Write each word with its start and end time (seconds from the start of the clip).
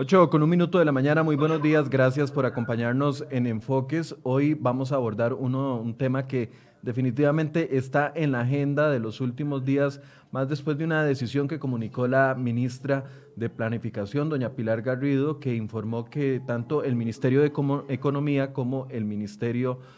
8 0.00 0.30
con 0.30 0.44
un 0.44 0.50
minuto 0.50 0.78
de 0.78 0.84
la 0.84 0.92
mañana, 0.92 1.24
muy 1.24 1.34
buenos 1.34 1.60
días, 1.60 1.90
gracias 1.90 2.30
por 2.30 2.46
acompañarnos 2.46 3.24
en 3.30 3.48
Enfoques. 3.48 4.14
Hoy 4.22 4.54
vamos 4.54 4.92
a 4.92 4.94
abordar 4.94 5.32
uno, 5.32 5.80
un 5.80 5.98
tema 5.98 6.28
que 6.28 6.52
definitivamente 6.82 7.76
está 7.76 8.12
en 8.14 8.30
la 8.30 8.42
agenda 8.42 8.90
de 8.90 9.00
los 9.00 9.20
últimos 9.20 9.64
días, 9.64 10.00
más 10.30 10.48
después 10.48 10.78
de 10.78 10.84
una 10.84 11.02
decisión 11.02 11.48
que 11.48 11.58
comunicó 11.58 12.06
la 12.06 12.36
ministra 12.38 13.06
de 13.34 13.50
Planificación, 13.50 14.28
doña 14.28 14.50
Pilar 14.50 14.82
Garrido, 14.82 15.40
que 15.40 15.56
informó 15.56 16.04
que 16.04 16.40
tanto 16.46 16.84
el 16.84 16.94
Ministerio 16.94 17.40
de 17.40 17.52
Economía 17.88 18.52
como 18.52 18.86
el 18.90 19.04
Ministerio 19.04 19.80
de 19.80 19.97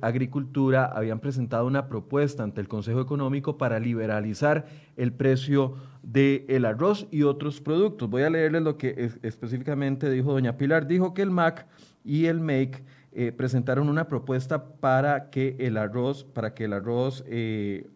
Agricultura 0.00 0.84
habían 0.86 1.20
presentado 1.20 1.66
una 1.66 1.88
propuesta 1.88 2.42
ante 2.42 2.60
el 2.60 2.68
Consejo 2.68 3.00
Económico 3.00 3.58
para 3.58 3.78
liberalizar 3.78 4.66
el 4.96 5.12
precio 5.12 5.74
del 6.02 6.64
arroz 6.64 7.06
y 7.10 7.22
otros 7.22 7.60
productos. 7.60 8.08
Voy 8.08 8.22
a 8.22 8.30
leerles 8.30 8.62
lo 8.62 8.78
que 8.78 9.10
específicamente 9.22 10.10
dijo 10.10 10.32
doña 10.32 10.56
Pilar. 10.56 10.86
Dijo 10.86 11.14
que 11.14 11.22
el 11.22 11.30
MAC 11.30 11.66
y 12.04 12.26
el 12.26 12.40
MAKE 12.40 12.82
eh, 13.12 13.32
presentaron 13.32 13.88
una 13.88 14.08
propuesta 14.08 14.64
para 14.80 15.30
que 15.30 15.56
el 15.58 15.76
arroz, 15.76 16.24
para 16.24 16.54
que 16.54 16.64
el 16.64 16.72
arroz 16.72 17.24
eh, 17.26 17.90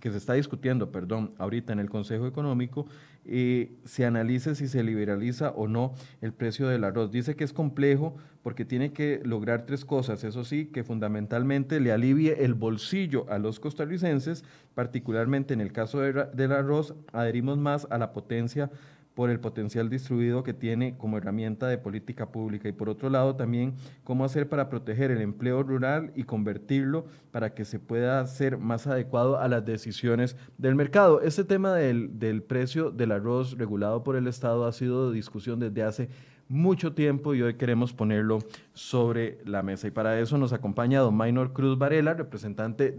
que 0.00 0.10
se 0.10 0.18
está 0.18 0.34
discutiendo, 0.34 0.92
perdón, 0.92 1.32
ahorita 1.38 1.72
en 1.72 1.78
el 1.80 1.90
Consejo 1.90 2.26
Económico, 2.26 2.86
se 3.24 4.06
analice 4.06 4.54
si 4.54 4.68
se 4.68 4.82
liberaliza 4.82 5.50
o 5.50 5.68
no 5.68 5.94
el 6.22 6.32
precio 6.32 6.68
del 6.68 6.84
arroz. 6.84 7.10
Dice 7.10 7.36
que 7.36 7.44
es 7.44 7.52
complejo 7.52 8.16
porque 8.42 8.64
tiene 8.64 8.92
que 8.92 9.20
lograr 9.24 9.66
tres 9.66 9.84
cosas. 9.84 10.24
Eso 10.24 10.44
sí, 10.44 10.66
que 10.66 10.84
fundamentalmente 10.84 11.80
le 11.80 11.92
alivie 11.92 12.44
el 12.44 12.54
bolsillo 12.54 13.26
a 13.30 13.38
los 13.38 13.60
costarricenses, 13.60 14.44
particularmente 14.74 15.52
en 15.52 15.60
el 15.60 15.72
caso 15.72 16.00
del 16.00 16.52
arroz, 16.52 16.94
adherimos 17.12 17.58
más 17.58 17.86
a 17.90 17.98
la 17.98 18.12
potencia 18.12 18.70
por 19.18 19.30
el 19.30 19.40
potencial 19.40 19.90
distribuido 19.90 20.44
que 20.44 20.54
tiene 20.54 20.96
como 20.96 21.18
herramienta 21.18 21.66
de 21.66 21.76
política 21.76 22.30
pública 22.30 22.68
y 22.68 22.72
por 22.72 22.88
otro 22.88 23.10
lado 23.10 23.34
también 23.34 23.74
cómo 24.04 24.24
hacer 24.24 24.48
para 24.48 24.68
proteger 24.68 25.10
el 25.10 25.20
empleo 25.20 25.64
rural 25.64 26.12
y 26.14 26.22
convertirlo 26.22 27.04
para 27.32 27.52
que 27.52 27.64
se 27.64 27.80
pueda 27.80 28.24
ser 28.28 28.58
más 28.58 28.86
adecuado 28.86 29.40
a 29.40 29.48
las 29.48 29.66
decisiones 29.66 30.36
del 30.56 30.76
mercado. 30.76 31.20
Este 31.20 31.42
tema 31.42 31.74
del, 31.74 32.20
del 32.20 32.44
precio 32.44 32.92
del 32.92 33.10
arroz 33.10 33.58
regulado 33.58 34.04
por 34.04 34.14
el 34.14 34.28
Estado 34.28 34.64
ha 34.64 34.72
sido 34.72 35.10
de 35.10 35.16
discusión 35.16 35.58
desde 35.58 35.82
hace 35.82 36.08
mucho 36.46 36.92
tiempo 36.92 37.34
y 37.34 37.42
hoy 37.42 37.54
queremos 37.54 37.92
ponerlo 37.92 38.38
sobre 38.72 39.40
la 39.44 39.64
mesa. 39.64 39.88
Y 39.88 39.90
para 39.90 40.20
eso 40.20 40.38
nos 40.38 40.52
acompaña 40.52 41.00
don 41.00 41.16
Maynor 41.16 41.52
Cruz 41.52 41.76
Varela, 41.76 42.14
representante. 42.14 42.94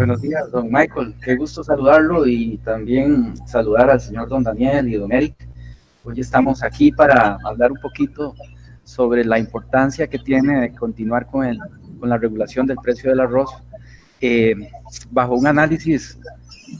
Buenos 0.00 0.22
días, 0.22 0.50
don 0.50 0.72
Michael. 0.72 1.14
Qué 1.22 1.36
gusto 1.36 1.62
saludarlo 1.62 2.26
y 2.26 2.56
también 2.64 3.34
saludar 3.46 3.90
al 3.90 4.00
señor 4.00 4.30
don 4.30 4.42
Daniel 4.42 4.88
y 4.88 4.94
don 4.94 5.12
Eric. 5.12 5.34
Hoy 6.04 6.18
estamos 6.20 6.62
aquí 6.62 6.90
para 6.90 7.36
hablar 7.44 7.70
un 7.70 7.80
poquito 7.82 8.34
sobre 8.82 9.26
la 9.26 9.38
importancia 9.38 10.06
que 10.06 10.18
tiene 10.18 10.58
de 10.58 10.72
continuar 10.72 11.26
con, 11.26 11.44
el, 11.44 11.58
con 11.98 12.08
la 12.08 12.16
regulación 12.16 12.66
del 12.66 12.78
precio 12.78 13.10
del 13.10 13.20
arroz 13.20 13.50
eh, 14.22 14.54
bajo 15.10 15.34
un 15.34 15.46
análisis 15.46 16.18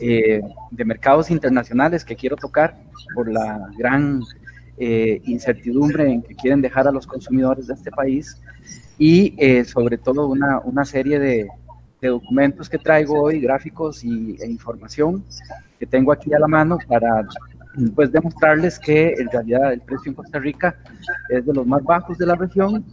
eh, 0.00 0.40
de 0.70 0.84
mercados 0.86 1.30
internacionales 1.30 2.06
que 2.06 2.16
quiero 2.16 2.36
tocar 2.36 2.74
por 3.14 3.30
la 3.30 3.68
gran 3.76 4.22
eh, 4.78 5.20
incertidumbre 5.26 6.10
en 6.10 6.22
que 6.22 6.34
quieren 6.34 6.62
dejar 6.62 6.88
a 6.88 6.90
los 6.90 7.06
consumidores 7.06 7.66
de 7.66 7.74
este 7.74 7.90
país 7.90 8.40
y 8.98 9.36
sobre 9.64 9.98
todo 9.98 10.26
una, 10.26 10.60
una 10.60 10.84
serie 10.84 11.18
de, 11.18 11.48
de 12.00 12.08
documentos 12.08 12.68
que 12.68 12.78
traigo 12.78 13.22
hoy, 13.22 13.40
gráficos 13.40 14.04
y, 14.04 14.36
e 14.40 14.46
información 14.46 15.24
que 15.78 15.86
tengo 15.86 16.12
aquí 16.12 16.32
a 16.32 16.38
la 16.38 16.48
mano 16.48 16.78
para 16.88 17.26
pues 17.94 18.10
demostrarles 18.10 18.78
que 18.78 19.14
en 19.16 19.30
realidad 19.30 19.72
el 19.72 19.80
precio 19.80 20.10
en 20.10 20.14
Costa 20.14 20.38
Rica 20.38 20.76
es 21.28 21.46
de 21.46 21.54
los 21.54 21.66
más 21.66 21.82
bajos 21.84 22.18
de 22.18 22.26
la 22.26 22.34
región 22.34 22.84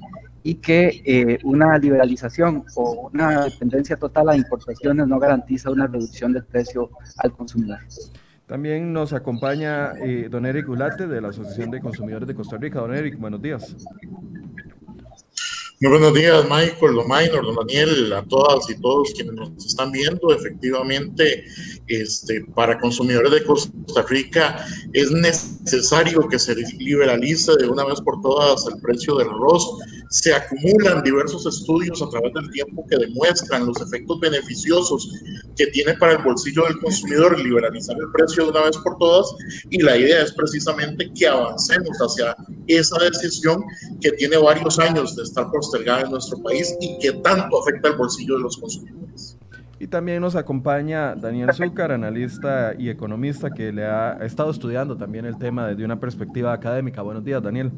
y 0.43 0.55
que 0.55 1.01
eh, 1.05 1.39
una 1.43 1.77
liberalización 1.77 2.63
o 2.75 3.09
una 3.11 3.45
dependencia 3.45 3.97
total 3.97 4.29
a 4.29 4.37
importaciones 4.37 5.07
no 5.07 5.19
garantiza 5.19 5.71
una 5.71 5.87
reducción 5.87 6.31
del 6.31 6.45
precio 6.45 6.89
al 7.17 7.33
consumidor. 7.33 7.79
También 8.45 8.93
nos 8.93 9.11
acompaña 9.11 9.91
eh, 10.01 10.29
don 10.29 10.45
Eric 10.45 10.67
Gulate 10.67 11.05
de 11.07 11.19
la 11.19 11.29
Asociación 11.29 11.69
de 11.69 11.81
Consumidores 11.81 12.27
de 12.29 12.33
Costa 12.33 12.55
Rica. 12.55 12.79
Don 12.79 12.95
Eric, 12.95 13.19
buenos 13.19 13.41
días. 13.41 13.75
Muy 15.79 15.91
buenos 15.91 16.15
días, 16.15 16.43
Michael, 16.45 16.95
don 16.95 17.07
Minor, 17.07 17.45
don 17.45 17.55
Daniel, 17.55 18.11
a 18.11 18.23
todas 18.23 18.67
y 18.67 18.81
todos 18.81 19.11
quienes 19.13 19.35
nos 19.35 19.63
están 19.63 19.91
viendo. 19.91 20.33
Efectivamente, 20.33 21.45
este, 21.85 22.43
para 22.55 22.79
consumidores 22.79 23.31
de 23.31 23.43
Costa 23.43 24.01
Rica 24.09 24.65
es 24.93 25.11
necesario 25.11 26.27
que 26.29 26.39
se 26.39 26.55
liberalice 26.55 27.51
de 27.59 27.67
una 27.67 27.85
vez 27.85 28.01
por 28.01 28.19
todas 28.21 28.65
el 28.73 28.81
precio 28.81 29.17
del 29.17 29.29
arroz. 29.29 29.77
Se 30.09 30.33
acumulan 30.33 31.03
diversos 31.03 31.45
estudios 31.45 32.01
a 32.01 32.09
través 32.09 32.33
del 32.33 32.49
tiempo 32.49 32.83
que 32.89 32.97
demuestran 32.97 33.67
los 33.67 33.79
efectos 33.79 34.19
beneficiosos 34.19 35.07
que 35.55 35.67
tiene 35.67 35.93
para 35.95 36.13
el 36.13 36.23
bolsillo 36.23 36.63
del 36.63 36.79
consumidor 36.79 37.37
liberalizar 37.39 37.97
el 37.99 38.11
precio 38.13 38.45
de 38.45 38.51
una 38.51 38.63
vez 38.63 38.77
por 38.77 38.97
todas 38.97 39.27
y 39.69 39.81
la 39.81 39.97
idea 39.97 40.23
es 40.23 40.31
precisamente 40.31 41.11
que 41.13 41.27
avancemos 41.27 41.97
hacia 41.97 42.35
esa 42.67 42.97
decisión 42.99 43.63
que 44.01 44.11
tiene 44.13 44.37
varios 44.37 44.79
años 44.79 45.15
de 45.15 45.23
estar 45.23 45.49
postergada 45.67 46.01
en 46.01 46.11
nuestro 46.11 46.41
país 46.41 46.75
y 46.79 46.97
que 46.99 47.13
tanto 47.13 47.61
afecta 47.61 47.89
el 47.89 47.95
bolsillo 47.95 48.35
de 48.35 48.41
los 48.41 48.57
consumidores. 48.57 49.37
Y 49.79 49.87
también 49.87 50.21
nos 50.21 50.35
acompaña 50.35 51.15
Daniel 51.15 51.53
Zúcar, 51.53 51.91
analista 51.91 52.73
y 52.77 52.89
economista 52.89 53.51
que 53.51 53.71
le 53.71 53.85
ha, 53.85 54.13
estado 54.21 54.49
estudiando 54.49 54.97
también 54.97 55.25
el 55.25 55.37
tema 55.37 55.67
desde 55.67 55.85
una 55.85 55.99
perspectiva 55.99 56.51
académica. 56.51 57.03
Buenos 57.03 57.23
días, 57.23 57.43
Daniel. 57.43 57.71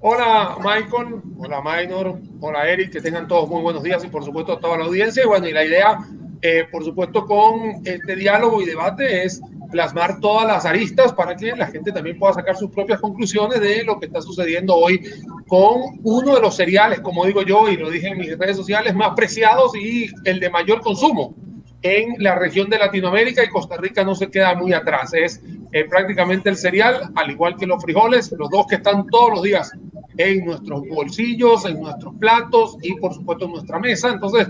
Hola, 0.00 0.58
Michael. 0.58 1.22
Hola, 1.38 1.62
Minor. 1.62 2.20
Hola, 2.40 2.68
Eric. 2.68 2.92
Que 2.92 3.00
tengan 3.00 3.26
todos 3.26 3.48
muy 3.48 3.62
buenos 3.62 3.82
días 3.82 4.04
y, 4.04 4.08
por 4.08 4.24
supuesto, 4.24 4.52
a 4.52 4.60
toda 4.60 4.76
la 4.76 4.84
audiencia. 4.84 5.24
Y 5.24 5.26
bueno, 5.26 5.48
y 5.48 5.52
la 5.52 5.64
idea, 5.64 5.98
eh, 6.42 6.66
por 6.70 6.84
supuesto, 6.84 7.26
con 7.26 7.82
este 7.84 8.16
diálogo 8.16 8.62
y 8.62 8.66
debate 8.66 9.24
es 9.24 9.40
plasmar 9.70 10.20
todas 10.20 10.46
las 10.46 10.64
aristas 10.64 11.12
para 11.12 11.36
que 11.36 11.54
la 11.54 11.66
gente 11.66 11.92
también 11.92 12.18
pueda 12.18 12.34
sacar 12.34 12.56
sus 12.56 12.70
propias 12.70 13.00
conclusiones 13.00 13.60
de 13.60 13.84
lo 13.84 13.98
que 13.98 14.06
está 14.06 14.22
sucediendo 14.22 14.74
hoy 14.74 15.00
con 15.46 15.98
uno 16.02 16.34
de 16.34 16.40
los 16.40 16.56
cereales, 16.56 17.00
como 17.00 17.24
digo 17.26 17.42
yo, 17.42 17.68
y 17.68 17.76
lo 17.76 17.90
dije 17.90 18.08
en 18.08 18.18
mis 18.18 18.38
redes 18.38 18.56
sociales, 18.56 18.94
más 18.94 19.14
preciados 19.14 19.76
y 19.76 20.08
el 20.24 20.40
de 20.40 20.50
mayor 20.50 20.80
consumo 20.80 21.34
en 21.82 22.14
la 22.18 22.34
región 22.34 22.68
de 22.68 22.78
Latinoamérica 22.78 23.44
y 23.44 23.48
Costa 23.48 23.76
Rica 23.76 24.04
no 24.04 24.14
se 24.14 24.30
queda 24.30 24.54
muy 24.54 24.72
atrás. 24.72 25.12
Es 25.14 25.40
eh, 25.72 25.84
prácticamente 25.84 26.48
el 26.48 26.56
cereal, 26.56 27.10
al 27.14 27.30
igual 27.30 27.56
que 27.56 27.66
los 27.66 27.82
frijoles, 27.82 28.32
los 28.32 28.50
dos 28.50 28.66
que 28.66 28.76
están 28.76 29.06
todos 29.08 29.30
los 29.34 29.42
días 29.42 29.72
en 30.16 30.44
nuestros 30.44 30.82
bolsillos, 30.88 31.64
en 31.64 31.80
nuestros 31.80 32.14
platos 32.16 32.76
y 32.82 32.94
por 32.96 33.14
supuesto 33.14 33.44
en 33.44 33.52
nuestra 33.52 33.78
mesa. 33.78 34.10
Entonces 34.10 34.48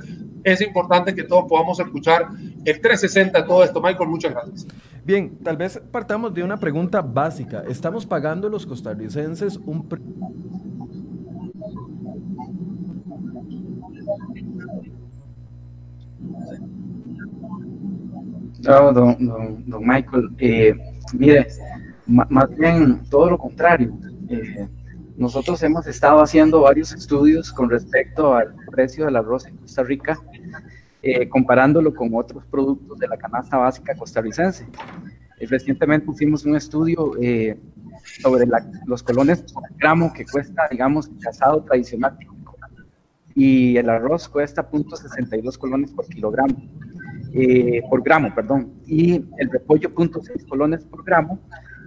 es 0.52 0.60
importante 0.60 1.14
que 1.14 1.24
todos 1.24 1.44
podamos 1.48 1.78
escuchar 1.80 2.28
el 2.64 2.80
360 2.80 3.40
de 3.40 3.46
todo 3.46 3.64
esto. 3.64 3.80
Michael, 3.80 4.08
muchas 4.08 4.32
gracias. 4.32 4.66
Bien, 5.04 5.38
tal 5.42 5.56
vez 5.56 5.80
partamos 5.90 6.34
de 6.34 6.42
una 6.42 6.58
pregunta 6.58 7.00
básica. 7.00 7.64
¿Estamos 7.68 8.04
pagando 8.04 8.48
los 8.48 8.66
costarricenses 8.66 9.56
un... 9.56 9.88
No, 18.60 18.92
don, 18.92 19.64
don, 19.66 19.86
Michael, 19.86 20.30
eh, 20.38 20.74
mire, 21.14 21.46
más 22.06 22.54
bien 22.56 23.02
todo 23.08 23.30
lo 23.30 23.38
contrario. 23.38 23.96
Eh, 24.28 24.68
nosotros 25.16 25.62
hemos 25.62 25.86
estado 25.86 26.20
haciendo 26.20 26.60
varios 26.60 26.92
estudios 26.92 27.52
con 27.52 27.70
respecto 27.70 28.34
al 28.34 28.54
precio 28.70 29.06
del 29.06 29.16
arroz 29.16 29.46
en 29.46 29.56
Costa 29.56 29.82
Rica 29.82 30.18
eh, 31.00 31.28
comparándolo 31.28 31.94
con 31.94 32.10
otros 32.12 32.44
productos 32.46 32.98
de 32.98 33.06
la 33.06 33.16
canasta 33.16 33.56
básica 33.56 33.94
costarricense. 33.94 34.66
Eh, 35.38 35.46
recientemente 35.46 36.10
hicimos 36.10 36.44
un 36.44 36.56
estudio 36.56 37.12
eh, 37.22 37.56
sobre 38.20 38.46
los 38.86 39.02
colones 39.02 39.42
por 39.52 39.62
gramo 39.76 40.12
que 40.12 40.24
cuesta, 40.24 40.66
digamos, 40.70 41.08
el 41.08 41.18
casado 41.20 41.62
tradicional 41.62 42.18
y 43.34 43.76
el 43.76 43.88
arroz 43.88 44.28
cuesta 44.28 44.68
0.62 44.68 45.56
colones 45.56 45.92
por 45.92 46.08
kilogramo, 46.08 46.56
por 47.88 48.02
gramo, 48.02 48.34
perdón, 48.34 48.72
y 48.84 49.24
el 49.38 49.48
repollo 49.50 49.94
0.6 49.94 50.48
colones 50.48 50.84
por 50.84 51.04
gramo, 51.04 51.38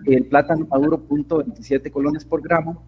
el 0.05 0.25
plátano 0.27 0.65
maduro 0.67 1.05
0.27 1.09 1.91
colones 1.91 2.23
por 2.23 2.41
gramo, 2.41 2.85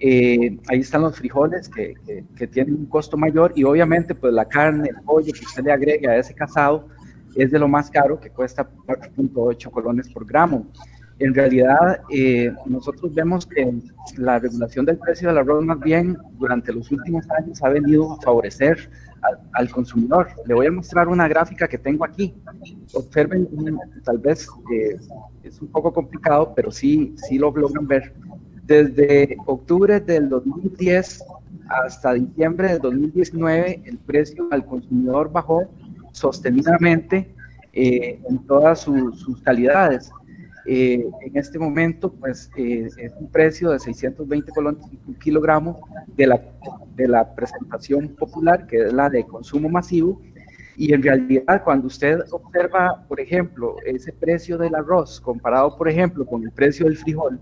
eh, 0.00 0.58
ahí 0.68 0.80
están 0.80 1.02
los 1.02 1.16
frijoles 1.16 1.68
que, 1.68 1.94
que, 2.34 2.46
tienen 2.46 2.74
un 2.74 2.86
costo 2.86 3.18
mayor 3.18 3.52
y 3.54 3.64
obviamente 3.64 4.14
pues 4.14 4.32
la 4.32 4.46
carne, 4.46 4.88
el 4.88 5.02
pollo 5.04 5.32
que 5.32 5.44
usted 5.44 5.62
le 5.62 5.72
agregue 5.72 6.08
a 6.08 6.16
ese 6.16 6.34
casado 6.34 6.88
es 7.36 7.50
de 7.50 7.58
lo 7.58 7.68
más 7.68 7.90
caro 7.90 8.18
que 8.18 8.30
cuesta 8.30 8.68
4.8 8.86 9.70
colones 9.70 10.08
por 10.08 10.26
gramo. 10.26 10.66
En 11.18 11.34
realidad 11.34 12.00
eh, 12.10 12.50
nosotros 12.64 13.12
vemos 13.12 13.44
que 13.44 13.70
la 14.16 14.38
regulación 14.38 14.86
del 14.86 14.96
precio 14.96 15.28
del 15.28 15.36
arroz 15.36 15.62
más 15.62 15.78
bien 15.80 16.16
durante 16.38 16.72
los 16.72 16.90
últimos 16.90 17.28
años 17.32 17.62
ha 17.62 17.68
venido 17.68 18.14
a 18.14 18.20
favorecer 18.22 18.90
al, 19.52 19.68
consumidor. 19.68 20.28
Le 20.46 20.54
voy 20.54 20.66
a 20.66 20.72
mostrar 20.72 21.08
una 21.08 21.28
gráfica 21.28 21.68
que 21.68 21.76
tengo 21.76 22.06
aquí. 22.06 22.34
Observen, 22.94 23.46
tal 24.02 24.16
vez 24.16 24.48
eh, 24.72 24.96
es 25.42 25.60
un 25.60 25.68
poco 25.68 25.92
complicado, 25.92 26.54
pero 26.56 26.70
sí, 26.70 27.14
sí 27.16 27.36
lo 27.36 27.50
logran 27.50 27.86
ver. 27.86 28.14
Desde 28.70 29.36
octubre 29.46 29.98
del 29.98 30.28
2010 30.28 31.24
hasta 31.68 32.14
diciembre 32.14 32.68
del 32.68 32.78
2019, 32.78 33.82
el 33.84 33.98
precio 33.98 34.46
al 34.52 34.64
consumidor 34.64 35.32
bajó 35.32 35.64
sostenidamente 36.12 37.34
eh, 37.72 38.20
en 38.28 38.38
todas 38.46 38.82
sus 38.82 39.42
calidades. 39.42 40.12
Eh, 40.66 41.04
en 41.20 41.36
este 41.36 41.58
momento, 41.58 42.12
pues 42.12 42.48
eh, 42.56 42.86
es 42.96 43.12
un 43.18 43.28
precio 43.32 43.70
de 43.70 43.80
620 43.80 44.52
colones 44.52 44.84
un 45.04 45.14
kilogramo 45.14 45.80
de 46.16 46.28
la, 46.28 46.40
de 46.94 47.08
la 47.08 47.34
presentación 47.34 48.10
popular, 48.10 48.68
que 48.68 48.84
es 48.84 48.92
la 48.92 49.10
de 49.10 49.24
consumo 49.24 49.68
masivo. 49.68 50.22
Y 50.76 50.94
en 50.94 51.02
realidad, 51.02 51.64
cuando 51.64 51.88
usted 51.88 52.20
observa, 52.30 53.04
por 53.08 53.18
ejemplo, 53.18 53.74
ese 53.84 54.12
precio 54.12 54.56
del 54.58 54.76
arroz 54.76 55.20
comparado, 55.20 55.76
por 55.76 55.88
ejemplo, 55.88 56.24
con 56.24 56.44
el 56.44 56.52
precio 56.52 56.86
del 56.86 56.96
frijol, 56.96 57.40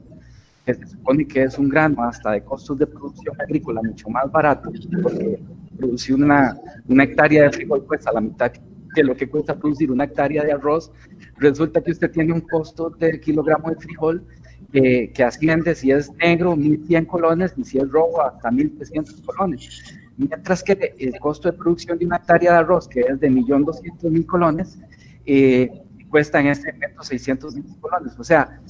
que 0.68 0.74
se 0.74 0.86
supone 0.86 1.26
que 1.26 1.44
es 1.44 1.58
un 1.58 1.70
grano 1.70 2.02
hasta 2.02 2.32
de 2.32 2.42
costos 2.42 2.78
de 2.78 2.86
producción 2.86 3.34
agrícola 3.40 3.80
mucho 3.82 4.10
más 4.10 4.30
barato, 4.30 4.70
porque 5.02 5.40
producir 5.78 6.16
una, 6.16 6.58
una 6.86 7.04
hectárea 7.04 7.44
de 7.44 7.52
frijol 7.52 7.86
cuesta 7.86 8.12
la 8.12 8.20
mitad 8.20 8.52
que 8.94 9.02
lo 9.02 9.16
que 9.16 9.30
cuesta 9.30 9.58
producir 9.58 9.90
una 9.90 10.04
hectárea 10.04 10.44
de 10.44 10.52
arroz, 10.52 10.92
resulta 11.38 11.80
que 11.82 11.92
usted 11.92 12.10
tiene 12.10 12.34
un 12.34 12.42
costo 12.42 12.90
del 12.90 13.18
kilogramo 13.18 13.70
de 13.70 13.76
frijol 13.76 14.26
que 14.72 15.24
asciende, 15.24 15.74
si 15.74 15.90
es 15.90 16.12
negro, 16.16 16.54
1.100 16.54 17.06
colones, 17.06 17.54
y 17.56 17.64
si 17.64 17.78
es 17.78 17.88
rojo, 17.88 18.20
hasta 18.20 18.50
1.300 18.50 19.24
colones. 19.24 19.96
Mientras 20.18 20.62
que 20.62 20.94
el 20.98 21.18
costo 21.18 21.50
de 21.50 21.56
producción 21.56 21.98
de 21.98 22.04
una 22.04 22.16
hectárea 22.16 22.52
de 22.52 22.58
arroz, 22.58 22.88
que 22.88 23.00
es 23.00 23.18
de 23.20 23.30
1.200.000 23.30 24.26
colones, 24.26 24.78
eh, 25.24 25.70
cuesta 26.10 26.40
en 26.40 26.48
este 26.48 26.72
momento 26.72 27.02
620 27.02 27.80
colones. 27.80 28.18
O 28.18 28.24
sea, 28.24 28.60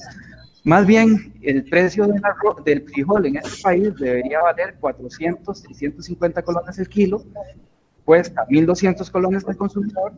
más 0.69 0.85
bien 0.85 1.33
el 1.41 1.63
precio 1.63 2.05
del, 2.05 2.23
arroz, 2.23 2.63
del 2.63 2.83
frijol 2.83 3.25
en 3.25 3.37
este 3.37 3.59
país 3.63 3.91
debería 3.95 4.39
valer 4.39 4.75
400, 4.79 5.61
650 5.61 6.43
colones 6.43 6.77
el 6.77 6.87
kilo, 6.87 7.23
cuesta 8.05 8.45
1.200 8.47 9.09
colones 9.09 9.43
al 9.47 9.57
consumidor 9.57 10.13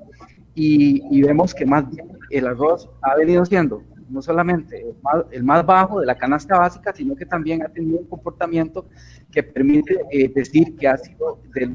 y, 0.53 1.21
vemos 1.21 1.53
que 1.53 1.65
más 1.65 1.89
bien 1.89 2.11
el 2.29 2.47
arroz 2.47 2.89
ha 3.01 3.15
venido 3.15 3.45
siendo 3.45 3.81
no 4.09 4.21
solamente 4.21 4.93
el 5.31 5.43
más, 5.45 5.65
bajo 5.65 6.01
de 6.01 6.05
la 6.05 6.17
canasta 6.17 6.59
básica, 6.59 6.93
sino 6.93 7.15
que 7.15 7.25
también 7.25 7.63
ha 7.63 7.69
tenido 7.69 7.99
un 7.99 8.07
comportamiento 8.07 8.85
que 9.31 9.41
permite 9.41 10.01
eh, 10.11 10.29
decir 10.35 10.75
que 10.75 10.85
ha 10.85 10.97
sido 10.97 11.39
de, 11.53 11.73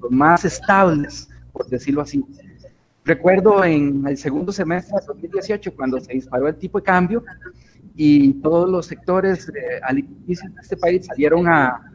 los 0.00 0.10
más 0.12 0.44
estables, 0.44 1.28
por 1.52 1.66
decirlo 1.66 2.02
así. 2.02 2.24
Recuerdo 3.04 3.64
en 3.64 4.06
el 4.06 4.16
segundo 4.16 4.52
semestre 4.52 4.96
de 5.00 5.06
2018, 5.08 5.74
cuando 5.74 5.98
se 5.98 6.12
disparó 6.12 6.46
el 6.46 6.54
tipo 6.54 6.78
de 6.78 6.84
cambio 6.84 7.24
y 7.94 8.34
todos 8.34 8.68
los 8.68 8.86
sectores 8.86 9.48
eh, 9.48 9.80
alimenticios 9.82 10.54
de 10.54 10.60
este 10.60 10.76
país 10.76 11.06
salieron 11.06 11.46
a, 11.48 11.92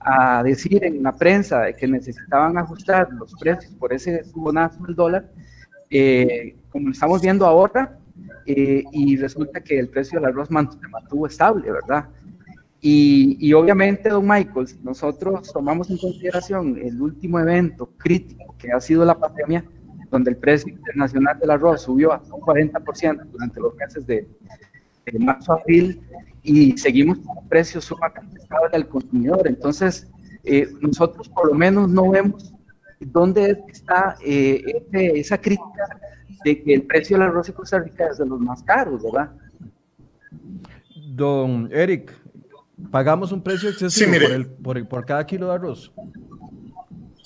a 0.00 0.42
decir 0.42 0.84
en 0.84 1.02
la 1.02 1.12
prensa 1.12 1.62
de 1.62 1.74
que 1.74 1.86
necesitaban 1.86 2.56
ajustar 2.58 3.08
los 3.12 3.34
precios 3.34 3.72
por 3.74 3.92
ese 3.92 4.24
subonazo 4.24 4.82
del 4.84 4.94
dólar, 4.94 5.30
eh, 5.90 6.56
como 6.70 6.90
estamos 6.90 7.22
viendo 7.22 7.46
ahora, 7.46 7.98
eh, 8.46 8.84
y 8.92 9.16
resulta 9.16 9.60
que 9.60 9.78
el 9.78 9.88
precio 9.88 10.18
del 10.18 10.30
arroz 10.30 10.48
se 10.48 10.88
mantuvo 10.88 11.26
estable, 11.26 11.70
¿verdad? 11.70 12.08
Y, 12.80 13.36
y, 13.40 13.52
obviamente, 13.52 14.08
don 14.08 14.26
Michael, 14.26 14.66
nosotros 14.82 15.52
tomamos 15.52 15.90
en 15.90 15.98
consideración 15.98 16.78
el 16.78 17.00
último 17.02 17.40
evento 17.40 17.90
crítico 17.96 18.54
que 18.56 18.70
ha 18.70 18.80
sido 18.80 19.04
la 19.04 19.18
pandemia, 19.18 19.64
donde 20.10 20.30
el 20.30 20.36
precio 20.36 20.72
internacional 20.72 21.38
del 21.38 21.50
arroz 21.50 21.82
subió 21.82 22.12
hasta 22.12 22.32
un 22.32 22.40
40% 22.40 23.24
durante 23.30 23.60
los 23.60 23.74
meses 23.74 24.06
de, 24.06 24.28
marzo 25.18 25.52
a 25.52 25.56
abril, 25.56 26.00
y 26.42 26.76
seguimos 26.78 27.18
con 27.18 27.38
un 27.38 27.48
precio 27.48 27.80
sumamente 27.80 28.38
estable 28.38 28.70
al 28.72 28.88
consumidor. 28.88 29.46
Entonces, 29.46 30.08
eh, 30.44 30.68
nosotros 30.80 31.28
por 31.28 31.48
lo 31.48 31.54
menos 31.54 31.90
no 31.90 32.10
vemos 32.10 32.54
dónde 33.00 33.62
está 33.68 34.16
eh, 34.24 34.62
esa 34.92 35.38
crítica 35.38 36.00
de 36.44 36.62
que 36.62 36.74
el 36.74 36.82
precio 36.82 37.18
del 37.18 37.28
arroz 37.28 37.48
en 37.48 37.54
Costa 37.54 37.78
Rica 37.78 38.08
es 38.10 38.18
de 38.18 38.26
los 38.26 38.40
más 38.40 38.62
caros, 38.62 39.02
¿verdad? 39.02 39.30
Don 41.14 41.68
Eric, 41.72 42.12
¿pagamos 42.90 43.32
un 43.32 43.42
precio 43.42 43.68
excesivo 43.68 44.12
por, 44.62 44.88
por, 44.88 45.04
cada 45.04 45.26
kilo 45.26 45.48
de 45.48 45.54
arroz? 45.54 45.92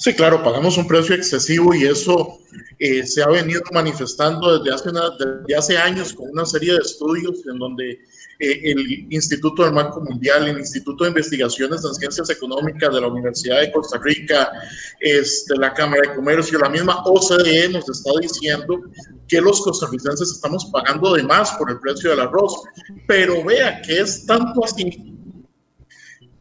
Sí, 0.02 0.12
claro, 0.14 0.42
pagamos 0.42 0.76
un 0.78 0.88
precio 0.88 1.14
excesivo 1.14 1.72
y 1.76 1.84
eso 1.84 2.40
eh, 2.80 3.06
se 3.06 3.22
ha 3.22 3.28
venido 3.28 3.62
manifestando 3.72 4.58
desde 4.58 4.74
hace, 4.74 4.90
desde 4.90 5.54
hace 5.56 5.78
años 5.78 6.12
con 6.12 6.28
una 6.30 6.44
serie 6.44 6.72
de 6.72 6.80
estudios 6.80 7.46
en 7.46 7.56
donde 7.56 8.00
eh, 8.40 8.60
el 8.64 9.06
Instituto 9.12 9.62
del 9.62 9.74
Banco 9.74 10.00
Mundial, 10.00 10.48
el 10.48 10.58
Instituto 10.58 11.04
de 11.04 11.10
Investigaciones 11.10 11.84
en 11.84 11.94
Ciencias 11.94 12.28
Económicas 12.30 12.92
de 12.92 13.00
la 13.00 13.06
Universidad 13.06 13.60
de 13.60 13.70
Costa 13.70 13.96
Rica, 14.02 14.50
este, 14.98 15.56
la 15.56 15.72
Cámara 15.72 16.02
de 16.08 16.16
Comercio, 16.16 16.58
la 16.58 16.68
misma 16.68 17.00
OCDE 17.04 17.68
nos 17.68 17.88
está 17.88 18.10
diciendo 18.20 18.80
que 19.28 19.40
los 19.40 19.60
costarricenses 19.60 20.32
estamos 20.32 20.64
pagando 20.72 21.14
de 21.14 21.22
más 21.22 21.52
por 21.52 21.70
el 21.70 21.78
precio 21.78 22.10
del 22.10 22.18
arroz. 22.18 22.60
Pero 23.06 23.44
vea 23.44 23.80
que 23.82 24.00
es 24.00 24.26
tanto 24.26 24.64
así 24.64 25.12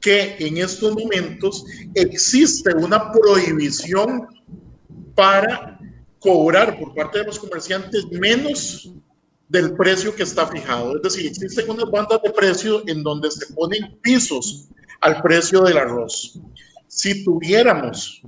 que 0.02 0.36
en 0.40 0.58
estos 0.58 0.94
momentos 0.96 1.64
existe 1.94 2.74
una 2.76 3.12
prohibición 3.12 4.28
para 5.16 5.80
cobrar 6.20 6.80
por 6.80 6.94
parte 6.94 7.20
de 7.20 7.26
los 7.26 7.40
comerciantes 7.40 8.06
menos 8.12 8.92
del 9.50 9.74
precio 9.74 10.16
que 10.16 10.24
está 10.24 10.48
fijado. 10.48 10.96
Es 10.96 11.02
decir, 11.04 11.28
existen 11.28 11.70
unas 11.70 11.90
bandas 11.92 12.22
de 12.22 12.30
precio 12.32 12.84
en 12.88 13.04
donde 13.04 13.30
se 13.30 13.54
ponen 13.54 13.98
pisos 14.02 14.70
al 15.02 15.22
precio 15.22 15.62
del 15.62 15.78
arroz. 15.78 16.40
Si 16.88 17.24
tuviéramos 17.24 18.22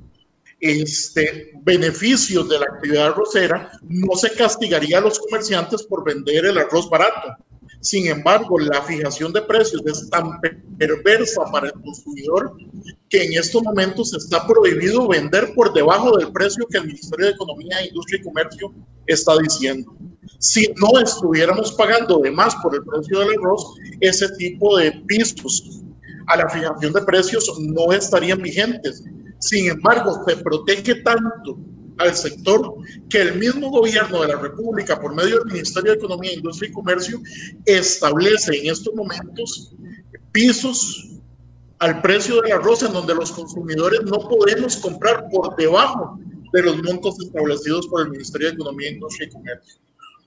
este, 0.60 1.52
beneficios 1.62 2.50
de 2.50 2.60
la 2.60 2.66
actividad 2.66 3.08
arrocera, 3.08 3.72
no 3.84 4.16
se 4.16 4.32
castigaría 4.32 4.98
a 4.98 5.02
los 5.02 5.20
comerciantes 5.20 5.84
por 5.84 6.04
vender 6.04 6.46
el 6.46 6.58
arroz 6.58 6.90
barato. 6.90 7.36
Sin 7.84 8.08
embargo, 8.08 8.58
la 8.60 8.82
fijación 8.84 9.34
de 9.34 9.42
precios 9.42 9.82
es 9.86 10.10
tan 10.10 10.40
perversa 10.78 11.44
para 11.52 11.68
el 11.68 11.74
consumidor 11.74 12.56
que 13.10 13.26
en 13.26 13.34
estos 13.34 13.62
momentos 13.62 14.14
está 14.14 14.48
prohibido 14.48 15.06
vender 15.10 15.54
por 15.54 15.74
debajo 15.74 16.18
del 16.18 16.32
precio 16.32 16.66
que 16.72 16.78
el 16.78 16.88
Ministerio 16.88 17.26
de 17.26 17.34
Economía, 17.34 17.86
Industria 17.86 18.22
y 18.22 18.24
Comercio 18.24 18.74
está 19.06 19.38
diciendo. 19.38 19.94
Si 20.40 20.74
no 20.78 20.98
estuviéramos 20.98 21.74
pagando 21.74 22.20
de 22.20 22.32
más 22.32 22.56
por 22.64 22.74
el 22.74 22.86
precio 22.86 23.20
del 23.20 23.38
arroz, 23.38 23.76
ese 24.00 24.30
tipo 24.38 24.78
de 24.78 24.94
pisos 25.06 25.82
a 26.28 26.38
la 26.38 26.48
fijación 26.48 26.94
de 26.94 27.02
precios 27.02 27.52
no 27.60 27.92
estarían 27.92 28.42
vigentes. 28.42 29.04
Sin 29.40 29.70
embargo, 29.70 30.24
se 30.26 30.38
protege 30.38 30.96
tanto 31.02 31.58
al 31.98 32.16
sector 32.16 32.76
que 33.10 33.22
el 33.22 33.36
mismo 33.36 33.70
gobierno 33.70 34.22
de 34.22 34.30
la 34.30 34.40
República, 34.40 35.00
por 35.00 35.16
medio 35.16 35.40
del 35.40 35.54
Ministerio 35.54 35.92
de 35.92 35.98
Economía, 35.98 36.34
Industria 36.34 36.70
y 36.70 36.74
Comercio, 36.74 37.22
establece 37.66 38.58
en 38.60 38.72
estos 38.72 38.94
momentos 38.94 39.74
pisos 40.32 41.10
al 41.80 42.02
precio 42.02 42.42
del 42.42 42.54
arroz 42.54 42.84
en 42.84 42.94
donde 42.94 43.14
los 43.14 43.32
consumidores 43.32 44.02
no 44.04 44.20
podemos 44.30 44.78
comprar 44.78 45.28
por 45.30 45.56
debajo 45.56 46.18
de 46.54 46.62
los 46.62 46.82
montos 46.84 47.20
establecidos 47.20 47.88
por 47.88 48.02
el 48.02 48.12
Ministerio 48.12 48.48
de 48.48 48.54
Economía, 48.54 48.92
Industria 48.92 49.28
y 49.28 49.32
Comercio. 49.32 49.82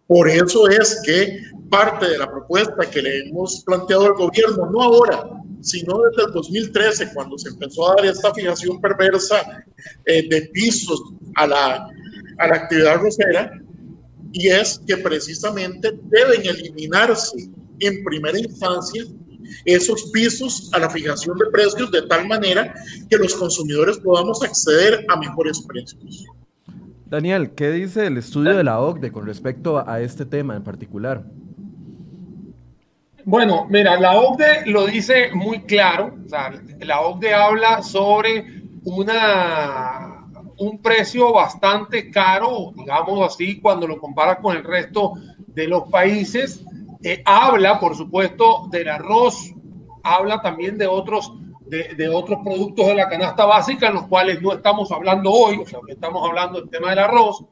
Por 0.07 0.29
eso 0.29 0.69
es 0.69 1.01
que 1.05 1.43
parte 1.69 2.09
de 2.09 2.19
la 2.19 2.31
propuesta 2.31 2.89
que 2.91 3.03
le 3.03 3.21
hemos 3.21 3.63
planteado 3.65 4.07
al 4.07 4.15
gobierno, 4.15 4.71
no 4.71 4.83
ahora, 4.83 5.29
sino 5.61 6.01
desde 6.03 6.27
el 6.27 6.33
2013, 6.33 7.13
cuando 7.13 7.37
se 7.39 7.49
empezó 7.49 7.91
a 7.91 7.97
dar 7.97 8.07
esta 8.07 8.33
fijación 8.33 8.81
perversa 8.81 9.65
eh, 10.05 10.29
de 10.29 10.43
pisos 10.53 11.01
a 11.37 11.47
la, 11.47 11.89
a 12.39 12.47
la 12.47 12.55
actividad 12.55 12.97
rosera, 12.97 13.53
y 14.33 14.49
es 14.49 14.81
que 14.87 14.97
precisamente 14.99 15.93
deben 16.05 16.43
eliminarse 16.43 17.49
en 17.81 18.05
primera 18.05 18.39
instancia 18.39 19.05
esos 19.65 20.11
pisos 20.13 20.71
a 20.73 20.79
la 20.79 20.91
fijación 20.91 21.39
de 21.39 21.47
precios 21.47 21.91
de 21.91 22.03
tal 22.03 22.27
manera 22.27 22.75
que 23.09 23.17
los 23.17 23.35
consumidores 23.35 23.99
podamos 23.99 24.43
acceder 24.43 25.05
a 25.09 25.17
mejores 25.17 25.63
precios. 25.63 26.27
Daniel, 27.07 27.53
¿qué 27.53 27.71
dice 27.71 28.07
el 28.07 28.19
estudio 28.19 28.57
de 28.57 28.65
la 28.65 28.81
OCDE 28.81 29.13
con 29.13 29.27
respecto 29.27 29.89
a 29.89 30.01
este 30.01 30.27
tema 30.27 30.57
en 30.57 30.65
particular? 30.65 31.25
Bueno, 33.25 33.67
mira, 33.71 33.99
la 33.99 34.17
OCDE 34.21 34.67
lo 34.67 34.87
dice 34.87 35.31
muy 35.33 35.63
claro. 35.63 36.17
O 36.25 36.29
sea, 36.29 36.53
la 36.81 37.01
OCDE 37.01 37.35
habla 37.35 37.83
sobre 37.83 38.63
una, 38.85 40.16
un 40.59 40.81
precio 40.81 41.33
bastante 41.33 42.11
caro, 42.11 42.73
digamos 42.75 43.35
así, 43.35 43.61
cuando 43.61 43.87
lo 43.87 43.99
compara 43.99 44.39
con 44.39 44.57
el 44.57 44.65
resto 44.65 45.15
de 45.49 45.69
los 45.69 45.85
países. 45.91 46.65
Eh, 47.03 47.23
habla, 47.25 47.79
por 47.79 47.95
supuesto, 47.95 48.69
del 48.71 48.89
arroz, 48.89 49.53
habla 50.03 50.41
también 50.41 50.79
de 50.79 50.87
otros 50.87 51.33
de, 51.69 52.09
otros 52.09 52.39
productos 52.45 52.87
de 52.87 52.95
la 52.95 53.09
canasta 53.09 53.45
básica, 53.45 53.89
en 53.89 53.95
los 53.95 54.07
cuales 54.07 54.41
no 54.41 54.53
estamos 54.53 54.91
hablando 54.93 55.31
hoy, 55.31 55.59
o 55.59 55.67
sea, 55.67 55.81
estamos 55.89 56.27
hablando 56.29 56.61
del 56.61 56.71
tema 56.71 56.91
del 56.91 57.01
arroz. 57.01 57.45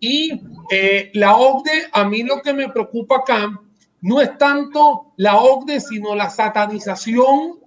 Y 0.00 0.40
eh, 0.70 1.10
la 1.14 1.36
OCDE, 1.36 1.88
a 1.92 2.04
mí 2.04 2.22
lo 2.22 2.42
que 2.42 2.52
me 2.52 2.68
preocupa 2.68 3.18
acá 3.18 3.60
no 4.00 4.20
es 4.20 4.36
tanto 4.38 5.12
la 5.16 5.36
OCDE, 5.36 5.80
sino 5.80 6.14
la 6.14 6.30
satanización 6.30 7.60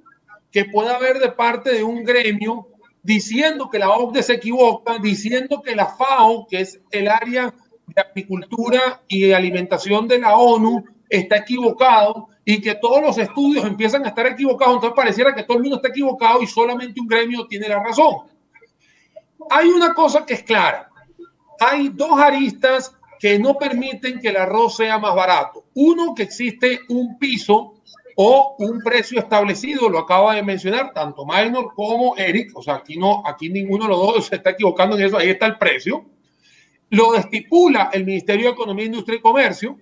que 0.52 0.66
pueda 0.66 0.96
haber 0.96 1.20
de 1.20 1.32
parte 1.32 1.74
de 1.74 1.84
un 1.84 2.04
gremio 2.04 2.68
diciendo 3.04 3.70
que 3.70 3.80
la 3.80 3.92
OCDE 3.92 4.24
se 4.24 4.34
equivoca, 4.34 4.98
diciendo 4.98 5.62
que 5.62 5.76
la 5.76 5.88
FAO, 5.88 6.48
que 6.48 6.62
es 6.62 6.82
el 6.90 7.10
área 7.10 7.54
de 7.86 8.02
agricultura 8.02 9.04
y 9.08 9.32
alimentación 9.34 10.08
de 10.08 10.20
la 10.20 10.38
ONU, 10.38 10.84
está 11.10 11.38
equivocado 11.38 12.30
y 12.46 12.60
que 12.62 12.76
todos 12.76 13.02
los 13.02 13.18
estudios 13.18 13.66
empiezan 13.66 14.06
a 14.06 14.10
estar 14.10 14.26
equivocados, 14.26 14.76
entonces 14.76 14.96
pareciera 14.96 15.36
que 15.36 15.44
todo 15.44 15.58
el 15.58 15.64
mundo 15.64 15.76
está 15.78 15.90
equivocado 15.90 16.42
y 16.42 16.48
solamente 16.48 17.00
un 17.00 17.08
gremio 17.08 17.46
tiene 17.46 17.68
la 17.68 17.84
razón. 17.84 18.28
Hay 19.50 19.68
una 19.68 19.94
cosa 19.94 20.26
que 20.26 20.36
es 20.36 20.44
clara. 20.44 20.90
Hay 21.60 21.90
dos 21.90 22.20
aristas 22.20 22.96
que 23.20 23.38
no 23.38 23.56
permiten 23.58 24.20
que 24.20 24.30
el 24.30 24.38
arroz 24.38 24.78
sea 24.78 24.98
más 24.98 25.14
barato. 25.14 25.66
Uno, 25.76 26.14
que 26.16 26.24
existe 26.24 26.80
un 26.90 27.18
piso 27.18 27.73
o 28.16 28.56
un 28.60 28.80
precio 28.80 29.20
establecido, 29.20 29.90
lo 29.90 30.00
acaba 30.00 30.36
de 30.36 30.44
mencionar 30.44 30.94
tanto 30.94 31.26
Minor 31.26 31.74
como 31.74 32.16
Eric, 32.18 32.56
o 32.56 32.62
sea, 32.62 32.76
aquí 32.76 32.98
no, 32.98 33.24
aquí 33.26 33.50
ninguno 33.50 33.86
de 33.86 33.90
los 33.90 34.00
dos 34.00 34.26
se 34.28 34.36
está 34.36 34.52
equivocando 34.52 34.96
en 34.96 35.06
eso, 35.06 35.18
ahí 35.18 35.30
está 35.30 35.46
el 35.46 35.58
precio. 35.58 36.06
Lo 36.90 37.16
estipula 37.16 37.90
el 37.92 38.06
Ministerio 38.06 38.48
de 38.48 38.52
Economía, 38.52 38.86
Industria 38.86 39.18
y 39.18 39.22
Comercio, 39.22 39.78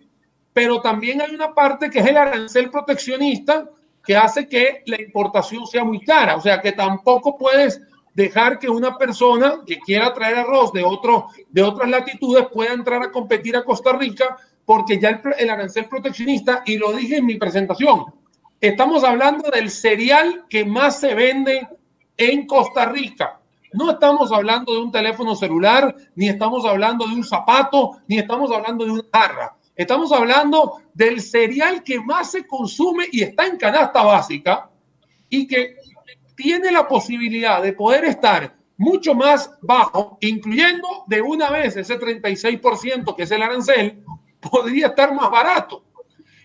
pero 0.53 0.81
también 0.81 1.21
hay 1.21 1.33
una 1.35 1.53
parte 1.53 1.89
que 1.89 1.99
es 1.99 2.07
el 2.07 2.17
arancel 2.17 2.69
proteccionista 2.69 3.69
que 4.03 4.15
hace 4.15 4.47
que 4.47 4.81
la 4.85 5.01
importación 5.01 5.65
sea 5.67 5.83
muy 5.83 5.99
cara. 6.01 6.35
O 6.35 6.41
sea 6.41 6.61
que 6.61 6.71
tampoco 6.71 7.37
puedes 7.37 7.81
dejar 8.13 8.59
que 8.59 8.69
una 8.69 8.97
persona 8.97 9.61
que 9.65 9.79
quiera 9.79 10.13
traer 10.13 10.39
arroz 10.39 10.73
de, 10.73 10.83
otro, 10.83 11.27
de 11.49 11.63
otras 11.63 11.89
latitudes 11.89 12.47
pueda 12.51 12.73
entrar 12.73 13.01
a 13.03 13.11
competir 13.11 13.55
a 13.55 13.63
Costa 13.63 13.93
Rica 13.93 14.37
porque 14.65 14.99
ya 14.99 15.09
el, 15.09 15.21
el 15.37 15.49
arancel 15.49 15.85
proteccionista, 15.85 16.63
y 16.65 16.77
lo 16.77 16.93
dije 16.93 17.17
en 17.17 17.25
mi 17.25 17.35
presentación, 17.35 18.05
estamos 18.61 19.03
hablando 19.03 19.49
del 19.49 19.69
cereal 19.71 20.45
que 20.47 20.63
más 20.63 20.99
se 20.99 21.15
vende 21.15 21.67
en 22.15 22.45
Costa 22.45 22.85
Rica. 22.85 23.39
No 23.73 23.89
estamos 23.89 24.31
hablando 24.31 24.73
de 24.73 24.79
un 24.79 24.91
teléfono 24.91 25.35
celular, 25.35 25.95
ni 26.15 26.29
estamos 26.29 26.65
hablando 26.65 27.07
de 27.07 27.15
un 27.15 27.23
zapato, 27.23 27.97
ni 28.07 28.19
estamos 28.19 28.51
hablando 28.51 28.85
de 28.85 28.91
una 28.91 29.03
jarra. 29.11 29.57
Estamos 29.75 30.11
hablando 30.11 30.81
del 30.93 31.21
cereal 31.21 31.81
que 31.83 31.99
más 31.99 32.31
se 32.31 32.45
consume 32.45 33.05
y 33.11 33.23
está 33.23 33.47
en 33.47 33.57
canasta 33.57 34.03
básica 34.03 34.69
y 35.29 35.47
que 35.47 35.77
tiene 36.35 36.71
la 36.71 36.87
posibilidad 36.87 37.63
de 37.63 37.73
poder 37.73 38.05
estar 38.05 38.55
mucho 38.77 39.15
más 39.15 39.57
bajo, 39.61 40.17
incluyendo 40.21 41.05
de 41.07 41.21
una 41.21 41.49
vez 41.49 41.77
ese 41.77 41.99
36% 41.99 43.15
que 43.15 43.23
es 43.23 43.31
el 43.31 43.41
arancel, 43.41 44.03
podría 44.39 44.87
estar 44.87 45.13
más 45.15 45.31
barato. 45.31 45.85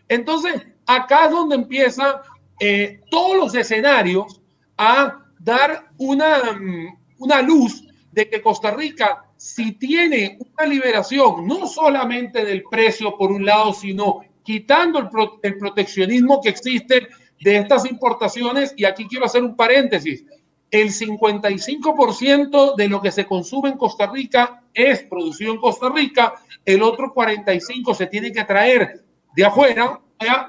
Entonces, 0.08 0.62
acá 0.86 1.26
es 1.26 1.30
donde 1.30 1.56
empieza 1.56 2.22
eh, 2.60 3.00
todos 3.10 3.36
los 3.36 3.54
escenarios 3.54 4.40
a 4.76 5.18
dar 5.38 5.88
una, 5.98 6.52
mm, 6.52 6.96
una 7.18 7.42
luz 7.42 7.84
de 8.12 8.28
que 8.28 8.40
Costa 8.40 8.70
Rica 8.70 9.26
si 9.36 9.72
tiene 9.72 10.38
una 10.40 10.66
liberación 10.66 11.46
no 11.46 11.66
solamente 11.66 12.44
del 12.44 12.64
precio 12.70 13.16
por 13.16 13.30
un 13.30 13.44
lado, 13.44 13.72
sino 13.72 14.20
quitando 14.42 14.98
el, 14.98 15.56
proteccionismo 15.58 16.40
que 16.40 16.48
existe 16.48 17.08
de 17.40 17.56
estas 17.56 17.84
importaciones, 17.84 18.72
y 18.76 18.84
aquí 18.84 19.06
quiero 19.06 19.26
hacer 19.26 19.42
un 19.42 19.56
paréntesis, 19.56 20.24
el 20.70 20.90
55% 20.90 22.74
de 22.76 22.88
lo 22.88 23.00
que 23.00 23.12
se 23.12 23.26
consume 23.26 23.70
en 23.70 23.78
Costa 23.78 24.06
Rica 24.06 24.62
es 24.72 25.02
producido 25.04 25.52
en 25.52 25.60
Costa 25.60 25.90
Rica, 25.90 26.34
el 26.64 26.82
otro 26.82 27.14
45% 27.14 27.94
se 27.94 28.06
tiene 28.06 28.32
que 28.32 28.44
traer 28.44 29.04
de 29.34 29.44
afuera, 29.44 30.00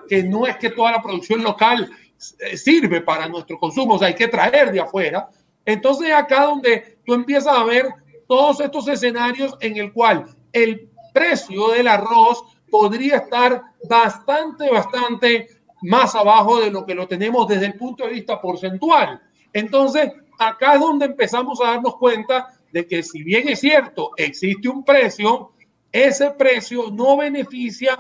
que 0.08 0.24
no 0.24 0.46
es 0.48 0.58
que 0.58 0.70
toda 0.70 0.92
la 0.92 1.02
producción 1.02 1.44
local 1.44 1.90
eh, 2.40 2.58
sirve 2.58 3.02
para 3.02 3.28
nuestro 3.28 3.60
consumo, 3.60 4.02
hay 4.02 4.16
que 4.16 4.28
traer 4.28 4.72
de 4.72 4.80
afuera. 4.80 5.30
Entonces 5.66 6.12
acá 6.12 6.46
donde 6.46 6.98
tú 7.06 7.14
empiezas 7.14 7.56
a 7.56 7.64
ver 7.64 7.88
todos 8.28 8.60
estos 8.60 8.88
escenarios 8.88 9.56
en 9.60 9.78
el 9.78 9.92
cual 9.94 10.26
el 10.54 10.90
precio 11.14 11.70
del 11.70 11.88
arroz 11.88 12.44
podría 12.70 13.18
estar 13.18 13.62
bastante, 13.88 14.70
bastante 14.70 15.48
más 15.82 16.16
abajo 16.16 16.60
de 16.60 16.72
lo 16.72 16.86
que 16.86 16.96
lo 16.96 17.08
tenemos 17.08 17.48
desde 17.48 17.68
el 17.68 17.76
punto 17.76 18.06
de 18.06 18.14
vista 18.14 18.42
porcentual. 18.42 19.22
Entonces, 19.54 20.12
acá 20.40 20.74
es 20.74 20.80
donde 20.80 21.06
empezamos 21.06 21.60
a 21.62 21.72
darnos 21.72 21.96
cuenta 21.98 22.48
de 22.72 22.86
que 22.86 23.04
si 23.04 23.24
bien 23.24 23.48
es 23.48 23.60
cierto, 23.60 24.12
existe 24.18 24.68
un 24.70 24.84
precio, 24.84 25.52
ese 25.92 26.32
precio 26.32 26.92
no 26.92 27.18
beneficia 27.18 27.98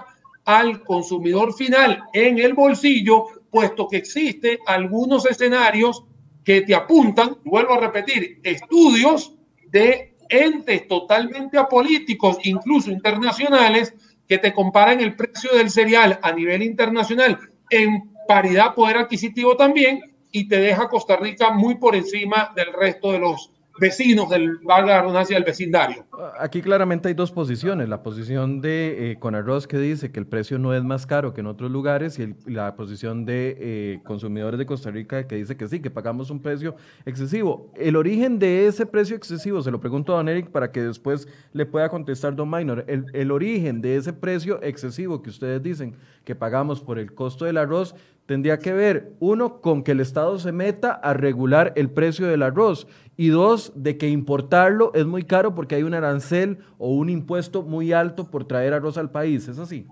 al 0.47 0.81
consumidor 0.85 1.53
final 1.53 2.05
en 2.13 2.39
el 2.39 2.53
bolsillo, 2.53 3.25
puesto 3.51 3.85
que 3.89 3.97
existen 3.97 4.57
algunos 4.65 5.25
escenarios 5.25 6.05
que 6.45 6.61
te 6.61 6.73
apuntan, 6.73 7.35
vuelvo 7.43 7.73
a 7.73 7.81
repetir, 7.81 8.39
estudios 8.43 9.35
de 9.69 10.15
entes 10.29 10.87
totalmente 10.87 11.57
apolíticos, 11.57 12.37
incluso 12.45 12.89
internacionales, 12.89 13.93
que 14.25 14.37
te 14.37 14.53
comparan 14.53 15.01
el 15.01 15.17
precio 15.17 15.51
del 15.53 15.69
cereal 15.69 16.17
a 16.23 16.31
nivel 16.31 16.63
internacional 16.63 17.37
en 17.69 18.13
paridad 18.25 18.73
poder 18.73 18.97
adquisitivo 18.97 19.57
también 19.57 19.99
y 20.31 20.47
te 20.47 20.61
deja 20.61 20.87
Costa 20.87 21.17
Rica 21.17 21.51
muy 21.51 21.75
por 21.75 21.93
encima 21.93 22.53
del 22.55 22.71
resto 22.71 23.11
de 23.11 23.19
los 23.19 23.51
vecinos 23.79 24.29
del 24.29 24.57
valga 24.59 25.03
la 25.03 25.23
del 25.23 25.43
vecindario. 25.43 26.05
Aquí 26.39 26.61
claramente 26.61 27.07
hay 27.07 27.13
dos 27.13 27.31
posiciones, 27.31 27.89
la 27.89 28.03
posición 28.03 28.61
de 28.61 29.11
eh, 29.11 29.15
Conarroz 29.19 29.67
que 29.67 29.77
dice 29.77 30.11
que 30.11 30.19
el 30.19 30.27
precio 30.27 30.59
no 30.59 30.73
es 30.73 30.83
más 30.83 31.05
caro 31.05 31.33
que 31.33 31.41
en 31.41 31.47
otros 31.47 31.71
lugares 31.71 32.19
y 32.19 32.35
la 32.45 32.75
posición 32.75 33.25
de 33.25 33.57
eh, 33.59 33.99
consumidores 34.03 34.57
de 34.57 34.65
Costa 34.65 34.91
Rica 34.91 35.27
que 35.27 35.35
dice 35.35 35.57
que 35.57 35.67
sí, 35.67 35.79
que 35.79 35.89
pagamos 35.89 36.29
un 36.29 36.41
precio 36.41 36.75
excesivo. 37.05 37.71
El 37.75 37.95
origen 37.95 38.39
de 38.39 38.67
ese 38.67 38.85
precio 38.85 39.15
excesivo, 39.15 39.61
se 39.61 39.71
lo 39.71 39.79
pregunto 39.79 40.13
a 40.13 40.17
Don 40.17 40.29
Eric 40.29 40.49
para 40.49 40.71
que 40.71 40.81
después 40.81 41.27
le 41.53 41.65
pueda 41.65 41.89
contestar 41.89 42.35
Don 42.35 42.49
Minor, 42.49 42.85
el 42.87 43.31
origen 43.31 43.81
de 43.81 43.97
ese 43.97 44.13
precio 44.13 44.61
excesivo 44.61 45.21
que 45.21 45.29
ustedes 45.29 45.61
dicen 45.61 45.95
que 46.23 46.35
pagamos 46.35 46.81
por 46.81 46.99
el 46.99 47.13
costo 47.13 47.45
del 47.45 47.57
arroz 47.57 47.95
tendría 48.27 48.59
que 48.59 48.73
ver, 48.73 49.13
uno, 49.19 49.61
con 49.61 49.83
que 49.83 49.93
el 49.93 50.01
Estado 50.01 50.37
se 50.37 50.51
meta 50.51 50.91
a 50.91 51.13
regular 51.13 51.73
el 51.75 51.89
precio 51.89 52.27
del 52.27 52.43
arroz 52.43 52.85
y 53.15 53.29
dos, 53.29 53.71
de 53.73 53.97
que 53.97 54.09
importarlo 54.09 54.91
es 54.93 55.05
muy 55.07 55.23
caro 55.23 55.55
porque 55.55 55.75
hay 55.75 55.83
un 55.83 55.95
arancel 55.95 56.59
o 56.77 56.91
un 56.91 57.09
impuesto 57.09 57.63
muy 57.63 57.93
alto 57.93 58.29
por 58.29 58.45
traer 58.45 58.73
arroz 58.73 58.97
al 58.97 59.09
país. 59.09 59.47
¿Es 59.47 59.57
así? 59.57 59.87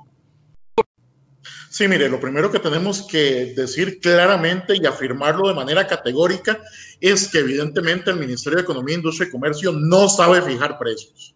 Sí, 1.70 1.88
mire, 1.88 2.10
lo 2.10 2.20
primero 2.20 2.52
que 2.52 2.60
tenemos 2.60 3.08
que 3.08 3.54
decir 3.56 4.00
claramente 4.00 4.76
y 4.76 4.86
afirmarlo 4.86 5.48
de 5.48 5.54
manera 5.54 5.88
categórica 5.88 6.60
es 7.00 7.28
que 7.28 7.40
evidentemente 7.40 8.12
el 8.12 8.18
Ministerio 8.18 8.58
de 8.58 8.64
Economía, 8.64 8.96
Industria 8.96 9.28
y 9.28 9.32
Comercio 9.32 9.72
no 9.72 10.08
sabe 10.08 10.42
fijar 10.42 10.78
precios. 10.78 11.36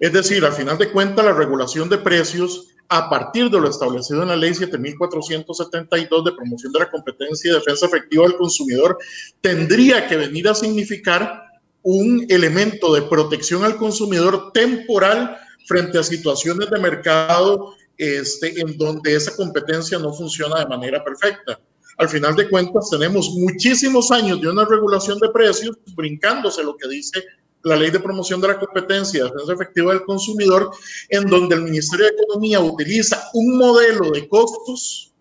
Es 0.00 0.12
decir, 0.12 0.44
al 0.44 0.52
final 0.52 0.76
de 0.78 0.90
cuentas, 0.90 1.24
la 1.24 1.32
regulación 1.32 1.88
de 1.88 1.98
precios 1.98 2.68
a 2.88 3.10
partir 3.10 3.50
de 3.50 3.60
lo 3.60 3.68
establecido 3.68 4.22
en 4.22 4.28
la 4.28 4.36
ley 4.36 4.54
7472 4.54 6.24
de 6.24 6.32
promoción 6.32 6.72
de 6.72 6.78
la 6.80 6.90
competencia 6.90 7.50
y 7.50 7.54
defensa 7.54 7.86
efectiva 7.86 8.24
del 8.24 8.36
consumidor, 8.36 8.98
tendría 9.40 10.06
que 10.06 10.16
venir 10.16 10.48
a 10.48 10.54
significar 10.54 11.42
un 11.82 12.26
elemento 12.28 12.92
de 12.94 13.02
protección 13.02 13.64
al 13.64 13.76
consumidor 13.76 14.52
temporal 14.52 15.36
frente 15.66 15.98
a 15.98 16.02
situaciones 16.02 16.68
de 16.70 16.78
mercado 16.78 17.74
este, 17.96 18.60
en 18.60 18.76
donde 18.76 19.14
esa 19.14 19.34
competencia 19.36 19.98
no 19.98 20.12
funciona 20.12 20.60
de 20.60 20.66
manera 20.66 21.02
perfecta. 21.02 21.60
Al 21.98 22.08
final 22.08 22.36
de 22.36 22.48
cuentas, 22.48 22.90
tenemos 22.90 23.30
muchísimos 23.30 24.10
años 24.10 24.40
de 24.40 24.48
una 24.48 24.64
regulación 24.66 25.18
de 25.18 25.30
precios, 25.30 25.76
brincándose 25.94 26.62
lo 26.62 26.76
que 26.76 26.88
dice 26.88 27.24
la 27.62 27.76
ley 27.76 27.90
de 27.90 28.00
promoción 28.00 28.40
de 28.40 28.48
la 28.48 28.58
competencia 28.58 29.24
defensa 29.24 29.52
efectiva 29.52 29.92
del 29.92 30.04
consumidor, 30.04 30.70
en 31.08 31.24
donde 31.24 31.56
el 31.56 31.62
Ministerio 31.62 32.06
de 32.06 32.12
Economía 32.12 32.60
utiliza 32.60 33.28
un 33.34 33.58
modelo 33.58 34.10
de 34.10 34.28
costos 34.28 35.12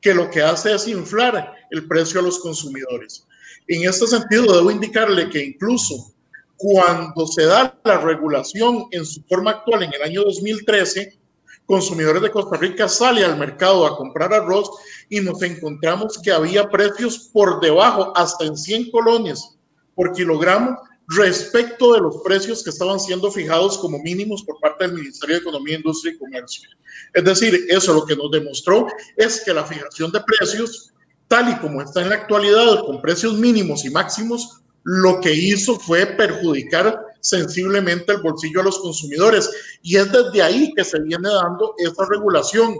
que 0.00 0.14
lo 0.14 0.30
que 0.30 0.42
hace 0.42 0.74
es 0.74 0.86
inflar 0.88 1.54
el 1.70 1.86
precio 1.86 2.20
a 2.20 2.22
los 2.22 2.38
consumidores. 2.38 3.26
En 3.66 3.88
este 3.88 4.06
sentido, 4.06 4.54
debo 4.54 4.70
indicarle 4.70 5.30
que 5.30 5.42
incluso 5.42 6.12
cuando 6.56 7.26
se 7.26 7.44
da 7.44 7.78
la 7.84 7.98
regulación 7.98 8.86
en 8.90 9.04
su 9.04 9.22
forma 9.22 9.52
actual 9.52 9.82
en 9.82 9.92
el 9.94 10.02
año 10.02 10.22
2013, 10.24 11.18
consumidores 11.66 12.22
de 12.22 12.30
Costa 12.30 12.56
Rica 12.56 12.88
sale 12.88 13.24
al 13.24 13.38
mercado 13.38 13.86
a 13.86 13.96
comprar 13.96 14.32
arroz 14.32 14.70
y 15.08 15.20
nos 15.20 15.40
encontramos 15.42 16.18
que 16.18 16.30
había 16.30 16.68
precios 16.68 17.30
por 17.32 17.60
debajo, 17.60 18.12
hasta 18.16 18.44
en 18.44 18.56
100 18.56 18.90
colones 18.90 19.56
por 19.94 20.12
kilogramo 20.12 20.78
respecto 21.08 21.92
de 21.92 22.00
los 22.00 22.18
precios 22.24 22.62
que 22.62 22.70
estaban 22.70 22.98
siendo 22.98 23.30
fijados 23.30 23.78
como 23.78 23.98
mínimos 23.98 24.42
por 24.42 24.58
parte 24.60 24.84
del 24.84 24.94
Ministerio 24.94 25.36
de 25.36 25.42
Economía, 25.42 25.76
Industria 25.76 26.14
y 26.14 26.18
Comercio. 26.18 26.68
Es 27.12 27.24
decir, 27.24 27.66
eso 27.68 27.92
lo 27.92 28.04
que 28.04 28.16
nos 28.16 28.30
demostró 28.30 28.86
es 29.16 29.42
que 29.44 29.52
la 29.52 29.64
fijación 29.64 30.10
de 30.12 30.20
precios 30.20 30.92
tal 31.28 31.50
y 31.50 31.56
como 31.58 31.82
está 31.82 32.02
en 32.02 32.10
la 32.10 32.16
actualidad, 32.16 32.84
con 32.84 33.00
precios 33.02 33.34
mínimos 33.34 33.84
y 33.84 33.90
máximos, 33.90 34.60
lo 34.84 35.20
que 35.20 35.32
hizo 35.32 35.78
fue 35.78 36.06
perjudicar 36.06 37.00
sensiblemente 37.20 38.12
el 38.12 38.20
bolsillo 38.20 38.60
a 38.60 38.64
los 38.64 38.78
consumidores. 38.78 39.50
Y 39.82 39.96
es 39.96 40.12
desde 40.12 40.42
ahí 40.42 40.72
que 40.74 40.84
se 40.84 41.00
viene 41.00 41.28
dando 41.28 41.74
esta 41.78 42.06
regulación, 42.06 42.76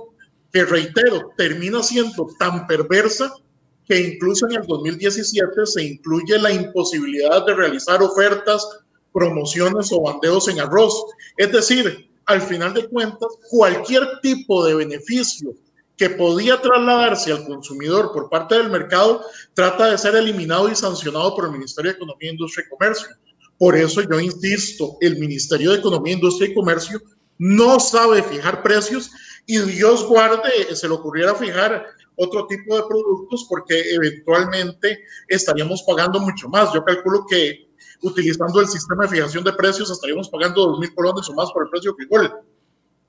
que 0.52 0.64
reitero, 0.64 1.32
termina 1.36 1.82
siendo 1.82 2.28
tan 2.38 2.66
perversa 2.66 3.34
que 3.86 4.00
incluso 4.00 4.46
en 4.46 4.56
el 4.56 4.66
2017 4.66 5.66
se 5.66 5.82
incluye 5.82 6.38
la 6.38 6.52
imposibilidad 6.52 7.44
de 7.44 7.54
realizar 7.54 8.02
ofertas, 8.02 8.66
promociones 9.12 9.92
o 9.92 10.00
bandeos 10.00 10.48
en 10.48 10.60
arroz. 10.60 11.04
Es 11.36 11.52
decir, 11.52 12.10
al 12.26 12.40
final 12.40 12.74
de 12.74 12.88
cuentas, 12.88 13.28
cualquier 13.50 14.20
tipo 14.22 14.64
de 14.64 14.74
beneficio 14.74 15.54
que 15.96 16.10
podía 16.10 16.60
trasladarse 16.60 17.30
al 17.32 17.44
consumidor 17.46 18.12
por 18.12 18.28
parte 18.28 18.56
del 18.56 18.70
mercado 18.70 19.24
trata 19.52 19.90
de 19.90 19.98
ser 19.98 20.16
eliminado 20.16 20.68
y 20.68 20.74
sancionado 20.74 21.34
por 21.36 21.44
el 21.44 21.52
Ministerio 21.52 21.92
de 21.92 21.96
Economía, 21.96 22.32
Industria 22.32 22.64
y 22.66 22.70
Comercio. 22.70 23.08
Por 23.58 23.76
eso 23.76 24.00
yo 24.02 24.18
insisto, 24.18 24.96
el 25.00 25.18
Ministerio 25.18 25.70
de 25.70 25.78
Economía, 25.78 26.14
Industria 26.14 26.50
y 26.50 26.54
Comercio 26.54 27.00
no 27.38 27.78
sabe 27.78 28.22
fijar 28.22 28.62
precios 28.62 29.10
y 29.46 29.58
Dios 29.58 30.04
guarde 30.06 30.74
se 30.74 30.88
le 30.88 30.94
ocurriera 30.94 31.34
fijar 31.34 31.86
otro 32.16 32.46
tipo 32.46 32.76
de 32.76 32.82
productos 32.88 33.46
porque 33.48 33.94
eventualmente 33.94 35.04
estaríamos 35.28 35.82
pagando 35.82 36.20
mucho 36.20 36.48
más. 36.48 36.72
Yo 36.72 36.84
calculo 36.84 37.26
que 37.28 37.68
utilizando 38.02 38.60
el 38.60 38.68
sistema 38.68 39.04
de 39.04 39.16
fijación 39.16 39.44
de 39.44 39.52
precios 39.52 39.90
estaríamos 39.90 40.28
pagando 40.28 40.66
dos 40.66 40.78
mil 40.78 40.94
colones 40.94 41.28
o 41.28 41.34
más 41.34 41.50
por 41.52 41.64
el 41.64 41.70
precio 41.70 41.92
de 41.92 41.96
frijol. 41.96 42.32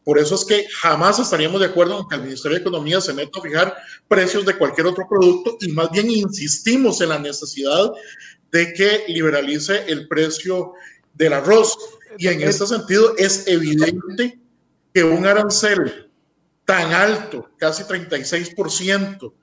Por 0.04 0.20
eso 0.20 0.36
es 0.36 0.46
que 0.46 0.68
jamás 0.82 1.18
estaríamos 1.18 1.60
de 1.60 1.66
acuerdo 1.66 2.00
en 2.00 2.08
que 2.08 2.16
el 2.16 2.22
Ministerio 2.22 2.58
de 2.58 2.62
Economía 2.62 3.02
se 3.02 3.14
meta 3.14 3.40
a 3.40 3.42
fijar 3.42 3.76
precios 4.08 4.46
de 4.46 4.56
cualquier 4.56 4.86
otro 4.86 5.08
producto 5.10 5.58
y 5.62 5.72
más 5.72 5.90
bien 5.90 6.12
insistimos 6.12 7.02
en 7.02 7.10
la 7.10 7.18
necesidad 7.18 7.92
de 8.52 8.72
que 8.74 9.06
liberalice 9.08 9.84
el 9.88 10.08
precio 10.08 10.74
del 11.16 11.34
arroz. 11.34 11.76
Y 12.20 12.28
en 12.28 12.42
este 12.44 12.68
sentido 12.68 13.16
es 13.18 13.48
evidente 13.48 14.40
que 14.94 15.04
un 15.04 15.26
arancel 15.26 16.12
tan 16.65 16.93
alto, 16.93 17.49
casi 17.58 17.84
36%, 17.84 19.34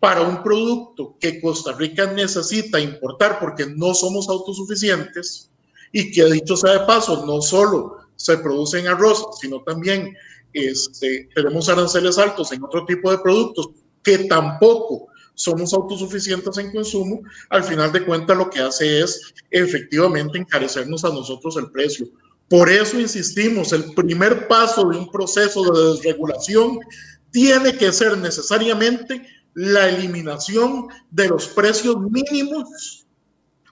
para 0.00 0.22
un 0.22 0.42
producto 0.42 1.16
que 1.20 1.40
Costa 1.40 1.72
Rica 1.72 2.06
necesita 2.12 2.78
importar 2.78 3.40
porque 3.40 3.66
no 3.66 3.94
somos 3.94 4.28
autosuficientes 4.28 5.50
y 5.90 6.12
que 6.12 6.24
dicho 6.26 6.56
sea 6.56 6.72
de 6.72 6.86
paso, 6.86 7.26
no 7.26 7.42
solo 7.42 7.96
se 8.14 8.38
produce 8.38 8.78
en 8.78 8.88
arroz, 8.88 9.26
sino 9.40 9.62
también 9.62 10.16
este, 10.52 11.28
tenemos 11.34 11.68
aranceles 11.68 12.18
altos 12.18 12.52
en 12.52 12.62
otro 12.62 12.84
tipo 12.84 13.10
de 13.10 13.18
productos 13.18 13.70
que 14.02 14.18
tampoco 14.18 15.08
somos 15.34 15.72
autosuficientes 15.72 16.58
en 16.58 16.72
consumo, 16.72 17.20
al 17.50 17.62
final 17.62 17.92
de 17.92 18.04
cuentas 18.04 18.36
lo 18.36 18.50
que 18.50 18.60
hace 18.60 19.00
es 19.00 19.34
efectivamente 19.50 20.38
encarecernos 20.38 21.04
a 21.04 21.10
nosotros 21.10 21.56
el 21.56 21.70
precio. 21.70 22.08
Por 22.48 22.70
eso 22.70 22.98
insistimos, 22.98 23.72
el 23.72 23.92
primer 23.94 24.48
paso 24.48 24.88
de 24.88 24.98
un 24.98 25.10
proceso 25.10 25.62
de 25.70 25.92
desregulación 25.92 26.78
tiene 27.30 27.74
que 27.74 27.92
ser 27.92 28.16
necesariamente 28.16 29.22
la 29.54 29.88
eliminación 29.88 30.86
de 31.10 31.28
los 31.28 31.48
precios 31.48 31.96
mínimos 32.00 33.06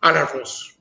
al 0.01 0.17
arroz. 0.17 0.77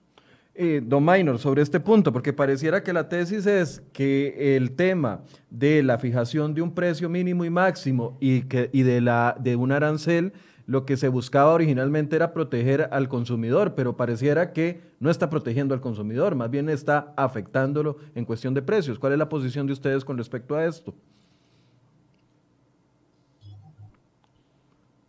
Eh, 0.58 0.82
don 0.84 1.04
Minor, 1.04 1.38
sobre 1.38 1.62
este 1.62 1.82
punto, 1.82 2.14
porque 2.14 2.32
pareciera 2.32 2.82
que 2.82 2.94
la 2.94 3.10
tesis 3.10 3.46
es 3.46 3.82
que 3.92 4.56
el 4.56 4.72
tema 4.72 5.22
de 5.50 5.84
la 5.84 6.00
fijación 6.00 6.54
de 6.54 6.62
un 6.62 6.74
precio 6.74 7.10
mínimo 7.10 7.44
y 7.44 7.50
máximo 7.50 8.18
y, 8.22 8.44
que, 8.44 8.70
y 8.72 8.84
de, 8.84 9.02
la, 9.02 9.36
de 9.38 9.58
un 9.58 9.74
arancel 9.74 10.32
lo 10.68 10.86
que 10.86 10.98
se 10.98 11.10
buscaba 11.10 11.54
originalmente 11.54 12.16
era 12.16 12.34
proteger 12.34 12.90
al 12.92 13.08
consumidor, 13.08 13.76
pero 13.76 13.96
pareciera 13.96 14.52
que 14.52 14.82
no 15.00 15.10
está 15.10 15.30
protegiendo 15.30 15.74
al 15.74 15.82
consumidor, 15.82 16.36
más 16.36 16.50
bien 16.50 16.70
está 16.70 17.14
afectándolo 17.16 17.98
en 18.16 18.26
cuestión 18.26 18.54
de 18.54 18.62
precios. 18.62 18.98
¿Cuál 18.98 19.14
es 19.14 19.20
la 19.20 19.30
posición 19.30 19.68
de 19.68 19.74
ustedes 19.74 20.04
con 20.04 20.18
respecto 20.18 20.56
a 20.56 20.66
esto? 20.66 20.94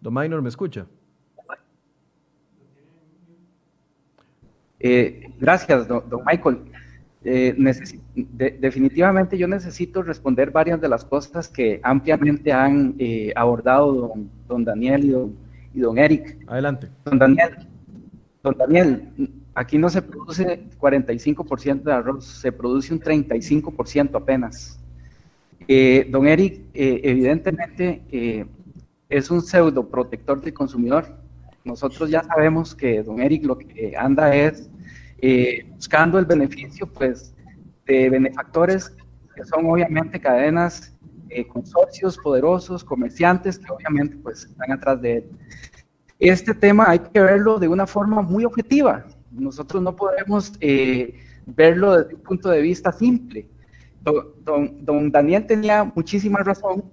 Don 0.01 0.13
Minor, 0.13 0.43
¿me 0.43 0.49
escucha? 0.51 0.87
Eh, 4.79 5.33
gracias, 5.41 5.89
don, 5.89 6.05
Michael. 6.27 6.59
Eh, 7.25 7.57
definitivamente 8.61 9.37
yo 9.37 9.49
necesito 9.49 10.01
responder 10.03 10.53
varias 10.53 10.81
de 10.81 10.89
las 10.89 11.05
cosas 11.05 11.49
que 11.49 11.81
ampliamente 11.83 12.53
han 12.53 12.95
eh, 13.01 13.33
abordado 13.35 13.93
don, 13.93 14.31
don 14.47 14.65
Daniel 14.65 15.05
y 15.05 15.09
don, 15.09 15.46
y 15.77 15.81
don 15.81 15.99
Eric. 15.99 16.39
Adelante. 16.49 16.89
Don 17.05 17.19
Daniel, 17.19 17.69
don 18.43 18.57
Daniel, 18.57 19.31
aquí 19.55 19.77
no 19.77 19.91
se 19.91 20.01
produce 20.01 20.65
45% 20.79 21.83
de 21.83 21.93
arroz, 21.93 22.25
se 22.25 22.51
produce 22.51 22.95
un 22.95 23.01
35% 23.01 24.17
apenas. 24.17 24.81
Eh, 25.69 26.09
don 26.11 26.27
Eric, 26.27 26.63
eh, 26.73 27.01
evidentemente 27.05 28.03
eh, 28.11 28.47
es 29.11 29.31
un 29.31 29.43
pseudo 29.43 29.87
protector 29.87 30.41
del 30.41 30.55
consumidor. 30.55 31.15
Nosotros 31.65 32.09
ya 32.09 32.23
sabemos 32.25 32.75
que 32.75 33.03
don 33.03 33.21
Eric 33.21 33.45
lo 33.45 33.59
que 33.59 33.95
anda 33.97 34.35
es 34.35 34.71
buscando 35.75 36.19
el 36.19 36.25
beneficio 36.25 36.87
pues, 36.87 37.35
de 37.87 38.11
benefactores 38.11 38.95
que 39.35 39.45
son 39.45 39.67
obviamente 39.67 40.21
cadenas 40.21 40.96
eh, 41.37 41.47
consorcios 41.47 42.17
poderosos, 42.17 42.83
comerciantes 42.83 43.59
que 43.59 43.71
obviamente 43.71 44.17
pues 44.23 44.45
están 44.45 44.73
atrás 44.73 45.03
de 45.03 45.19
él. 45.19 45.31
Este 46.19 46.55
tema 46.55 46.87
hay 46.89 46.99
que 46.99 47.21
verlo 47.21 47.59
de 47.59 47.69
una 47.69 47.87
forma 47.87 48.23
muy 48.23 48.47
objetiva. 48.47 49.05
Nosotros 49.31 49.83
no 49.83 49.95
podemos 49.95 50.55
eh, 50.61 51.13
verlo 51.45 51.99
desde 51.99 52.15
un 52.15 52.23
punto 52.23 52.49
de 52.49 52.63
vista 52.63 52.91
simple. 52.91 53.51
Don, 54.01 54.83
don, 54.83 55.13
Daniel 55.13 55.45
tenía 55.47 55.85
muchísima 55.85 56.39
razón 56.39 56.85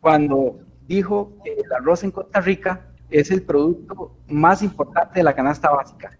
cuando 0.00 0.60
dijo 0.86 1.32
que 1.42 1.54
el 1.54 1.72
arroz 1.72 2.04
en 2.04 2.12
Costa 2.12 2.40
Rica 2.40 2.86
es 3.10 3.32
el 3.32 3.42
producto 3.42 4.14
más 4.28 4.62
importante 4.62 5.18
de 5.18 5.24
la 5.24 5.34
canasta 5.34 5.72
básica. 5.72 6.16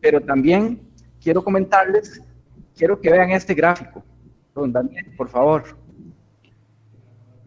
Pero 0.00 0.20
también 0.20 0.80
quiero 1.22 1.44
comentarles, 1.44 2.20
quiero 2.74 3.00
que 3.00 3.12
vean 3.12 3.30
este 3.30 3.54
gráfico. 3.54 4.02
Don 4.52 4.72
Daniel, 4.72 5.06
por 5.16 5.28
favor. 5.28 5.77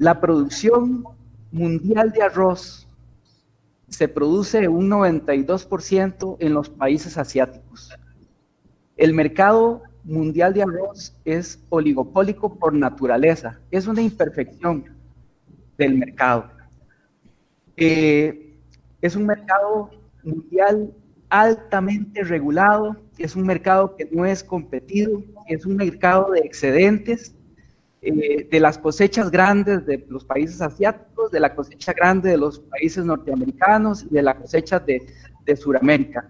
La 0.02 0.20
producción 0.20 1.04
mundial 1.52 2.12
de 2.12 2.24
arroz 2.24 2.88
se 3.88 4.08
produce 4.08 4.68
un 4.68 4.90
92% 4.90 6.38
en 6.40 6.54
los 6.56 6.72
países 6.72 7.20
asiáticos. 7.20 7.96
El 8.98 9.14
mercado 9.14 9.84
mundial 10.04 10.56
de 10.56 10.64
arroz 10.64 11.16
es 11.24 11.64
oligopólico 11.70 12.58
por 12.58 12.74
naturaleza, 12.74 13.60
es 13.70 13.86
una 13.86 14.02
imperfección 14.02 14.86
del 15.78 16.00
mercado. 16.00 16.50
Eh, 17.78 18.58
es 19.04 19.16
un 19.16 19.28
mercado 19.28 19.92
mundial 20.24 20.96
altamente 21.30 22.24
regulado, 22.24 22.96
es 23.20 23.36
un 23.36 23.46
mercado 23.46 23.96
que 23.96 24.10
no 24.12 24.26
es 24.26 24.44
competido, 24.44 25.22
es 25.46 25.64
un 25.64 25.76
mercado 25.76 26.32
de 26.32 26.40
excedentes 26.40 27.36
eh, 28.04 28.48
de 28.50 28.60
las 28.60 28.80
cosechas 28.80 29.30
grandes 29.30 29.86
de 29.86 30.04
los 30.10 30.26
países 30.26 30.60
asiáticos, 30.60 31.30
de 31.30 31.40
la 31.40 31.54
cosecha 31.54 31.94
grande 31.94 32.32
de 32.32 32.38
los 32.38 32.60
países 32.60 33.06
norteamericanos 33.06 34.04
y 34.04 34.10
de 34.10 34.24
la 34.24 34.36
cosecha 34.36 34.80
de, 34.80 35.06
de 35.46 35.56
Sudamérica. 35.56 36.28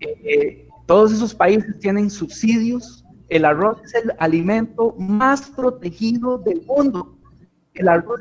Eh, 0.00 0.68
todos 0.84 1.12
esos 1.12 1.34
países 1.34 1.78
tienen 1.78 2.10
subsidios. 2.10 3.04
El 3.30 3.46
arroz 3.46 3.80
es 3.84 3.94
el 3.94 4.12
alimento 4.18 4.94
más 4.98 5.48
protegido 5.50 6.36
del 6.36 6.62
mundo. 6.66 7.16
El 7.72 7.88
arroz 7.88 8.20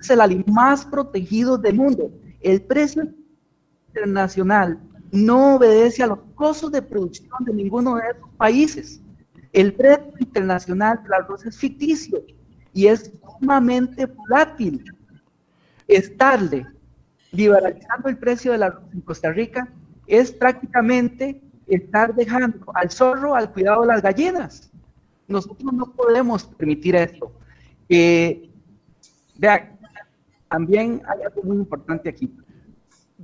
es 0.00 0.08
el 0.08 0.22
alimento 0.22 0.52
más 0.52 0.86
protegido 0.86 1.58
del 1.58 1.76
mundo. 1.76 2.10
El 2.40 2.62
precio 2.62 3.06
internacional 3.88 4.80
no 5.10 5.56
obedece 5.56 6.02
a 6.02 6.06
los 6.06 6.20
costos 6.34 6.72
de 6.72 6.80
producción 6.80 7.44
de 7.44 7.52
ninguno 7.52 7.96
de 7.96 8.02
esos 8.08 8.30
países. 8.38 9.02
El 9.56 9.72
precio 9.72 10.12
internacional 10.18 11.02
del 11.02 11.14
arroz 11.14 11.46
es 11.46 11.56
ficticio 11.56 12.22
y 12.74 12.88
es 12.88 13.10
sumamente 13.40 14.04
volátil. 14.04 14.84
Estarle 15.88 16.66
liberalizando 17.32 18.10
el 18.10 18.18
precio 18.18 18.52
del 18.52 18.64
arroz 18.64 18.84
en 18.92 19.00
Costa 19.00 19.32
Rica 19.32 19.66
es 20.06 20.30
prácticamente 20.30 21.40
estar 21.66 22.14
dejando 22.14 22.70
al 22.74 22.90
zorro 22.90 23.34
al 23.34 23.50
cuidado 23.50 23.80
de 23.80 23.86
las 23.86 24.02
gallinas. 24.02 24.70
Nosotros 25.26 25.72
no 25.72 25.90
podemos 25.90 26.44
permitir 26.44 26.94
esto. 26.94 27.32
Eh, 27.88 28.50
vean, 29.38 29.78
también 30.50 31.00
hay 31.08 31.22
algo 31.22 31.42
muy 31.44 31.56
importante 31.56 32.10
aquí. 32.10 32.30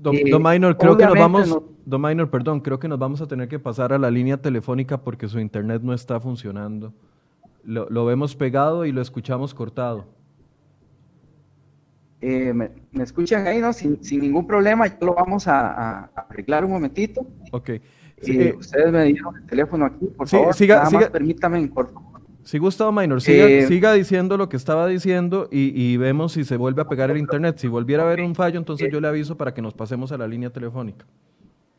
Don, 0.02 0.16
eh, 0.16 0.24
Minor, 0.24 0.76
creo 0.76 0.96
que 0.96 1.06
nos 1.06 1.14
vamos, 1.14 1.62
Don 1.84 2.02
Minor, 2.02 2.28
perdón, 2.28 2.60
creo 2.60 2.78
que 2.80 2.88
nos 2.88 2.98
vamos 2.98 3.20
a 3.20 3.28
tener 3.28 3.48
que 3.48 3.60
pasar 3.60 3.92
a 3.92 3.98
la 3.98 4.10
línea 4.10 4.36
telefónica 4.36 4.98
porque 4.98 5.28
su 5.28 5.38
internet 5.38 5.80
no 5.82 5.94
está 5.94 6.18
funcionando. 6.18 6.92
Lo, 7.64 8.04
vemos 8.04 8.34
pegado 8.34 8.84
y 8.84 8.90
lo 8.90 9.00
escuchamos 9.00 9.54
cortado. 9.54 10.06
Eh, 12.20 12.52
me, 12.52 12.70
escuchan 13.00 13.46
ahí, 13.46 13.60
¿no? 13.60 13.72
Sin, 13.72 14.00
ningún 14.10 14.44
problema, 14.44 14.88
ya 14.88 14.98
lo 15.00 15.14
vamos 15.14 15.46
a, 15.46 16.06
arreglar 16.06 16.64
un 16.64 16.72
momentito. 16.72 17.24
Ok. 17.52 17.68
Eh, 17.68 17.82
eh, 18.26 18.54
ustedes 18.58 18.92
me 18.92 19.04
dieron 19.04 19.36
el 19.36 19.46
teléfono 19.46 19.84
aquí, 19.84 20.06
por 20.06 20.26
favor. 20.26 20.52
Siga, 20.54 20.78
nada 20.78 20.90
más 20.90 21.10
permítame, 21.10 21.68
por 21.68 21.92
favor. 21.92 22.11
Si 22.44 22.58
Gustavo 22.58 22.92
Minor, 22.92 23.20
siga, 23.20 23.92
diciendo 23.92 24.36
lo 24.36 24.48
que 24.48 24.56
estaba 24.56 24.86
diciendo 24.86 25.48
y, 25.50 25.96
vemos 25.96 26.32
si 26.32 26.44
se 26.44 26.56
vuelve 26.56 26.82
a 26.82 26.88
pegar 26.88 27.10
el 27.10 27.18
internet. 27.18 27.58
Si 27.58 27.68
volviera 27.68 28.02
a 28.02 28.06
haber 28.06 28.20
un 28.20 28.34
fallo, 28.34 28.58
entonces 28.58 28.90
yo 28.90 29.00
le 29.00 29.08
aviso 29.08 29.36
para 29.36 29.54
que 29.54 29.62
nos 29.62 29.74
pasemos 29.74 30.12
a 30.12 30.18
la 30.18 30.26
línea 30.26 30.50
telefónica. 30.50 31.06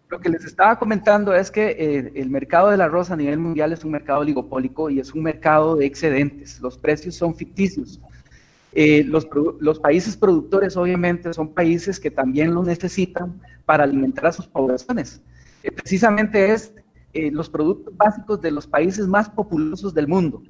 Lo 0.09 0.19
que 0.19 0.29
les 0.29 0.45
estaba 0.45 0.77
comentando 0.77 1.33
es 1.33 1.49
que 1.49 2.11
el 2.15 2.29
mercado 2.29 2.69
del 2.69 2.81
arroz 2.81 3.11
a 3.11 3.15
nivel 3.15 3.39
mundial 3.39 3.73
es 3.73 3.83
un 3.83 3.91
mercado 3.91 4.19
oligopólico 4.19 4.89
y 4.89 4.99
es 4.99 5.13
un 5.13 5.23
mercado 5.23 5.75
de 5.75 5.85
excedentes. 5.85 6.61
Los 6.61 6.77
precios 6.77 7.15
son 7.15 7.35
ficticios. 7.35 7.99
Eh, 8.75 9.03
los, 9.05 9.27
los, 9.59 9.79
países 9.79 10.17
productores 10.17 10.75
obviamente 10.77 11.31
son 11.33 11.53
países 11.53 11.99
que 11.99 12.09
también 12.09 12.55
lo 12.55 12.63
necesitan 12.63 13.39
para 13.65 13.83
alimentar 13.83 14.27
a 14.27 14.31
sus 14.31 14.47
poblaciones. 14.47 15.21
Eh, 15.61 15.71
precisamente 15.71 16.51
es 16.51 16.73
eh, 17.13 17.31
los 17.31 17.49
productos 17.49 17.95
básicos 17.95 18.41
de 18.41 18.51
los 18.51 18.67
países 18.67 19.07
más 19.07 19.29
populosos 19.29 19.93
del 19.93 20.07
mundo. 20.07 20.41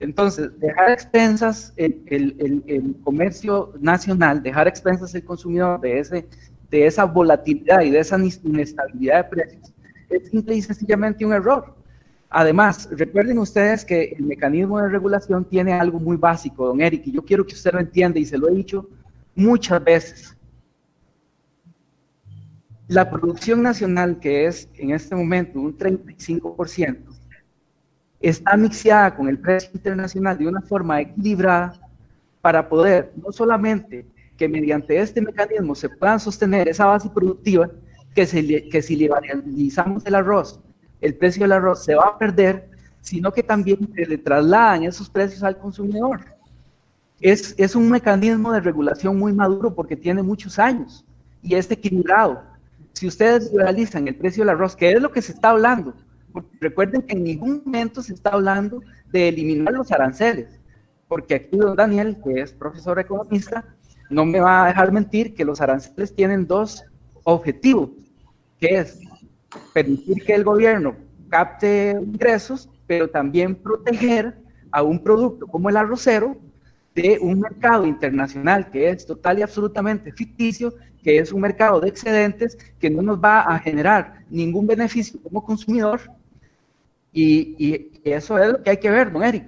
Entonces, 0.00 0.50
dejar 0.58 0.90
expensas 0.90 1.72
el, 1.76 2.02
el, 2.06 2.96
comercio 3.02 3.72
nacional, 3.80 4.42
dejar 4.42 4.68
expensas 4.68 5.14
el 5.14 5.24
consumidor 5.24 5.80
de, 5.80 5.98
ese, 5.98 6.28
de 6.70 6.86
esa 6.86 7.04
volatilidad 7.04 7.80
y 7.82 7.90
de 7.90 8.00
esa 8.00 8.18
inestabilidad 8.18 9.24
de 9.24 9.30
precios, 9.30 9.72
es 10.10 10.28
simple 10.28 10.56
y 10.56 10.62
sencillamente 10.62 11.24
un 11.24 11.32
error. 11.32 11.74
Además, 12.28 12.88
recuerden 12.90 13.38
ustedes 13.38 13.84
que 13.84 14.14
el 14.18 14.24
mecanismo 14.24 14.80
de 14.80 14.88
regulación 14.88 15.44
tiene 15.44 15.72
algo 15.72 16.00
muy 16.00 16.16
básico, 16.16 16.66
don 16.66 16.80
Eric, 16.80 17.06
y 17.06 17.12
yo 17.12 17.24
quiero 17.24 17.46
que 17.46 17.54
usted 17.54 17.72
lo 17.72 17.80
entienda 17.80 18.18
y 18.18 18.24
se 18.24 18.36
lo 18.36 18.48
he 18.48 18.54
dicho 18.54 18.88
muchas 19.36 19.82
veces. 19.82 20.36
La 22.88 23.10
producción 23.10 23.62
nacional, 23.62 24.18
que 24.18 24.46
es 24.46 24.68
en 24.74 24.90
este 24.90 25.14
momento 25.16 25.60
un 25.60 25.76
35%, 25.76 26.98
está 28.20 28.56
mixeada 28.56 29.14
con 29.14 29.28
el 29.28 29.38
precio 29.38 29.70
internacional 29.74 30.36
de 30.36 30.48
una 30.48 30.60
forma 30.62 31.00
equilibrada 31.00 31.80
para 32.40 32.68
poder 32.68 33.12
no 33.16 33.32
solamente 33.32 34.06
que 34.36 34.48
mediante 34.48 34.98
este 34.98 35.20
mecanismo 35.20 35.74
se 35.74 35.88
puedan 35.88 36.20
sostener 36.20 36.68
esa 36.68 36.86
base 36.86 37.08
productiva, 37.08 37.70
que, 38.14 38.26
se, 38.26 38.68
que 38.68 38.82
si 38.82 38.96
liberalizamos 38.96 40.04
el 40.06 40.14
arroz 40.14 40.60
el 41.04 41.14
precio 41.14 41.42
del 41.42 41.52
arroz 41.52 41.84
se 41.84 41.94
va 41.94 42.06
a 42.06 42.18
perder, 42.18 42.70
sino 43.02 43.30
que 43.30 43.42
también 43.42 43.78
se 43.94 44.06
le 44.06 44.16
trasladan 44.16 44.84
esos 44.84 45.10
precios 45.10 45.42
al 45.42 45.58
consumidor. 45.58 46.24
Es, 47.20 47.54
es 47.58 47.76
un 47.76 47.90
mecanismo 47.90 48.50
de 48.52 48.60
regulación 48.60 49.18
muy 49.18 49.34
maduro 49.34 49.74
porque 49.74 49.96
tiene 49.96 50.22
muchos 50.22 50.58
años 50.58 51.04
y 51.42 51.54
es 51.54 51.70
equilibrado. 51.70 52.42
Si 52.94 53.08
ustedes 53.08 53.52
realizan 53.52 54.08
el 54.08 54.14
precio 54.14 54.42
del 54.42 54.50
arroz, 54.50 54.76
que 54.76 54.92
es 54.92 55.02
lo 55.02 55.10
que 55.10 55.20
se 55.20 55.32
está 55.32 55.50
hablando, 55.50 55.94
recuerden 56.60 57.02
que 57.02 57.14
en 57.14 57.24
ningún 57.24 57.62
momento 57.64 58.02
se 58.02 58.14
está 58.14 58.30
hablando 58.30 58.80
de 59.12 59.28
eliminar 59.28 59.74
los 59.74 59.90
aranceles, 59.92 60.60
porque 61.08 61.34
aquí 61.34 61.56
don 61.56 61.76
Daniel, 61.76 62.16
que 62.24 62.40
es 62.40 62.52
profesor 62.52 62.98
economista, 62.98 63.64
no 64.10 64.24
me 64.24 64.40
va 64.40 64.64
a 64.64 64.68
dejar 64.68 64.92
mentir 64.92 65.34
que 65.34 65.44
los 65.44 65.60
aranceles 65.60 66.14
tienen 66.14 66.46
dos 66.46 66.84
objetivos, 67.24 67.90
que 68.58 68.78
es 68.78 69.00
permitir 69.72 70.24
que 70.24 70.34
el 70.34 70.44
gobierno 70.44 70.96
capte 71.28 71.96
ingresos, 72.00 72.70
pero 72.86 73.08
también 73.08 73.56
proteger 73.56 74.36
a 74.70 74.82
un 74.82 75.02
producto 75.02 75.46
como 75.46 75.68
el 75.68 75.76
arrocero 75.76 76.36
de 76.94 77.18
un 77.20 77.40
mercado 77.40 77.86
internacional 77.86 78.70
que 78.70 78.88
es 78.88 79.06
total 79.06 79.38
y 79.38 79.42
absolutamente 79.42 80.12
ficticio, 80.12 80.74
que 81.02 81.18
es 81.18 81.32
un 81.32 81.40
mercado 81.40 81.80
de 81.80 81.88
excedentes 81.88 82.56
que 82.78 82.88
no 82.88 83.02
nos 83.02 83.22
va 83.22 83.40
a 83.40 83.58
generar 83.58 84.24
ningún 84.30 84.66
beneficio 84.66 85.20
como 85.22 85.44
consumidor. 85.44 86.00
Y, 87.12 87.54
y 87.58 87.90
eso 88.04 88.38
es 88.38 88.52
lo 88.52 88.62
que 88.62 88.70
hay 88.70 88.76
que 88.78 88.90
ver, 88.90 89.12
don 89.12 89.22
Eric. 89.22 89.44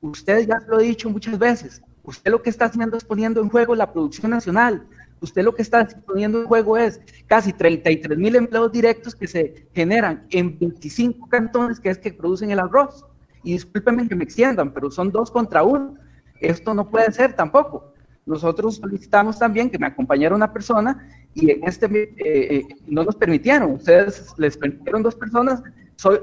Usted 0.00 0.46
ya 0.46 0.58
lo 0.66 0.76
ha 0.76 0.80
dicho 0.80 1.10
muchas 1.10 1.38
veces. 1.38 1.82
Usted 2.02 2.30
lo 2.30 2.42
que 2.42 2.50
está 2.50 2.66
haciendo 2.66 2.96
es 2.96 3.04
poniendo 3.04 3.40
en 3.40 3.48
juego 3.48 3.74
la 3.74 3.92
producción 3.92 4.30
nacional, 4.30 4.86
Usted 5.20 5.42
lo 5.42 5.54
que 5.54 5.62
está 5.62 5.86
poniendo 6.06 6.40
en 6.40 6.46
juego 6.46 6.76
es 6.76 7.00
casi 7.26 7.52
33 7.52 8.18
mil 8.18 8.36
empleos 8.36 8.70
directos 8.70 9.14
que 9.14 9.26
se 9.26 9.66
generan 9.74 10.26
en 10.30 10.58
25 10.58 11.28
cantones 11.28 11.80
que 11.80 11.88
es 11.88 11.98
que 11.98 12.12
producen 12.12 12.50
el 12.50 12.58
arroz. 12.58 13.04
Y 13.42 13.52
discúlpenme 13.52 14.08
que 14.08 14.14
me 14.16 14.24
extiendan, 14.24 14.72
pero 14.72 14.90
son 14.90 15.10
dos 15.10 15.30
contra 15.30 15.62
uno. 15.62 15.94
Esto 16.40 16.74
no 16.74 16.88
puede 16.88 17.12
ser 17.12 17.34
tampoco. 17.34 17.92
Nosotros 18.26 18.76
solicitamos 18.76 19.38
también 19.38 19.70
que 19.70 19.78
me 19.78 19.86
acompañara 19.86 20.34
una 20.34 20.52
persona 20.52 21.08
y 21.32 21.50
en 21.52 21.64
este 21.64 21.86
eh, 21.86 22.14
eh, 22.18 22.62
no 22.88 23.04
nos 23.04 23.14
permitieron. 23.14 23.72
Ustedes 23.72 24.34
les 24.36 24.56
permitieron 24.56 25.02
dos 25.02 25.14
personas, 25.14 25.62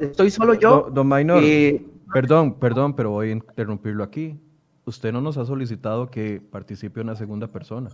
estoy 0.02 0.30
solo 0.30 0.54
yo. 0.54 0.89
Don, 0.93 1.08
Maynor, 1.08 1.41
eh, 1.43 1.86
perdón, 2.13 2.60
perdón, 2.60 2.93
pero 2.95 3.12
voy 3.12 3.30
a 3.30 3.32
interrumpirlo 3.32 4.04
aquí. 4.04 4.38
Usted 4.86 5.13
no 5.13 5.21
nos 5.21 5.38
ha 5.38 5.45
solicitado 5.45 6.12
que 6.12 6.41
participe 6.41 6.99
una 6.99 7.15
segunda 7.15 7.47
persona. 7.47 7.89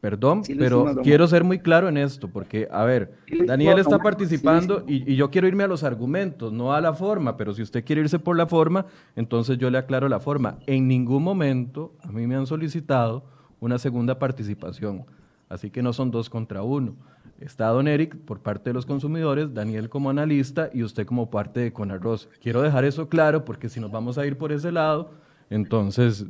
Perdón, 0.00 0.42
pero 0.58 0.96
quiero 1.02 1.26
ser 1.26 1.42
muy 1.42 1.58
claro 1.58 1.88
en 1.88 1.96
esto, 1.96 2.28
porque, 2.28 2.68
a 2.70 2.84
ver, 2.84 3.14
Daniel 3.46 3.78
está 3.78 3.98
participando 3.98 4.84
y, 4.86 5.16
yo 5.16 5.30
quiero 5.30 5.48
irme 5.48 5.64
a 5.64 5.68
los 5.68 5.82
argumentos, 5.82 6.52
no 6.52 6.74
a 6.74 6.80
la 6.80 6.92
forma, 6.92 7.36
pero 7.36 7.54
si 7.54 7.62
usted 7.62 7.84
quiere 7.84 8.02
irse 8.02 8.18
por 8.18 8.36
la 8.36 8.46
forma, 8.46 8.86
entonces 9.16 9.56
yo 9.58 9.70
le 9.70 9.78
aclaro 9.78 10.08
la 10.08 10.20
forma. 10.20 10.58
En 10.66 10.86
ningún 10.86 11.22
momento 11.22 11.94
a 12.02 12.12
mí 12.12 12.26
me 12.26 12.36
han 12.36 12.46
solicitado 12.46 13.24
una 13.58 13.78
segunda 13.78 14.18
participación, 14.18 15.06
así 15.48 15.70
que 15.70 15.82
no 15.82 15.92
son 15.92 16.10
dos 16.10 16.28
contra 16.28 16.62
uno. 16.62 16.94
Está 17.40 17.68
Don 17.68 17.88
Eric 17.88 18.16
por 18.16 18.40
parte 18.40 18.70
de 18.70 18.74
los 18.74 18.86
consumidores, 18.86 19.52
Daniel 19.54 19.88
como 19.88 20.10
analista 20.10 20.70
y 20.72 20.82
usted 20.82 21.06
como 21.06 21.30
parte 21.30 21.60
de 21.60 21.72
Conarroz. 21.72 22.28
Quiero 22.40 22.62
dejar 22.62 22.84
eso 22.84 23.08
claro 23.08 23.44
porque 23.44 23.68
si 23.68 23.80
nos 23.80 23.90
vamos 23.90 24.18
a 24.18 24.26
ir 24.26 24.38
por 24.38 24.52
ese 24.52 24.72
lado, 24.72 25.10
entonces 25.50 26.26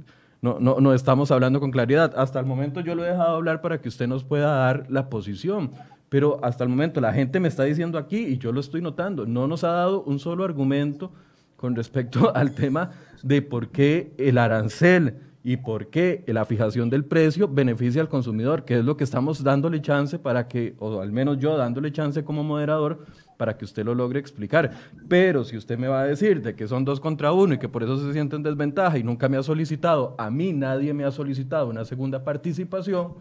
no, 0.47 0.61
no, 0.61 0.81
no 0.81 0.95
estamos 0.95 1.33
hablando 1.33 1.59
con 1.59 1.73
claridad. 1.73 2.15
Hasta 2.17 2.39
el 2.39 2.47
momento 2.47 2.81
yo 2.81 2.95
lo 2.95 3.05
he 3.05 3.09
dejado 3.09 3.35
hablar 3.35 3.61
para 3.61 3.81
que 3.81 3.89
usted 3.89 4.07
nos 4.07 4.23
pueda 4.23 4.51
dar 4.53 4.87
la 4.89 5.09
posición. 5.09 5.73
Pero 6.09 6.39
hasta 6.45 6.63
el 6.63 6.71
momento 6.71 7.01
la 7.01 7.13
gente 7.13 7.41
me 7.41 7.49
está 7.49 7.65
diciendo 7.65 7.99
aquí, 7.99 8.19
y 8.19 8.39
yo 8.39 8.53
lo 8.53 8.61
estoy 8.61 8.81
notando, 8.81 9.27
no 9.27 9.49
nos 9.49 9.65
ha 9.65 9.73
dado 9.73 10.03
un 10.05 10.21
solo 10.21 10.45
argumento 10.45 11.11
con 11.57 11.75
respecto 11.75 12.33
al 12.37 12.55
tema 12.55 12.93
de 13.23 13.43
por 13.43 13.69
qué 13.69 14.15
el 14.19 14.39
arancel 14.39 15.15
y 15.43 15.57
por 15.57 15.89
qué 15.89 16.25
la 16.27 16.45
fijación 16.45 16.91
del 16.91 17.05
precio 17.05 17.49
beneficia 17.49 18.01
al 18.01 18.09
consumidor, 18.09 18.65
que 18.65 18.79
es 18.79 18.85
lo 18.85 18.97
que 18.97 19.05
estamos 19.05 19.43
dándole 19.43 19.81
chance 19.81 20.19
para 20.19 20.49
que, 20.49 20.75
o 20.79 21.01
al 21.01 21.13
menos 21.13 21.39
yo 21.39 21.57
dándole 21.57 21.93
chance 21.93 22.25
como 22.25 22.45
moderador, 22.45 23.05
para 23.37 23.57
que 23.57 23.64
usted 23.64 23.85
lo 23.85 23.94
logre 23.94 24.18
explicar. 24.18 24.72
Pero 25.09 25.44
si 25.44 25.57
usted 25.57 25.79
me 25.79 25.88
va 25.88 26.03
a 26.03 26.07
decir 26.07 26.42
de 26.42 26.55
que 26.55 26.66
son 26.66 26.85
dos 26.85 27.01
contra 27.01 27.33
uno 27.33 27.55
y 27.55 27.59
que 27.59 27.68
por 27.68 27.83
eso 27.83 27.99
se 27.99 28.12
siente 28.12 28.37
en 28.37 28.42
desventaja 28.42 28.99
y 28.99 29.03
nunca 29.03 29.29
me 29.29 29.37
ha 29.37 29.42
solicitado, 29.42 30.14
a 30.18 30.31
mí 30.31 30.53
nadie 30.53 30.94
me 30.94 31.05
ha 31.05 31.11
solicitado 31.11 31.68
una 31.68 31.85
segunda 31.85 32.25
participación, 32.25 33.14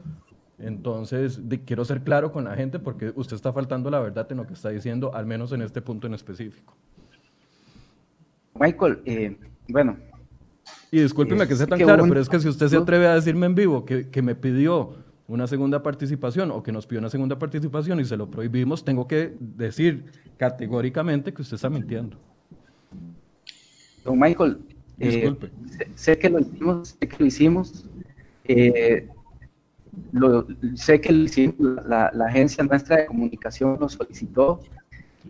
entonces 0.57 1.41
quiero 1.65 1.83
ser 1.83 2.01
claro 2.01 2.31
con 2.31 2.45
la 2.45 2.55
gente 2.55 2.79
porque 2.79 3.11
usted 3.15 3.35
está 3.35 3.51
faltando 3.51 3.89
la 3.89 3.99
verdad 3.99 4.27
en 4.31 4.37
lo 4.37 4.47
que 4.47 4.53
está 4.53 4.69
diciendo, 4.69 5.13
al 5.13 5.25
menos 5.25 5.51
en 5.51 5.61
este 5.61 5.81
punto 5.81 6.07
en 6.07 6.13
específico. 6.13 6.75
Michael, 8.57 9.01
eh, 9.05 9.37
bueno. 9.67 9.97
Y 10.91 11.01
discúlpeme 11.01 11.47
que 11.47 11.55
sea 11.55 11.67
tan 11.67 11.77
claro, 11.77 12.05
pero 12.07 12.21
es 12.21 12.29
que 12.29 12.39
si 12.39 12.47
usted 12.47 12.67
se 12.69 12.77
atreve 12.77 13.07
a 13.07 13.15
decirme 13.15 13.47
en 13.47 13.55
vivo 13.55 13.85
que, 13.85 14.09
que 14.09 14.21
me 14.21 14.33
pidió 14.33 14.95
una 15.27 15.47
segunda 15.47 15.81
participación 15.81 16.51
o 16.51 16.61
que 16.61 16.71
nos 16.71 16.85
pidió 16.85 16.99
una 16.99 17.09
segunda 17.09 17.39
participación 17.39 17.99
y 17.99 18.05
se 18.05 18.15
lo 18.15 18.29
prohibimos, 18.29 18.83
tengo 18.85 19.07
que 19.07 19.33
decir 19.39 20.05
categóricamente 20.37 21.33
que 21.33 21.41
usted 21.41 21.55
está 21.55 21.69
mintiendo. 21.69 22.17
Don 24.03 24.19
Michael, 24.19 24.59
eh, 24.99 25.35
sé, 25.95 26.17
que 26.17 26.29
lo 26.29 26.39
hicimos, 26.39 26.89
sé 26.89 27.07
que 27.07 27.15
lo 27.17 27.25
hicimos, 27.25 27.85
eh, 28.43 29.09
sé 30.75 31.01
que 31.01 31.53
la, 31.85 32.11
agencia 32.27 32.63
nuestra 32.63 32.97
de 32.97 33.05
comunicación 33.07 33.77
nos 33.79 33.93
solicitó. 33.93 34.61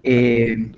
Eh, 0.03 0.71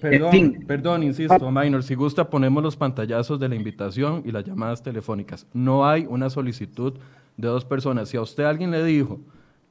perdón, 0.00 0.64
perdón, 0.66 1.02
insisto, 1.02 1.50
Minor, 1.50 1.82
si 1.82 1.94
gusta 1.94 2.28
ponemos 2.28 2.62
los 2.62 2.76
pantallazos 2.76 3.38
de 3.38 3.48
la 3.48 3.54
invitación 3.54 4.22
y 4.24 4.32
las 4.32 4.44
llamadas 4.44 4.82
telefónicas. 4.82 5.46
No 5.52 5.86
hay 5.86 6.06
una 6.08 6.30
solicitud 6.30 6.94
de 7.36 7.48
dos 7.48 7.64
personas. 7.64 8.08
Si 8.08 8.16
a 8.16 8.20
usted 8.20 8.44
alguien 8.44 8.70
le 8.70 8.84
dijo 8.84 9.20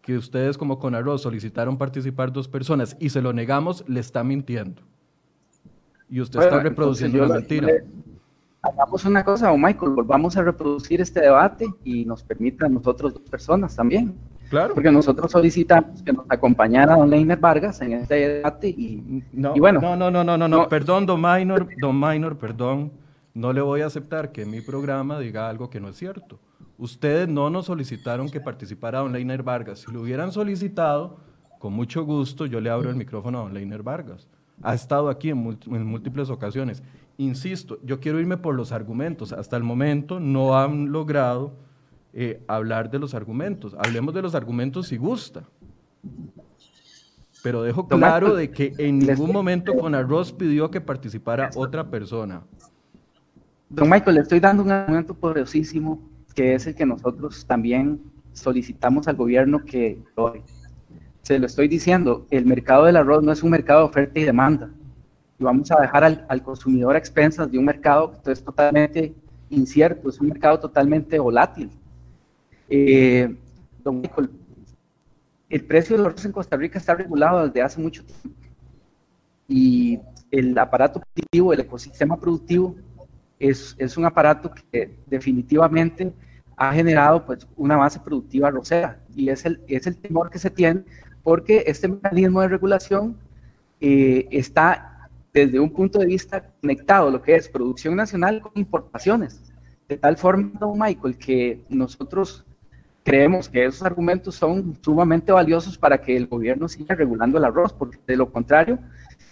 que 0.01 0.17
ustedes 0.17 0.57
como 0.57 0.79
Conarroz 0.79 1.21
solicitaron 1.21 1.77
participar 1.77 2.31
dos 2.31 2.47
personas 2.47 2.95
y 2.99 3.09
se 3.09 3.21
lo 3.21 3.33
negamos, 3.33 3.83
le 3.87 3.99
está 3.99 4.23
mintiendo. 4.23 4.81
Y 6.09 6.21
usted 6.21 6.39
está 6.39 6.61
reproduciendo 6.61 7.25
la 7.25 7.35
mentira. 7.35 7.67
hagamos 8.61 9.03
una 9.03 9.23
cosa, 9.25 9.51
o 9.51 9.57
Michael, 9.57 9.91
volvamos 9.91 10.37
a 10.37 10.43
reproducir 10.43 11.01
este 11.01 11.19
debate 11.19 11.67
y 11.83 12.05
nos 12.05 12.23
permita 12.23 12.67
a 12.67 12.69
nosotros 12.69 13.13
dos 13.15 13.23
personas 13.23 13.75
también. 13.75 14.15
Claro. 14.49 14.73
Porque 14.73 14.91
nosotros 14.91 15.31
solicitamos 15.31 16.01
que 16.03 16.13
nos 16.13 16.25
acompañara 16.29 16.95
don 16.95 17.09
Leiner 17.09 17.37
Vargas 17.37 17.81
en 17.81 17.93
este 17.93 18.15
debate 18.15 18.69
y, 18.69 19.23
no, 19.33 19.53
bueno. 19.55 19.81
No, 19.81 19.95
no, 19.95 20.09
no, 20.09 20.23
no, 20.23 20.37
no, 20.37 20.47
no, 20.47 20.69
perdón, 20.69 21.05
don 21.05 21.21
Minor, 21.21 21.67
don 21.79 21.99
Minor, 21.99 22.37
perdón. 22.37 22.91
No 23.33 23.53
le 23.53 23.61
voy 23.61 23.81
a 23.81 23.85
aceptar 23.85 24.31
que 24.31 24.43
en 24.43 24.51
mi 24.51 24.61
programa 24.61 25.19
diga 25.19 25.47
algo 25.47 25.69
que 25.69 25.79
no 25.79 25.89
es 25.89 25.97
cierto 25.97 26.39
Ustedes 26.77 27.27
no 27.27 27.49
nos 27.49 27.65
solicitaron 27.65 28.29
que 28.29 28.39
participara 28.39 28.99
don 28.99 29.11
Leiner 29.11 29.41
Vargas. 29.41 29.79
Si 29.79 29.91
lo 29.91 30.01
hubieran 30.01 30.31
solicitado, 30.31 31.17
con 31.57 31.73
mucho 31.73 32.05
gusto 32.05 32.45
yo 32.45 32.61
le 32.61 32.69
abro 32.69 32.91
el 32.91 32.95
micrófono 32.95 33.39
a 33.39 33.41
don 33.43 33.53
Leiner 33.53 33.81
Vargas. 33.81 34.27
Ha 34.61 34.75
estado 34.75 35.09
aquí 35.09 35.29
en, 35.29 35.37
múltiples 35.37 36.29
ocasiones. 36.29 36.83
Insisto, 37.17 37.79
yo 37.83 37.99
quiero 37.99 38.19
irme 38.19 38.37
por 38.37 38.53
los 38.53 38.71
argumentos. 38.71 39.33
Hasta 39.33 39.57
el 39.57 39.63
momento 39.63 40.19
no 40.19 40.57
han 40.57 40.91
logrado 40.91 41.53
eh, 42.19 42.41
hablar 42.47 42.89
de 42.89 42.97
los 42.97 43.13
argumentos. 43.13 43.75
Hablemos 43.77 44.11
de 44.11 44.23
los 44.23 44.33
argumentos 44.33 44.87
si 44.87 44.97
gusta. 44.97 45.43
Pero 47.43 47.61
dejo 47.61 47.87
claro 47.87 48.33
de 48.33 48.49
que 48.49 48.73
en 48.79 48.97
ningún 48.97 49.31
momento 49.31 49.75
con 49.75 49.93
arroz 49.93 50.33
pidió 50.33 50.71
que 50.71 50.81
participara 50.81 51.51
otra 51.53 51.87
persona. 51.87 52.41
Don 53.69 53.87
Michael, 53.87 54.15
le 54.15 54.21
estoy 54.21 54.39
dando 54.39 54.63
un 54.63 54.71
argumento 54.71 55.13
poderosísimo 55.13 56.01
que 56.33 56.55
es 56.55 56.65
el 56.65 56.73
que 56.73 56.87
nosotros 56.87 57.45
también 57.45 58.01
solicitamos 58.33 59.07
al 59.07 59.15
gobierno 59.15 59.63
que 59.63 60.01
hoy. 60.15 60.41
Se 61.21 61.37
lo 61.37 61.45
estoy 61.45 61.67
diciendo, 61.67 62.25
el 62.31 62.47
mercado 62.47 62.85
del 62.85 62.95
arroz 62.95 63.21
no 63.21 63.31
es 63.31 63.43
un 63.43 63.51
mercado 63.51 63.81
de 63.81 63.85
oferta 63.85 64.19
y 64.19 64.23
demanda. 64.23 64.71
Y 65.37 65.43
vamos 65.43 65.71
a 65.71 65.79
dejar 65.79 66.03
al, 66.03 66.41
consumidor 66.41 66.95
a 66.95 66.97
expensas 66.97 67.51
de 67.51 67.59
un 67.59 67.65
mercado 67.65 68.19
que 68.23 68.31
es 68.31 68.43
totalmente 68.43 69.13
incierto, 69.51 70.09
es 70.09 70.19
un 70.19 70.29
mercado 70.29 70.59
totalmente 70.59 71.19
volátil. 71.19 71.69
Eh, 72.69 73.35
don 73.83 74.01
Michael, 74.01 74.29
el 75.49 75.63
precio 75.65 75.95
del 75.95 76.05
arroz 76.05 76.25
en 76.25 76.31
Costa 76.31 76.57
Rica 76.57 76.77
está 76.77 76.95
regulado 76.95 77.47
desde 77.47 77.61
hace 77.61 77.79
mucho 77.79 78.03
tiempo. 78.03 78.39
Y 79.47 79.99
el 80.31 80.57
aparato 80.57 80.99
productivo, 80.99 81.53
el 81.53 81.61
ecosistema 81.61 82.19
productivo, 82.19 82.75
es, 83.39 83.75
es 83.77 83.97
un 83.97 84.05
aparato 84.05 84.51
que 84.71 84.97
definitivamente 85.05 86.11
ha 86.57 86.73
generado 86.73 87.25
pues, 87.25 87.47
una 87.55 87.77
base 87.77 87.99
productiva 87.99 88.49
rosera 88.49 88.99
y 89.15 89.29
es 89.29 89.45
el, 89.45 89.61
es 89.67 89.85
el 89.85 89.95
temor 89.97 90.29
que 90.31 90.39
se 90.39 90.49
tiene 90.49 90.83
porque 91.21 91.63
este 91.67 91.87
mecanismo 91.87 92.41
de 92.41 92.47
regulación 92.47 93.15
eh, 93.79 94.27
está 94.31 95.09
desde 95.33 95.59
un 95.59 95.69
punto 95.69 95.99
de 95.99 96.07
vista 96.07 96.51
conectado, 96.61 97.11
lo 97.11 97.21
que 97.21 97.35
es 97.35 97.47
producción 97.47 97.95
nacional 97.95 98.41
con 98.41 98.53
importaciones. 98.55 99.43
De 99.87 99.97
tal 99.97 100.17
forma, 100.17 100.51
don 100.59 100.79
Michael, 100.79 101.17
que 101.17 101.63
nosotros 101.69 102.46
creemos 103.07 103.47
que 103.47 103.63
esos 103.63 103.83
argumentos 103.83 104.35
son 104.35 104.77
sumamente 104.81 105.31
valiosos 105.31 105.77
para 105.77 105.97
que 105.97 106.17
el 106.17 106.27
gobierno 106.27 106.67
siga 106.67 106.93
regulando 106.93 107.37
el 107.37 107.45
arroz, 107.45 107.71
porque 107.71 107.97
de 108.05 108.17
lo 108.17 108.29
contrario, 108.29 108.79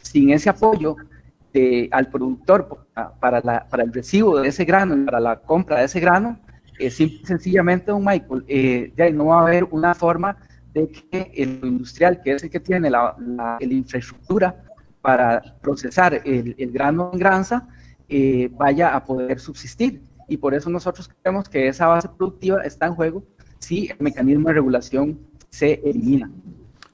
sin 0.01 0.29
ese 0.29 0.49
apoyo 0.49 0.95
al 1.91 2.09
productor 2.09 2.85
para, 3.19 3.65
el 3.83 3.93
recibo 3.93 4.39
de 4.39 4.47
ese 4.47 4.63
grano 4.63 4.95
y 4.95 5.03
para 5.03 5.19
la 5.19 5.41
compra 5.41 5.79
de 5.79 5.85
ese 5.85 5.99
grano, 5.99 6.39
eh, 6.79 6.89
sencillamente, 6.89 7.91
don 7.91 8.03
Michael, 8.03 8.45
eh, 8.47 8.93
ya 8.95 9.09
no 9.09 9.25
va 9.25 9.39
a 9.39 9.47
haber 9.47 9.65
una 9.65 9.93
forma 9.93 10.37
de 10.73 10.89
que 10.89 11.31
el 11.35 11.59
industrial, 11.61 12.21
que 12.21 12.31
es 12.31 12.43
el 12.43 12.49
que 12.49 12.61
tiene 12.61 12.89
la, 12.89 13.17
infraestructura 13.59 14.63
para 15.01 15.41
procesar 15.61 16.21
el, 16.23 16.55
el 16.57 16.71
grano 16.71 17.09
en 17.11 17.19
granza, 17.19 17.67
eh, 18.07 18.49
vaya 18.53 18.95
a 18.95 19.03
poder 19.03 19.37
subsistir. 19.39 20.01
Y 20.29 20.37
por 20.37 20.53
eso 20.53 20.69
nosotros 20.69 21.09
creemos 21.21 21.49
que 21.49 21.67
esa 21.67 21.87
base 21.87 22.07
productiva 22.07 22.61
está 22.61 22.85
en 22.85 22.95
juego 22.95 23.23
si 23.59 23.87
el 23.87 23.97
mecanismo 23.99 24.47
de 24.49 24.53
regulación 24.55 25.19
se 25.49 25.81
elimina. 25.83 26.29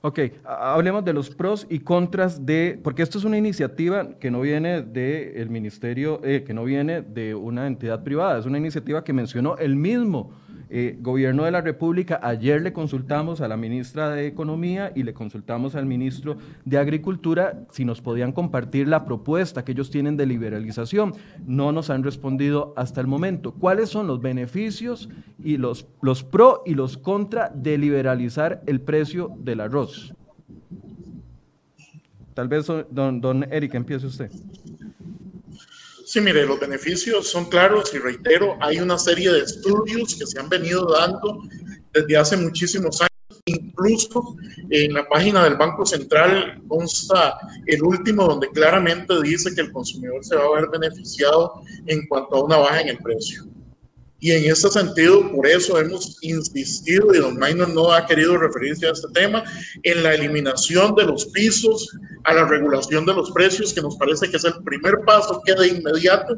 Ok, 0.03 0.19
hablemos 0.43 1.05
de 1.05 1.13
los 1.13 1.29
pros 1.29 1.67
y 1.69 1.79
contras 1.79 2.43
de, 2.43 2.79
porque 2.83 3.03
esto 3.03 3.19
es 3.19 3.23
una 3.23 3.37
iniciativa 3.37 4.17
que 4.19 4.31
no 4.31 4.41
viene 4.41 4.81
del 4.81 5.51
ministerio, 5.51 6.19
eh, 6.23 6.43
que 6.43 6.55
no 6.55 6.63
viene 6.63 7.03
de 7.03 7.35
una 7.35 7.67
entidad 7.67 8.03
privada, 8.03 8.39
es 8.39 8.47
una 8.47 8.57
iniciativa 8.57 9.03
que 9.03 9.13
mencionó 9.13 9.57
el 9.57 9.75
mismo 9.75 10.31
eh, 10.73 10.95
gobierno 11.01 11.43
de 11.43 11.51
la 11.51 11.59
República. 11.59 12.17
Ayer 12.23 12.61
le 12.61 12.71
consultamos 12.71 13.41
a 13.41 13.49
la 13.49 13.57
ministra 13.57 14.09
de 14.11 14.25
Economía 14.25 14.93
y 14.95 15.03
le 15.03 15.13
consultamos 15.13 15.75
al 15.75 15.85
ministro 15.85 16.37
de 16.63 16.77
Agricultura 16.77 17.65
si 17.71 17.83
nos 17.83 17.99
podían 17.99 18.31
compartir 18.31 18.87
la 18.87 19.03
propuesta 19.03 19.65
que 19.65 19.73
ellos 19.73 19.91
tienen 19.91 20.15
de 20.15 20.25
liberalización. 20.25 21.13
No 21.45 21.73
nos 21.73 21.89
han 21.89 22.03
respondido 22.03 22.73
hasta 22.77 23.01
el 23.01 23.07
momento. 23.07 23.51
¿Cuáles 23.51 23.89
son 23.89 24.07
los 24.07 24.21
beneficios 24.21 25.09
y 25.43 25.57
los, 25.57 25.87
los 26.01 26.23
pro 26.23 26.63
y 26.65 26.73
los 26.73 26.97
contra 26.97 27.49
de 27.49 27.77
liberalizar 27.77 28.63
el 28.65 28.79
precio 28.79 29.33
del 29.39 29.59
arroz? 29.59 30.13
Tal 32.33 32.47
vez, 32.47 32.65
don, 32.89 33.19
don 33.19 33.43
Eric, 33.51 33.73
empiece 33.73 34.07
usted. 34.07 34.31
Sí, 36.11 36.19
mire, 36.19 36.45
los 36.45 36.59
beneficios 36.59 37.29
son 37.29 37.45
claros 37.45 37.93
y 37.93 37.97
reitero, 37.97 38.57
hay 38.59 38.81
una 38.81 38.97
serie 38.97 39.31
de 39.31 39.43
estudios 39.43 40.13
que 40.13 40.27
se 40.27 40.37
han 40.41 40.49
venido 40.49 40.85
dando 40.91 41.39
desde 41.93 42.17
hace 42.17 42.35
muchísimos 42.35 42.99
años. 42.99 43.41
Incluso 43.45 44.35
en 44.71 44.93
la 44.93 45.07
página 45.07 45.45
del 45.45 45.55
Banco 45.55 45.85
Central 45.85 46.61
consta 46.67 47.37
el 47.65 47.81
último 47.81 48.25
donde 48.25 48.49
claramente 48.49 49.21
dice 49.23 49.55
que 49.55 49.61
el 49.61 49.71
consumidor 49.71 50.21
se 50.25 50.35
va 50.35 50.43
a 50.43 50.59
ver 50.59 50.69
beneficiado 50.69 51.61
en 51.87 52.05
cuanto 52.07 52.35
a 52.35 52.43
una 52.43 52.57
baja 52.57 52.81
en 52.81 52.89
el 52.89 52.97
precio. 52.97 53.45
Y 54.23 54.31
en 54.31 54.51
ese 54.51 54.69
sentido, 54.69 55.31
por 55.31 55.47
eso 55.47 55.79
hemos 55.79 56.15
insistido, 56.21 57.13
y 57.13 57.17
don 57.17 57.39
Minor 57.39 57.69
no 57.69 57.91
ha 57.91 58.05
querido 58.05 58.37
referirse 58.37 58.85
a 58.87 58.91
este 58.91 59.07
tema, 59.15 59.43
en 59.81 60.03
la 60.03 60.13
eliminación 60.13 60.93
de 60.93 61.05
los 61.05 61.25
pisos, 61.25 61.89
a 62.25 62.35
la 62.35 62.45
regulación 62.45 63.03
de 63.07 63.15
los 63.15 63.31
precios, 63.31 63.73
que 63.73 63.81
nos 63.81 63.97
parece 63.97 64.29
que 64.29 64.37
es 64.37 64.43
el 64.43 64.53
primer 64.63 64.99
paso 65.07 65.41
que 65.43 65.55
de 65.55 65.69
inmediato 65.69 66.35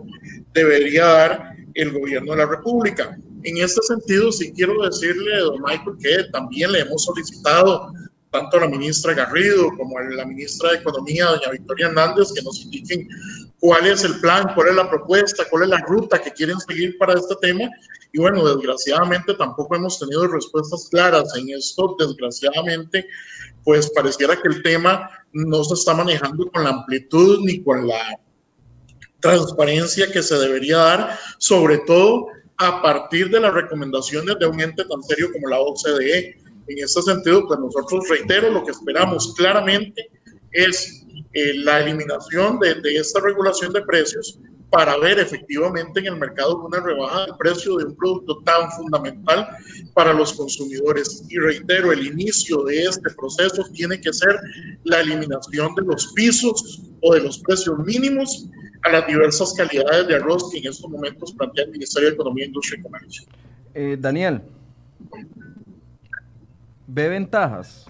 debería 0.54 1.06
dar 1.06 1.56
el 1.74 1.91
gobierno 1.91 2.32
de 2.32 2.38
la 2.38 2.46
República. 2.46 3.17
En 3.43 3.58
este 3.58 3.82
sentido, 3.82 4.32
sí 4.32 4.54
quiero 4.56 4.82
decirle, 4.82 5.39
don 5.39 5.62
Michael, 5.62 5.98
que 6.02 6.24
también 6.32 6.72
le 6.72 6.80
hemos 6.80 7.04
solicitado 7.04 7.91
tanto 8.34 8.60
la 8.60 8.67
ministra 8.67 9.13
Garrido 9.13 9.69
como 9.78 10.00
la 10.00 10.26
ministra 10.26 10.72
de 10.72 10.78
Economía, 10.78 11.28
doña 11.28 11.52
Victoria 11.52 11.88
Hernández, 11.88 12.34
que 12.34 12.41
nos 12.41 12.62
indiquen 12.62 13.08
cuál 13.60 13.86
es 13.86 14.04
el 14.04 14.19
plan, 14.22 14.52
cuál 14.56 14.69
es 14.69 14.76
la 14.76 14.89
propuesta, 14.89 15.46
cuál 15.52 15.63
es 15.63 15.69
la 15.69 15.78
ruta 15.82 16.19
que 16.19 16.32
quieren 16.32 16.60
seguir 16.60 16.98
para 16.98 17.13
este 17.13 17.36
tema. 17.41 17.69
Y 18.12 18.19
bueno, 18.19 18.43
desgraciadamente 18.43 19.36
tampoco 19.36 19.76
hemos 19.76 20.00
tenido 20.00 20.28
respuestas 20.28 20.88
claras 20.89 21.32
en 21.38 21.52
esto. 21.52 21.96
Desgraciadamente, 22.00 23.08
pues 23.63 23.91
pareciera 23.91 24.36
que 24.36 24.48
el 24.48 24.63
tema 24.63 25.10
no 25.32 25.63
se 25.63 25.76
está 25.76 25.93
manejando 25.93 26.50
con 26.52 26.63
la 26.63 26.72
amplitud 26.72 27.41
ni 27.43 27.63
con 27.63 27.88
la 27.88 28.19
transparencia 29.19 30.12
que 30.12 30.24
se 30.24 30.36
debería 30.39 30.78
dar, 30.78 31.19
sobre 31.38 31.78
todo 31.78 32.26
a 32.58 32.82
partir 32.82 33.30
de 33.30 33.39
las 33.39 33.54
recomendaciones 33.54 34.38
de 34.39 34.48
un 34.48 34.60
ente 34.60 34.84
tan 34.86 35.04
serio 35.04 35.30
como 35.32 35.50
la 35.50 35.60
OCDE 35.60 36.42
en 36.67 36.84
ese 36.84 37.02
sentido, 37.02 37.47
pues 37.47 37.60
nosotros 37.60 38.08
reitero, 38.10 38.52
lo 38.52 38.63
que 38.63 38.71
esperamos 38.71 39.34
claramente 39.36 40.10
es 40.52 41.06
eh, 41.34 41.54
la 41.56 41.82
eliminación 41.82 42.60
de, 42.60 42.76
de, 42.76 42.97
esta 42.97 43.19
regulación 43.19 43.73
de 43.73 43.82
precios 43.82 44.39
para 44.73 44.97
ver 44.97 45.19
efectivamente 45.19 45.99
en 45.99 46.08
el 46.08 46.15
mercado 46.17 46.65
una 46.65 46.80
rebaja 46.80 47.28
de 47.28 47.34
precio 47.38 47.78
de 47.78 47.86
un 47.86 47.95
producto 47.95 48.39
tan 48.43 48.71
fundamental 48.71 49.47
para 49.93 50.13
los 50.13 50.34
consumidores. 50.34 51.23
Y 51.30 51.38
reitero, 51.38 51.91
el 51.91 52.08
inicio 52.08 52.63
de 52.63 52.86
este 52.86 53.10
proceso 53.12 53.63
tiene 53.71 54.02
que 54.02 54.12
ser 54.12 54.36
la 54.84 55.02
eliminación 55.02 55.76
de 55.76 55.84
los 55.84 56.12
pisos 56.13 56.82
o 57.02 57.13
de 57.13 57.21
los 57.21 57.38
precios 57.38 57.78
mínimos 57.86 58.47
a 58.84 58.91
las 58.91 59.06
diversas 59.06 59.54
calidades 59.54 60.08
de 60.08 60.15
arroz 60.15 60.49
que 60.52 60.58
en 60.58 60.67
estos 60.67 60.89
momentos 60.89 61.34
plantea 61.34 61.65
el 61.65 61.71
Ministerio 61.71 62.10
de 62.10 62.15
Economía, 62.15 62.45
Industria 62.45 62.80
y 62.80 62.82
Comercio. 62.82 63.23
Eh, 63.76 63.97
Daniel, 63.99 64.41
¿Ve 66.95 67.10
ventajas 67.10 67.88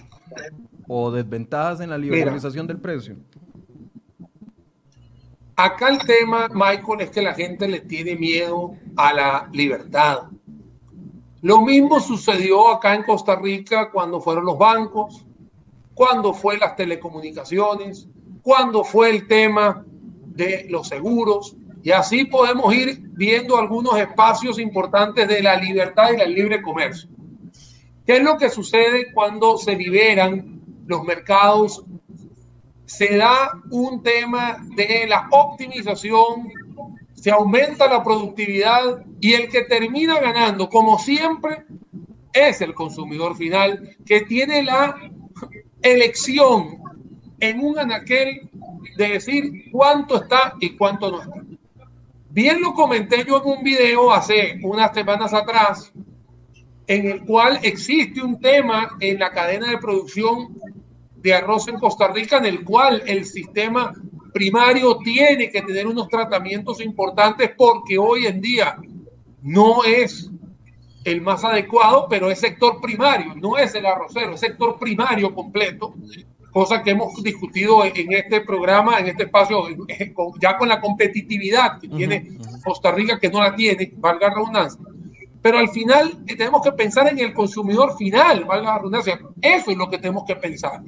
o 0.87 1.11
desventajas 1.11 1.81
en 1.81 1.89
la 1.89 1.97
liberalización 1.97 2.65
del 2.65 2.79
precio? 2.79 3.17
Acá 5.57 5.89
el 5.89 5.97
tema, 6.07 6.47
Michael, 6.47 7.01
es 7.01 7.09
que 7.09 7.21
la 7.21 7.33
gente 7.33 7.67
le 7.67 7.81
tiene 7.81 8.15
miedo 8.15 8.77
a 8.95 9.11
la 9.11 9.49
libertad. 9.51 10.29
Lo 11.41 11.61
mismo 11.63 11.99
sucedió 11.99 12.69
acá 12.69 12.95
en 12.95 13.03
Costa 13.03 13.35
Rica 13.35 13.91
cuando 13.91 14.21
fueron 14.21 14.45
los 14.45 14.57
bancos, 14.57 15.25
cuando 15.93 16.33
fue 16.33 16.57
las 16.57 16.77
telecomunicaciones, 16.77 18.07
cuando 18.41 18.85
fue 18.85 19.09
el 19.09 19.27
tema 19.27 19.83
de 20.27 20.65
los 20.69 20.87
seguros. 20.87 21.57
Y 21.83 21.91
así 21.91 22.23
podemos 22.23 22.73
ir 22.73 23.01
viendo 23.11 23.57
algunos 23.57 23.97
espacios 23.97 24.57
importantes 24.59 25.27
de 25.27 25.43
la 25.43 25.57
libertad 25.57 26.11
y 26.17 26.21
el 26.21 26.33
libre 26.33 26.61
comercio. 26.61 27.09
¿Qué 28.05 28.17
es 28.17 28.23
lo 28.23 28.37
que 28.37 28.49
sucede 28.49 29.13
cuando 29.13 29.57
se 29.57 29.75
liberan 29.75 30.61
los 30.87 31.03
mercados? 31.03 31.85
Se 32.85 33.15
da 33.15 33.51
un 33.71 34.03
tema 34.03 34.57
de 34.75 35.07
la 35.07 35.27
optimización, 35.31 36.51
se 37.13 37.31
aumenta 37.31 37.87
la 37.87 38.03
productividad 38.03 39.05
y 39.21 39.33
el 39.33 39.47
que 39.47 39.61
termina 39.61 40.19
ganando, 40.19 40.67
como 40.67 40.99
siempre, 40.99 41.63
es 42.33 42.59
el 42.59 42.73
consumidor 42.73 43.37
final 43.37 43.95
que 44.05 44.21
tiene 44.21 44.63
la 44.63 44.97
elección 45.81 46.79
en 47.39 47.63
un 47.63 47.79
anaquel 47.79 48.49
de 48.97 49.07
decir 49.07 49.71
cuánto 49.71 50.23
está 50.23 50.55
y 50.59 50.75
cuánto 50.75 51.09
no 51.09 51.21
está. 51.21 51.41
Bien 52.31 52.61
lo 52.61 52.73
comenté 52.73 53.23
yo 53.25 53.41
en 53.41 53.59
un 53.59 53.63
video 53.63 54.11
hace 54.11 54.59
unas 54.61 54.93
semanas 54.93 55.33
atrás 55.33 55.93
en 56.87 57.07
el 57.07 57.23
cual 57.25 57.59
existe 57.63 58.21
un 58.21 58.39
tema 58.39 58.97
en 58.99 59.19
la 59.19 59.31
cadena 59.31 59.69
de 59.69 59.77
producción 59.77 60.57
de 61.15 61.33
arroz 61.33 61.67
en 61.67 61.79
Costa 61.79 62.09
Rica, 62.09 62.37
en 62.37 62.45
el 62.45 62.63
cual 62.63 63.01
el 63.05 63.25
sistema 63.25 63.93
primario 64.33 64.97
tiene 64.97 65.49
que 65.49 65.61
tener 65.61 65.87
unos 65.87 66.09
tratamientos 66.09 66.81
importantes 66.81 67.51
porque 67.55 67.97
hoy 67.97 68.25
en 68.25 68.41
día 68.41 68.77
no 69.41 69.83
es 69.83 70.29
el 71.05 71.21
más 71.21 71.43
adecuado, 71.43 72.07
pero 72.09 72.31
es 72.31 72.39
sector 72.39 72.81
primario, 72.81 73.35
no 73.35 73.57
es 73.57 73.75
el 73.75 73.85
arrocero, 73.85 74.33
es 74.33 74.39
sector 74.39 74.77
primario 74.79 75.33
completo, 75.33 75.93
cosa 76.51 76.81
que 76.81 76.91
hemos 76.91 77.21
discutido 77.21 77.83
en 77.83 78.13
este 78.13 78.41
programa, 78.41 78.99
en 78.99 79.07
este 79.07 79.23
espacio, 79.23 79.65
ya 80.41 80.57
con 80.57 80.69
la 80.69 80.79
competitividad 80.79 81.79
que 81.79 81.89
tiene 81.89 82.37
Costa 82.63 82.91
Rica, 82.91 83.19
que 83.19 83.29
no 83.29 83.41
la 83.41 83.55
tiene, 83.55 83.91
valga 83.97 84.29
la 84.29 84.35
redundancia. 84.35 84.81
Pero 85.43 85.59
al 85.59 85.67
final 85.69 86.23
tenemos 86.25 86.61
que 86.61 86.71
pensar 86.71 87.09
en 87.09 87.19
el 87.19 87.33
consumidor 87.33 87.97
final, 87.97 88.45
valga 88.45 88.71
la 88.71 88.77
redundancia. 88.77 89.19
Eso 89.41 89.71
es 89.71 89.77
lo 89.77 89.89
que 89.89 89.97
tenemos 89.97 90.23
que 90.23 90.37
pensar. 90.37 90.81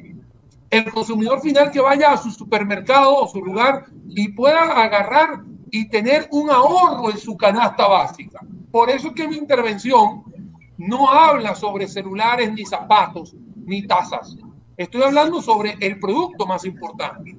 El 0.69 0.91
consumidor 0.91 1.41
final 1.41 1.69
que 1.71 1.81
vaya 1.81 2.13
a 2.13 2.17
su 2.17 2.31
supermercado 2.31 3.17
o 3.17 3.27
su 3.27 3.43
lugar 3.43 3.87
y 4.07 4.29
pueda 4.29 4.81
agarrar 4.81 5.41
y 5.69 5.89
tener 5.89 6.29
un 6.31 6.49
ahorro 6.49 7.11
en 7.11 7.17
su 7.17 7.35
canasta 7.35 7.85
básica. 7.85 8.39
Por 8.71 8.89
eso 8.89 9.09
es 9.09 9.13
que 9.13 9.27
mi 9.27 9.35
intervención 9.35 10.23
no 10.77 11.09
habla 11.11 11.53
sobre 11.53 11.85
celulares, 11.85 12.53
ni 12.53 12.65
zapatos, 12.65 13.35
ni 13.57 13.85
tazas. 13.85 14.37
Estoy 14.77 15.03
hablando 15.03 15.41
sobre 15.41 15.75
el 15.81 15.99
producto 15.99 16.45
más 16.45 16.63
importante. 16.63 17.35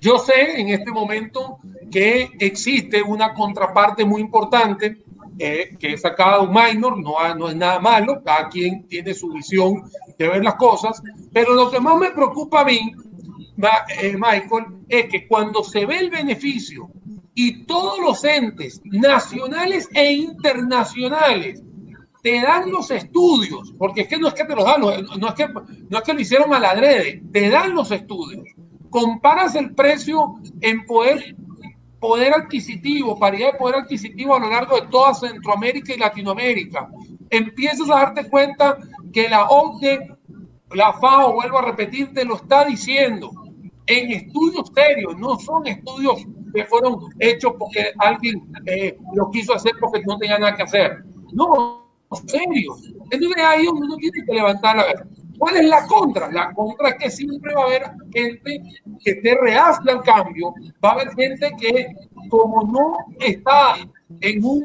Yo 0.00 0.18
sé 0.18 0.60
en 0.60 0.68
este 0.68 0.92
momento 0.92 1.58
que 1.90 2.30
existe 2.38 3.02
una 3.02 3.34
contraparte 3.34 4.04
muy 4.04 4.20
importante 4.20 5.07
eh, 5.38 5.76
que 5.78 5.94
es 5.94 6.02
sacada 6.02 6.40
un 6.40 6.50
minor, 6.50 6.98
no, 6.98 7.34
no 7.34 7.48
es 7.48 7.56
nada 7.56 7.78
malo, 7.78 8.22
cada 8.24 8.48
quien 8.48 8.86
tiene 8.88 9.14
su 9.14 9.28
visión 9.28 9.82
de 10.18 10.28
ver 10.28 10.42
las 10.42 10.56
cosas, 10.56 11.00
pero 11.32 11.54
lo 11.54 11.70
que 11.70 11.80
más 11.80 11.96
me 11.98 12.10
preocupa 12.10 12.62
a 12.62 12.64
mí, 12.64 12.92
eh, 14.00 14.14
Michael, 14.14 14.66
es 14.88 15.06
que 15.06 15.26
cuando 15.28 15.62
se 15.62 15.86
ve 15.86 15.98
el 15.98 16.10
beneficio 16.10 16.90
y 17.34 17.64
todos 17.64 18.00
los 18.00 18.24
entes 18.24 18.80
nacionales 18.84 19.88
e 19.94 20.12
internacionales 20.12 21.62
te 22.22 22.40
dan 22.40 22.70
los 22.70 22.90
estudios, 22.90 23.72
porque 23.78 24.02
es 24.02 24.08
que 24.08 24.18
no 24.18 24.28
es 24.28 24.34
que 24.34 24.44
te 24.44 24.54
los 24.54 24.64
dan, 24.64 24.80
no 24.80 25.28
es 25.28 25.34
que, 25.34 25.48
no 25.48 25.98
es 25.98 26.04
que 26.04 26.14
lo 26.14 26.20
hicieron 26.20 26.52
a 26.52 26.58
la 26.58 26.70
adrede, 26.70 27.22
te 27.32 27.48
dan 27.48 27.74
los 27.74 27.92
estudios, 27.92 28.44
comparas 28.90 29.54
el 29.54 29.74
precio 29.74 30.34
en 30.60 30.84
poder 30.84 31.36
poder 32.00 32.32
adquisitivo, 32.34 33.18
paridad 33.18 33.52
de 33.52 33.58
poder 33.58 33.76
adquisitivo 33.76 34.36
a 34.36 34.40
lo 34.40 34.50
largo 34.50 34.80
de 34.80 34.86
toda 34.88 35.14
Centroamérica 35.14 35.94
y 35.94 35.98
Latinoamérica. 35.98 36.88
Empiezas 37.30 37.90
a 37.90 37.94
darte 37.94 38.28
cuenta 38.28 38.78
que 39.12 39.28
la 39.28 39.48
OCDE, 39.48 40.16
la 40.74 40.92
FAO, 40.92 41.34
vuelvo 41.34 41.58
a 41.58 41.62
repetir, 41.62 42.12
te 42.12 42.24
lo 42.24 42.36
está 42.36 42.64
diciendo 42.64 43.30
en 43.86 44.12
estudios 44.12 44.70
serios, 44.74 45.16
no 45.18 45.38
son 45.38 45.66
estudios 45.66 46.22
que 46.54 46.64
fueron 46.66 46.98
hechos 47.18 47.54
porque 47.58 47.86
alguien 47.98 48.50
eh, 48.66 48.96
lo 49.14 49.30
quiso 49.30 49.54
hacer 49.54 49.72
porque 49.80 50.02
no 50.06 50.18
tenía 50.18 50.38
nada 50.38 50.56
que 50.56 50.62
hacer. 50.62 51.04
No, 51.32 51.88
serios. 52.26 52.92
Entonces 53.10 53.44
ahí 53.44 53.66
uno 53.66 53.96
tiene 53.96 54.24
que 54.24 54.34
levantar 54.34 54.76
la. 54.76 55.06
¿Cuál 55.38 55.56
es 55.56 55.66
la 55.66 55.86
contra? 55.86 56.30
La 56.32 56.52
contra 56.52 56.90
es 56.90 56.94
que 56.96 57.10
siempre 57.10 57.54
va 57.54 57.62
a 57.62 57.66
haber 57.66 57.82
gente 58.12 58.62
que 59.04 59.14
te 59.14 59.38
rehace 59.40 59.90
al 59.90 60.02
cambio, 60.02 60.52
va 60.84 60.90
a 60.90 60.92
haber 60.92 61.14
gente 61.14 61.52
que 61.58 61.86
como 62.28 62.64
no 62.64 62.96
está 63.20 63.76
en 64.20 64.44
un 64.44 64.64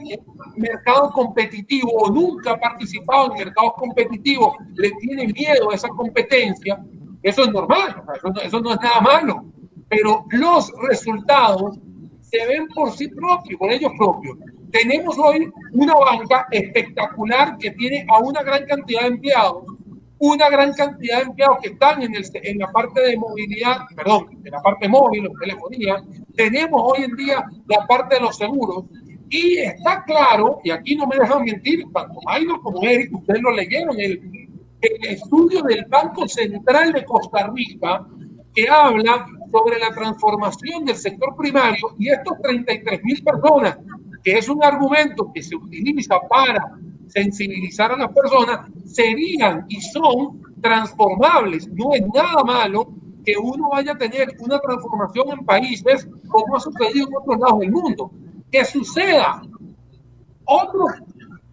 mercado 0.56 1.12
competitivo 1.12 1.92
o 1.92 2.10
nunca 2.10 2.52
ha 2.52 2.60
participado 2.60 3.32
en 3.32 3.46
mercados 3.46 3.74
competitivos, 3.76 4.56
le 4.76 4.92
tiene 4.92 5.28
miedo 5.28 5.70
a 5.70 5.76
esa 5.76 5.90
competencia, 5.90 6.84
eso 7.22 7.44
es 7.44 7.52
normal, 7.52 8.04
eso, 8.16 8.42
eso 8.42 8.60
no 8.62 8.72
es 8.74 8.80
nada 8.82 9.02
malo, 9.02 9.46
pero 9.90 10.26
los 10.32 10.72
resultados 10.90 11.78
se 12.22 12.46
ven 12.48 12.68
por 12.70 12.92
sí 12.92 13.08
propios, 13.10 13.60
por 13.60 13.72
ellos 13.72 13.92
propios. 13.98 14.38
Tenemos 14.72 15.16
hoy 15.20 15.52
una 15.74 15.94
banca 15.94 16.48
espectacular 16.50 17.58
que 17.60 17.70
tiene 17.72 18.06
a 18.10 18.18
una 18.20 18.42
gran 18.42 18.66
cantidad 18.66 19.02
de 19.02 19.08
empleados 19.08 19.66
una 20.26 20.50
gran 20.50 20.72
cantidad 20.72 21.18
de 21.18 21.24
empleados 21.24 21.58
que 21.62 21.70
están 21.70 22.02
en, 22.02 22.16
el, 22.16 22.24
en 22.34 22.58
la 22.58 22.72
parte 22.72 23.02
de 23.02 23.18
movilidad, 23.18 23.80
perdón, 23.94 24.40
en 24.42 24.52
la 24.52 24.62
parte 24.62 24.88
móvil 24.88 25.28
o 25.28 25.32
telefonía. 25.38 26.02
Tenemos 26.34 26.82
hoy 26.82 27.04
en 27.04 27.16
día 27.18 27.44
la 27.68 27.86
parte 27.86 28.16
de 28.16 28.22
los 28.22 28.38
seguros. 28.38 28.86
Y 29.30 29.58
está 29.58 30.02
claro, 30.06 30.60
y 30.64 30.72
aquí 30.72 30.96
no 30.96 31.08
me 31.08 31.18
dejan 31.18 31.44
mentir, 31.44 31.84
tanto 31.94 32.22
Maino 32.26 32.62
como 32.62 32.84
Eric, 32.84 33.14
ustedes 33.14 33.42
lo 33.42 33.52
leyeron, 33.52 34.00
el, 34.00 34.22
el 34.80 35.06
estudio 35.06 35.62
del 35.64 35.86
Banco 35.90 36.26
Central 36.28 36.94
de 36.94 37.04
Costa 37.04 37.52
Rica, 37.54 38.08
que 38.54 38.70
habla 38.70 39.26
sobre 39.52 39.78
la 39.78 39.94
transformación 39.94 40.86
del 40.86 40.96
sector 40.96 41.36
primario 41.36 41.96
y 42.00 42.10
estos 42.10 42.40
33 42.42 43.04
mil 43.04 43.22
personas, 43.24 43.78
que 44.24 44.38
es 44.38 44.48
un 44.48 44.64
argumento 44.64 45.32
que 45.34 45.44
se 45.44 45.56
utiliza 45.56 46.18
para 46.30 46.78
sensibilizar 47.08 47.92
a 47.92 47.98
las 47.98 48.12
personas, 48.12 48.70
serían 48.86 49.66
y 49.70 49.82
son 49.82 50.42
transformables. 50.62 51.68
No 51.70 51.94
es 51.94 52.04
nada 52.14 52.44
malo 52.44 52.90
que 53.26 53.36
uno 53.38 53.70
vaya 53.72 53.94
a 53.94 53.98
tener 53.98 54.30
una 54.40 54.60
transformación 54.60 55.30
en 55.32 55.46
países 55.46 56.08
como 56.28 56.56
ha 56.56 56.60
sucedido 56.60 57.08
en 57.08 57.16
otros 57.16 57.40
lados 57.40 57.60
del 57.60 57.72
mundo. 57.72 58.12
Que 58.52 58.66
suceda 58.66 59.42
otros, 60.46 60.92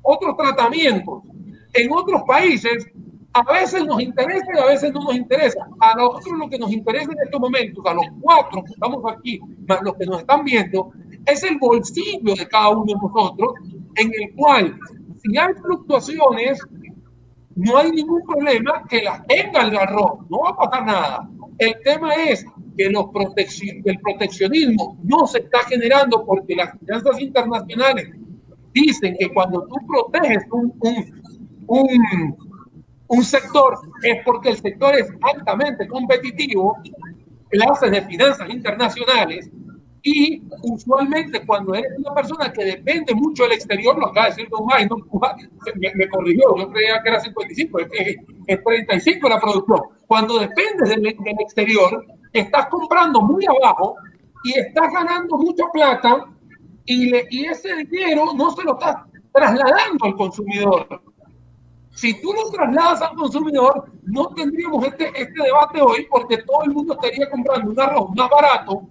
otros 0.03 0.37
tratamientos 0.37 1.23
en 1.75 1.93
otros 1.93 2.23
países, 2.27 2.87
a 3.33 3.53
veces 3.53 3.85
nos 3.85 4.03
interesa 4.03 4.47
y 4.55 4.59
a 4.59 4.67
veces 4.67 4.93
no 4.93 5.03
nos 5.03 5.15
interesa. 5.15 5.69
A 5.81 5.95
nosotros 5.95 6.39
lo 6.39 6.49
que 6.49 6.59
nos 6.59 6.73
interesa 6.73 7.13
en 7.13 7.19
estos 7.25 7.41
momentos, 7.41 7.85
a 7.87 7.95
los 7.95 8.07
cuatro 8.21 8.65
que 8.65 8.73
estamos 8.73 8.99
aquí, 9.13 9.41
más 9.69 9.81
los 9.83 9.95
que 9.95 10.07
nos 10.07 10.21
están 10.21 10.45
viendo, 10.45 10.91
es 11.27 11.43
el 11.45 11.59
bolsillo 11.59 12.35
de 12.35 12.49
cada 12.49 12.71
uno 12.71 12.85
de 12.87 12.95
nosotros, 12.95 13.55
en 13.97 14.11
el 14.21 14.35
cual 14.35 14.77
si 15.23 15.39
hay 15.39 15.55
fluctuaciones, 15.55 16.61
no 17.57 17.77
hay 17.77 17.91
ningún 17.91 18.23
problema 18.23 18.85
que 18.89 19.03
las 19.03 19.27
tenga 19.27 19.63
el 19.63 19.71
garro, 19.71 20.27
no 20.31 20.39
va 20.41 20.51
a 20.51 20.57
pasar 20.57 20.87
nada. 20.87 21.31
El 21.59 21.75
tema 21.85 22.15
es 22.15 22.45
que 22.77 22.89
los 22.89 23.07
el 23.85 23.99
proteccionismo 24.01 24.99
no 25.03 25.27
se 25.27 25.41
está 25.41 25.59
generando 25.69 26.25
porque 26.25 26.57
las 26.57 26.79
finanzas 26.79 27.21
internacionales 27.21 28.09
dicen 28.73 29.17
que 29.19 29.29
cuando 29.33 29.67
tú 29.67 29.75
proteges 29.87 30.45
un, 30.51 30.73
un, 31.67 32.37
un, 33.09 33.25
sector 33.25 33.79
es 34.03 34.25
porque 34.25 34.51
el 34.51 34.57
sector 34.57 34.95
es 34.95 35.11
altamente 35.21 35.87
competitivo, 35.89 36.77
clases 37.51 37.91
de 37.91 38.03
finanzas 38.03 38.49
internacionales 38.49 39.51
y 40.03 40.43
usualmente 40.63 41.45
cuando 41.45 41.75
eres 41.75 41.93
una 41.99 42.15
persona 42.15 42.53
que 42.53 42.65
depende 42.65 43.15
mucho 43.15 43.43
del 43.43 43.53
exterior, 43.53 43.99
lo 43.99 44.07
acaba 44.07 44.27
de 44.27 44.31
decir 44.33 44.49
Don 44.49 44.67
May, 44.67 44.89
me, 45.95 46.09
corrigió, 46.09 46.57
yo 46.57 46.71
creía 46.71 47.03
que 47.03 47.09
era 47.11 47.21
55, 47.21 47.79
es, 47.81 48.17
es 48.47 48.65
35 48.65 49.29
la 49.29 49.41
producción. 49.41 49.81
Cuando 50.07 50.39
dependes 50.39 50.89
del, 50.89 51.07
exterior, 51.07 52.05
estás 52.33 52.67
comprando 52.67 53.21
muy 53.21 53.45
abajo 53.47 53.97
y 54.45 54.59
estás 54.59 54.93
ganando 54.93 55.37
mucha 55.37 55.65
plata 55.73 56.27
y, 56.87 57.15
y 57.31 57.45
ese 57.45 57.75
dinero 57.85 58.33
no 58.35 58.51
se 58.53 58.65
lo 58.65 58.73
estás 58.73 58.97
trasladando 59.33 60.05
al 60.05 60.15
consumidor. 60.15 61.03
Si 61.93 62.19
tú 62.23 62.33
lo 62.33 62.51
trasladas 62.51 63.03
al 63.03 63.15
consumidor, 63.17 63.93
no 64.05 64.29
tendríamos 64.29 64.87
este, 64.87 65.09
este 65.09 65.43
debate 65.43 65.83
hoy 65.83 66.07
porque 66.09 66.39
todo 66.39 66.65
el 66.65 66.71
mundo 66.71 66.95
estaría 66.95 67.29
comprando 67.29 67.71
un 67.71 67.81
arroz 67.81 68.11
más 68.17 68.31
barato 68.31 68.89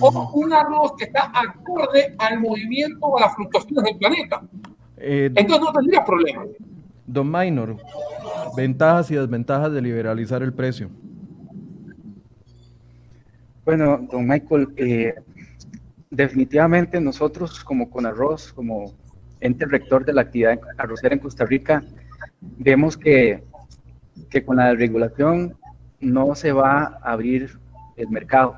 o 0.00 0.30
un 0.34 0.52
arroz 0.52 0.92
que 0.98 1.04
está 1.04 1.32
acorde 1.34 2.14
al 2.18 2.40
movimiento 2.40 3.06
o 3.06 3.18
a 3.18 3.22
las 3.22 3.34
fluctuaciones 3.34 3.84
del 3.84 3.96
planeta. 3.98 4.42
Eh, 4.96 5.30
Entonces 5.34 5.60
no 5.60 5.72
tendría 5.72 6.04
problema. 6.04 6.44
Don 7.06 7.30
Minor, 7.30 7.76
ventajas 8.56 9.10
y 9.10 9.14
desventajas 9.14 9.72
de 9.72 9.80
liberalizar 9.80 10.42
el 10.42 10.52
precio. 10.52 10.90
Bueno, 13.64 14.06
don 14.10 14.26
Michael, 14.26 14.68
eh, 14.76 15.14
definitivamente 16.10 17.00
nosotros 17.00 17.62
como 17.64 17.90
con 17.90 18.06
arroz, 18.06 18.52
como 18.52 18.92
ente 19.40 19.66
rector 19.66 20.04
de 20.04 20.12
la 20.12 20.22
actividad 20.22 20.58
arrocera 20.78 21.14
en 21.14 21.20
Costa 21.20 21.44
Rica, 21.44 21.82
vemos 22.40 22.96
que, 22.96 23.42
que 24.30 24.44
con 24.44 24.56
la 24.56 24.74
regulación 24.74 25.56
no 26.00 26.34
se 26.34 26.52
va 26.52 26.98
a 27.02 27.12
abrir 27.12 27.58
el 27.96 28.08
mercado. 28.08 28.56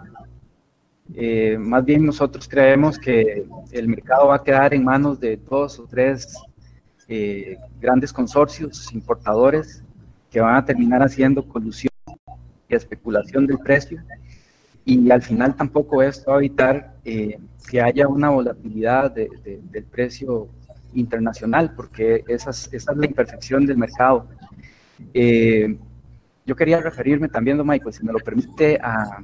Eh, 1.15 1.57
más 1.59 1.85
bien 1.85 2.05
nosotros 2.05 2.47
creemos 2.47 2.99
que 2.99 3.47
el 3.73 3.89
mercado 3.89 4.29
va 4.29 4.37
a 4.37 4.45
quedar 4.45 4.75
en 4.75 4.85
manos 4.85 5.19
de 5.19 5.37
dos 5.37 5.79
o 5.79 5.87
tres 5.87 6.37
eh, 7.09 7.57
grandes 7.81 8.13
consorcios 8.13 8.93
importadores 8.93 9.83
que 10.31 10.41
van 10.41 10.57
a 10.57 10.65
terminar 10.65 11.03
haciendo 11.03 11.43
colusión 11.47 11.91
y 12.69 12.75
especulación 12.75 13.47
del 13.47 13.59
precio 13.59 14.03
y 14.85 15.11
al 15.11 15.23
final 15.23 15.57
tampoco 15.57 16.03
esto 16.03 16.31
va 16.31 16.37
a 16.37 16.41
evitar 16.41 16.95
eh, 17.05 17.39
que 17.71 17.81
haya 17.81 18.07
una 18.09 18.31
volatilidad 18.31 19.13
del 19.13 19.85
precio 19.91 20.49
internacional, 20.95 21.75
porque 21.75 22.25
esa 22.27 22.51
es, 22.51 22.87
la 22.95 23.07
imperfección 23.07 23.67
del 23.67 23.77
mercado. 23.77 24.27
Yo 26.47 26.57
quería 26.57 26.81
referirme 26.81 27.29
también, 27.29 27.59
don 27.59 27.67
Michael, 27.67 27.93
si 27.93 28.03
me 28.03 28.13
lo 28.13 28.19
permite, 28.21 28.79
a, 28.83 29.23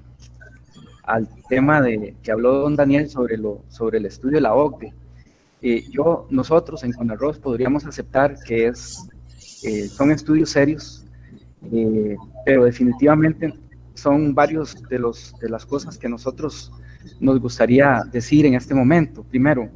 al 1.06 1.28
tema 1.48 1.82
de, 1.82 2.16
que 2.22 2.32
habló 2.32 2.60
don 2.60 2.76
Daniel 2.76 3.08
sobre, 3.08 3.36
lo, 3.36 3.62
sobre 3.68 3.98
el 3.98 4.06
estudio 4.06 4.36
de 4.36 4.40
la 4.40 4.54
OCDE. 4.54 4.94
Eh, 5.62 5.84
yo, 5.90 6.26
nosotros 6.30 6.84
en 6.84 6.92
Conarroz 6.92 7.38
podríamos 7.38 7.86
aceptar 7.86 8.36
que 8.46 8.66
es, 8.66 9.08
eh, 9.62 9.88
son 9.88 10.10
estudios 10.10 10.50
serios, 10.50 11.04
eh, 11.72 12.16
pero 12.44 12.64
definitivamente 12.64 13.54
son 13.94 14.34
varios 14.34 14.76
de, 14.88 14.98
los, 14.98 15.34
de 15.40 15.48
las 15.48 15.64
cosas 15.64 15.96
que 15.96 16.08
nosotros 16.08 16.72
nos 17.20 17.40
gustaría 17.40 18.02
decir 18.10 18.46
en 18.46 18.54
este 18.54 18.74
momento. 18.74 19.22
Primero, 19.22 19.68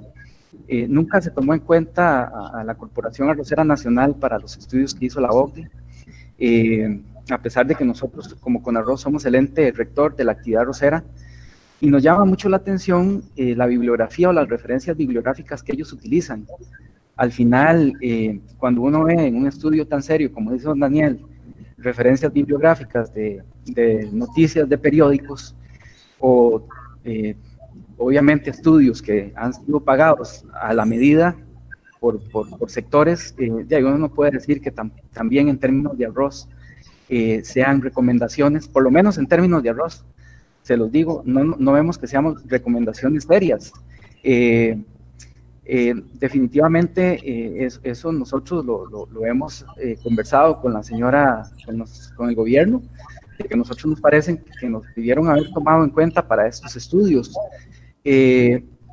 nunca 0.88 1.20
se 1.20 1.30
tomó 1.30 1.54
en 1.54 1.60
cuenta 1.60 2.24
a, 2.24 2.60
a, 2.60 2.64
la 2.64 2.74
Corporación 2.74 3.30
Arrocera 3.30 3.64
Nacional 3.64 4.14
para 4.14 4.38
los 4.38 4.56
estudios 4.56 4.94
que 4.94 5.06
hizo 5.06 5.20
la 5.20 5.30
OCDE 5.30 5.70
a 7.30 7.42
pesar 7.42 7.66
de 7.66 7.74
que 7.74 7.84
nosotros 7.84 8.36
como 8.40 8.62
Conarroz 8.62 9.00
somos 9.00 9.24
el 9.24 9.34
ente 9.34 9.72
rector 9.72 10.16
de 10.16 10.24
la 10.24 10.32
actividad 10.32 10.64
rosera, 10.64 11.04
y 11.80 11.88
nos 11.88 12.02
llama 12.02 12.24
mucho 12.24 12.48
la 12.48 12.56
atención 12.56 13.22
eh, 13.36 13.54
la 13.54 13.66
bibliografía 13.66 14.28
o 14.28 14.32
las 14.32 14.48
referencias 14.48 14.96
bibliográficas 14.96 15.62
que 15.62 15.72
ellos 15.72 15.92
utilizan. 15.92 16.46
Al 17.16 17.30
final, 17.32 17.94
eh, 18.00 18.40
cuando 18.58 18.82
uno 18.82 19.04
ve 19.04 19.26
en 19.26 19.36
un 19.36 19.46
estudio 19.46 19.86
tan 19.86 20.02
serio 20.02 20.32
como 20.32 20.52
dice 20.52 20.66
don 20.66 20.80
Daniel, 20.80 21.20
referencias 21.76 22.32
bibliográficas 22.32 23.12
de, 23.14 23.42
noticias 24.12 24.68
de 24.68 24.78
periódicos 24.78 25.54
o 26.18 26.66
eh, 27.04 27.36
obviamente 27.96 28.50
estudios 28.50 29.00
que 29.00 29.32
han 29.36 29.52
sido 29.54 29.80
pagados 29.80 30.44
a 30.60 30.74
la 30.74 30.84
medida 30.84 31.36
por, 32.00 32.20
por, 32.30 32.70
sectores, 32.70 33.34
ya 33.66 33.78
uno 33.78 33.98
no 33.98 34.08
puede 34.08 34.32
decir 34.32 34.60
que 34.60 34.72
también 35.12 35.48
en 35.48 35.58
términos 35.58 35.98
de 35.98 36.06
arroz 36.06 36.48
sean 37.42 37.80
recomendaciones, 37.80 38.68
por 38.68 38.82
lo 38.82 38.90
menos 38.90 39.18
en 39.18 39.26
términos 39.26 39.62
de 39.62 39.70
arroz, 39.70 40.04
se 40.68 40.76
los 40.76 40.92
digo, 40.92 41.22
no, 41.24 41.44
no 41.44 41.72
vemos 41.72 41.96
que 41.96 42.06
seamos 42.06 42.46
recomendaciones 42.46 43.24
serias. 43.24 43.72
Eh, 44.22 44.78
eh, 45.64 45.94
definitivamente 46.14 47.20
eh, 47.24 47.68
eso 47.82 48.12
nosotros 48.12 48.66
lo, 48.66 48.86
lo, 48.86 49.24
hemos 49.24 49.64
conversado 50.02 50.60
con 50.60 50.74
la 50.74 50.82
señora, 50.82 51.44
con, 52.16 52.28
el 52.28 52.34
gobierno, 52.34 52.82
que 53.38 53.56
nosotros 53.56 53.86
nos 53.86 54.00
parece 54.02 54.42
que 54.60 54.68
nos 54.68 54.82
pidieron 54.94 55.28
haber 55.28 55.50
tomado 55.52 55.84
en 55.84 55.90
cuenta 55.90 56.28
para 56.28 56.46
estos 56.46 56.76
estudios. 56.76 57.34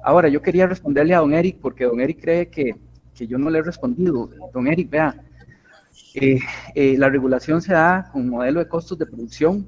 ahora, 0.06 0.30
yo 0.30 0.42
quería 0.42 0.68
responderle 0.68 1.14
a 1.14 1.20
don 1.20 1.34
Eric, 1.34 1.58
porque 1.62 1.84
don 1.84 2.00
Eric 2.00 2.22
cree 2.22 2.48
que, 2.48 2.74
que 3.14 3.28
yo 3.28 3.38
no 3.38 3.50
le 3.50 3.60
he 3.60 3.64
respondido. 3.64 4.30
Don 4.54 4.68
Eric, 4.68 4.90
vea, 4.90 5.14
la 6.76 7.10
regulación 7.10 7.62
se 7.62 7.74
da 7.74 8.10
con 8.12 8.30
modelo 8.30 8.60
de 8.60 8.68
costos 8.68 8.98
de 8.98 9.06
producción 9.06 9.66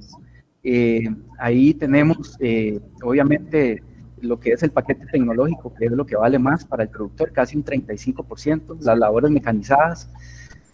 eh, 0.70 1.08
ahí 1.40 1.74
tenemos, 1.74 2.36
eh, 2.42 2.82
obviamente, 3.02 3.82
lo 4.20 4.38
que 4.38 4.52
es 4.52 4.64
el 4.64 4.72
paquete 4.72 5.06
tecnológico, 5.06 5.74
que 5.74 5.86
es 5.86 5.92
lo 5.92 6.06
que 6.06 6.18
vale 6.18 6.38
más 6.40 6.66
para 6.66 6.84
el 6.84 6.90
productor, 6.90 7.32
casi 7.32 7.56
un 7.56 7.64
35%, 7.64 8.78
las 8.82 9.00
labores 9.00 9.32
mecanizadas. 9.32 10.10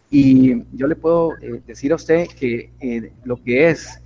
Y 0.09 0.63
yo 0.75 0.87
le 0.87 0.95
puedo 0.95 1.33
eh, 1.41 1.61
decir 1.67 1.91
a 1.91 1.95
usted 1.95 2.25
que 2.27 3.13
lo 3.23 3.37
que 3.43 3.69
es 3.69 4.01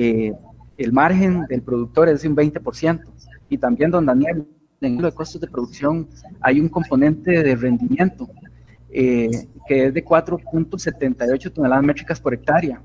el 0.00 0.92
margen 0.92 1.46
del 1.48 1.62
productor 1.62 2.08
es 2.08 2.22
de 2.22 2.28
un 2.28 2.36
20%. 2.36 3.00
Y 3.48 3.58
también, 3.58 3.90
don 3.90 4.06
Daniel, 4.06 4.46
en 4.80 5.02
lo 5.02 5.10
de 5.10 5.16
costos 5.16 5.40
de 5.40 5.48
producción 5.48 6.08
hay 6.40 6.60
un 6.60 6.68
componente 6.68 7.42
de 7.42 7.56
rendimiento 7.56 8.28
que 8.94 9.86
es 9.86 9.92
de 9.92 10.04
4.78 10.04 11.52
toneladas 11.52 11.84
métricas 11.84 12.20
por 12.20 12.32
hectárea 12.32 12.80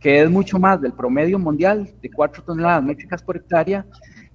que 0.00 0.22
es 0.22 0.30
mucho 0.30 0.58
más 0.58 0.80
del 0.80 0.92
promedio 0.92 1.38
mundial 1.38 1.88
de 2.00 2.10
4 2.10 2.42
toneladas 2.44 2.82
métricas 2.82 3.22
por 3.22 3.36
hectárea 3.36 3.84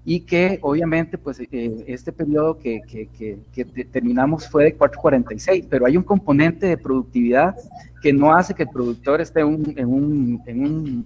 y 0.06 0.22
que 0.22 0.60
obviamente 0.62 1.18
pues 1.18 1.40
eh, 1.40 1.86
este 1.88 2.12
periodo 2.12 2.58
que, 2.58 2.82
que, 2.86 3.08
que, 3.54 3.66
terminamos 3.86 4.50
fue 4.50 4.66
de 4.66 4.78
4.46, 4.78 5.66
pero 5.70 5.86
hay 5.86 5.96
un 5.96 6.04
componente 6.04 6.68
de 6.68 6.78
productividad 6.78 7.56
que 8.02 8.12
no 8.12 8.34
hace 8.34 8.54
que 8.54 8.64
el 8.64 8.70
productor 8.70 9.22
esté 9.22 9.46
un, 9.46 9.74
en 9.78 9.88
un, 9.88 10.42
en 10.46 10.66
un, 10.66 11.06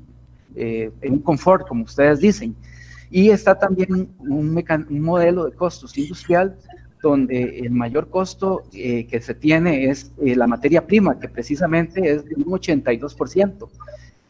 eh, 0.56 0.92
en 1.02 1.14
un 1.14 1.20
confort, 1.20 1.68
como 1.68 1.84
ustedes 1.84 2.20
dicen. 2.20 2.56
Y 3.12 3.30
está 3.30 3.58
también 3.58 4.10
un, 4.18 4.66
un 4.90 5.02
modelo 5.02 5.46
de 5.46 5.52
costos 5.52 5.96
industrial 5.96 6.58
donde 7.02 7.60
el 7.60 7.72
mayor 7.72 8.10
costo 8.10 8.64
eh, 8.74 9.06
que 9.06 9.22
se 9.22 9.34
tiene 9.36 9.90
es 9.90 10.12
la 10.18 10.48
materia 10.48 10.86
prima, 10.86 11.20
que 11.20 11.30
precisamente 11.30 12.12
es 12.12 12.26
de 12.26 12.36
un 12.36 12.46
82%. 12.46 13.70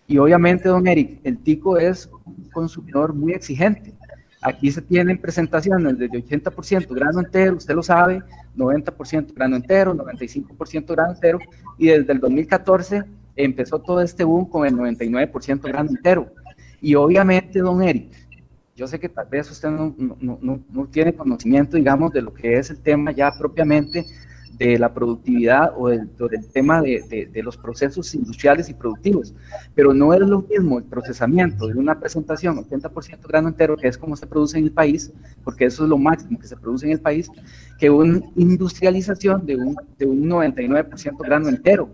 Y 0.08 0.18
obviamente, 0.18 0.70
don 0.70 0.88
Eric, 0.88 1.20
el 1.24 1.38
tico 1.40 1.78
es 1.78 2.10
un 2.26 2.50
consumidor 2.52 3.14
muy 3.14 3.34
exigente. 3.34 3.94
Aquí 4.42 4.72
se 4.72 4.82
tienen 4.82 5.18
presentaciones 5.18 5.98
de 5.98 6.10
80% 6.10 6.88
grano 6.94 7.20
entero, 7.20 7.58
usted 7.58 7.76
lo 7.76 7.84
sabe, 7.84 8.22
90% 8.56 9.34
grano 9.34 9.56
entero, 9.56 9.96
95% 9.96 10.86
grano 10.88 11.14
entero, 11.14 11.40
y 11.78 11.88
desde 11.88 12.14
el 12.14 12.20
2014 12.20 13.04
empezó 13.36 13.80
todo 13.80 14.02
este 14.02 14.24
boom 14.24 14.46
con 14.46 14.66
el 14.66 14.76
99% 14.76 15.62
grano 15.62 15.90
entero. 15.90 16.28
Y 16.80 16.96
obviamente, 16.96 17.60
don 17.60 17.82
Eric, 17.82 18.12
yo 18.78 18.88
sé 18.88 19.00
que 19.00 19.10
tal 19.10 19.28
vez 19.28 19.50
usted 19.50 19.70
no, 19.70 20.88
tiene 20.92 21.14
conocimiento, 21.14 21.78
digamos, 21.78 22.14
de 22.14 22.22
lo 22.22 22.32
que 22.32 22.54
es 22.60 22.70
el 22.70 22.80
tema 22.80 23.12
ya 23.12 23.32
propiamente 23.32 24.06
de 24.54 24.78
la 24.78 24.94
productividad 24.94 25.74
o 25.76 25.90
del, 25.90 26.08
tema 26.54 26.82
de, 26.82 27.30
de, 27.32 27.44
los 27.44 27.58
procesos 27.58 28.14
industriales 28.14 28.70
y 28.70 28.76
productivos. 28.76 29.34
Pero 29.74 29.96
no 29.96 30.14
es 30.14 30.20
lo 30.20 30.44
mismo 30.44 30.78
el 30.78 30.84
procesamiento 30.84 31.68
de 31.68 31.74
una 31.74 32.00
presentación 32.00 32.58
80% 32.58 33.28
grano 33.28 33.50
entero, 33.50 33.78
que 33.78 33.88
es 33.88 33.98
como 33.98 34.16
se 34.16 34.28
produce 34.28 34.60
en 34.60 34.66
el 34.66 34.72
país, 34.72 35.12
porque 35.44 35.66
eso 35.66 35.84
es 35.84 35.90
lo 35.90 35.98
máximo 35.98 36.40
que 36.40 36.48
se 36.48 36.56
produce 36.56 36.86
en 36.86 36.92
el 36.94 37.02
país, 37.02 37.30
que 37.80 37.90
una 37.90 38.22
industrialización 38.36 39.44
de 39.46 39.56
un, 39.56 39.76
de 39.98 40.06
un 40.06 40.24
99% 40.24 41.18
grano 41.18 41.50
entero 41.50 41.90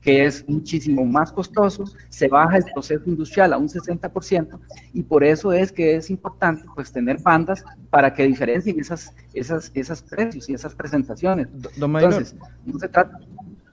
que 0.00 0.24
es 0.24 0.48
muchísimo 0.48 1.04
más 1.04 1.32
costoso, 1.32 1.84
se 2.08 2.28
baja 2.28 2.58
el 2.58 2.64
proceso 2.72 3.02
industrial 3.06 3.52
a 3.52 3.58
un 3.58 3.68
60% 3.68 4.58
y 4.92 5.02
por 5.02 5.24
eso 5.24 5.52
es 5.52 5.72
que 5.72 5.96
es 5.96 6.10
importante 6.10 6.64
pues 6.74 6.92
tener 6.92 7.20
bandas 7.20 7.64
para 7.90 8.14
que 8.14 8.26
diferencien 8.26 8.78
esas, 8.78 9.14
esas, 9.34 9.70
esas 9.74 10.02
precios 10.02 10.48
y 10.48 10.54
esas 10.54 10.74
presentaciones. 10.74 11.48
Entonces, 11.76 12.36
no 12.64 12.78
se 12.78 12.88
trata, 12.88 13.18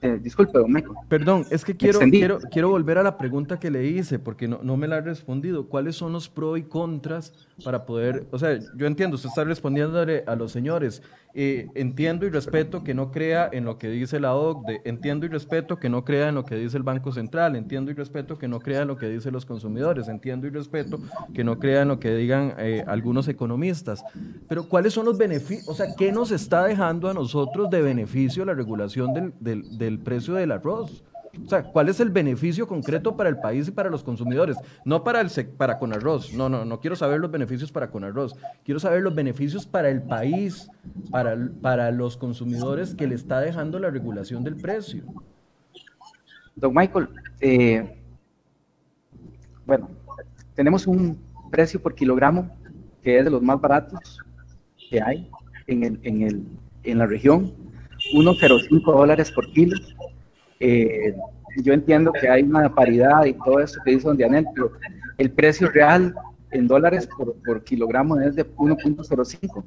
eh, 0.02 0.18
disculpe, 0.22 0.58
don 0.58 0.72
Perdón, 1.08 1.46
es 1.50 1.64
que 1.64 1.76
quiero, 1.76 2.00
quiero, 2.00 2.38
quiero 2.50 2.68
volver 2.70 2.98
a 2.98 3.02
la 3.02 3.16
pregunta 3.16 3.58
que 3.58 3.70
le 3.70 3.86
hice, 3.86 4.18
porque 4.18 4.46
no, 4.46 4.60
no 4.62 4.76
me 4.76 4.86
la 4.88 4.96
ha 4.96 5.00
respondido. 5.00 5.68
¿Cuáles 5.68 5.96
son 5.96 6.12
los 6.12 6.28
pros 6.28 6.58
y 6.58 6.62
contras 6.62 7.32
para 7.64 7.86
poder, 7.86 8.26
o 8.30 8.38
sea, 8.38 8.58
yo 8.76 8.86
entiendo, 8.86 9.16
usted 9.16 9.30
está 9.30 9.44
respondiéndole 9.44 10.22
a 10.26 10.36
los 10.36 10.52
señores, 10.52 11.02
eh, 11.38 11.68
entiendo 11.74 12.24
y 12.24 12.30
respeto 12.30 12.82
que 12.82 12.94
no 12.94 13.12
crea 13.12 13.50
en 13.52 13.66
lo 13.66 13.76
que 13.76 13.90
dice 13.90 14.18
la 14.20 14.34
OCDE, 14.34 14.80
entiendo 14.86 15.26
y 15.26 15.28
respeto 15.28 15.78
que 15.78 15.90
no 15.90 16.02
crea 16.02 16.30
en 16.30 16.34
lo 16.34 16.46
que 16.46 16.56
dice 16.56 16.78
el 16.78 16.82
Banco 16.82 17.12
Central, 17.12 17.56
entiendo 17.56 17.90
y 17.90 17.94
respeto 17.94 18.38
que 18.38 18.48
no 18.48 18.58
crea 18.58 18.80
en 18.80 18.88
lo 18.88 18.96
que 18.96 19.10
dicen 19.10 19.34
los 19.34 19.44
consumidores, 19.44 20.08
entiendo 20.08 20.46
y 20.46 20.50
respeto 20.50 20.98
que 21.34 21.44
no 21.44 21.58
crea 21.58 21.82
en 21.82 21.88
lo 21.88 22.00
que 22.00 22.14
digan 22.16 22.54
eh, 22.56 22.82
algunos 22.86 23.28
economistas, 23.28 24.02
pero 24.48 24.66
¿cuáles 24.66 24.94
son 24.94 25.04
los 25.04 25.18
beneficios, 25.18 25.68
o 25.68 25.74
sea, 25.74 25.94
qué 25.94 26.10
nos 26.10 26.30
está 26.30 26.64
dejando 26.64 27.10
a 27.10 27.12
nosotros 27.12 27.68
de 27.68 27.82
beneficio 27.82 28.46
la 28.46 28.54
regulación 28.54 29.12
del, 29.12 29.34
del, 29.38 29.76
del 29.76 29.98
precio 29.98 30.32
del 30.32 30.52
arroz? 30.52 31.04
O 31.44 31.48
sea, 31.48 31.62
¿cuál 31.62 31.88
es 31.88 32.00
el 32.00 32.10
beneficio 32.10 32.66
concreto 32.66 33.16
para 33.16 33.28
el 33.28 33.38
país 33.38 33.68
y 33.68 33.70
para 33.70 33.90
los 33.90 34.02
consumidores? 34.02 34.56
No 34.84 35.04
para 35.04 35.20
el 35.20 35.30
para 35.56 35.78
con 35.78 35.92
arroz. 35.92 36.32
No, 36.32 36.48
no, 36.48 36.64
no 36.64 36.80
quiero 36.80 36.96
saber 36.96 37.20
los 37.20 37.30
beneficios 37.30 37.70
para 37.70 37.90
con 37.90 38.04
arroz. 38.04 38.34
Quiero 38.64 38.80
saber 38.80 39.02
los 39.02 39.14
beneficios 39.14 39.66
para 39.66 39.90
el 39.90 40.02
país, 40.02 40.68
para, 41.10 41.36
para 41.60 41.90
los 41.90 42.16
consumidores 42.16 42.94
que 42.94 43.06
le 43.06 43.14
está 43.14 43.40
dejando 43.40 43.78
la 43.78 43.90
regulación 43.90 44.42
del 44.44 44.56
precio. 44.56 45.04
Don 46.54 46.72
Michael, 46.74 47.08
eh, 47.40 48.02
bueno, 49.66 49.90
tenemos 50.54 50.86
un 50.86 51.18
precio 51.50 51.80
por 51.80 51.94
kilogramo 51.94 52.50
que 53.02 53.18
es 53.18 53.24
de 53.24 53.30
los 53.30 53.42
más 53.42 53.60
baratos 53.60 54.18
que 54.90 55.00
hay 55.00 55.30
en, 55.66 56.00
en, 56.02 56.22
el, 56.22 56.44
en 56.82 56.98
la 56.98 57.06
región, 57.06 57.52
1,05 58.14 58.84
dólares 58.84 59.30
por 59.30 59.50
kilo 59.52 59.76
eh, 60.60 61.14
yo 61.62 61.72
entiendo 61.72 62.12
que 62.12 62.28
hay 62.28 62.42
una 62.42 62.74
paridad 62.74 63.24
y 63.24 63.32
todo 63.34 63.60
eso 63.60 63.80
que 63.84 63.92
dice 63.92 64.06
Don 64.06 64.16
Dianel, 64.16 64.46
pero 64.54 64.72
el 65.18 65.30
precio 65.30 65.68
real 65.70 66.14
en 66.50 66.66
dólares 66.66 67.08
por, 67.16 67.34
por 67.44 67.64
kilogramo 67.64 68.20
es 68.20 68.36
de 68.36 68.46
1.05. 68.56 69.64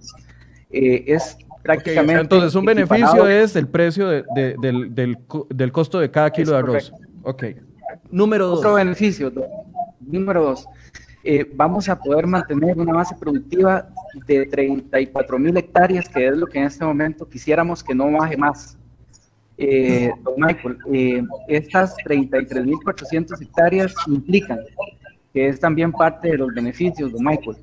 Eh, 0.71 1.03
es 1.07 1.37
prácticamente. 1.63 2.21
entonces, 2.21 2.55
un 2.55 2.65
beneficio 2.65 3.27
es 3.27 3.55
el 3.55 3.67
precio 3.67 4.07
de, 4.07 4.23
del, 4.35 4.93
del, 4.93 5.17
del, 5.49 5.71
costo 5.71 5.99
de 5.99 6.11
cada 6.11 6.31
kilo 6.31 6.51
de 6.51 6.57
arroz. 6.57 6.93
Ok. 7.23 7.45
Número 8.11 8.47
dos. 8.47 8.59
Otro 8.59 8.75
beneficio. 8.75 9.31
Número 9.99 10.43
dos. 10.43 10.65
Eh, 11.23 11.49
vamos 11.53 11.89
a 11.89 11.99
poder 11.99 12.25
mantener 12.27 12.77
una 12.77 12.93
base 12.93 13.15
productiva 13.19 13.89
de 14.25 14.45
34 14.45 15.37
mil 15.37 15.57
hectáreas, 15.57 16.07
que 16.07 16.27
es 16.27 16.37
lo 16.37 16.47
que 16.47 16.59
en 16.59 16.65
este 16.65 16.85
momento 16.85 17.27
quisiéramos 17.27 17.83
que 17.83 17.93
no 17.93 18.09
baje 18.11 18.37
más 18.37 18.78
eh, 19.61 20.11
don 20.23 20.35
Michael, 20.37 20.77
eh, 20.93 21.21
estas 21.49 21.95
33.400 22.05 23.41
hectáreas 23.41 23.93
implican, 24.07 24.59
que 25.33 25.49
es 25.49 25.59
también 25.59 25.91
parte 25.91 26.29
de 26.29 26.37
los 26.37 26.53
beneficios, 26.53 27.11
don 27.11 27.23
Michael, 27.25 27.57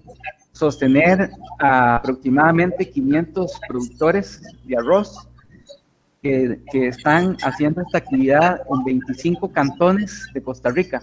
sostener 0.53 1.31
a 1.59 1.97
aproximadamente 1.97 2.91
500 2.91 3.61
productores 3.67 4.43
de 4.65 4.77
arroz 4.77 5.27
que, 6.23 6.61
que, 6.71 6.89
están 6.89 7.37
haciendo 7.43 7.81
esta 7.81 7.99
actividad 7.99 8.61
en 8.71 8.85
25 8.85 9.51
cantones 9.51 10.29
de 10.35 10.43
Costa 10.43 10.71
Rica. 10.71 11.03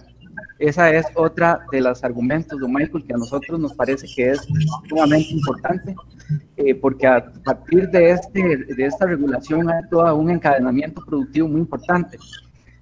Esa 0.58 0.92
es 0.92 1.06
otra 1.14 1.60
de 1.72 1.80
los 1.80 2.04
argumentos 2.04 2.60
de 2.60 2.68
Michael 2.68 3.04
que 3.04 3.14
a 3.14 3.16
nosotros 3.16 3.58
nos 3.58 3.74
parece 3.74 4.06
que 4.14 4.30
es 4.30 4.46
sumamente 4.88 5.30
importante, 5.30 5.96
eh, 6.56 6.74
porque 6.76 7.06
a 7.06 7.32
partir 7.44 7.88
de, 7.90 8.10
este, 8.10 8.58
de 8.58 8.86
esta 8.86 9.06
regulación 9.06 9.68
hay 9.68 9.82
todo 9.90 10.14
un 10.14 10.30
encadenamiento 10.30 11.02
productivo 11.04 11.48
muy 11.48 11.60
importante, 11.60 12.18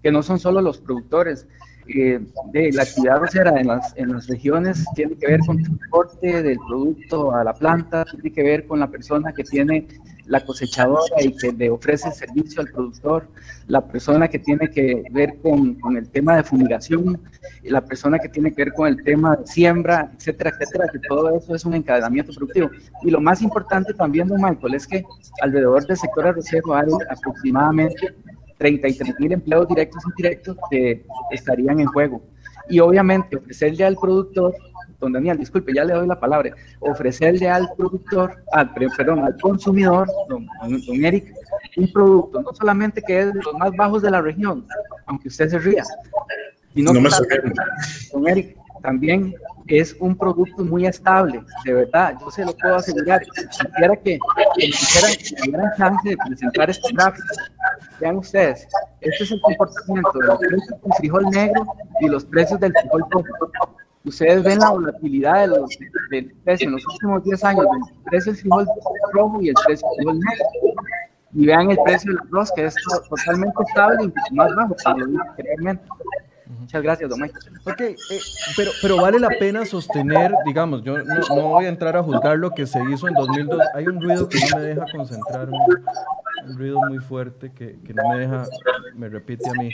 que 0.02 0.12
no 0.12 0.22
son 0.22 0.38
solo 0.38 0.60
los 0.60 0.78
productores, 0.78 1.46
eh, 1.88 2.20
de 2.52 2.72
la 2.72 2.82
actividad 2.82 3.18
rosera 3.18 3.58
en 3.58 3.66
las, 3.66 3.92
en 3.96 4.12
las 4.12 4.26
regiones 4.28 4.84
tiene 4.94 5.16
que 5.16 5.26
ver 5.26 5.40
con 5.40 5.58
el 5.58 5.64
transporte 5.64 6.42
del 6.42 6.58
producto 6.68 7.34
a 7.34 7.44
la 7.44 7.52
planta, 7.54 8.04
tiene 8.04 8.32
que 8.32 8.42
ver 8.42 8.66
con 8.66 8.80
la 8.80 8.88
persona 8.88 9.32
que 9.32 9.44
tiene 9.44 9.86
la 10.26 10.44
cosechadora 10.44 11.20
y 11.20 11.36
que 11.36 11.52
le 11.52 11.70
ofrece 11.70 12.10
servicio 12.12 12.62
al 12.62 12.68
productor, 12.68 13.28
la 13.66 13.84
persona 13.86 14.28
que 14.28 14.38
tiene 14.38 14.70
que 14.70 15.04
ver 15.10 15.38
con, 15.42 15.74
con, 15.74 15.96
el 15.96 16.08
tema 16.08 16.36
de 16.36 16.44
fumigación, 16.44 17.20
la 17.64 17.84
persona 17.84 18.18
que 18.18 18.28
tiene 18.28 18.52
que 18.52 18.64
ver 18.64 18.72
con 18.74 18.88
el 18.88 19.02
tema 19.02 19.36
de 19.36 19.46
siembra, 19.46 20.12
etcétera, 20.16 20.50
etcétera, 20.50 20.86
que 20.92 21.00
todo 21.08 21.36
eso 21.36 21.54
es 21.54 21.64
un 21.64 21.74
encadenamiento 21.74 22.32
productivo. 22.32 22.70
Y 23.02 23.10
lo 23.10 23.20
más 23.20 23.42
importante 23.42 23.92
también, 23.94 24.28
don 24.28 24.40
Michael, 24.40 24.74
es 24.74 24.86
que 24.86 25.04
alrededor 25.40 25.86
del 25.86 25.96
sector 25.96 26.26
arrocero 26.28 26.74
hay 26.74 26.88
aproximadamente 27.10 28.14
33 28.62 29.18
mil 29.18 29.32
empleos 29.32 29.66
directos 29.66 30.04
e 30.04 30.08
indirectos 30.10 30.56
que 30.70 31.04
estarían 31.32 31.80
en 31.80 31.86
juego. 31.86 32.22
Y 32.68 32.78
obviamente 32.78 33.36
ofrecerle 33.36 33.84
al 33.84 33.96
productor, 33.96 34.54
don 35.00 35.12
Daniel, 35.12 35.36
disculpe, 35.36 35.74
ya 35.74 35.84
le 35.84 35.94
doy 35.94 36.06
la 36.06 36.20
palabra, 36.20 36.54
ofrecerle 36.78 37.50
al 37.50 37.68
productor, 37.76 38.36
al, 38.52 38.72
perdón, 38.72 39.18
al 39.24 39.36
consumidor, 39.40 40.08
don, 40.28 40.46
don 40.86 41.04
Eric, 41.04 41.34
un 41.76 41.92
producto, 41.92 42.40
no 42.40 42.54
solamente 42.54 43.02
que 43.02 43.18
es 43.18 43.34
de 43.34 43.42
los 43.42 43.54
más 43.54 43.72
bajos 43.76 44.00
de 44.00 44.12
la 44.12 44.22
región, 44.22 44.64
aunque 45.06 45.26
usted 45.26 45.48
se 45.48 45.58
ría, 45.58 45.82
sino 46.72 46.92
no 46.92 47.00
que, 47.02 47.52
don 48.12 48.28
Eric, 48.28 48.56
también 48.80 49.34
es 49.66 49.96
un 50.00 50.16
producto 50.16 50.64
muy 50.64 50.86
estable, 50.86 51.42
de 51.64 51.72
verdad, 51.72 52.14
yo 52.20 52.30
se 52.30 52.44
lo 52.44 52.54
puedo 52.56 52.76
asegurar. 52.76 53.22
Quisiera 53.22 53.96
que, 53.96 54.18
que 54.56 55.36
tuvieran 55.36 55.70
chance 55.76 56.08
de 56.08 56.16
presentar 56.16 56.70
este 56.70 56.92
gráfico. 56.92 57.26
Vean 58.00 58.16
ustedes, 58.16 58.66
este 59.00 59.24
es 59.24 59.30
el 59.32 59.40
comportamiento 59.40 60.10
de 60.14 60.26
los 60.26 60.38
precios 60.38 60.68
del 60.68 60.92
frijol 60.98 61.30
negro 61.30 61.66
y 62.00 62.08
los 62.08 62.24
precios 62.24 62.60
del 62.60 62.72
frijol 62.72 63.04
rojo. 63.10 63.76
Ustedes 64.04 64.42
ven 64.42 64.58
la 64.58 64.70
volatilidad 64.70 65.42
de 65.42 65.46
los, 65.46 65.78
del 66.10 66.32
precio 66.44 66.66
en 66.66 66.72
los 66.72 66.86
últimos 66.88 67.22
10 67.22 67.44
años 67.44 67.64
del 67.64 68.02
precio 68.04 68.32
del 68.32 68.40
frijol 68.40 68.66
rojo 69.12 69.42
y 69.42 69.48
el 69.50 69.54
precio 69.64 69.86
del 69.88 69.96
frijol 69.96 70.20
negro. 70.20 70.44
Y 71.34 71.46
vean 71.46 71.70
el 71.70 71.78
precio 71.84 72.10
del 72.10 72.20
arroz, 72.20 72.52
que 72.54 72.66
es 72.66 72.74
totalmente 73.08 73.54
estable 73.66 74.12
y 74.30 74.34
más 74.34 74.54
bajo, 74.54 74.76
para 74.84 74.98
lo. 74.98 75.18
Muchas 76.58 76.82
gracias, 76.82 77.10
don 77.10 77.22
Ok, 77.22 77.80
eh, 77.80 77.96
pero, 78.56 78.70
pero 78.80 78.96
vale 78.96 79.18
la 79.18 79.28
pena 79.28 79.64
sostener, 79.64 80.32
digamos, 80.46 80.82
yo 80.82 80.98
no, 80.98 81.20
no, 81.28 81.48
voy 81.48 81.66
a 81.66 81.68
entrar 81.68 81.96
a 81.96 82.02
juzgar 82.02 82.38
lo 82.38 82.50
que 82.50 82.66
se 82.66 82.80
hizo 82.90 83.08
en 83.08 83.14
2002. 83.14 83.60
Hay 83.74 83.86
un 83.86 84.00
ruido 84.00 84.28
que 84.28 84.38
no 84.38 84.58
me 84.58 84.62
deja 84.62 84.84
concentrarme, 84.90 85.56
un 86.46 86.58
ruido 86.58 86.80
muy 86.88 86.98
fuerte 86.98 87.52
que, 87.52 87.78
que 87.84 87.94
no 87.94 88.08
me 88.08 88.18
deja, 88.20 88.46
me 88.94 89.08
repite 89.08 89.48
a 89.48 89.52
mí. 89.52 89.70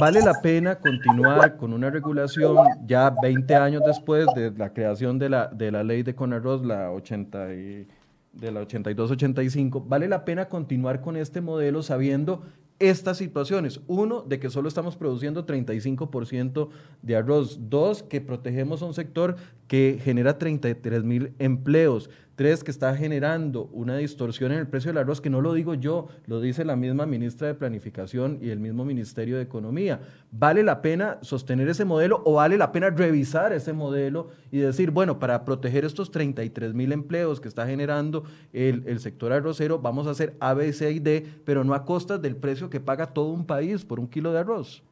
Vale 0.00 0.20
la 0.22 0.40
pena 0.40 0.76
continuar 0.76 1.56
con 1.56 1.72
una 1.72 1.90
regulación 1.90 2.56
ya 2.86 3.10
20 3.10 3.54
años 3.54 3.82
después 3.86 4.26
de 4.34 4.50
la 4.52 4.72
creación 4.72 5.18
de 5.18 5.28
la, 5.28 5.46
de 5.48 5.70
la 5.70 5.82
ley 5.82 6.02
de 6.02 6.14
Conarroz, 6.14 6.64
la 6.64 6.90
80 6.90 7.54
y, 7.54 7.88
de 8.36 8.52
la 8.52 8.62
82-85, 8.62 9.84
vale 9.86 10.08
la 10.08 10.24
pena 10.24 10.46
continuar 10.46 11.00
con 11.00 11.16
este 11.16 11.40
modelo 11.40 11.82
sabiendo 11.82 12.42
estas 12.78 13.18
situaciones. 13.18 13.80
Uno, 13.86 14.22
de 14.22 14.38
que 14.38 14.50
solo 14.50 14.68
estamos 14.68 14.96
produciendo 14.96 15.46
35% 15.46 16.68
de 17.02 17.16
arroz. 17.16 17.58
Dos, 17.68 18.02
que 18.02 18.20
protegemos 18.20 18.82
a 18.82 18.86
un 18.86 18.94
sector 18.94 19.36
que 19.66 20.00
genera 20.02 20.38
33 20.38 21.04
mil 21.04 21.32
empleos. 21.38 22.10
Tres, 22.36 22.62
que 22.62 22.70
está 22.70 22.94
generando 22.94 23.70
una 23.72 23.96
distorsión 23.96 24.52
en 24.52 24.58
el 24.58 24.66
precio 24.66 24.90
del 24.90 24.98
arroz, 24.98 25.22
que 25.22 25.30
no 25.30 25.40
lo 25.40 25.54
digo 25.54 25.72
yo, 25.72 26.08
lo 26.26 26.38
dice 26.38 26.66
la 26.66 26.76
misma 26.76 27.06
ministra 27.06 27.46
de 27.46 27.54
Planificación 27.54 28.38
y 28.42 28.50
el 28.50 28.60
mismo 28.60 28.84
Ministerio 28.84 29.36
de 29.36 29.42
Economía. 29.42 30.00
¿Vale 30.32 30.62
la 30.62 30.82
pena 30.82 31.16
sostener 31.22 31.66
ese 31.70 31.86
modelo 31.86 32.20
o 32.26 32.34
vale 32.34 32.58
la 32.58 32.72
pena 32.72 32.90
revisar 32.90 33.54
ese 33.54 33.72
modelo 33.72 34.28
y 34.52 34.58
decir, 34.58 34.90
bueno, 34.90 35.18
para 35.18 35.46
proteger 35.46 35.86
estos 35.86 36.10
33 36.10 36.74
mil 36.74 36.92
empleos 36.92 37.40
que 37.40 37.48
está 37.48 37.66
generando 37.66 38.24
el, 38.52 38.82
el, 38.86 39.00
sector 39.00 39.32
arrocero, 39.32 39.78
vamos 39.78 40.06
a 40.06 40.10
hacer 40.10 40.36
A, 40.38 40.52
B, 40.52 40.74
C 40.74 40.92
y 40.92 40.98
D, 40.98 41.26
pero 41.46 41.64
no 41.64 41.72
a 41.72 41.86
costas 41.86 42.20
del 42.20 42.36
precio 42.36 42.68
que 42.68 42.80
paga 42.80 43.06
todo 43.06 43.30
un 43.30 43.46
país 43.46 43.82
por 43.82 43.98
un 43.98 44.08
kilo 44.08 44.30
de 44.34 44.40
arroz? 44.40 44.82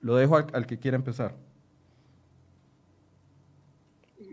Lo 0.00 0.14
dejo 0.14 0.36
al, 0.36 0.46
al 0.52 0.66
que 0.66 0.78
quiera 0.78 0.96
empezar 0.96 1.45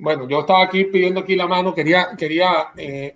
bueno, 0.04 0.28
yo 0.28 0.42
estaba 0.42 0.64
aquí 0.64 0.84
pidiendo 0.84 1.22
aquí 1.22 1.34
la 1.34 1.48
mano, 1.48 1.74
quería, 1.74 2.10
quería 2.18 2.74
eh, 2.76 3.16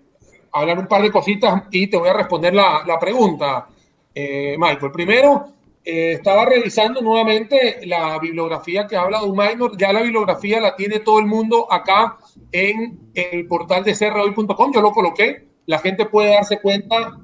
hablar 0.54 0.80
un 0.80 0.88
par 0.88 1.02
de 1.02 1.12
cositas 1.12 1.64
y 1.70 1.88
te 1.88 1.98
voy 1.98 2.08
a 2.08 2.14
responder 2.14 2.54
la, 2.54 2.84
la 2.88 2.98
pregunta, 2.98 3.68
eh, 4.16 4.56
Michael. 4.58 4.94
Primero, 4.94 5.48
eh, 5.84 6.14
estaba 6.14 6.46
revisando 6.46 7.02
nuevamente 7.02 7.86
la 7.86 8.18
bibliografía 8.20 8.88
que 8.88 8.96
habla 8.96 9.20
de 9.20 9.26
un 9.26 9.38
minor. 9.38 9.78
Ya 9.78 9.92
la 9.92 10.02
bibliografía 10.02 10.62
la 10.62 10.78
tiene 10.78 11.02
todo 11.02 11.20
el 11.20 11.26
mundo 11.26 11.68
acá 11.70 12.20
en 12.54 12.98
el 13.14 13.46
portal 13.48 13.84
de 13.84 13.94
cerrahoy.com. 13.94 14.72
Yo 14.74 14.80
lo 14.80 14.94
coloqué. 14.94 15.46
La 15.66 15.80
gente 15.80 16.06
puede 16.06 16.36
darse 16.36 16.62
cuenta 16.62 17.20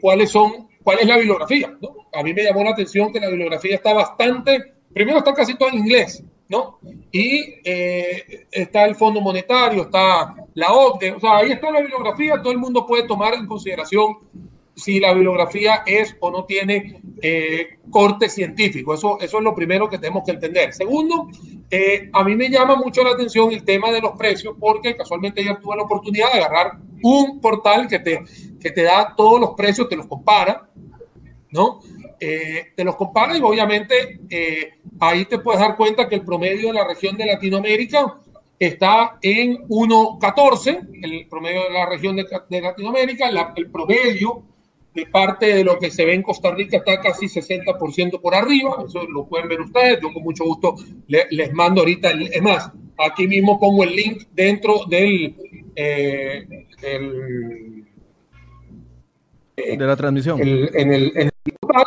cuáles 0.00 0.30
son, 0.30 0.68
cuál 0.84 1.00
es 1.00 1.06
la 1.08 1.16
bibliografía. 1.16 1.76
¿no? 1.82 1.96
A 2.12 2.22
mí 2.22 2.32
me 2.32 2.44
llamó 2.44 2.62
la 2.62 2.70
atención 2.70 3.12
que 3.12 3.18
la 3.18 3.26
bibliografía 3.26 3.74
está 3.74 3.92
bastante, 3.92 4.72
primero 4.94 5.18
está 5.18 5.34
casi 5.34 5.56
todo 5.56 5.70
en 5.70 5.78
inglés. 5.78 6.22
¿No? 6.50 6.80
Y 7.12 7.60
eh, 7.64 8.46
está 8.50 8.84
el 8.84 8.96
Fondo 8.96 9.20
Monetario, 9.20 9.82
está 9.82 10.34
la 10.54 10.72
OCDE, 10.72 11.12
o 11.12 11.20
sea, 11.20 11.38
ahí 11.38 11.52
está 11.52 11.70
la 11.70 11.80
bibliografía, 11.80 12.42
todo 12.42 12.52
el 12.52 12.58
mundo 12.58 12.86
puede 12.86 13.04
tomar 13.04 13.34
en 13.34 13.46
consideración 13.46 14.18
si 14.74 14.98
la 14.98 15.12
bibliografía 15.12 15.82
es 15.86 16.16
o 16.20 16.30
no 16.30 16.44
tiene 16.44 17.00
eh, 17.22 17.78
corte 17.90 18.28
científico. 18.28 18.94
Eso, 18.94 19.18
eso 19.20 19.38
es 19.38 19.44
lo 19.44 19.54
primero 19.54 19.88
que 19.88 19.98
tenemos 19.98 20.24
que 20.24 20.32
entender. 20.32 20.72
Segundo, 20.72 21.28
eh, 21.70 22.08
a 22.12 22.24
mí 22.24 22.34
me 22.34 22.48
llama 22.48 22.76
mucho 22.76 23.04
la 23.04 23.10
atención 23.10 23.52
el 23.52 23.64
tema 23.64 23.92
de 23.92 24.00
los 24.00 24.12
precios 24.12 24.54
porque 24.58 24.96
casualmente 24.96 25.44
ya 25.44 25.58
tuve 25.60 25.76
la 25.76 25.82
oportunidad 25.82 26.32
de 26.32 26.40
agarrar 26.40 26.78
un 27.02 27.40
portal 27.40 27.86
que 27.88 27.98
te, 27.98 28.24
que 28.58 28.70
te 28.70 28.82
da 28.82 29.14
todos 29.16 29.38
los 29.40 29.50
precios, 29.50 29.88
te 29.88 29.96
los 29.96 30.06
compara, 30.06 30.68
¿no? 31.50 31.80
Eh, 32.22 32.72
te 32.76 32.84
los 32.84 32.96
compara 32.96 33.34
y 33.34 33.40
obviamente 33.40 34.20
eh, 34.28 34.74
ahí 34.98 35.24
te 35.24 35.38
puedes 35.38 35.58
dar 35.58 35.74
cuenta 35.74 36.06
que 36.06 36.16
el 36.16 36.24
promedio 36.24 36.68
de 36.68 36.74
la 36.74 36.86
región 36.86 37.16
de 37.16 37.24
Latinoamérica 37.24 38.20
está 38.58 39.16
en 39.22 39.66
1.14, 39.68 40.86
el 41.02 41.26
promedio 41.28 41.62
de 41.62 41.70
la 41.70 41.86
región 41.86 42.16
de, 42.16 42.60
Latinoamérica, 42.60 43.30
el 43.56 43.70
promedio 43.70 44.42
de 44.92 45.06
parte 45.06 45.46
de 45.54 45.64
lo 45.64 45.78
que 45.78 45.90
se 45.90 46.04
ve 46.04 46.12
en 46.12 46.22
Costa 46.22 46.50
Rica 46.50 46.76
está 46.76 47.00
casi 47.00 47.24
60% 47.24 48.20
por 48.20 48.34
arriba, 48.34 48.84
eso 48.86 49.06
lo 49.06 49.24
pueden 49.26 49.48
ver 49.48 49.62
ustedes, 49.62 50.00
yo 50.02 50.12
con 50.12 50.22
mucho 50.22 50.44
gusto 50.44 50.74
les 51.06 51.52
mando 51.54 51.80
ahorita, 51.80 52.10
es 52.10 52.42
más, 52.42 52.70
aquí 52.98 53.26
mismo 53.26 53.58
pongo 53.58 53.82
el 53.82 53.96
link 53.96 54.24
dentro 54.32 54.84
del... 54.88 55.36
Eh, 55.74 56.46
de 59.76 59.86
la 59.86 59.96
transmisión. 59.96 60.40
en, 60.40 60.92
el, 60.92 61.30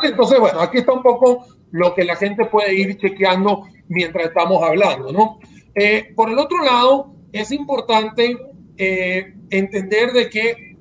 entonces, 0.02 0.38
bueno, 0.38 0.60
aquí 0.60 0.78
está 0.78 0.92
un 0.92 1.02
poco 1.02 1.46
lo 1.70 1.94
que 1.94 2.04
la 2.04 2.16
gente 2.16 2.44
puede 2.46 2.74
ir 2.74 2.96
chequeando 2.96 3.66
mientras 3.88 4.26
estamos 4.26 4.62
hablando, 4.62 5.12
¿no? 5.12 5.38
Eh, 5.74 6.12
por 6.14 6.30
el 6.30 6.38
otro 6.38 6.62
lado, 6.62 7.14
es 7.32 7.50
importante 7.50 8.36
eh, 8.76 9.34
entender 9.50 10.12
de 10.12 10.30
que 10.30 10.76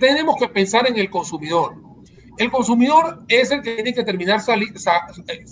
tenemos 0.00 0.36
que 0.36 0.48
pensar 0.48 0.88
en 0.88 0.96
el 0.96 1.10
consumidor. 1.10 1.74
El 2.38 2.50
consumidor 2.50 3.24
es 3.28 3.50
el 3.50 3.62
que 3.62 3.74
tiene 3.74 3.94
que 3.94 4.04
terminar 4.04 4.40
eh, 4.40 5.44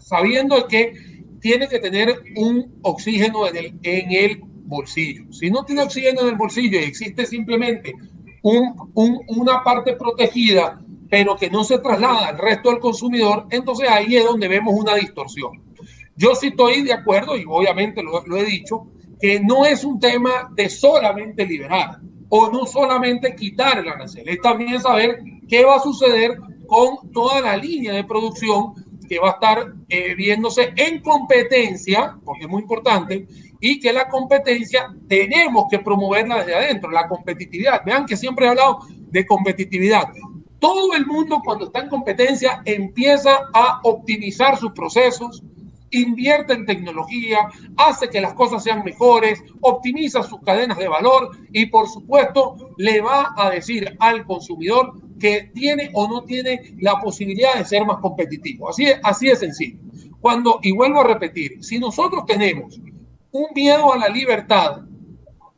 sabiendo 0.00 0.66
que 0.66 0.92
tiene 1.40 1.68
que 1.68 1.78
tener 1.78 2.22
un 2.36 2.78
oxígeno 2.82 3.48
en 3.48 3.56
el, 3.56 3.78
en 3.82 4.12
el 4.12 4.40
bolsillo. 4.42 5.32
Si 5.32 5.50
no 5.50 5.64
tiene 5.64 5.82
oxígeno 5.82 6.22
en 6.22 6.28
el 6.28 6.34
bolsillo 6.36 6.78
y 6.78 6.84
existe 6.84 7.26
simplemente 7.26 7.94
un, 8.42 8.90
un, 8.94 9.20
una 9.28 9.62
parte 9.62 9.94
protegida 9.94 10.80
pero 11.10 11.36
que 11.36 11.50
no 11.50 11.64
se 11.64 11.78
traslada 11.78 12.28
al 12.28 12.38
resto 12.38 12.70
del 12.70 12.78
consumidor, 12.78 13.46
entonces 13.50 13.88
ahí 13.90 14.16
es 14.16 14.24
donde 14.24 14.46
vemos 14.46 14.74
una 14.78 14.94
distorsión. 14.94 15.60
Yo 16.16 16.34
sí 16.34 16.48
estoy 16.48 16.82
de 16.82 16.92
acuerdo, 16.92 17.36
y 17.36 17.44
obviamente 17.46 18.02
lo, 18.02 18.36
he 18.36 18.44
dicho, 18.44 18.86
que 19.20 19.40
no 19.40 19.66
es 19.66 19.84
un 19.84 19.98
tema 19.98 20.50
de 20.54 20.70
solamente 20.70 21.44
liberar. 21.44 21.98
o 22.32 22.48
no 22.48 22.64
solamente 22.64 23.34
quitar 23.34 23.78
el 23.78 23.88
arancel, 23.88 24.28
es 24.28 24.40
también 24.40 24.80
saber 24.80 25.18
qué 25.48 25.64
va 25.64 25.74
a 25.74 25.80
suceder 25.80 26.38
con 26.68 27.10
toda 27.10 27.40
la 27.40 27.56
línea 27.56 27.92
de 27.92 28.04
producción 28.04 28.72
que 29.08 29.18
va 29.18 29.30
a 29.30 29.32
estar 29.32 29.72
eh, 29.88 30.14
viéndose 30.14 30.72
en 30.76 31.02
competencia, 31.02 32.16
porque 32.24 32.44
es 32.44 32.48
muy 32.48 32.62
importante, 32.62 33.26
y 33.60 33.78
que 33.78 33.92
la 33.92 34.08
competencia 34.08 34.94
tenemos 35.08 35.66
que 35.70 35.78
promoverla 35.78 36.38
desde 36.38 36.54
adentro, 36.54 36.90
la 36.90 37.06
competitividad. 37.08 37.82
Vean 37.84 38.06
que 38.06 38.16
siempre 38.16 38.46
he 38.46 38.48
hablado 38.48 38.80
de 38.88 39.26
competitividad. 39.26 40.08
Todo 40.58 40.94
el 40.94 41.06
mundo 41.06 41.40
cuando 41.44 41.66
está 41.66 41.80
en 41.80 41.88
competencia 41.88 42.62
empieza 42.64 43.48
a 43.52 43.80
optimizar 43.82 44.58
sus 44.58 44.72
procesos, 44.72 45.42
invierte 45.90 46.52
en 46.52 46.66
tecnología, 46.66 47.48
hace 47.76 48.08
que 48.08 48.20
las 48.20 48.34
cosas 48.34 48.62
sean 48.62 48.84
mejores, 48.84 49.42
optimiza 49.60 50.22
sus 50.22 50.40
cadenas 50.40 50.78
de 50.78 50.88
valor 50.88 51.30
y 51.52 51.66
por 51.66 51.88
supuesto 51.88 52.56
le 52.76 53.00
va 53.00 53.34
a 53.36 53.50
decir 53.50 53.96
al 53.98 54.24
consumidor 54.24 54.92
que 55.18 55.50
tiene 55.54 55.90
o 55.92 56.08
no 56.08 56.22
tiene 56.24 56.74
la 56.78 57.00
posibilidad 57.00 57.54
de 57.54 57.64
ser 57.64 57.84
más 57.84 57.98
competitivo. 57.98 58.70
Así, 58.70 58.86
así 59.02 59.28
de 59.28 59.36
sencillo. 59.36 59.78
Cuando, 60.20 60.60
y 60.62 60.72
vuelvo 60.72 61.00
a 61.00 61.04
repetir, 61.04 61.62
si 61.64 61.78
nosotros 61.78 62.24
tenemos 62.26 62.80
un 63.32 63.46
miedo 63.54 63.92
a 63.92 63.98
la 63.98 64.08
libertad, 64.08 64.82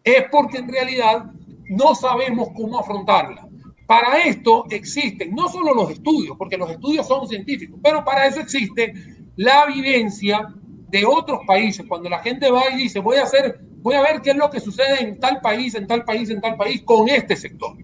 es 0.04 0.24
porque 0.30 0.58
en 0.58 0.68
realidad 0.68 1.24
no 1.68 1.94
sabemos 1.94 2.48
cómo 2.54 2.78
afrontarla. 2.78 3.48
Para 3.86 4.18
esto 4.24 4.64
existen 4.70 5.34
no 5.34 5.48
solo 5.48 5.74
los 5.74 5.90
estudios, 5.90 6.36
porque 6.36 6.56
los 6.56 6.70
estudios 6.70 7.06
son 7.06 7.26
científicos, 7.28 7.78
pero 7.82 8.04
para 8.04 8.26
eso 8.26 8.40
existe 8.40 8.92
la 9.36 9.66
vivencia 9.66 10.48
de 10.88 11.04
otros 11.04 11.40
países. 11.46 11.84
Cuando 11.88 12.08
la 12.08 12.18
gente 12.20 12.50
va 12.50 12.70
y 12.70 12.82
dice, 12.82 13.00
voy 13.00 13.16
a 13.16 13.24
hacer, 13.24 13.60
voy 13.78 13.94
a 13.94 14.02
ver 14.02 14.20
qué 14.20 14.30
es 14.30 14.36
lo 14.36 14.50
que 14.50 14.60
sucede 14.60 15.02
en 15.02 15.18
tal 15.18 15.40
país, 15.40 15.74
en 15.74 15.86
tal 15.86 16.04
país, 16.04 16.30
en 16.30 16.40
tal 16.40 16.56
país 16.56 16.82
con 16.82 17.08
este 17.08 17.36
sector. 17.36 17.76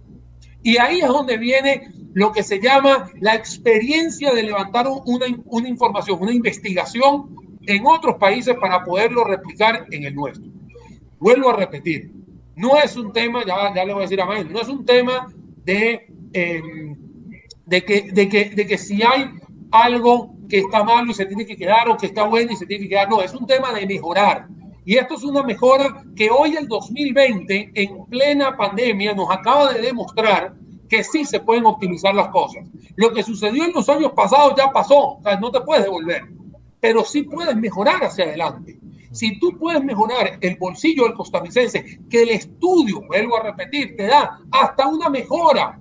Y 0.62 0.76
ahí 0.76 1.00
es 1.00 1.08
donde 1.08 1.38
viene 1.38 1.90
lo 2.14 2.32
que 2.32 2.42
se 2.42 2.60
llama 2.60 3.10
la 3.20 3.34
experiencia 3.34 4.32
de 4.32 4.42
levantar 4.42 4.86
una, 5.06 5.26
una 5.46 5.68
información, 5.68 6.18
una 6.20 6.32
investigación 6.32 7.47
en 7.66 7.86
otros 7.86 8.16
países 8.16 8.56
para 8.60 8.84
poderlo 8.84 9.24
replicar 9.24 9.86
en 9.90 10.04
el 10.04 10.14
nuestro. 10.14 10.50
Vuelvo 11.18 11.50
a 11.50 11.56
repetir, 11.56 12.12
no 12.56 12.76
es 12.76 12.96
un 12.96 13.12
tema, 13.12 13.44
ya, 13.46 13.74
ya 13.74 13.84
le 13.84 13.92
voy 13.92 14.02
a 14.02 14.06
decir 14.06 14.20
a 14.20 14.26
Mael, 14.26 14.52
no 14.52 14.60
es 14.60 14.68
un 14.68 14.84
tema 14.84 15.26
de, 15.64 16.06
em, 16.32 16.96
de, 17.66 17.84
que, 17.84 18.10
de, 18.12 18.28
que, 18.28 18.50
de 18.50 18.66
que 18.66 18.78
si 18.78 19.02
hay 19.02 19.30
algo 19.70 20.34
que 20.48 20.58
está 20.58 20.82
malo 20.82 21.10
y 21.10 21.14
se 21.14 21.26
tiene 21.26 21.46
que 21.46 21.56
quedar 21.56 21.88
o 21.88 21.96
que 21.96 22.06
está 22.06 22.24
bueno 22.24 22.52
y 22.52 22.56
se 22.56 22.66
tiene 22.66 22.84
que 22.84 22.90
quedar, 22.90 23.08
no, 23.08 23.20
es 23.20 23.34
un 23.34 23.46
tema 23.46 23.72
de 23.72 23.86
mejorar. 23.86 24.48
Y 24.84 24.96
esto 24.96 25.14
es 25.16 25.22
una 25.22 25.42
mejora 25.42 26.02
que 26.16 26.30
hoy 26.30 26.56
el 26.56 26.66
2020, 26.66 27.72
en 27.74 28.06
plena 28.06 28.56
pandemia, 28.56 29.14
nos 29.14 29.30
acaba 29.30 29.72
de 29.72 29.82
demostrar 29.82 30.54
que 30.88 31.04
sí 31.04 31.24
se 31.24 31.40
pueden 31.40 31.66
optimizar 31.66 32.14
las 32.14 32.28
cosas. 32.28 32.66
Lo 32.96 33.12
que 33.12 33.22
sucedió 33.22 33.64
en 33.64 33.72
los 33.72 33.88
años 33.88 34.12
pasados 34.12 34.54
ya 34.56 34.72
pasó, 34.72 35.18
o 35.18 35.22
sea, 35.22 35.38
no 35.38 35.50
te 35.50 35.60
puedes 35.60 35.84
devolver, 35.84 36.22
pero 36.80 37.04
sí 37.04 37.22
puedes 37.22 37.56
mejorar 37.56 38.04
hacia 38.04 38.24
adelante. 38.24 38.78
Si 39.10 39.38
tú 39.38 39.56
puedes 39.58 39.82
mejorar 39.82 40.38
el 40.40 40.56
bolsillo 40.56 41.04
del 41.04 41.14
costarricense, 41.14 42.00
que 42.10 42.22
el 42.22 42.30
estudio, 42.30 43.02
vuelvo 43.06 43.36
a 43.36 43.42
repetir, 43.44 43.96
te 43.96 44.06
da 44.06 44.40
hasta 44.50 44.86
una 44.86 45.08
mejora 45.08 45.78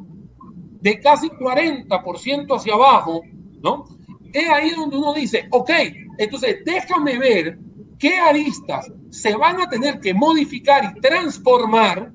de 0.82 1.00
casi 1.00 1.30
40% 1.30 2.56
hacia 2.56 2.74
abajo, 2.74 3.22
¿no? 3.62 3.86
Es 4.32 4.50
ahí 4.50 4.72
donde 4.72 4.98
uno 4.98 5.14
dice, 5.14 5.48
ok, 5.52 5.70
entonces 6.18 6.58
déjame 6.66 7.18
ver 7.18 7.60
qué 8.00 8.18
aristas 8.18 8.92
se 9.10 9.36
van 9.36 9.62
a 9.62 9.70
tener 9.70 10.00
que 10.00 10.14
modificar 10.14 10.94
y 10.96 11.02
transformar 11.02 12.12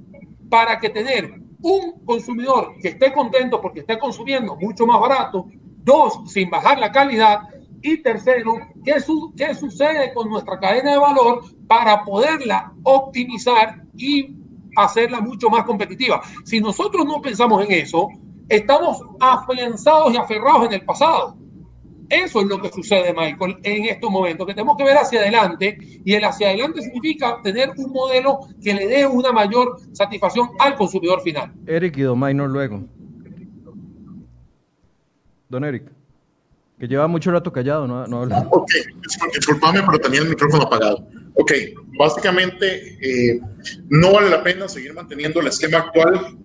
para 0.48 0.78
que 0.78 0.90
tener 0.90 1.40
un 1.62 2.04
consumidor 2.04 2.74
que 2.80 2.88
esté 2.88 3.12
contento 3.12 3.60
porque 3.60 3.80
esté 3.80 3.98
consumiendo 3.98 4.56
mucho 4.56 4.86
más 4.86 5.00
barato, 5.00 5.46
dos, 5.82 6.30
sin 6.30 6.50
bajar 6.50 6.78
la 6.78 6.92
calidad, 6.92 7.40
y 7.82 8.02
tercero, 8.02 8.54
¿qué, 8.84 9.00
su 9.00 9.32
¿qué 9.36 9.54
sucede 9.54 10.12
con 10.14 10.28
nuestra 10.30 10.58
cadena 10.58 10.92
de 10.92 10.98
valor 10.98 11.42
para 11.66 12.04
poderla 12.04 12.72
optimizar 12.82 13.82
y 13.96 14.36
hacerla 14.76 15.20
mucho 15.20 15.50
más 15.50 15.64
competitiva? 15.64 16.22
Si 16.44 16.60
nosotros 16.60 17.04
no 17.04 17.20
pensamos 17.20 17.64
en 17.64 17.72
eso, 17.72 18.08
estamos 18.48 19.00
afianzados 19.20 20.14
y 20.14 20.16
aferrados 20.16 20.66
en 20.66 20.74
el 20.74 20.84
pasado. 20.84 21.36
Eso 22.08 22.42
es 22.42 22.46
lo 22.46 22.60
que 22.60 22.68
sucede, 22.70 23.14
Michael, 23.14 23.56
en 23.62 23.86
estos 23.86 24.10
momentos, 24.10 24.46
que 24.46 24.52
tenemos 24.52 24.76
que 24.76 24.84
ver 24.84 24.98
hacia 24.98 25.20
adelante 25.20 25.78
y 26.04 26.12
el 26.12 26.22
hacia 26.22 26.48
adelante 26.48 26.82
significa 26.82 27.40
tener 27.42 27.70
un 27.78 27.90
modelo 27.90 28.40
que 28.62 28.74
le 28.74 28.86
dé 28.86 29.06
una 29.06 29.32
mayor 29.32 29.78
satisfacción 29.92 30.50
al 30.58 30.76
consumidor 30.76 31.22
final. 31.22 31.52
Eric 31.66 31.96
y 31.96 32.02
Don 32.02 32.20
Minor 32.20 32.50
luego. 32.50 32.82
Don 35.48 35.64
Eric, 35.64 35.90
que 36.82 36.88
lleva 36.88 37.06
mucho 37.06 37.30
rato 37.30 37.52
callado, 37.52 37.86
no, 37.86 38.08
no 38.08 38.22
habla. 38.22 38.44
Ok, 38.50 38.72
disculpame, 39.32 39.84
pero 39.86 40.00
tenía 40.00 40.20
el 40.22 40.30
micrófono 40.30 40.64
apagado. 40.64 41.06
Ok, 41.34 41.52
básicamente 41.96 42.98
eh, 43.00 43.40
no 43.88 44.14
vale 44.14 44.28
la 44.28 44.42
pena 44.42 44.68
seguir 44.68 44.92
manteniendo 44.92 45.38
el 45.38 45.46
esquema 45.46 45.78
actual 45.78 46.36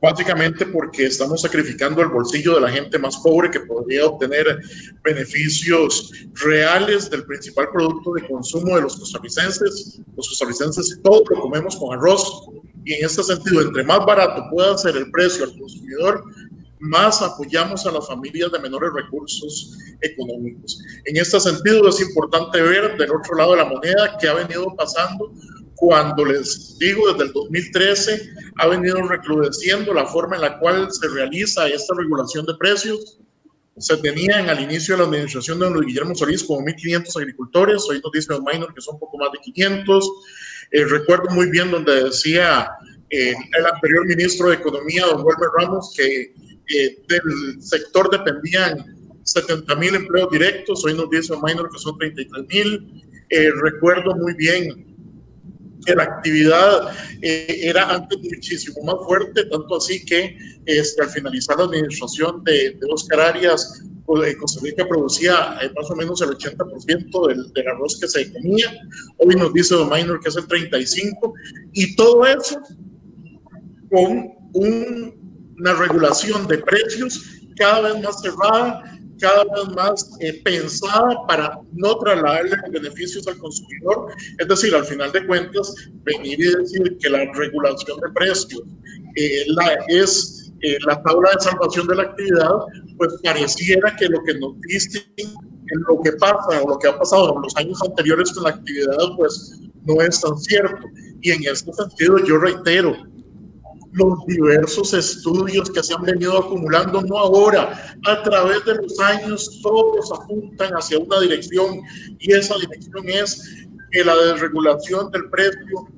básicamente 0.00 0.64
porque 0.66 1.06
estamos 1.06 1.42
sacrificando 1.42 2.02
el 2.02 2.08
bolsillo 2.08 2.54
de 2.54 2.60
la 2.60 2.70
gente 2.70 3.00
más 3.00 3.16
pobre 3.16 3.50
que 3.50 3.58
podría 3.58 4.06
obtener 4.06 4.60
beneficios 5.02 6.12
reales 6.34 7.10
del 7.10 7.24
principal 7.24 7.68
producto 7.72 8.12
de 8.12 8.28
consumo 8.28 8.76
de 8.76 8.82
los 8.82 8.96
costarricenses. 8.96 10.00
Los 10.16 10.28
costarricenses 10.28 11.00
todo 11.02 11.24
lo 11.28 11.40
comemos 11.40 11.76
con 11.76 11.98
arroz 11.98 12.48
y 12.84 12.94
en 12.94 13.04
este 13.04 13.22
sentido, 13.22 13.62
entre 13.62 13.84
más 13.84 14.06
barato 14.06 14.44
pueda 14.50 14.78
ser 14.78 14.96
el 14.96 15.10
precio 15.10 15.44
al 15.44 15.58
consumidor, 15.58 16.24
más 16.80 17.22
apoyamos 17.22 17.86
a 17.86 17.92
las 17.92 18.06
familias 18.06 18.52
de 18.52 18.58
menores 18.58 18.90
recursos 18.94 19.76
económicos. 20.00 20.80
En 21.04 21.16
este 21.16 21.40
sentido, 21.40 21.88
es 21.88 22.00
importante 22.00 22.60
ver 22.60 22.96
del 22.96 23.10
otro 23.10 23.36
lado 23.36 23.52
de 23.52 23.58
la 23.58 23.64
moneda 23.64 24.16
qué 24.20 24.28
ha 24.28 24.34
venido 24.34 24.74
pasando 24.76 25.32
cuando 25.78 26.24
les 26.24 26.76
digo 26.78 27.12
desde 27.12 27.26
el 27.26 27.32
2013 27.32 28.30
ha 28.56 28.66
venido 28.66 29.00
recrudeciendo 29.06 29.94
la 29.94 30.06
forma 30.06 30.34
en 30.34 30.42
la 30.42 30.58
cual 30.58 30.88
se 30.90 31.06
realiza 31.08 31.68
esta 31.68 31.94
regulación 31.96 32.44
de 32.46 32.54
precios. 32.58 33.20
Se 33.76 33.96
tenían 33.98 34.50
al 34.50 34.60
inicio 34.60 34.94
de 34.94 35.02
la 35.02 35.08
administración 35.08 35.60
de 35.60 35.66
don 35.66 35.80
Guillermo 35.80 36.16
Solís 36.16 36.42
como 36.42 36.66
1.500 36.66 37.16
agricultores, 37.16 37.86
hoy 37.88 38.00
nos 38.02 38.10
dice 38.12 38.34
don 38.34 38.42
Minor 38.44 38.74
que 38.74 38.80
son 38.80 38.98
poco 38.98 39.18
más 39.18 39.30
de 39.30 39.38
500. 39.38 40.10
Eh, 40.72 40.84
recuerdo 40.84 41.30
muy 41.30 41.48
bien 41.48 41.70
donde 41.70 42.04
decía 42.04 42.68
eh, 43.10 43.34
el 43.56 43.66
anterior 43.66 44.04
ministro 44.04 44.48
de 44.48 44.56
Economía, 44.56 45.06
don 45.06 45.24
Wilmer 45.24 45.48
Ramos, 45.58 45.94
que 45.96 46.34
eh, 46.74 47.02
del 47.08 47.62
sector 47.62 48.10
dependían 48.10 48.96
70 49.22 49.74
mil 49.76 49.94
empleos 49.94 50.30
directos, 50.30 50.84
hoy 50.84 50.94
nos 50.94 51.10
dice 51.10 51.34
Minor 51.42 51.70
que 51.70 51.78
son 51.78 51.98
33 51.98 52.46
mil. 52.48 53.04
recuerdo 53.62 54.14
muy 54.16 54.34
bien 54.34 54.88
la 55.94 56.04
actividad 56.04 56.92
eh, 57.22 57.60
era 57.62 57.94
antes 57.94 58.18
muchísimo 58.18 58.82
más 58.82 58.96
fuerte, 59.06 59.44
tanto 59.44 59.76
así 59.76 60.04
que 60.04 60.36
este, 60.66 61.02
al 61.02 61.08
finalizar 61.08 61.56
la 61.58 61.64
administración 61.64 62.42
de, 62.44 62.70
de 62.70 62.86
Oscar 62.90 63.20
Arias, 63.20 63.82
pues, 64.06 64.36
Costa 64.36 64.60
Rica 64.62 64.86
producía 64.88 65.58
eh, 65.62 65.70
más 65.76 65.90
o 65.90 65.96
menos 65.96 66.20
el 66.22 66.30
80% 66.30 67.28
del, 67.28 67.52
del, 67.52 67.68
arroz 67.68 67.98
que 68.00 68.08
se 68.08 68.32
comía. 68.32 68.72
Hoy 69.18 69.34
nos 69.36 69.52
dice 69.52 69.74
Don 69.74 69.90
Minor 69.90 70.20
que 70.20 70.28
es 70.28 70.36
el 70.36 70.46
35%, 70.46 71.32
y 71.72 71.94
todo 71.96 72.26
eso 72.26 72.60
con 73.90 74.32
un, 74.54 75.17
una 75.58 75.74
regulación 75.74 76.46
de 76.46 76.58
precios 76.58 77.40
cada 77.56 77.92
vez 77.92 78.02
más 78.02 78.20
cerrada 78.20 78.98
cada 79.20 79.44
vez 79.44 79.74
más 79.74 80.10
eh, 80.20 80.40
pensada 80.44 81.26
para 81.26 81.60
no 81.72 81.98
trasladarle 81.98 82.56
beneficios 82.70 83.26
al 83.26 83.38
consumidor. 83.38 84.12
Es 84.38 84.48
decir, 84.48 84.74
al 84.74 84.84
final 84.84 85.12
de 85.12 85.26
cuentas, 85.26 85.74
venir 86.04 86.40
y 86.40 86.54
decir 86.54 86.96
que 86.98 87.10
la 87.10 87.30
regulación 87.34 88.00
de 88.00 88.10
precios 88.14 88.62
eh, 89.16 89.44
la, 89.48 89.76
es 89.88 90.52
eh, 90.62 90.78
la 90.86 91.02
tabla 91.02 91.30
de 91.34 91.40
salvación 91.40 91.86
de 91.88 91.96
la 91.96 92.02
actividad, 92.04 92.56
pues 92.96 93.14
pareciera 93.22 93.94
que 93.96 94.06
lo 94.06 94.22
que 94.24 94.34
nos 94.34 94.60
dicen 94.62 95.02
en 95.16 95.80
lo 95.88 96.00
que 96.00 96.12
pasa 96.12 96.62
o 96.62 96.68
lo 96.68 96.78
que 96.78 96.88
ha 96.88 96.98
pasado 96.98 97.34
en 97.36 97.42
los 97.42 97.56
años 97.56 97.78
anteriores 97.82 98.32
con 98.32 98.44
la 98.44 98.50
actividad, 98.50 98.96
pues 99.16 99.60
no 99.84 100.00
es 100.00 100.20
tan 100.20 100.36
cierto. 100.38 100.86
Y 101.20 101.32
en 101.32 101.44
este 101.44 101.72
sentido, 101.72 102.18
yo 102.24 102.38
reitero, 102.38 102.96
los 103.98 104.26
diversos 104.26 104.94
estudios 104.94 105.70
que 105.70 105.82
se 105.82 105.94
han 105.94 106.02
venido 106.02 106.38
acumulando, 106.38 107.02
no 107.02 107.18
ahora, 107.18 107.96
a 108.06 108.22
través 108.22 108.64
de 108.64 108.76
los 108.76 108.98
años, 109.00 109.60
todos 109.62 110.12
apuntan 110.12 110.70
hacia 110.72 110.98
una 110.98 111.20
dirección 111.20 111.80
y 112.18 112.32
esa 112.32 112.54
dirección 112.58 113.08
es 113.08 113.66
que 113.90 114.04
la 114.04 114.16
desregulación 114.16 115.10
del 115.10 115.28
precio 115.30 115.88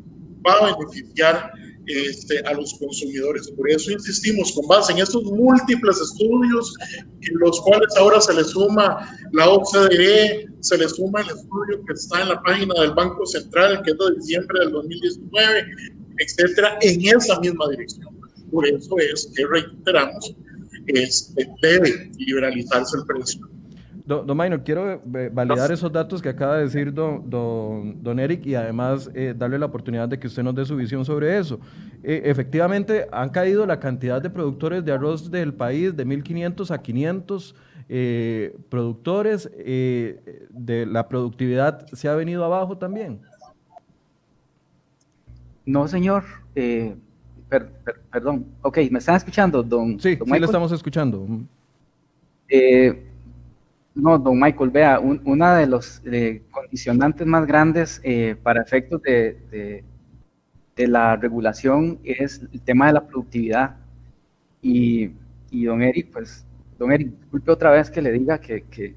va 0.47 0.55
a 0.55 0.77
beneficiar 0.77 1.53
este, 1.87 2.39
a 2.41 2.53
los 2.55 2.75
consumidores. 2.75 3.51
Por 3.51 3.69
eso 3.71 3.91
insistimos, 3.91 4.53
con 4.53 4.67
base 4.69 4.93
en 4.93 4.99
estos 4.99 5.25
múltiples 5.25 6.01
estudios, 6.01 6.75
en 7.21 7.39
los 7.39 7.61
cuales 7.63 7.89
ahora 7.97 8.21
se 8.21 8.35
le 8.35 8.45
suma 8.45 9.19
la 9.33 9.49
OCDE, 9.49 10.49
se 10.61 10.79
le 10.79 10.89
suma 10.89 11.21
el 11.23 11.31
estudio 11.31 11.85
que 11.87 11.93
está 11.95 12.23
en 12.23 12.29
la 12.29 12.43
página 12.43 12.75
del 12.81 12.93
Banco 12.93 13.27
Central, 13.27 13.83
que 13.83 13.91
es 13.91 13.99
de 13.99 14.15
diciembre 14.17 14.61
del 14.61 14.73
2019, 14.73 15.67
etcétera, 16.21 16.79
en 16.81 17.01
esa 17.05 17.41
misma 17.41 17.69
dirección. 17.71 18.09
Por 18.51 18.67
eso 18.67 18.97
es 18.99 19.33
que 19.37 19.47
reiteramos, 19.47 20.35
este, 20.87 21.49
debe 21.63 22.11
liberalizarse 22.19 22.97
el 22.97 23.05
precio. 23.07 23.49
Don, 24.11 24.27
don 24.27 24.59
quiero 24.65 24.95
eh, 24.95 25.31
validar 25.33 25.71
esos 25.71 25.93
datos 25.93 26.21
que 26.21 26.31
acaba 26.31 26.57
de 26.57 26.65
decir 26.65 26.93
don, 26.93 27.31
don, 27.31 28.19
Eric 28.19 28.45
y 28.45 28.57
además 28.57 29.09
eh, 29.15 29.35
darle 29.39 29.57
la 29.57 29.67
oportunidad 29.67 30.09
de 30.09 30.19
que 30.19 30.27
usted 30.27 30.43
nos 30.43 30.53
dé 30.53 30.65
su 30.65 30.75
visión 30.75 31.05
sobre 31.05 31.39
eso. 31.39 31.61
Eh, 32.03 32.23
efectivamente, 32.25 33.07
han 33.13 33.29
caído 33.29 33.65
la 33.67 33.79
cantidad 33.79 34.21
de 34.21 34.29
productores 34.29 34.85
de 34.85 34.91
arroz 34.91 35.31
del 35.31 35.55
país 35.55 35.97
de 35.97 36.05
1.500 36.05 36.71
a 36.73 36.83
500 36.83 37.55
productores. 38.69 39.49
de 39.55 40.87
la 40.87 41.09
productividad 41.09 41.87
se 41.93 42.09
ha 42.09 42.15
venido 42.17 42.45
abajo 42.45 42.79
también. 42.79 43.21
No, 45.65 45.87
señor. 45.89 46.25
perdón. 48.11 48.47
Ok, 48.63 48.79
¿me 48.91 48.99
están 48.99 49.17
escuchando, 49.17 49.63
don? 49.63 50.01
Sí, 50.01 50.17
sí 50.17 50.39
le 50.39 50.45
estamos 50.45 50.73
escuchando. 50.73 51.27
Eh, 52.49 53.07
no, 53.95 54.19
don 54.19 54.39
Michael, 54.39 54.71
vea, 54.71 55.01
una 55.01 55.57
de 55.57 55.67
los 55.67 56.03
condicionantes 56.51 57.27
más 57.27 57.47
grandes 57.47 58.01
eh, 58.05 58.37
para 58.43 58.63
efectos 58.63 59.03
de, 59.03 59.85
de, 60.77 60.89
la 60.89 61.15
regulación 61.17 61.99
es 62.05 62.41
el 62.53 62.61
tema 62.63 62.87
de 62.87 62.95
la 62.95 63.07
productividad. 63.07 63.77
Y, 64.63 65.11
y, 65.51 65.65
don 65.65 65.83
Eric, 65.83 66.11
pues, 66.13 66.47
don 66.79 66.91
Eric, 66.93 67.09
disculpe 67.11 67.51
otra 67.51 67.71
vez 67.71 67.91
que 67.91 68.01
le 68.01 68.13
diga 68.13 68.41
que, 68.41 68.63
que, 68.63 68.97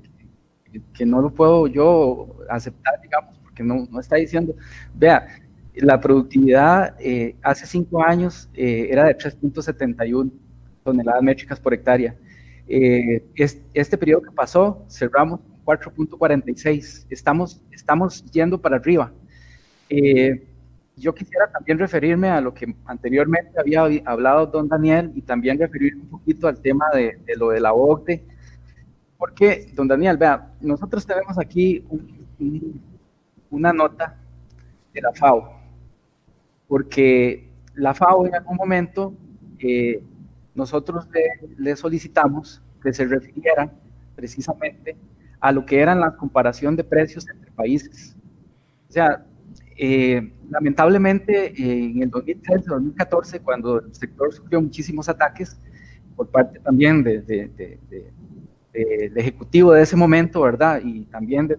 que 0.94 1.06
no 1.06 1.22
lo 1.22 1.30
puedo 1.30 1.68
yo 1.68 2.38
aceptar, 2.50 3.02
digamos, 3.02 3.38
porque 3.40 3.64
no, 3.64 3.88
no 3.92 4.00
está 4.00 4.16
diciendo, 4.16 4.56
vea, 4.94 5.28
la 5.76 6.00
productividad 6.00 6.96
eh, 7.00 7.36
hace 7.42 7.66
cinco 7.66 8.04
años 8.04 8.50
eh, 8.54 8.88
era 8.92 9.06
de 9.06 9.18
3.71 9.18 10.32
toneladas 10.84 11.24
métricas 11.24 11.60
por 11.60 11.74
hectárea 11.74 12.16
eh, 12.68 13.24
este 13.74 13.98
periodo 13.98 14.22
que 14.22 14.32
pasó, 14.32 14.86
cerramos 14.90 15.42
4.46. 15.66 17.08
Estamos, 17.10 17.62
estamos 17.72 18.24
yendo 18.32 18.60
para 18.62 18.78
arriba. 18.78 19.12
Yo 20.96 21.14
quisiera 21.14 21.52
también 21.52 21.80
referirme 21.80 22.30
a 22.30 22.40
lo 22.40 22.54
que 22.54 22.74
anteriormente 22.86 23.60
había 23.60 23.84
hablado 24.06 24.46
don 24.46 24.68
Daniel 24.68 25.12
y 25.16 25.22
también 25.22 25.60
referirme 25.60 26.04
un 26.04 26.10
poquito 26.10 26.48
al 26.48 26.62
tema 26.62 26.86
de, 26.94 27.18
lo 27.36 27.50
de 27.50 27.60
la 27.60 27.74
OCDE. 27.74 28.24
Porque, 29.18 29.68
don 29.74 29.88
Daniel, 29.88 30.18
vea, 30.18 30.52
nosotros 30.62 31.06
tenemos 31.06 31.38
aquí 31.40 31.84
una 33.50 33.74
nota 33.74 34.16
de 34.94 35.02
la 35.02 35.12
FAO, 35.14 35.63
porque 36.68 37.50
la 37.76 37.94
FAO 37.94 38.26
en 38.26 38.36
algún 38.36 38.58
momento 38.58 39.14
eh, 39.60 40.04
nosotros 40.56 41.08
le, 41.58 41.76
solicitamos 41.76 42.62
que 42.82 42.94
se 42.94 43.06
refiriera 43.06 43.72
precisamente 44.16 44.96
a 45.40 45.52
lo 45.52 45.66
que 45.66 45.80
eran 45.80 46.00
la 46.00 46.16
comparación 46.16 46.76
de 46.76 46.84
precios 46.84 47.28
entre 47.30 47.52
países. 47.52 48.16
O 48.90 48.92
sea, 48.92 49.26
eh, 49.78 50.32
lamentablemente 50.50 51.54
en 51.58 52.04
el 52.04 52.12
2013-2014, 52.12 53.42
cuando 53.42 53.80
el 53.80 53.94
sector 53.94 54.32
sufrió 54.34 54.62
muchísimos 54.62 55.10
ataques 55.10 55.60
por 56.16 56.30
parte 56.30 56.60
también 56.60 57.04
del 57.04 57.26
de, 57.26 57.80
ejecutivo 59.16 59.74
de 59.74 59.82
ese 59.82 59.96
momento, 59.96 60.42
¿verdad? 60.42 60.82
Y 60.84 61.06
también 61.06 61.48
de 61.48 61.58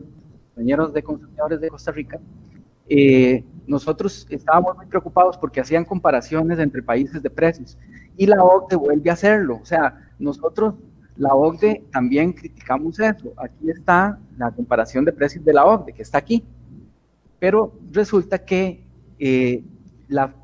compañeros 0.54 0.92
de 0.92 1.02
consumidores 1.02 1.60
de 1.60 1.68
Costa 1.68 1.90
Rica, 1.90 2.20
eh, 2.88 3.44
nosotros 3.66 4.26
estábamos 4.28 4.76
muy 4.76 4.86
preocupados 4.86 5.38
porque 5.38 5.60
hacían 5.60 5.84
comparaciones 5.84 6.58
entre 6.58 6.82
países 6.82 7.22
de 7.22 7.30
precios 7.30 7.78
y 8.16 8.26
la 8.26 8.42
OCDE 8.44 8.76
vuelve 8.76 9.10
a 9.10 9.14
hacerlo. 9.14 9.58
O 9.60 9.64
sea, 9.64 10.10
nosotros, 10.18 10.74
la 11.16 11.34
OCDE, 11.34 11.84
también 11.90 12.32
criticamos 12.32 12.98
eso. 13.00 13.32
Aquí 13.36 13.70
está 13.70 14.18
la 14.36 14.50
comparación 14.50 15.04
de 15.04 15.12
precios 15.12 15.44
de 15.44 15.52
la 15.52 15.64
OCDE, 15.64 15.92
que 15.92 16.02
está 16.02 16.18
aquí. 16.18 16.44
Pero 17.38 17.72
resulta 17.90 18.44
que 18.44 18.84
eh, 19.18 19.62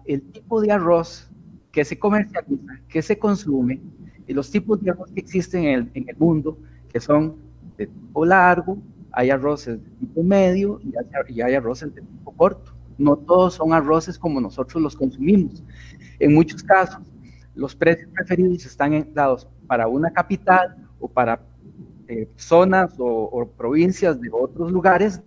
el 0.06 0.22
tipo 0.32 0.60
de 0.60 0.72
arroz 0.72 1.30
que 1.72 1.84
se 1.84 1.98
comercializa, 1.98 2.80
que 2.88 3.02
se 3.02 3.18
consume, 3.18 3.80
y 4.26 4.32
los 4.32 4.50
tipos 4.50 4.82
de 4.82 4.90
arroz 4.90 5.10
que 5.12 5.20
existen 5.20 5.64
en 5.64 5.74
el, 5.74 5.90
en 5.94 6.08
el 6.08 6.16
mundo, 6.16 6.58
que 6.88 7.00
son 7.00 7.36
de 7.76 7.86
tipo 7.86 8.24
largo, 8.24 8.78
hay 9.12 9.30
arroces 9.30 9.82
de 9.82 9.90
tipo 9.98 10.22
medio 10.22 10.80
y 10.82 11.42
hay, 11.42 11.54
arroces 11.54 11.94
de 11.94 12.00
tipo 12.00 12.32
corto. 12.32 12.72
No 12.98 13.16
todos 13.16 13.54
son 13.54 13.72
arroces 13.72 14.18
como 14.18 14.40
nosotros 14.40 14.82
los 14.82 14.94
consumimos. 14.94 15.62
En 16.18 16.34
muchos 16.34 16.62
casos, 16.62 17.00
los 17.54 17.74
precios 17.74 18.10
preferidos 18.14 18.66
están 18.66 19.12
dados 19.14 19.48
para 19.66 19.88
una 19.88 20.12
capital 20.12 20.76
o 20.98 21.08
para 21.08 21.40
eh, 22.08 22.28
zonas 22.36 22.94
o, 22.98 23.48
provincias 23.56 24.20
de 24.20 24.28
otros 24.32 24.72
lugares 24.72 25.22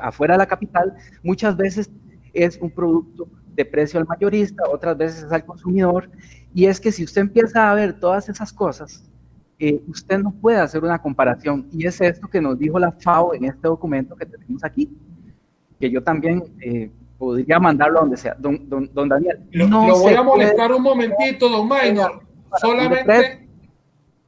afuera 0.00 0.34
de 0.34 0.38
la 0.38 0.46
capital, 0.46 0.94
muchas 1.22 1.56
veces 1.56 1.90
es 2.32 2.56
un 2.58 2.70
producto 2.70 3.28
de 3.54 3.64
precio 3.64 3.98
al 3.98 4.06
mayorista, 4.06 4.62
otras 4.70 4.96
veces 4.96 5.24
es 5.24 5.32
al 5.32 5.44
consumidor. 5.44 6.10
Y 6.54 6.66
es 6.66 6.80
que 6.80 6.92
si 6.92 7.04
usted 7.04 7.22
empieza 7.22 7.70
a 7.70 7.74
ver 7.74 7.98
todas 7.98 8.28
esas 8.28 8.52
cosas, 8.52 9.10
eh, 9.58 9.80
usted 9.88 10.18
no 10.18 10.32
puede 10.32 10.58
hacer 10.58 10.82
una 10.82 11.00
comparación. 11.00 11.68
Y 11.72 11.86
es 11.86 12.00
esto 12.00 12.28
que 12.28 12.40
nos 12.40 12.58
dijo 12.58 12.78
la 12.78 12.92
FAO 12.92 13.34
en 13.34 13.44
este 13.44 13.68
documento 13.68 14.16
que 14.16 14.26
tenemos 14.26 14.64
aquí, 14.64 14.90
que 15.78 15.90
yo 15.90 16.02
también 16.02 16.42
eh, 16.60 16.90
podría 17.18 17.58
mandarlo 17.58 17.98
a 17.98 18.02
donde 18.02 18.16
sea. 18.16 18.34
Don, 18.38 18.68
don, 18.68 19.08
Daniel. 19.08 19.40
Lo, 19.52 19.68
no 19.68 19.98
voy 19.98 20.14
a 20.14 20.22
molestar 20.22 20.72
un 20.72 20.82
momentito, 20.82 21.48
don 21.48 21.68
Minor. 21.68 22.22
Solamente, 22.60 23.48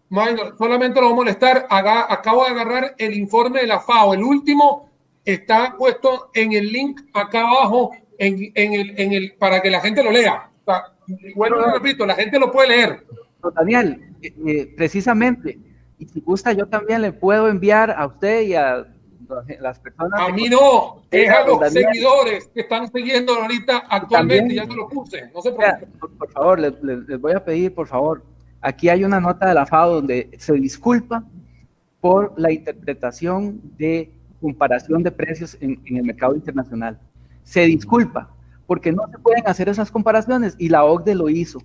Minor, 0.08 0.56
solamente 0.58 1.00
lo 1.00 1.06
voy 1.06 1.12
a 1.12 1.16
molestar. 1.16 1.66
acabo 1.68 2.44
de 2.44 2.50
agarrar 2.50 2.94
el 2.98 3.14
informe 3.14 3.60
de 3.60 3.66
la 3.66 3.80
FAO. 3.80 4.14
El 4.14 4.22
último 4.22 4.90
está 5.24 5.74
puesto 5.76 6.30
en 6.34 6.52
el 6.52 6.72
link 6.72 7.00
acá 7.12 7.40
abajo 7.40 7.90
en, 8.18 8.52
en, 8.54 8.72
el, 8.72 9.00
en 9.00 9.12
el, 9.12 9.34
para 9.34 9.60
que 9.60 9.70
la 9.70 9.80
gente 9.80 10.02
lo 10.02 10.10
lea. 10.10 10.50
bueno, 11.34 11.56
repito, 11.72 12.06
la 12.06 12.14
gente 12.14 12.38
lo 12.38 12.50
puede 12.50 12.68
leer. 12.68 13.04
Don 13.42 13.54
Daniel, 13.54 14.14
eh, 14.22 14.34
eh, 14.46 14.74
precisamente, 14.76 15.58
y 15.98 16.06
si 16.06 16.20
gusta, 16.20 16.52
yo 16.52 16.66
también 16.66 17.02
le 17.02 17.12
puedo 17.12 17.48
enviar 17.48 17.90
a 17.90 18.06
usted 18.06 18.42
y 18.42 18.54
a 18.54 18.86
las 19.60 19.78
personas. 19.78 20.20
A 20.20 20.28
mí 20.32 20.48
no, 20.48 21.02
es 21.10 21.28
a 21.30 21.44
los 21.46 21.72
seguidores 21.72 22.48
que 22.54 22.60
están 22.60 22.90
siguiendo 22.92 23.34
ahorita 23.34 23.84
actualmente, 23.88 24.54
ya 24.54 24.66
te 24.66 24.74
lo 24.74 24.88
puse. 24.88 25.30
No 25.34 25.40
por, 25.40 26.30
favor, 26.30 26.60
les, 26.60 27.20
voy 27.20 27.32
a 27.32 27.44
pedir, 27.44 27.74
por 27.74 27.86
favor, 27.86 28.22
aquí 28.60 28.88
hay 28.88 29.04
una 29.04 29.20
nota 29.20 29.48
de 29.48 29.54
la 29.54 29.66
FAO 29.66 29.96
donde 29.96 30.30
se 30.38 30.52
disculpa 30.54 31.24
por 32.00 32.34
la 32.36 32.52
interpretación 32.52 33.60
de 33.78 34.12
comparación 34.40 35.02
de 35.02 35.10
precios 35.10 35.56
en, 35.60 35.80
en 35.86 35.96
el 35.96 36.04
mercado 36.04 36.34
internacional. 36.34 36.98
Se 37.42 37.62
disculpa 37.62 38.30
porque 38.66 38.92
no 38.92 39.06
se 39.10 39.18
pueden 39.18 39.46
hacer 39.46 39.68
esas 39.68 39.90
comparaciones 39.90 40.54
y 40.58 40.68
la 40.68 40.84
OCDE 40.84 41.14
lo 41.14 41.28
hizo. 41.28 41.60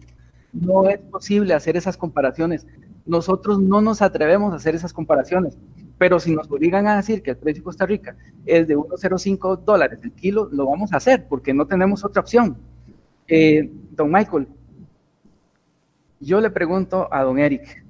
No 0.54 0.88
es 0.90 1.00
posible 1.00 1.54
hacer 1.54 1.78
esas 1.78 1.98
comparaciones. 1.98 2.68
Nosotros 3.06 3.60
no 3.60 3.82
nos 3.82 4.02
atrevemos 4.02 4.54
a 4.54 4.58
hacer 4.58 4.76
esas 4.76 4.94
comparaciones. 4.94 5.58
Pero 5.98 6.20
si 6.20 6.36
nos 6.36 6.50
obligan 6.50 6.88
a 6.88 6.98
decir 6.98 7.22
que 7.22 7.32
el 7.32 7.38
precio 7.38 7.62
de 7.62 7.66
Costa 7.66 7.86
Rica 7.86 8.16
es 8.46 8.68
de 8.68 8.76
1,05 8.76 9.64
dólares 9.64 10.00
el 10.04 10.12
kilo, 10.12 10.50
lo 10.52 10.66
vamos 10.66 10.94
a 10.94 10.98
hacer 10.98 11.28
porque 11.28 11.54
no 11.54 11.68
tenemos 11.68 12.04
otra 12.04 12.22
opción. 12.22 12.58
Eh, 13.28 13.72
don 13.92 14.12
Michael, 14.12 14.48
yo 16.20 16.42
le 16.42 16.50
pregunto 16.50 17.08
a 17.12 17.24
don 17.24 17.40
Eric, 17.40 17.84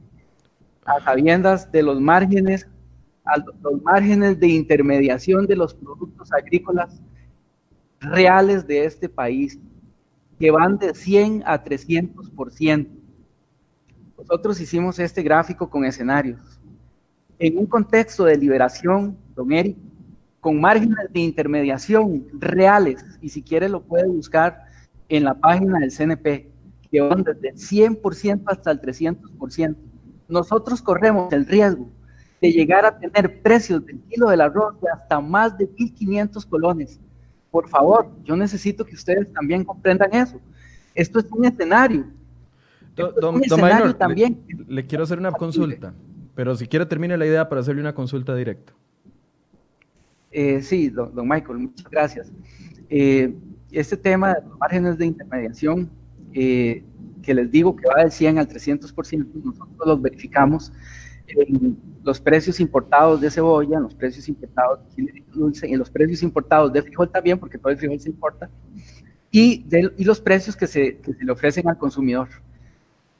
a 0.85 0.99
sabiendas 1.01 1.71
de 1.71 1.83
los 1.83 1.99
márgenes, 1.99 2.67
a 3.25 3.37
los 3.37 3.81
márgenes 3.81 4.39
de 4.39 4.47
intermediación 4.47 5.47
de 5.47 5.55
los 5.55 5.73
productos 5.73 6.31
agrícolas 6.33 7.01
reales 7.99 8.65
de 8.65 8.85
este 8.85 9.09
país, 9.09 9.59
que 10.41 10.49
van 10.49 10.79
de 10.79 10.95
100 10.95 11.43
a 11.45 11.63
300%. 11.63 12.87
Nosotros 14.17 14.59
hicimos 14.59 14.97
este 14.97 15.21
gráfico 15.21 15.69
con 15.69 15.85
escenarios 15.85 16.59
en 17.37 17.59
un 17.59 17.67
contexto 17.67 18.25
de 18.25 18.37
liberación, 18.37 19.15
don 19.35 19.51
Eric, 19.51 19.77
con 20.39 20.59
márgenes 20.59 21.13
de 21.13 21.19
intermediación 21.19 22.25
reales, 22.33 23.05
y 23.21 23.29
si 23.29 23.43
quiere 23.43 23.69
lo 23.69 23.83
puede 23.83 24.07
buscar 24.07 24.65
en 25.09 25.25
la 25.25 25.35
página 25.35 25.77
del 25.77 25.91
CNP, 25.91 26.49
que 26.89 27.01
van 27.01 27.23
desde 27.23 27.49
el 27.49 27.55
100% 28.01 28.41
hasta 28.47 28.71
el 28.71 28.81
300%. 28.81 29.75
Nosotros 30.27 30.81
corremos 30.81 31.31
el 31.33 31.45
riesgo 31.45 31.87
de 32.41 32.51
llegar 32.51 32.83
a 32.85 32.97
tener 32.97 33.43
precios 33.43 33.85
del 33.85 33.99
kilo 34.09 34.29
del 34.29 34.41
arroz 34.41 34.81
de 34.81 34.89
hasta 34.89 35.21
más 35.21 35.55
de 35.55 35.69
1.500 35.69 36.49
colones. 36.49 36.99
Por 37.51 37.67
favor, 37.67 38.09
yo 38.23 38.35
necesito 38.35 38.85
que 38.85 38.95
ustedes 38.95 39.31
también 39.33 39.63
comprendan 39.65 40.13
eso. 40.13 40.39
Esto 40.95 41.19
es 41.19 41.25
un 41.31 41.45
escenario. 41.45 42.05
un 42.97 43.43
escenario 43.43 43.95
también. 43.95 44.41
Le, 44.67 44.85
quiero 44.87 45.03
hacer 45.03 45.19
una 45.19 45.31
consulta. 45.31 45.93
Pero 46.33 46.55
si 46.55 46.65
quiere 46.65 46.85
termine 46.85 47.17
la 47.17 47.25
idea 47.25 47.47
para 47.49 47.61
hacerle 47.61 47.81
una 47.81 47.93
consulta 47.93 48.33
directa. 48.33 48.73
Eh, 50.31 50.61
sí, 50.61 50.89
don, 50.89 51.11
Michael, 51.27 51.59
muchas 51.59 51.89
gracias. 51.89 52.31
Eh, 52.89 53.35
este 53.69 53.97
tema 53.97 54.33
de 54.33 54.41
los 54.47 54.57
márgenes 54.57 54.97
de 54.97 55.05
intermediación, 55.05 55.89
eh, 56.33 56.83
que 57.21 57.33
les 57.33 57.51
digo 57.51 57.75
que 57.75 57.85
va 57.87 58.01
del 58.01 58.11
100 58.11 58.37
al 58.37 58.47
300%, 58.47 59.27
nosotros 59.43 59.77
los 59.85 60.01
verificamos 60.01 60.71
en 61.37 61.77
los 62.03 62.19
precios 62.19 62.59
importados 62.59 63.21
de 63.21 63.29
cebolla, 63.29 63.77
en 63.77 63.83
los 63.83 63.95
precios 63.95 64.27
importados 64.27 64.79
de 64.79 64.95
chile 64.95 65.23
dulce, 65.33 65.67
en 65.67 65.79
los 65.79 65.89
precios 65.89 66.23
importados 66.23 66.71
de 66.73 66.81
frijol 66.81 67.09
también, 67.09 67.37
porque 67.37 67.57
todo 67.57 67.71
el 67.71 67.77
frijol 67.77 67.99
se 67.99 68.09
importa, 68.09 68.49
y, 69.31 69.63
de, 69.63 69.91
y 69.97 70.03
los 70.03 70.19
precios 70.19 70.55
que 70.55 70.67
se, 70.67 70.97
que 70.97 71.13
se 71.13 71.23
le 71.23 71.31
ofrecen 71.31 71.67
al 71.69 71.77
consumidor. 71.77 72.27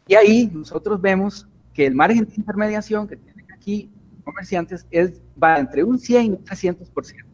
Y 0.07 0.15
ahí 0.15 0.51
nosotros 0.53 0.99
vemos 0.99 1.47
que 1.73 1.85
el 1.85 1.95
margen 1.95 2.25
de 2.25 2.33
intermediación 2.35 3.07
que 3.07 3.15
tienen 3.15 3.45
aquí 3.53 3.89
comerciantes 4.23 4.85
es, 4.91 5.21
va 5.41 5.59
entre 5.59 5.83
un 5.83 5.97
100 5.97 6.25
y 6.25 6.29
un 6.31 6.43
300%. 6.43 7.25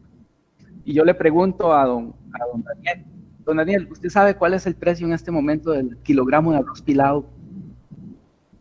Y 0.84 0.94
yo 0.94 1.04
le 1.04 1.14
pregunto 1.14 1.72
a 1.72 1.84
don, 1.84 2.14
a 2.32 2.46
don 2.52 2.62
Daniel, 2.62 3.04
don 3.44 3.56
Daniel, 3.56 3.88
¿usted 3.90 4.08
sabe 4.08 4.34
cuál 4.34 4.54
es 4.54 4.66
el 4.66 4.74
precio 4.74 5.06
en 5.06 5.12
este 5.12 5.30
momento 5.30 5.70
del 5.70 5.96
kilogramo 5.98 6.52
de 6.52 6.58
arroz 6.58 6.82
pilado 6.82 7.26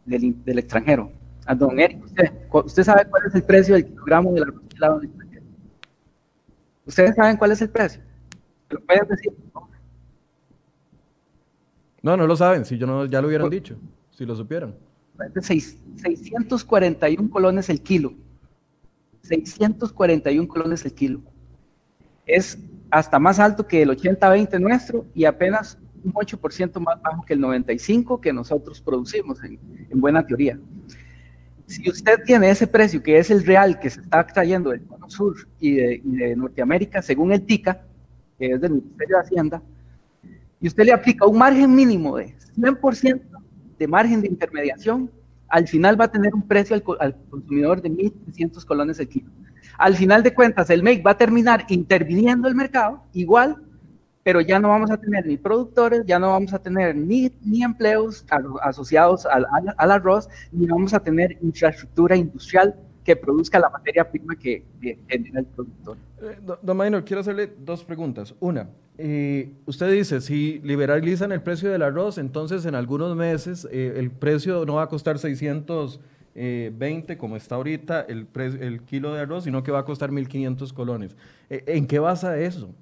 del, 0.06 0.36
del 0.44 0.60
extranjero? 0.60 1.12
A 1.48 1.56
don 1.56 1.80
Eric, 1.80 2.04
¿usted, 2.04 2.32
¿usted 2.52 2.84
sabe 2.84 3.06
cuál 3.10 3.24
es 3.26 3.36
el 3.36 3.44
precio 3.44 3.76
del 3.76 3.86
kilogramo 3.86 4.34
del 4.34 4.44
arroz 4.44 4.62
pilado 4.68 5.00
del 5.00 5.10
extranjero? 5.10 5.46
¿Ustedes 6.86 7.16
saben 7.16 7.38
cuál 7.38 7.52
es 7.52 7.62
el 7.62 7.70
precio? 7.70 8.02
¿Lo 8.70 8.80
pueden 8.82 9.08
decir? 9.08 9.34
No, 12.02 12.18
no 12.18 12.28
lo 12.28 12.36
saben, 12.36 12.66
si 12.66 12.78
yo 12.78 12.86
no, 12.86 13.06
ya 13.06 13.22
lo 13.22 13.28
hubieran 13.28 13.50
dicho, 13.50 13.78
si 14.12 14.26
lo 14.26 14.36
supieran. 14.36 14.76
641 15.42 17.30
colones 17.30 17.70
el 17.70 17.82
kilo. 17.82 18.14
641 19.24 20.48
colones 20.48 20.86
el 20.86 20.94
kilo. 20.94 21.22
Es 22.26 22.60
hasta 22.92 23.20
más 23.20 23.40
alto 23.40 23.68
que 23.68 23.82
el 23.82 23.90
80-20 23.90 24.60
nuestro 24.60 25.06
y 25.14 25.26
apenas 25.26 25.78
un 26.04 26.14
8% 26.14 26.80
más 26.80 27.02
bajo 27.02 27.26
que 27.26 27.34
el 27.34 27.42
95% 27.42 28.20
que 28.22 28.32
nosotros 28.32 28.82
producimos, 28.82 29.44
en, 29.44 29.60
en, 29.90 30.00
buena 30.00 30.26
teoría. 30.26 30.60
Si 31.68 31.90
usted 31.90 32.24
tiene 32.26 32.50
ese 32.50 32.66
precio, 32.66 33.04
que 33.04 33.20
es 33.20 33.30
el 33.30 33.46
real 33.46 33.78
que 33.78 33.90
se 33.90 34.00
está 34.00 34.26
trayendo 34.26 34.70
del 34.70 34.86
Cono 34.86 35.10
Sur 35.10 35.36
y 35.60 35.74
de, 35.74 36.36
Norteamérica, 36.36 37.02
según 37.02 37.34
el 37.34 37.46
TICA, 37.46 37.84
que 38.40 38.52
es 38.52 38.62
del 38.62 38.72
Ministerio 38.72 39.18
de 39.18 39.22
Hacienda, 39.22 39.62
y 40.62 40.68
usted 40.68 40.86
le 40.86 40.94
aplica 40.94 41.26
un 41.26 41.38
margen 41.38 41.76
mínimo 41.76 42.18
de 42.18 42.34
100% 42.56 43.22
de 43.78 43.88
margen 43.88 44.22
de 44.22 44.30
intermediación, 44.30 45.12
al 45.50 45.68
final 45.68 46.00
va 46.00 46.06
a 46.06 46.12
tener 46.12 46.34
un 46.34 46.42
precio 46.42 46.82
al, 47.00 47.16
consumidor 47.30 47.82
de 47.82 47.92
1.300 47.92 48.66
colones 48.66 49.00
el 49.00 49.10
kilo. 49.10 49.30
Al 49.78 49.96
final 49.96 50.24
de 50.24 50.34
cuentas, 50.34 50.70
el 50.70 50.84
MEC 50.84 51.06
va 51.06 51.12
a 51.12 51.18
terminar 51.18 51.66
interviniendo 51.70 52.48
el 52.48 52.56
mercado 52.56 53.04
igual, 53.14 53.58
pero 54.28 54.42
ya 54.42 54.60
no 54.60 54.68
vamos 54.68 54.92
a 54.92 54.98
tener 54.98 55.26
ni 55.26 55.38
productores, 55.38 56.04
ya 56.06 56.20
no 56.20 56.32
vamos 56.32 56.54
a 56.54 56.60
tener 56.60 56.94
ni, 56.94 57.32
empleos 57.64 58.26
asociados 58.62 59.26
al, 59.26 59.46
arroz, 59.78 60.28
ni 60.52 60.66
vamos 60.66 60.94
a 60.94 61.00
tener 61.00 61.38
infraestructura 61.42 62.18
industrial 62.18 62.76
que 63.06 63.16
produzca 63.16 63.58
la 63.58 63.70
materia 63.70 64.12
prima 64.12 64.36
que, 64.36 64.66
genera 65.08 65.40
el 65.40 65.46
productor. 65.46 65.96
Eh, 66.22 66.40
don 66.62 66.76
Maynor, 66.76 67.06
quiero 67.06 67.22
hacerle 67.22 67.50
dos 67.58 67.86
preguntas. 67.86 68.36
Una, 68.42 68.68
eh, 68.98 69.54
usted 69.66 69.90
dice, 69.94 70.20
si 70.20 70.60
liberalizan 70.60 71.32
el 71.32 71.42
precio 71.42 71.72
del 71.72 71.82
arroz, 71.82 72.18
entonces 72.18 72.66
en 72.66 72.76
algunos 72.76 73.16
meses 73.16 73.66
eh, 73.72 73.94
el 73.96 74.12
precio 74.12 74.66
no 74.66 74.74
va 74.74 74.84
a 74.84 74.90
costar 74.90 75.20
620 75.20 77.18
como 77.18 77.38
está 77.38 77.56
ahorita 77.56 78.02
el, 78.02 78.82
kilo 78.88 79.14
de 79.14 79.22
arroz, 79.22 79.46
sino 79.46 79.64
que 79.64 79.72
va 79.72 79.80
a 79.80 79.86
costar 79.86 80.12
1.500 80.12 80.74
colones. 80.74 81.16
Eh, 81.50 81.64
¿En 81.68 81.88
qué 81.88 82.00
basa 82.00 82.38
eso? 82.38 82.76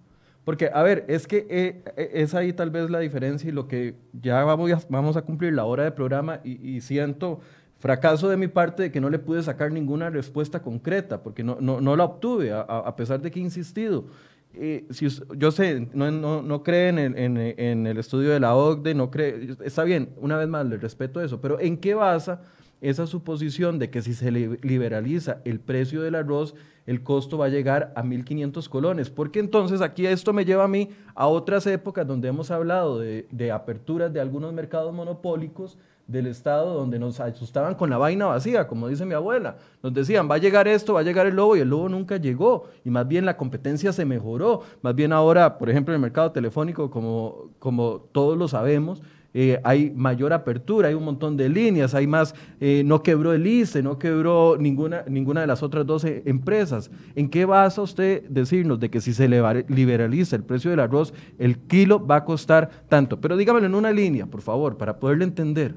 Porque, 0.45 0.69
a 0.73 0.83
ver, 0.83 1.03
es 1.09 1.27
que 1.27 1.45
eh, 1.49 1.83
es 2.13 2.33
ahí 2.33 2.53
tal 2.53 2.69
vez 2.69 2.89
la 2.89 2.99
diferencia 2.99 3.49
y 3.49 3.51
lo 3.51 3.67
que 3.67 3.95
ya 4.13 4.43
vamos 4.43 4.71
a, 4.71 4.79
vamos 4.89 5.17
a 5.17 5.23
cumplir 5.23 5.53
la 5.53 5.65
hora 5.65 5.83
de 5.83 5.91
programa 5.91 6.39
y, 6.43 6.75
y 6.75 6.81
siento 6.81 7.41
Fracaso 7.77 8.29
de 8.29 8.37
mi 8.37 8.47
parte 8.47 8.83
de 8.83 8.91
que 8.91 9.01
no 9.01 9.09
le 9.09 9.19
pude 9.19 9.43
sacar 9.43 9.71
ninguna 9.71 10.09
respuesta 10.09 10.61
concreta, 10.61 11.21
porque 11.21 11.43
no, 11.43 11.57
no, 11.59 11.81
no 11.81 11.95
la 11.95 12.05
obtuve, 12.05 12.51
a, 12.51 12.61
a, 12.61 12.95
pesar 12.95 13.21
de 13.21 13.29
que 13.29 13.39
he 13.39 13.43
insistido. 13.43 14.05
Eh, 14.53 14.87
si, 14.89 15.07
yo 15.37 15.51
sé, 15.51 15.89
no, 15.93 16.09
no, 16.09 16.41
no 16.41 16.63
creen 16.63 16.97
en, 16.97 17.17
en, 17.17 17.37
en, 17.37 17.85
el 17.85 17.97
estudio 17.97 18.31
de 18.31 18.39
la 18.39 18.55
OCDE, 18.55 18.95
no 18.95 19.11
cree, 19.11 19.55
está 19.63 19.83
bien, 19.83 20.09
una 20.17 20.37
vez 20.37 20.47
más, 20.47 20.65
le 20.65 20.77
respeto 20.77 21.21
eso, 21.21 21.41
pero 21.41 21.59
¿en 21.59 21.77
qué 21.77 21.93
basa 21.93 22.41
esa 22.79 23.05
suposición 23.05 23.77
de 23.77 23.89
que 23.89 24.01
si 24.01 24.13
se 24.13 24.31
liberaliza 24.31 25.41
el 25.43 25.59
precio 25.59 26.01
del 26.01 26.15
arroz, 26.15 26.55
el 26.85 27.03
costo 27.03 27.37
va 27.37 27.45
a 27.45 27.49
llegar 27.49 27.93
a 27.95 28.03
1.500 28.03 28.69
colones? 28.69 29.09
Porque 29.09 29.39
entonces 29.39 29.81
aquí 29.81 30.05
esto 30.05 30.33
me 30.33 30.45
lleva 30.45 30.65
a 30.65 30.67
mí 30.67 30.89
a 31.13 31.27
otras 31.27 31.65
épocas 31.67 32.05
donde 32.05 32.27
hemos 32.27 32.51
hablado 32.51 32.99
de, 32.99 33.51
aperturas 33.51 34.11
de 34.13 34.21
algunos 34.21 34.53
mercados 34.53 34.93
monopólicos, 34.93 35.77
del 36.07 36.27
Estado 36.27 36.75
donde 36.75 36.99
nos 36.99 37.19
asustaban 37.19 37.73
con 37.73 37.89
la 37.89 37.97
vaina 37.97 38.27
vacía, 38.27 38.67
como 38.67 38.87
dice 38.87 39.05
mi 39.05 39.15
abuela. 39.15 39.57
Nos 39.81 39.93
decían, 39.93 40.29
va 40.29 40.35
a 40.35 40.37
llegar 40.37 40.67
esto, 40.67 40.93
va 40.93 40.99
a 40.99 41.03
llegar 41.03 41.25
el 41.25 41.35
lobo 41.35 41.55
y 41.55 41.61
el 41.61 41.69
lobo 41.69 41.89
nunca 41.89 42.17
llegó. 42.17 42.65
Y 42.83 42.91
más 42.91 43.07
bien 43.07 43.25
la 43.25 43.37
competencia 43.37 43.91
se 43.91 44.05
mejoró. 44.05 44.61
Más 44.83 44.93
bien 44.93 45.11
ahora, 45.11 45.57
por 45.57 45.69
ejemplo, 45.69 45.93
en 45.93 45.95
el 45.95 46.01
mercado 46.01 46.31
telefónico, 46.31 46.91
como, 46.91 47.49
como 47.57 48.01
todos 48.11 48.37
lo 48.37 48.47
sabemos, 48.47 49.01
eh, 49.37 49.59
hay 49.65 49.91
mayor 49.93 50.31
apertura, 50.31 50.87
hay 50.87 50.93
un 50.93 51.03
montón 51.03 51.35
de 51.35 51.49
líneas, 51.49 51.93
hay 51.93 52.07
más, 52.07 52.33
eh, 52.61 52.83
no 52.85 53.03
quebró 53.03 53.33
el 53.33 53.45
ICE, 53.45 53.83
no 53.83 53.99
quebró 53.99 54.55
ninguna, 54.57 55.03
ninguna 55.09 55.41
de 55.41 55.47
las 55.47 55.61
otras 55.61 55.85
12 55.85 56.23
empresas. 56.25 56.89
¿En 57.15 57.29
qué 57.29 57.43
basa 57.43 57.81
usted 57.81 58.23
decirnos 58.29 58.79
de 58.79 58.89
que 58.89 59.01
si 59.01 59.13
se 59.13 59.27
liberaliza 59.27 60.37
el 60.37 60.43
precio 60.43 60.71
del 60.71 60.79
arroz, 60.79 61.13
el 61.37 61.57
kilo 61.57 62.07
va 62.07 62.15
a 62.15 62.23
costar 62.23 62.69
tanto? 62.87 63.19
Pero 63.19 63.35
dígamelo 63.35 63.65
en 63.65 63.75
una 63.75 63.91
línea, 63.91 64.25
por 64.25 64.41
favor, 64.41 64.77
para 64.77 64.99
poderlo 65.01 65.25
entender. 65.25 65.75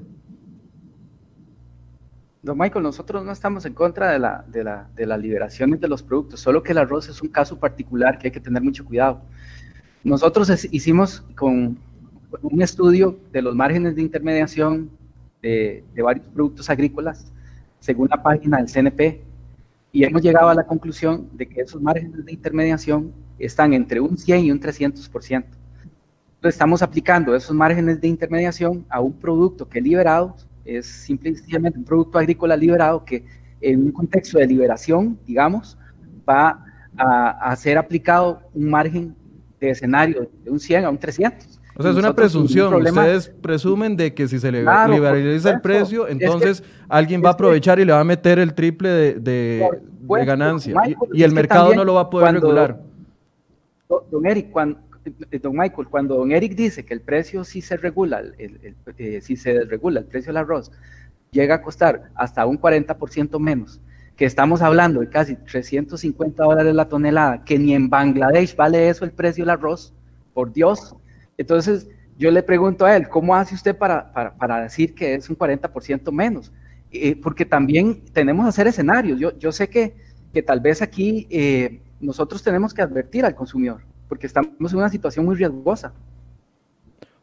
Don 2.41 2.57
Michael, 2.57 2.83
nosotros 2.83 3.25
no 3.25 3.33
estamos 3.33 3.65
en 3.65 3.73
contra 3.73 4.13
de, 4.13 4.19
la, 4.19 4.45
de, 4.47 4.63
la, 4.63 4.87
de 4.95 5.05
las 5.05 5.19
liberaciones 5.19 5.81
de 5.81 5.89
los 5.89 6.01
productos, 6.01 6.39
solo 6.39 6.63
que 6.63 6.71
el 6.71 6.77
arroz 6.77 7.09
es 7.09 7.21
un 7.21 7.27
caso 7.27 7.59
particular 7.59 8.19
que 8.19 8.27
hay 8.27 8.31
que 8.31 8.39
tener 8.39 8.63
mucho 8.63 8.85
cuidado. 8.85 9.21
Nosotros 10.05 10.49
hicimos 10.71 11.25
con 11.35 11.77
un 12.41 12.61
estudio 12.61 13.19
de 13.31 13.41
los 13.41 13.55
márgenes 13.55 13.95
de 13.95 14.01
intermediación 14.01 14.89
de, 15.41 15.83
varios 16.03 16.27
productos 16.27 16.69
agrícolas, 16.69 17.31
según 17.79 18.07
la 18.09 18.21
página 18.21 18.57
del 18.57 18.67
CNP, 18.67 19.21
y 19.91 20.03
hemos 20.03 20.21
llegado 20.21 20.49
a 20.49 20.55
la 20.55 20.65
conclusión 20.65 21.29
de 21.33 21.47
que 21.47 21.61
esos 21.61 21.81
márgenes 21.81 22.25
de 22.25 22.31
intermediación 22.31 23.11
están 23.39 23.73
entre 23.73 23.99
un 23.99 24.17
100 24.17 24.45
y 24.45 24.51
un 24.51 24.59
300%. 24.59 25.31
Entonces 25.31 26.55
estamos 26.55 26.81
aplicando 26.81 27.35
esos 27.35 27.55
márgenes 27.55 27.99
de 27.99 28.07
intermediación 28.07 28.85
a 28.89 29.01
un 29.01 29.13
producto 29.13 29.67
que 29.67 29.81
liberado 29.81 30.35
es 30.63 30.85
simplemente 30.85 31.79
un 31.79 31.83
producto 31.83 32.19
agrícola 32.19 32.55
liberado 32.55 33.03
que 33.03 33.25
en 33.61 33.85
un 33.85 33.91
contexto 33.91 34.37
de 34.37 34.45
liberación, 34.45 35.19
digamos, 35.25 35.77
va 36.27 36.63
a, 36.95 37.51
a 37.51 37.55
ser 37.55 37.77
aplicado 37.77 38.41
un 38.53 38.69
margen 38.69 39.15
de 39.59 39.71
escenario 39.71 40.29
de 40.43 40.51
un 40.51 40.59
100 40.59 40.85
a 40.85 40.89
un 40.89 40.97
300. 40.97 41.58
O 41.79 41.81
sea, 41.81 41.91
es 41.91 41.97
una 41.97 42.13
presunción. 42.13 42.73
Ustedes 42.73 43.29
presumen 43.41 43.95
de 43.95 44.13
que 44.13 44.27
si 44.27 44.37
se 44.37 44.51
le 44.51 44.63
claro, 44.63 44.91
liberaliza 44.91 45.51
el 45.51 45.61
precio, 45.61 46.09
entonces 46.09 46.59
es 46.59 46.61
que, 46.61 46.67
alguien 46.89 47.23
va 47.23 47.29
a 47.29 47.31
aprovechar 47.31 47.79
y 47.79 47.85
le 47.85 47.93
va 47.93 48.01
a 48.01 48.03
meter 48.03 48.37
el 48.37 48.53
triple 48.53 48.89
de, 48.89 49.13
de, 49.13 49.69
de 50.01 50.25
ganancia. 50.25 50.75
Michael, 50.75 51.09
y, 51.13 51.19
y, 51.21 51.23
el 51.23 51.31
mercado 51.31 51.73
no 51.73 51.85
lo 51.85 51.93
va 51.93 52.01
a 52.01 52.09
poder 52.09 52.25
cuando, 52.25 52.41
regular. 52.41 52.81
Don 54.11 54.25
Eric, 54.25 54.51
cuando, 54.51 54.77
eh, 55.31 55.39
don 55.39 55.55
Michael, 55.55 55.87
cuando 55.87 56.17
don 56.17 56.33
Eric 56.33 56.53
dice 56.53 56.83
que 56.83 56.93
el 56.93 56.99
precio 56.99 57.45
sí 57.45 57.61
se 57.61 57.77
regula, 57.77 58.19
el, 58.19 58.35
el, 58.37 58.75
eh, 58.97 59.21
si 59.21 59.37
se 59.37 59.53
desregula 59.53 60.01
el 60.01 60.05
precio 60.05 60.33
del 60.33 60.37
arroz, 60.37 60.73
llega 61.31 61.55
a 61.55 61.61
costar 61.61 62.11
hasta 62.13 62.45
un 62.45 62.59
40% 62.59 63.39
menos, 63.39 63.79
que 64.17 64.25
estamos 64.25 64.61
hablando 64.61 64.99
de 64.99 65.07
casi 65.07 65.37
350 65.37 66.43
dólares 66.43 66.75
la 66.75 66.89
tonelada, 66.89 67.45
que 67.45 67.57
ni 67.57 67.73
en 67.73 67.89
Bangladesh 67.89 68.53
vale 68.57 68.89
eso 68.89 69.05
el 69.05 69.11
precio 69.11 69.43
del 69.45 69.51
arroz, 69.51 69.93
por 70.33 70.51
Dios. 70.51 70.93
Entonces, 71.39 71.87
yo 72.17 72.31
le 72.31 72.43
pregunto 72.43 72.85
a 72.85 72.97
él, 72.97 73.07
¿cómo 73.07 73.33
hace 73.33 73.55
usted 73.55 73.75
para, 73.75 74.11
para, 74.11 74.35
para 74.35 74.61
decir 74.61 74.93
que 74.93 75.15
es 75.15 75.29
un 75.29 75.37
40% 75.37 76.11
menos? 76.11 76.51
Eh, 76.91 77.15
porque 77.15 77.45
también 77.45 78.01
tenemos 78.11 78.43
que 78.43 78.49
hacer 78.49 78.67
escenarios. 78.67 79.17
Yo, 79.21 79.37
yo 79.39 79.53
sé 79.53 79.69
que, 79.69 79.95
que 80.33 80.43
tal 80.43 80.59
vez 80.59 80.81
aquí 80.81 81.27
eh, 81.29 81.79
nosotros 82.01 82.43
tenemos 82.43 82.73
que 82.73 82.81
advertir 82.81 83.23
al 83.23 83.35
consumidor 83.35 83.81
porque 84.09 84.27
estamos 84.27 84.73
en 84.73 84.79
una 84.79 84.89
situación 84.89 85.23
muy 85.23 85.35
riesgosa. 85.35 85.93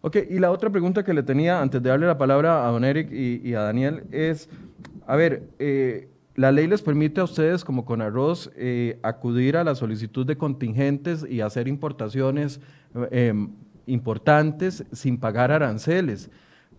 Ok, 0.01 0.17
y 0.31 0.39
la 0.39 0.51
otra 0.51 0.71
pregunta 0.71 1.05
que 1.05 1.13
le 1.13 1.23
tenía 1.23 1.61
antes 1.61 1.83
de 1.83 1.91
darle 1.91 2.07
la 2.07 2.17
palabra 2.17 2.67
a 2.67 2.71
don 2.71 2.85
Eric 2.85 3.11
y, 3.13 3.53
a 3.53 3.63
Daniel 3.63 4.05
es, 4.13 4.49
a 5.07 5.17
ver, 5.17 5.51
eh, 5.59 6.09
la 6.37 6.53
ley 6.53 6.69
les 6.69 6.81
permite 6.81 7.21
a 7.21 7.25
ustedes 7.25 7.65
como 7.65 7.85
con 7.85 8.01
arroz 8.01 8.51
acudir 9.03 9.57
a 9.57 9.65
la 9.65 9.75
solicitud 9.75 10.25
de 10.25 10.39
contingentes 10.39 11.27
y 11.29 11.41
hacer 11.41 11.67
importaciones 11.69 12.61
importantes 13.87 14.85
sin 14.93 15.19
pagar 15.19 15.53
aranceles. 15.53 16.31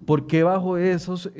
¿Por 0.06 0.28
qué 0.28 0.44
bajo 0.44 0.78
esos 0.78 1.32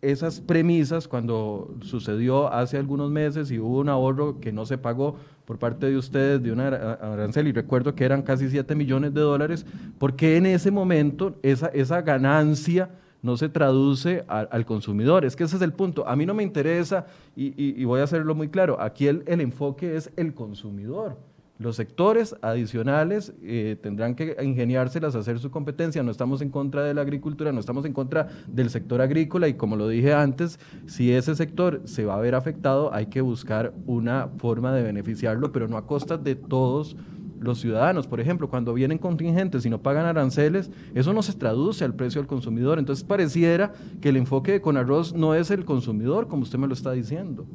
esas 0.00 0.40
premisas 0.40 1.08
cuando 1.08 1.74
sucedió 1.80 2.52
hace 2.52 2.78
algunos 2.78 3.10
meses 3.10 3.50
y 3.50 3.58
hubo 3.58 3.80
un 3.80 3.88
ahorro 3.88 4.40
que 4.40 4.52
no 4.52 4.64
se 4.64 4.78
pagó 4.78 5.16
por 5.44 5.58
parte 5.58 5.86
de 5.86 5.96
ustedes 5.96 6.42
de 6.42 6.52
una 6.52 6.68
arancel 6.68 7.48
y 7.48 7.52
recuerdo 7.52 7.94
que 7.94 8.04
eran 8.04 8.22
casi 8.22 8.48
7 8.48 8.74
millones 8.74 9.14
de 9.14 9.20
dólares, 9.20 9.66
porque 9.98 10.36
en 10.36 10.46
ese 10.46 10.70
momento 10.70 11.36
esa, 11.42 11.68
esa 11.68 12.02
ganancia 12.02 12.90
no 13.22 13.36
se 13.36 13.48
traduce 13.48 14.24
al 14.28 14.64
consumidor. 14.64 15.24
Es 15.24 15.34
que 15.34 15.44
ese 15.44 15.56
es 15.56 15.62
el 15.62 15.72
punto. 15.72 16.06
A 16.06 16.14
mí 16.14 16.24
no 16.24 16.34
me 16.34 16.44
interesa, 16.44 17.06
y, 17.34 17.82
voy 17.84 18.00
a 18.00 18.04
hacerlo 18.04 18.34
muy 18.34 18.48
claro, 18.48 18.80
aquí 18.80 19.08
el 19.08 19.24
enfoque 19.26 19.96
es 19.96 20.10
el 20.16 20.34
consumidor. 20.34 21.16
Los 21.58 21.74
sectores 21.74 22.36
adicionales 22.40 23.32
eh, 23.42 23.76
tendrán 23.82 24.14
que 24.14 24.36
ingeniárselas 24.40 25.16
hacer 25.16 25.40
su 25.40 25.50
competencia. 25.50 26.04
No 26.04 26.12
estamos 26.12 26.40
en 26.40 26.50
contra 26.50 26.84
de 26.84 26.94
la 26.94 27.00
agricultura, 27.00 27.50
no 27.50 27.58
estamos 27.58 27.84
en 27.84 27.92
contra 27.92 28.28
del 28.46 28.70
sector 28.70 29.00
agrícola 29.00 29.48
y 29.48 29.54
como 29.54 29.74
lo 29.74 29.88
dije 29.88 30.14
antes, 30.14 30.60
si 30.86 31.12
ese 31.12 31.34
sector 31.34 31.82
se 31.84 32.04
va 32.04 32.14
a 32.14 32.20
ver 32.20 32.36
afectado, 32.36 32.94
hay 32.94 33.06
que 33.06 33.22
buscar 33.22 33.74
una 33.86 34.28
forma 34.38 34.72
de 34.72 34.84
beneficiarlo, 34.84 35.50
pero 35.50 35.66
no 35.66 35.76
a 35.76 35.84
costa 35.84 36.16
de 36.16 36.36
todos 36.36 36.96
los 37.40 37.58
ciudadanos. 37.58 38.06
Por 38.06 38.20
ejemplo, 38.20 38.48
cuando 38.48 38.72
vienen 38.72 38.98
contingentes 38.98 39.66
y 39.66 39.70
no 39.70 39.82
pagan 39.82 40.06
aranceles, 40.06 40.70
eso 40.94 41.12
no 41.12 41.22
se 41.22 41.32
traduce 41.32 41.84
al 41.84 41.94
precio 41.94 42.20
del 42.20 42.28
consumidor. 42.28 42.78
Entonces 42.78 43.02
pareciera 43.02 43.72
que 44.00 44.10
el 44.10 44.16
enfoque 44.16 44.52
de 44.52 44.60
Conarroz 44.60 45.12
no 45.12 45.34
es 45.34 45.50
el 45.50 45.64
consumidor, 45.64 46.28
como 46.28 46.44
usted 46.44 46.58
me 46.58 46.68
lo 46.68 46.74
está 46.74 46.92
diciendo. 46.92 47.46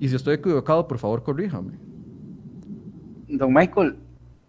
Y 0.00 0.08
si 0.08 0.16
estoy 0.16 0.36
equivocado, 0.36 0.88
por 0.88 0.96
favor, 0.96 1.22
corríjame 1.22 1.91
don 3.36 3.52
Michael, 3.52 3.96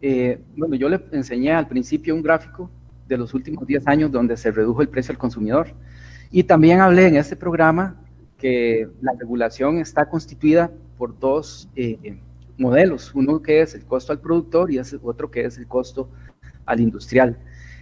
eh, 0.01 0.39
bueno, 0.55 0.75
yo 0.75 0.89
le 0.89 1.01
enseñé 1.11 1.53
al 1.53 1.67
principio 1.67 2.13
un 2.13 2.21
gráfico 2.21 2.69
de 3.07 3.17
los 3.17 3.33
últimos 3.33 3.65
10 3.65 3.87
años 3.87 4.11
donde 4.11 4.35
se 4.37 4.51
redujo 4.51 4.81
el 4.81 4.89
precio 4.89 5.11
al 5.11 5.17
consumidor. 5.17 5.67
Y 6.31 6.43
también 6.43 6.79
hablé 6.79 7.07
en 7.07 7.15
este 7.15 7.35
programa 7.35 7.95
que 8.37 8.89
la 9.01 9.13
regulación 9.17 9.77
está 9.77 10.09
constituida 10.09 10.71
por 10.97 11.17
dos 11.17 11.69
eh, 11.75 12.19
modelos, 12.57 13.13
uno 13.15 13.41
que 13.41 13.61
es 13.61 13.73
el 13.75 13.85
costo 13.85 14.11
al 14.11 14.19
productor 14.19 14.71
y 14.71 14.79
otro 15.01 15.31
que 15.31 15.45
es 15.45 15.57
el 15.57 15.67
costo 15.67 16.09
al 16.65 16.79
industrial. 16.79 17.37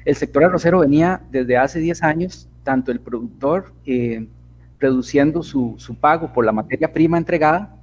El 0.06 0.16
sector 0.16 0.44
arrocero 0.44 0.80
venía 0.80 1.22
desde 1.32 1.58
hace 1.58 1.80
10 1.80 2.04
años, 2.04 2.50
tanto 2.64 2.92
el 2.92 3.00
productor 3.00 3.74
eh, 3.86 4.28
reduciendo 4.80 5.44
su, 5.44 5.76
su, 5.78 5.96
pago 5.96 6.34
por 6.34 6.46
la 6.46 6.52
materia 6.52 6.92
prima 6.92 7.18
entregada 7.18 7.81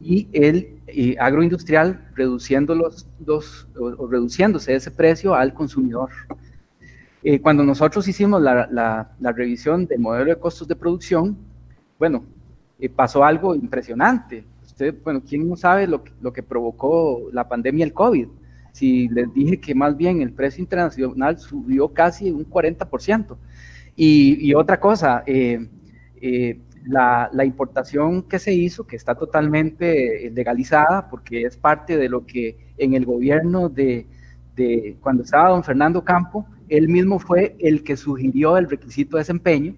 y 0.00 0.28
el 0.32 1.16
agroindustrial 1.18 2.08
reduciendo 2.14 2.74
los, 2.74 3.06
dos 3.18 3.66
o, 3.78 4.06
reduciéndose 4.06 4.74
ese 4.74 4.90
precio 4.90 5.34
al 5.34 5.54
consumidor. 5.54 6.10
Eh, 7.22 7.40
cuando 7.40 7.64
nosotros 7.64 8.06
hicimos 8.06 8.40
la, 8.40 8.68
la, 8.70 9.32
revisión 9.32 9.86
del 9.86 9.98
modelo 9.98 10.26
de 10.26 10.38
costos 10.38 10.68
de 10.68 10.76
producción, 10.76 11.36
bueno, 11.98 12.24
eh, 12.78 12.88
pasó 12.88 13.24
algo 13.24 13.54
impresionante. 13.54 14.44
Usted, 14.64 14.94
bueno, 15.02 15.22
¿quién 15.26 15.48
no 15.48 15.56
sabe 15.56 15.86
lo, 15.86 16.04
lo 16.20 16.32
que 16.32 16.42
provocó 16.42 17.28
la 17.32 17.48
pandemia 17.48 17.84
el 17.84 17.92
COVID? 17.92 18.28
Si 18.72 19.08
les 19.08 19.32
dije 19.32 19.58
que 19.58 19.74
más 19.74 19.96
bien 19.96 20.20
el 20.20 20.32
precio 20.32 20.62
internacional 20.62 21.38
subió 21.38 21.88
casi 21.88 22.30
un 22.30 22.48
40%. 22.48 23.36
Y, 23.96 24.48
y 24.48 24.54
otra 24.54 24.78
cosa, 24.78 25.24
eh, 25.26 25.68
eh 26.20 26.60
la, 26.86 27.44
importación 27.44 28.22
que 28.22 28.38
se 28.38 28.52
hizo, 28.52 28.86
que 28.86 28.96
está 28.96 29.14
totalmente 29.14 30.26
eh, 30.26 30.30
legalizada, 30.30 31.08
porque 31.08 31.42
es 31.42 31.56
parte 31.56 31.96
de 31.96 32.08
lo 32.08 32.24
que 32.24 32.72
en 32.78 32.94
el 32.94 33.04
gobierno 33.04 33.68
de, 33.68 34.06
cuando 35.00 35.22
estaba 35.22 35.50
don 35.50 35.64
Fernando 35.64 36.04
Campo, 36.04 36.46
él 36.68 36.88
mismo 36.88 37.18
fue 37.18 37.56
el 37.58 37.82
que 37.84 37.96
sugirió 37.96 38.56
el 38.56 38.70
requisito 38.70 39.16
de 39.16 39.22
desempeño. 39.22 39.74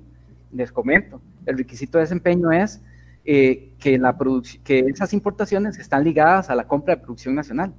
Les 0.52 0.70
comento, 0.70 1.20
el 1.46 1.58
requisito 1.58 1.98
de 1.98 2.04
desempeño 2.04 2.52
es 2.52 2.80
eh, 3.24 3.72
que, 3.78 3.98
la 3.98 4.16
que 4.64 4.80
esas 4.80 5.12
importaciones 5.12 5.78
están 5.78 6.04
ligadas 6.04 6.50
a 6.50 6.54
la 6.54 6.66
compra 6.66 6.94
de 6.94 7.02
producción 7.02 7.34
nacional. 7.34 7.74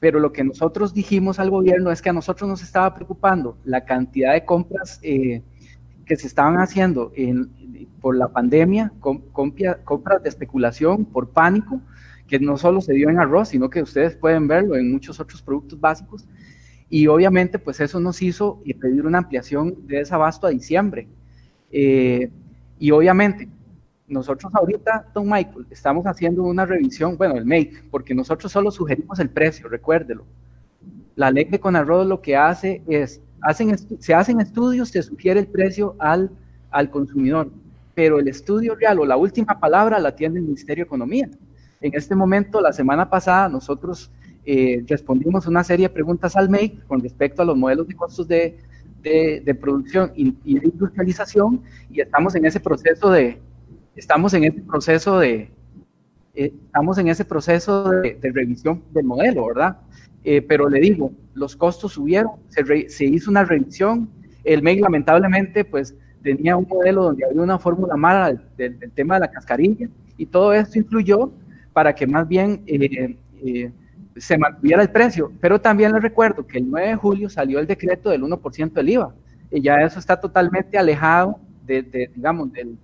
Pero 0.00 0.20
lo 0.20 0.32
que 0.32 0.44
nosotros 0.44 0.94
dijimos 0.94 1.40
al 1.40 1.50
gobierno 1.50 1.90
es 1.90 2.00
que 2.02 2.10
a 2.10 2.12
nosotros 2.12 2.48
nos 2.48 2.62
estaba 2.62 2.94
preocupando 2.94 3.58
la 3.64 3.84
cantidad 3.84 4.34
de 4.34 4.44
compras 4.44 5.00
eh, 5.02 5.42
que 6.08 6.16
se 6.16 6.26
estaban 6.26 6.56
haciendo 6.56 7.12
en, 7.14 7.50
por 8.00 8.16
la 8.16 8.28
pandemia, 8.28 8.92
compras 9.00 10.22
de 10.22 10.28
especulación 10.28 11.04
por 11.04 11.28
pánico, 11.30 11.80
que 12.26 12.40
no 12.40 12.56
solo 12.56 12.80
se 12.80 12.94
dio 12.94 13.10
en 13.10 13.20
arroz, 13.20 13.50
sino 13.50 13.68
que 13.68 13.82
ustedes 13.82 14.16
pueden 14.16 14.48
verlo 14.48 14.74
en 14.76 14.90
muchos 14.90 15.20
otros 15.20 15.42
productos 15.42 15.78
básicos. 15.78 16.26
Y 16.88 17.06
obviamente, 17.06 17.58
pues 17.58 17.78
eso 17.80 18.00
nos 18.00 18.22
hizo 18.22 18.62
pedir 18.80 19.06
una 19.06 19.18
ampliación 19.18 19.86
de 19.86 20.00
ese 20.00 20.14
abasto 20.14 20.46
a 20.46 20.50
diciembre. 20.50 21.06
Eh, 21.70 22.30
y 22.78 22.90
obviamente, 22.90 23.48
nosotros 24.06 24.50
ahorita, 24.54 25.10
don 25.12 25.28
Michael, 25.28 25.66
estamos 25.68 26.06
haciendo 26.06 26.42
una 26.42 26.64
revisión, 26.64 27.18
bueno, 27.18 27.36
el 27.36 27.44
make, 27.44 27.82
porque 27.90 28.14
nosotros 28.14 28.50
solo 28.50 28.70
sugerimos 28.70 29.18
el 29.18 29.28
precio, 29.28 29.68
recuérdelo. 29.68 30.24
La 31.16 31.30
ley 31.30 31.44
de 31.44 31.60
Conarroz 31.60 32.06
lo 32.06 32.22
que 32.22 32.36
hace 32.36 32.82
es, 32.88 33.20
se 33.98 34.14
hacen 34.14 34.40
estudios, 34.40 34.88
se 34.88 35.02
sugiere 35.02 35.40
el 35.40 35.46
precio 35.46 35.96
al, 35.98 36.30
al 36.70 36.90
consumidor 36.90 37.50
pero 37.98 38.20
el 38.20 38.28
estudio 38.28 38.76
real 38.76 39.00
o 39.00 39.04
la 39.04 39.16
última 39.16 39.58
palabra 39.58 39.98
la 39.98 40.14
tiene 40.14 40.38
el 40.38 40.44
Ministerio 40.44 40.84
de 40.84 40.86
Economía. 40.86 41.28
En 41.80 41.90
este 41.96 42.14
momento, 42.14 42.60
la 42.60 42.72
semana 42.72 43.10
pasada, 43.10 43.48
nosotros 43.48 44.12
eh, 44.44 44.84
respondimos 44.86 45.48
una 45.48 45.64
serie 45.64 45.88
de 45.88 45.92
preguntas 45.92 46.36
al 46.36 46.48
MEI 46.48 46.78
con 46.86 47.00
respecto 47.00 47.42
a 47.42 47.44
los 47.44 47.56
modelos 47.56 47.88
de 47.88 47.96
costos 47.96 48.28
de, 48.28 48.56
de, 49.02 49.58
producción 49.60 50.12
y, 50.14 50.30
de 50.30 50.68
industrialización 50.68 51.60
y 51.90 52.00
estamos 52.00 52.36
en 52.36 52.44
ese 52.44 52.60
proceso 52.60 53.10
de, 53.10 53.40
estamos 53.96 54.32
en 54.32 54.44
ese 54.44 54.60
proceso 54.60 55.18
de, 55.18 55.50
eh, 56.36 56.54
estamos 56.66 56.98
en 56.98 57.08
ese 57.08 57.24
proceso 57.24 57.90
de, 57.90 58.16
revisión 58.32 58.80
del 58.92 59.06
modelo, 59.06 59.44
¿verdad? 59.46 59.78
Eh, 60.30 60.42
pero 60.42 60.68
le 60.68 60.78
digo, 60.78 61.10
los 61.32 61.56
costos 61.56 61.94
subieron, 61.94 62.32
se, 62.48 63.06
hizo 63.06 63.30
una 63.30 63.46
revisión, 63.46 64.10
el 64.44 64.62
MEI 64.62 64.78
lamentablemente, 64.80 65.64
pues, 65.64 65.96
tenía 66.22 66.54
un 66.54 66.68
modelo 66.68 67.04
donde 67.04 67.24
había 67.24 67.40
una 67.40 67.58
fórmula 67.58 67.96
mala 67.96 68.38
del, 68.58 68.78
tema 68.94 69.14
de 69.14 69.20
la 69.20 69.30
cascarilla 69.30 69.88
y 70.18 70.26
todo 70.26 70.52
esto 70.52 70.78
influyó 70.78 71.32
para 71.72 71.94
que 71.94 72.06
más 72.06 72.28
bien 72.28 72.62
eh, 72.66 73.16
eh, 73.42 73.72
se 74.18 74.36
mantuviera 74.36 74.82
el 74.82 74.90
precio. 74.90 75.32
Pero 75.40 75.62
también 75.62 75.92
les 75.92 76.02
recuerdo 76.02 76.46
que 76.46 76.58
el 76.58 76.70
9 76.70 76.88
de 76.88 76.96
julio 76.96 77.30
salió 77.30 77.58
el 77.58 77.66
decreto 77.66 78.10
del 78.10 78.22
1% 78.22 78.72
del 78.74 78.88
IVA 78.90 79.14
y 79.50 79.62
ya 79.62 79.76
eso 79.76 79.98
está 79.98 80.20
totalmente 80.20 80.76
alejado 80.76 81.40
de, 81.64 82.10
digamos, 82.14 82.50
del, 82.52 82.76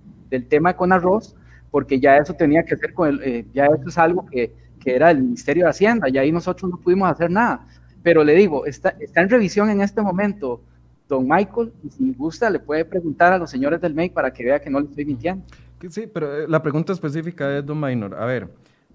tema 0.48 0.74
con 0.74 0.92
arroz, 0.92 1.36
porque 1.70 2.00
ya 2.00 2.16
eso 2.16 2.32
tenía 2.32 2.64
que 2.64 2.74
ser 2.78 2.94
con 2.94 3.20
el, 3.22 3.52
ya 3.52 3.66
eso 3.66 3.86
es 3.86 3.98
algo 3.98 4.24
que, 4.24 4.63
que 4.84 4.94
era 4.94 5.10
el 5.10 5.22
Ministerio 5.22 5.64
de 5.64 5.70
Hacienda, 5.70 6.08
y 6.08 6.18
ahí 6.18 6.30
nosotros 6.30 6.70
no 6.70 6.76
pudimos 6.78 7.10
hacer 7.10 7.30
nada. 7.30 7.66
Pero 8.02 8.22
le 8.22 8.34
digo, 8.34 8.66
está, 8.66 8.90
está 9.00 9.22
en 9.22 9.30
revisión 9.30 9.70
en 9.70 9.80
este 9.80 10.02
momento 10.02 10.60
don 11.08 11.26
Michael, 11.28 11.72
y 11.82 11.90
si 11.90 12.12
gusta, 12.12 12.50
le 12.50 12.58
puede 12.58 12.84
preguntar 12.84 13.32
a 13.32 13.38
los 13.38 13.50
señores 13.50 13.80
del 13.80 13.94
MEIC 13.94 14.12
para 14.12 14.32
que 14.32 14.44
vea 14.44 14.60
que 14.60 14.70
no 14.70 14.80
le 14.80 14.86
estoy 14.86 15.04
mintiendo. 15.04 15.44
Sí, 15.90 16.06
pero 16.06 16.34
eh, 16.34 16.48
la 16.48 16.62
pregunta 16.62 16.92
específica 16.92 17.58
es, 17.58 17.64
don 17.64 17.80
Minor, 17.80 18.14
a 18.14 18.24
ver, 18.24 18.48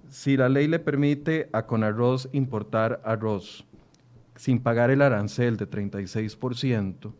si 0.10 0.38
la 0.38 0.50
ley 0.50 0.68
le 0.68 0.80
permite 0.80 1.50
a 1.52 1.66
Conarroz 1.66 2.30
importar 2.32 3.00
arroz 3.04 3.66
sin 4.36 4.60
pagar 4.60 4.90
el 4.90 5.02
arancel 5.02 5.58
de 5.58 5.70
36%, 5.70 7.12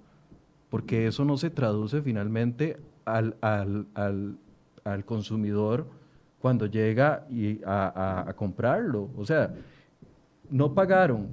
porque 0.70 1.07
eso 1.07 1.26
no 1.26 1.38
se 1.38 1.49
traduce 1.49 2.01
finalmente 2.01 2.78
al, 3.05 3.36
al, 3.41 5.05
consumidor 5.05 5.88
cuando 6.41 6.65
llega 6.65 7.25
y 7.29 7.61
a, 7.65 8.25
a 8.27 8.33
comprarlo. 8.33 9.09
O 9.17 9.25
sea, 9.25 9.53
no 10.49 10.73
pagaron 10.73 11.27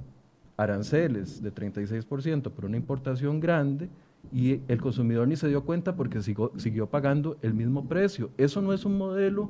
aranceles 0.57 1.41
de 1.41 1.53
36% 1.53 2.51
por 2.51 2.65
una 2.65 2.77
importación 2.77 3.39
grande 3.39 3.89
y 4.31 4.61
el 4.67 4.81
consumidor 4.81 5.27
ni 5.27 5.35
se 5.35 5.47
dio 5.47 5.63
cuenta 5.63 5.95
porque 5.95 6.21
siguió 6.21 6.87
pagando 6.87 7.37
el 7.41 7.53
mismo 7.53 7.87
precio. 7.87 8.29
Eso 8.37 8.61
no 8.61 8.73
es 8.73 8.85
un 8.85 8.97
modelo 8.97 9.49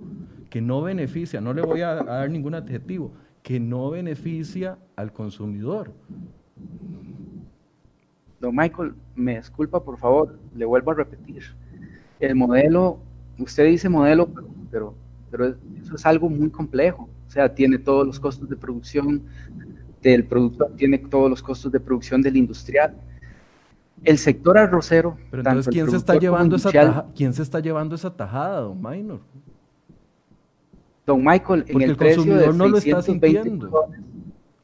que 0.50 0.62
no 0.62 0.82
beneficia, 0.82 1.42
no 1.42 1.54
le 1.54 1.62
voy 1.62 1.82
a, 1.82 1.96
dar 1.96 2.30
ningún 2.30 2.54
adjetivo, 2.54 3.12
que 3.42 3.60
no 3.60 3.90
beneficia 3.90 4.78
al 4.96 5.12
consumidor. 5.12 5.92
Don 8.40 8.56
Michael, 8.56 8.94
me 9.16 9.38
disculpa 9.38 9.84
por 9.84 9.98
favor, 9.98 10.38
le 10.56 10.66
vuelvo 10.66 10.92
a 10.92 10.96
repetir. 10.96 11.44
El 12.20 12.36
modelo, 12.36 13.00
usted 13.40 13.66
dice 13.66 13.90
modelo, 13.90 14.28
pero, 14.28 14.48
pero 14.70 14.94
eso 15.32 15.96
es 15.96 16.06
algo 16.06 16.30
muy 16.30 16.50
complejo. 16.50 17.10
O 17.28 17.32
sea, 17.32 17.54
tiene 17.54 17.78
todos 17.78 18.06
los 18.06 18.20
costos 18.20 18.50
de 18.50 18.56
producción, 18.56 19.24
del 20.02 20.26
productor 20.26 20.72
tiene 20.76 20.98
todos 20.98 21.30
los 21.30 21.44
costos 21.44 21.72
de 21.72 21.80
producción 21.80 22.22
del 22.22 22.38
industrial. 22.38 22.96
El 24.04 24.18
sector 24.18 24.58
arrocero. 24.58 25.18
Pero 25.32 25.42
entonces, 25.42 25.74
¿quién 25.74 25.90
se, 25.90 25.98
está 25.98 26.16
llevando 26.18 26.56
esa 26.56 27.06
¿quién 27.16 27.34
se 27.34 27.42
está 27.42 27.60
llevando 27.60 27.96
esa 27.96 28.16
tajada, 28.16 28.62
don 28.62 28.82
Minor? 28.82 29.20
Don 31.06 31.24
Michael, 31.24 31.66
en 31.68 31.82
el, 31.82 31.96
precio 31.96 32.36
de 32.36 32.54
no 32.54 32.76
620 32.76 33.70
colones, 33.70 34.02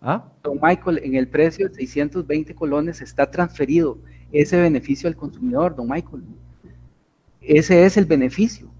¿Ah? 0.01 0.25
Don 0.43 0.59
Michael, 0.61 0.99
en 1.01 1.15
el 1.15 1.29
precio 1.29 1.69
de 1.69 1.75
620 1.75 2.53
colones 2.53 3.01
está 3.01 3.31
transferido 3.31 3.97
ese 4.33 4.59
beneficio 4.59 5.07
al 5.07 5.15
consumidor, 5.15 5.73
don 5.73 5.87
Michael. 5.87 6.23
ese 7.39 7.85
es 7.85 7.95
el 7.95 8.05
beneficio. 8.05 8.72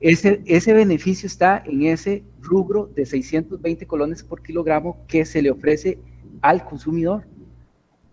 Ese, 0.00 0.42
ese 0.46 0.74
beneficio 0.74 1.26
está 1.26 1.62
en 1.64 1.82
ese 1.82 2.22
rubro 2.40 2.90
de 2.94 3.06
620 3.06 3.86
colones 3.86 4.22
por 4.22 4.42
kilogramo 4.42 5.04
que 5.08 5.24
se 5.24 5.40
le 5.40 5.50
ofrece 5.50 5.98
al 6.42 6.64
consumidor. 6.64 7.24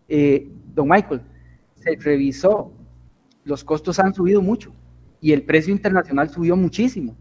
Eh, 0.08 0.48
don 0.74 0.88
Michael, 0.88 1.22
se 1.76 1.96
revisó, 1.98 2.72
los 3.44 3.64
costos 3.64 4.00
han 4.00 4.14
subido 4.14 4.42
mucho 4.42 4.74
y 5.20 5.34
el 5.34 5.44
precio 5.44 5.74
internacional 5.74 6.30
subió 6.30 6.56
muchísimo. 6.56 7.16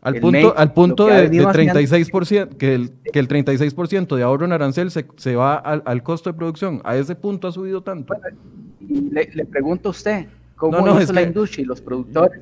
Al 0.00 0.16
punto, 0.18 0.56
al 0.56 0.72
punto 0.72 1.06
de, 1.06 1.30
36%, 1.30 2.56
que 2.56 2.74
el, 2.74 2.90
que 3.12 3.20
el 3.20 3.28
36% 3.28 4.16
de 4.16 4.22
ahorro 4.24 4.44
en 4.44 4.52
arancel 4.52 4.90
se, 4.90 5.06
se 5.16 5.36
va 5.36 5.54
al, 5.54 5.84
al, 5.86 6.02
costo 6.02 6.30
de 6.32 6.36
producción. 6.36 6.80
A 6.82 6.96
ese 6.96 7.14
punto 7.14 7.46
ha 7.46 7.52
subido 7.52 7.84
tanto. 7.84 8.12
le, 8.80 9.30
le, 9.32 9.44
pregunto 9.46 9.90
a 9.90 9.92
usted, 9.92 10.26
¿cómo 10.70 10.78
no, 10.78 10.94
no, 10.94 11.02
hizo 11.02 11.12
la 11.12 11.22
que... 11.22 11.26
industria 11.26 11.62
y 11.64 11.66
los 11.66 11.80
productores 11.80 12.40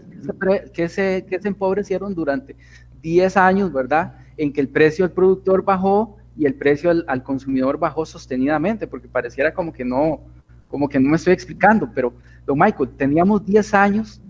que 0.74 0.90
se, 0.90 1.24
que 1.26 1.40
se 1.40 1.48
empobrecieron 1.48 2.14
durante 2.14 2.54
10 3.00 3.36
años, 3.38 3.72
verdad? 3.72 4.14
En 4.36 4.52
que 4.52 4.60
el 4.60 4.68
precio 4.68 5.06
del 5.06 5.14
productor 5.14 5.64
bajó 5.64 6.18
y 6.36 6.44
el 6.44 6.54
precio 6.54 6.90
al, 6.90 7.02
al, 7.08 7.22
consumidor 7.22 7.78
bajó 7.78 8.04
sostenidamente, 8.04 8.86
porque 8.86 9.08
pareciera 9.08 9.54
como 9.54 9.72
que 9.72 9.86
no, 9.86 10.20
como 10.68 10.86
que 10.86 11.00
no 11.00 11.08
me 11.08 11.16
estoy 11.16 11.32
explicando, 11.32 11.90
pero, 11.94 12.12
don 12.44 12.58
Michael, 12.58 12.90
teníamos 12.90 13.46
10 13.46 13.72
años 13.72 14.20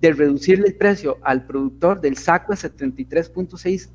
de 0.00 0.12
reducirle 0.12 0.66
el 0.66 0.74
precio 0.74 1.16
al 1.22 1.46
productor 1.46 2.02
del 2.02 2.18
saco 2.18 2.52
de 2.52 2.58
73.6 2.58 3.88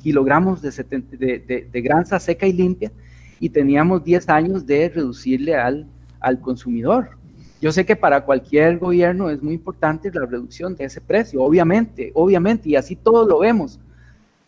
kilogramos 0.00 0.62
de, 0.62 0.70
70, 0.70 1.16
de, 1.16 1.38
de, 1.40 1.68
de, 1.72 1.80
granza 1.80 2.20
seca 2.20 2.46
y 2.46 2.52
limpia 2.52 2.92
y 3.40 3.48
teníamos 3.48 4.04
10 4.04 4.28
años 4.28 4.66
de 4.66 4.88
reducirle 4.88 5.56
al, 5.56 5.88
al 6.20 6.40
consumidor. 6.40 7.18
Yo 7.60 7.72
sé 7.72 7.86
que 7.86 7.96
para 7.96 8.24
cualquier 8.24 8.78
gobierno 8.78 9.30
es 9.30 9.42
muy 9.42 9.54
importante 9.54 10.10
la 10.12 10.26
reducción 10.26 10.76
de 10.76 10.84
ese 10.84 11.00
precio, 11.00 11.42
obviamente, 11.42 12.10
obviamente, 12.14 12.68
y 12.68 12.76
así 12.76 12.96
todos 12.96 13.26
lo 13.26 13.38
vemos. 13.38 13.80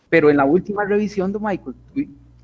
Pero 0.09 0.29
en 0.29 0.37
la 0.37 0.45
última 0.45 0.85
revisión 0.85 1.31
de 1.31 1.39
Michael 1.39 1.75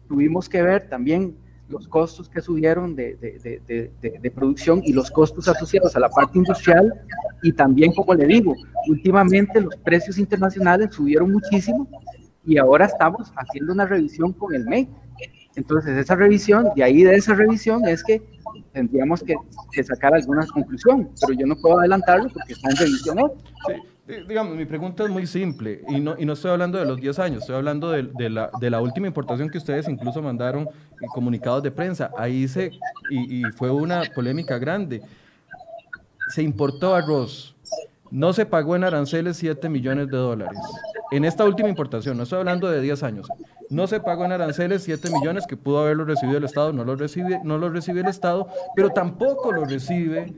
tuvimos 0.08 0.50
que 0.50 0.62
ver 0.62 0.90
también 0.90 1.36
los 1.68 1.88
costos 1.88 2.30
que 2.30 2.42
subieron 2.42 2.96
de, 2.96 3.16
de, 3.16 3.92
de, 4.22 4.32
producción 4.32 4.82
y 4.84 4.94
los 4.94 5.10
costos 5.10 5.48
asociados 5.48 5.96
a 5.96 6.00
la 6.00 6.10
parte 6.10 6.38
industrial 6.38 6.94
y 7.42 7.52
también, 7.54 7.92
como 7.92 8.14
le 8.14 8.28
digo, 8.28 8.56
últimamente 8.88 9.60
los 9.62 9.76
precios 9.78 10.20
internacionales 10.20 10.94
subieron 10.94 11.32
muchísimo 11.32 11.88
y 12.46 12.58
ahora 12.58 12.86
estamos 12.86 13.34
haciendo 13.36 13.74
una 13.74 13.86
revisión 13.86 14.32
con 14.34 14.54
el 14.54 14.66
MEI. 14.66 14.88
Entonces, 15.56 15.98
esa 15.98 16.16
revisión, 16.16 16.68
de 16.76 16.84
ahí 16.84 17.04
de 17.04 17.16
esa 17.16 17.34
revisión 17.34 17.88
es 17.88 18.04
que 18.04 18.22
tendríamos 18.72 19.24
que, 19.24 19.36
que 19.72 19.84
sacar 19.84 20.14
alguna 20.14 20.46
conclusión, 20.48 21.10
pero 21.22 21.34
yo 21.40 21.46
no 21.46 21.56
puedo 21.56 21.80
adelantarlo 21.80 22.30
porque 22.30 22.54
está 22.54 22.70
en 22.70 22.78
digamos, 24.28 24.56
mi 24.56 24.66
pregunta 24.66 25.04
es 25.04 25.10
muy 25.10 25.26
simple 25.26 25.82
y 25.90 26.00
no, 26.00 26.16
y 26.18 26.26
no 26.26 26.34
estoy 26.34 26.52
hablando 26.52 26.78
de 26.78 26.86
los 26.86 27.02
10 27.02 27.18
años, 27.20 27.42
estoy 27.42 27.56
hablando 27.56 27.90
de, 27.90 28.30
la, 28.30 28.52
de 28.60 28.70
la 28.70 28.80
última 28.80 29.08
importación 29.08 29.50
que 29.50 29.58
ustedes 29.58 29.88
incluso 29.88 30.22
mandaron 30.22 30.70
comunicados 31.14 31.64
de 31.64 31.72
prensa. 31.72 32.12
Ahí 32.18 32.48
se, 32.48 32.72
y, 33.10 33.42
y 33.42 33.44
fue 33.54 33.72
una 33.72 34.04
polémica 34.14 34.60
grande. 34.60 35.02
Se 36.30 36.44
importó 36.44 36.94
arroz, 36.94 37.55
no 38.12 38.34
se 38.34 38.46
pagó 38.46 38.76
en 38.76 38.84
aranceles 38.84 39.38
7 39.38 39.70
millones 39.70 40.08
de 40.08 40.18
dólares. 40.18 40.60
En 41.12 41.26
esta 41.26 41.46
última 41.46 41.70
importación, 41.70 42.18
no 42.18 42.24
estoy 42.24 42.40
hablando 42.40 42.70
de 42.70 42.82
10 42.82 43.04
años, 43.04 43.28
no 43.70 43.88
se 43.88 44.00
pagó 44.00 44.26
en 44.26 44.32
aranceles 44.32 44.84
7 44.84 45.10
millones 45.12 45.46
que 45.48 45.58
pudo 45.58 45.80
haberlo 45.80 46.06
recibido 46.06 46.38
el 46.38 46.44
Estado, 46.44 46.74
no 46.74 46.84
lo 46.84 46.96
recibe, 46.96 47.40
no 47.44 47.58
lo 47.58 47.70
recibe 47.70 48.02
el 48.02 48.08
Estado, 48.08 48.48
pero 48.76 48.90
tampoco 48.90 49.52
lo 49.52 49.66
recibe 49.66 50.34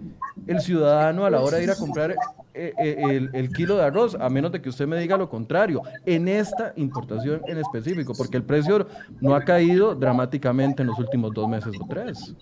el 0.46 0.62
ciudadano 0.62 1.26
a 1.26 1.30
la 1.30 1.42
hora 1.42 1.58
de 1.58 1.64
ir 1.64 1.72
a 1.72 1.76
comprar 1.76 2.12
eh, 2.54 2.74
eh, 2.80 2.96
el, 3.10 3.30
el, 3.34 3.52
kilo 3.52 3.78
de 3.78 3.84
arroz, 3.84 4.16
a 4.20 4.30
menos 4.30 4.52
de 4.52 4.62
que 4.62 4.70
usted 4.70 4.88
me 4.88 4.98
diga 5.00 5.18
lo 5.18 5.30
contrario, 5.30 5.82
en 6.06 6.28
esta 6.28 6.74
importación 6.76 7.42
en 7.48 7.58
específico, 7.58 8.14
porque 8.18 8.38
el 8.38 8.44
precio 8.44 8.88
no 9.22 9.36
ha 9.36 9.42
caído 9.42 9.94
dramáticamente 9.94 10.82
en 10.82 10.88
los 10.88 10.98
últimos 11.00 11.34
dos 11.34 11.48
meses 11.48 11.74
o 11.80 11.88
tres. 11.88 12.36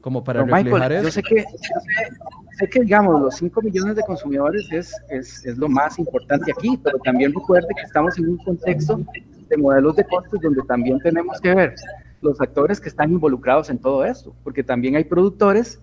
Como 0.00 0.22
para 0.22 0.44
Pero 0.44 0.54
reflejar 0.54 0.90
Michael, 0.90 0.92
eso. 0.92 1.04
Yo 1.04 1.10
sé 1.10 1.22
que, 1.22 1.36
yo 1.36 1.80
sé, 1.80 2.14
sé 2.58 2.68
que, 2.68 2.80
digamos, 2.80 3.20
los 3.20 3.36
5 3.36 3.62
millones 3.62 3.96
de 3.96 4.02
consumidores 4.02 4.66
es, 4.72 4.94
es, 5.08 5.44
es 5.44 5.58
lo 5.58 5.68
más 5.68 5.98
importante 5.98 6.52
aquí, 6.52 6.78
pero 6.82 6.98
también 6.98 7.32
recuerde 7.34 7.68
que 7.76 7.82
estamos 7.82 8.18
en 8.18 8.28
un 8.28 8.36
contexto 8.38 9.00
de 9.48 9.56
modelos 9.56 9.96
de 9.96 10.04
costos 10.04 10.40
donde 10.40 10.62
también 10.62 10.98
tenemos 11.00 11.40
que 11.40 11.54
ver 11.54 11.74
los 12.20 12.40
actores 12.40 12.80
que 12.80 12.88
están 12.88 13.12
involucrados 13.12 13.70
en 13.70 13.78
todo 13.78 14.04
esto, 14.04 14.34
porque 14.42 14.62
también 14.62 14.96
hay 14.96 15.04
productores 15.04 15.80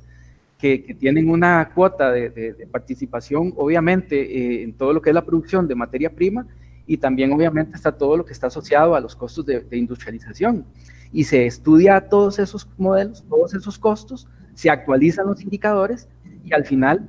que, 0.57 0.83
que, 0.83 0.93
tienen 0.93 1.29
una 1.29 1.71
cuota 1.73 2.11
de, 2.11 2.29
de, 2.29 2.53
de 2.53 2.67
participación, 2.67 3.53
obviamente, 3.57 4.21
eh, 4.21 4.63
en 4.63 4.73
todo 4.73 4.93
lo 4.93 5.01
que 5.01 5.09
es 5.09 5.13
la 5.13 5.25
producción 5.25 5.67
de 5.67 5.75
materia 5.75 6.09
prima 6.13 6.47
y 6.87 6.97
también, 6.97 7.31
obviamente, 7.31 7.75
está 7.75 7.91
todo 7.91 8.17
lo 8.17 8.25
que 8.25 8.33
está 8.33 8.47
asociado 8.47 8.95
a 8.95 8.99
los 8.99 9.15
costos 9.15 9.45
de, 9.45 9.61
de 9.61 9.77
industrialización. 9.77 10.65
Y 11.13 11.25
se 11.25 11.45
estudia 11.45 12.09
todos 12.09 12.39
esos 12.39 12.67
modelos, 12.77 13.23
todos 13.29 13.53
esos 13.53 13.77
costos, 13.77 14.27
se 14.53 14.69
actualizan 14.69 15.27
los 15.27 15.41
indicadores 15.41 16.07
y 16.43 16.53
al 16.53 16.65
final 16.65 17.07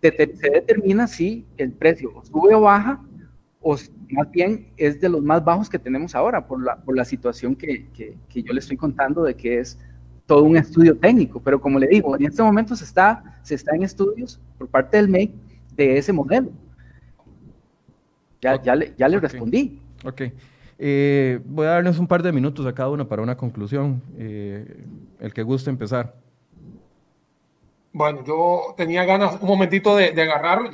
se 0.00 0.10
determina 0.50 1.06
si 1.06 1.46
el 1.56 1.72
precio 1.72 2.10
sube 2.24 2.54
o 2.54 2.62
baja 2.62 3.00
o 3.60 3.76
más 4.10 4.30
bien 4.30 4.68
es 4.76 5.00
de 5.00 5.08
los 5.08 5.22
más 5.22 5.44
bajos 5.44 5.70
que 5.70 5.78
tenemos 5.78 6.14
ahora 6.14 6.46
por 6.46 6.62
la, 6.62 6.76
por 6.76 6.96
la 6.96 7.04
situación 7.04 7.54
que, 7.54 7.88
que, 7.90 8.16
que 8.28 8.42
yo 8.42 8.52
le 8.52 8.60
estoy 8.60 8.76
contando 8.76 9.22
de 9.22 9.34
que 9.34 9.60
es 9.60 9.78
todo 10.26 10.44
un 10.44 10.56
estudio 10.56 10.96
técnico, 10.96 11.40
pero 11.40 11.60
como 11.60 11.78
le 11.78 11.86
digo, 11.86 12.16
en 12.16 12.24
este 12.24 12.42
momento 12.42 12.74
se 12.76 12.84
está, 12.84 13.38
se 13.42 13.54
está 13.54 13.74
en 13.74 13.82
estudios 13.82 14.40
por 14.58 14.68
parte 14.68 14.96
del 14.96 15.08
MEI 15.08 15.34
de 15.76 15.98
ese 15.98 16.12
modelo. 16.12 16.50
Ya, 18.40 18.60
ya, 18.60 18.74
le, 18.74 18.94
ya 18.96 19.08
le 19.08 19.20
respondí. 19.20 19.80
Ok. 20.04 20.22
Eh, 20.78 21.40
voy 21.44 21.66
a 21.66 21.70
darles 21.70 21.98
un 21.98 22.06
par 22.06 22.22
de 22.22 22.32
minutos 22.32 22.66
a 22.66 22.72
cada 22.72 22.90
uno 22.90 23.06
para 23.06 23.22
una 23.22 23.36
conclusión. 23.36 24.02
Eh, 24.16 24.84
el 25.20 25.32
que 25.32 25.42
guste 25.42 25.70
empezar. 25.70 26.16
Bueno, 27.92 28.24
yo 28.24 28.74
tenía 28.76 29.04
ganas 29.04 29.40
un 29.40 29.48
momentito 29.48 29.96
de, 29.96 30.12
de 30.12 30.22
agarrar. 30.22 30.70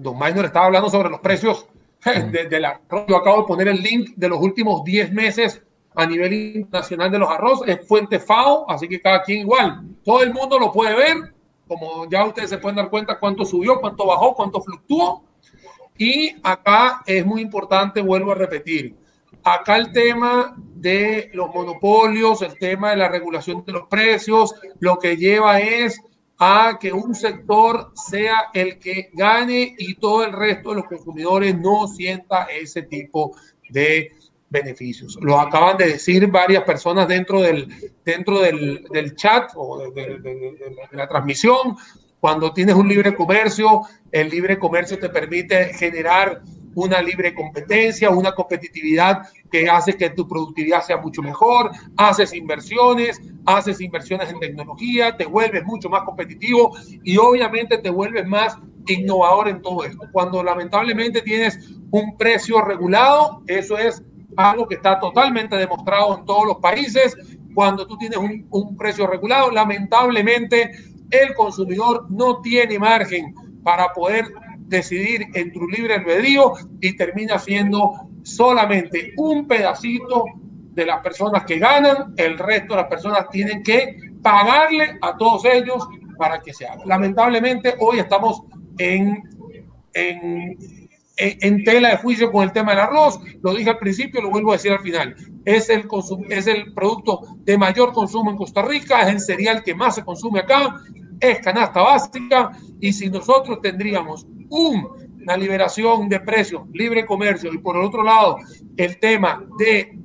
Don 0.00 0.18
Minor 0.18 0.46
estaba 0.46 0.66
hablando 0.66 0.88
sobre 0.88 1.10
los 1.10 1.20
precios 1.20 1.66
de, 2.04 2.46
de 2.48 2.60
la. 2.60 2.80
Yo 3.08 3.16
acabo 3.16 3.42
de 3.42 3.48
poner 3.48 3.68
el 3.68 3.82
link 3.82 4.10
de 4.16 4.28
los 4.28 4.40
últimos 4.40 4.84
10 4.84 5.12
meses 5.12 5.62
a 5.96 6.06
nivel 6.06 6.32
internacional 6.32 7.10
de 7.10 7.18
los 7.18 7.30
arroz, 7.30 7.62
es 7.66 7.86
fuente 7.88 8.20
FAO, 8.20 8.70
así 8.70 8.86
que 8.86 9.00
cada 9.00 9.22
quien 9.22 9.40
igual. 9.40 9.82
Todo 10.04 10.22
el 10.22 10.32
mundo 10.32 10.58
lo 10.58 10.70
puede 10.70 10.94
ver, 10.94 11.34
como 11.66 12.08
ya 12.10 12.24
ustedes 12.26 12.50
se 12.50 12.58
pueden 12.58 12.76
dar 12.76 12.90
cuenta 12.90 13.18
cuánto 13.18 13.46
subió, 13.46 13.80
cuánto 13.80 14.06
bajó, 14.06 14.34
cuánto 14.34 14.60
fluctuó. 14.60 15.24
Y 15.96 16.36
acá 16.42 17.02
es 17.06 17.24
muy 17.24 17.40
importante, 17.40 18.02
vuelvo 18.02 18.32
a 18.32 18.34
repetir, 18.34 18.94
acá 19.42 19.76
el 19.76 19.92
tema 19.92 20.56
de 20.74 21.30
los 21.32 21.54
monopolios, 21.54 22.42
el 22.42 22.58
tema 22.58 22.90
de 22.90 22.96
la 22.96 23.08
regulación 23.08 23.64
de 23.64 23.72
los 23.72 23.86
precios, 23.88 24.54
lo 24.80 24.98
que 24.98 25.16
lleva 25.16 25.60
es 25.60 26.00
a 26.38 26.78
que 26.80 26.92
un 26.92 27.14
sector 27.14 27.92
sea 27.94 28.50
el 28.52 28.78
que 28.78 29.10
gane 29.12 29.74
y 29.78 29.94
todo 29.94 30.24
el 30.24 30.32
resto 30.32 30.70
de 30.70 30.76
los 30.76 30.84
consumidores 30.86 31.58
no 31.58 31.86
sienta 31.86 32.44
ese 32.44 32.82
tipo 32.82 33.34
de 33.70 34.10
beneficios. 34.48 35.18
Lo 35.20 35.40
acaban 35.40 35.76
de 35.76 35.88
decir 35.92 36.26
varias 36.28 36.64
personas 36.64 37.08
dentro 37.08 37.40
del, 37.40 37.68
dentro 38.04 38.40
del, 38.40 38.84
del 38.90 39.16
chat 39.16 39.50
o 39.54 39.78
de, 39.78 39.90
de, 39.90 40.18
de, 40.18 40.30
de, 40.30 40.96
la 40.96 41.08
transmisión. 41.08 41.76
Cuando 42.20 42.52
tienes 42.52 42.74
un 42.74 42.88
libre 42.88 43.14
comercio, 43.14 43.82
el 44.10 44.28
libre 44.28 44.58
comercio 44.58 44.98
te 44.98 45.08
permite 45.08 45.74
generar 45.74 46.42
una 46.76 47.00
libre 47.00 47.34
competencia, 47.34 48.10
una 48.10 48.32
competitividad 48.32 49.22
que 49.50 49.68
hace 49.68 49.96
que 49.96 50.10
tu 50.10 50.28
productividad 50.28 50.82
sea 50.82 50.98
mucho 50.98 51.22
mejor, 51.22 51.70
haces 51.96 52.34
inversiones, 52.34 53.18
haces 53.46 53.80
inversiones 53.80 54.30
en 54.30 54.38
tecnología, 54.38 55.16
te 55.16 55.24
vuelves 55.24 55.64
mucho 55.64 55.88
más 55.88 56.02
competitivo 56.02 56.76
y 57.02 57.16
obviamente 57.16 57.78
te 57.78 57.88
vuelves 57.88 58.26
más 58.26 58.58
innovador 58.86 59.48
en 59.48 59.62
todo 59.62 59.84
esto. 59.84 60.06
Cuando 60.12 60.42
lamentablemente 60.42 61.22
tienes 61.22 61.58
un 61.90 62.14
precio 62.18 62.60
regulado, 62.60 63.42
eso 63.46 63.78
es 63.78 64.02
algo 64.36 64.68
que 64.68 64.74
está 64.74 65.00
totalmente 65.00 65.56
demostrado 65.56 66.18
en 66.18 66.26
todos 66.26 66.46
los 66.46 66.56
países. 66.58 67.16
Cuando 67.54 67.86
tú 67.86 67.96
tienes 67.96 68.18
un, 68.18 68.46
un, 68.50 68.76
precio 68.76 69.06
regulado, 69.06 69.50
lamentablemente 69.50 70.72
el 71.10 71.34
consumidor 71.34 72.06
no 72.10 72.42
tiene 72.42 72.78
margen 72.78 73.34
para 73.62 73.94
poder 73.94 74.26
decidir 74.66 75.26
en 75.34 75.52
tu 75.52 75.66
libre 75.68 75.94
albedrío 75.94 76.52
y 76.80 76.96
termina 76.96 77.38
siendo 77.38 77.92
solamente 78.22 79.12
un 79.16 79.46
pedacito 79.46 80.24
de 80.72 80.86
las 80.86 81.00
personas 81.02 81.44
que 81.44 81.58
ganan, 81.58 82.14
el 82.16 82.38
resto 82.38 82.74
de 82.74 82.82
las 82.82 82.90
personas 82.90 83.28
tienen 83.30 83.62
que 83.62 83.96
pagarle 84.22 84.98
a 85.00 85.16
todos 85.16 85.44
ellos 85.44 85.88
para 86.18 86.40
que 86.40 86.52
se 86.52 86.66
haga. 86.66 86.82
Lamentablemente 86.84 87.74
hoy 87.78 87.98
estamos 87.98 88.42
en, 88.78 89.22
en 89.94 90.56
en 91.16 91.64
tela 91.64 91.90
de 91.90 91.96
juicio 91.96 92.30
con 92.30 92.44
el 92.44 92.52
tema 92.52 92.72
del 92.72 92.80
arroz. 92.80 93.18
Lo 93.42 93.54
dije 93.54 93.70
al 93.70 93.78
principio, 93.78 94.20
lo 94.20 94.30
vuelvo 94.30 94.50
a 94.50 94.56
decir 94.56 94.72
al 94.72 94.80
final. 94.80 95.14
Es 95.44 95.70
el, 95.70 95.88
es 96.28 96.46
el 96.46 96.74
producto 96.74 97.36
de 97.38 97.56
mayor 97.56 97.92
consumo 97.92 98.30
en 98.30 98.36
Costa 98.36 98.62
Rica, 98.62 99.02
es 99.02 99.08
el 99.08 99.20
cereal 99.20 99.62
que 99.62 99.74
más 99.74 99.94
se 99.94 100.04
consume 100.04 100.40
acá. 100.40 100.80
Es 101.20 101.40
canasta 101.40 101.82
básica 101.82 102.52
y 102.80 102.92
si 102.92 103.08
nosotros 103.08 103.60
tendríamos 103.62 104.26
una 104.48 105.36
liberación 105.36 106.08
de 106.08 106.20
precios, 106.20 106.62
libre 106.72 107.06
comercio 107.06 107.52
y 107.52 107.58
por 107.58 107.76
el 107.76 107.82
otro 107.82 108.02
lado 108.02 108.38
el 108.76 108.98
tema 108.98 109.44
de 109.58 109.96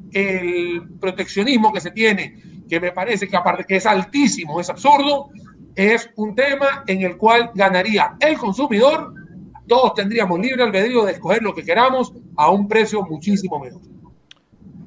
proteccionismo 0.99 1.71
que 1.71 1.79
se 1.79 1.91
tiene, 1.91 2.35
que 2.67 2.79
me 2.79 2.91
parece 2.91 3.27
que 3.27 3.37
aparte 3.37 3.65
que 3.65 3.77
es 3.77 3.85
altísimo, 3.85 4.59
es 4.59 4.69
absurdo, 4.69 5.29
es 5.75 6.09
un 6.15 6.35
tema 6.35 6.83
en 6.87 7.01
el 7.01 7.17
cual 7.17 7.51
ganaría 7.53 8.15
el 8.19 8.37
consumidor, 8.37 9.13
todos 9.67 9.93
tendríamos 9.93 10.39
libre 10.39 10.63
albedrío 10.63 11.05
de 11.05 11.13
escoger 11.13 11.41
lo 11.41 11.53
que 11.53 11.63
queramos 11.63 12.13
a 12.35 12.49
un 12.49 12.67
precio 12.67 13.03
muchísimo 13.03 13.59
menor. 13.59 13.81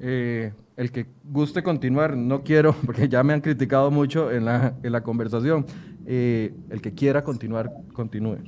Eh, 0.00 0.52
el 0.76 0.90
que 0.90 1.06
guste 1.24 1.62
continuar, 1.62 2.16
no 2.16 2.42
quiero, 2.42 2.72
porque 2.86 3.08
ya 3.08 3.22
me 3.22 3.32
han 3.32 3.40
criticado 3.40 3.90
mucho 3.90 4.30
en 4.30 4.44
la, 4.44 4.74
en 4.82 4.92
la 4.92 5.02
conversación, 5.02 5.66
eh, 6.06 6.54
el 6.70 6.80
que 6.80 6.94
quiera 6.94 7.22
continuar, 7.22 7.70
continúe, 7.92 8.38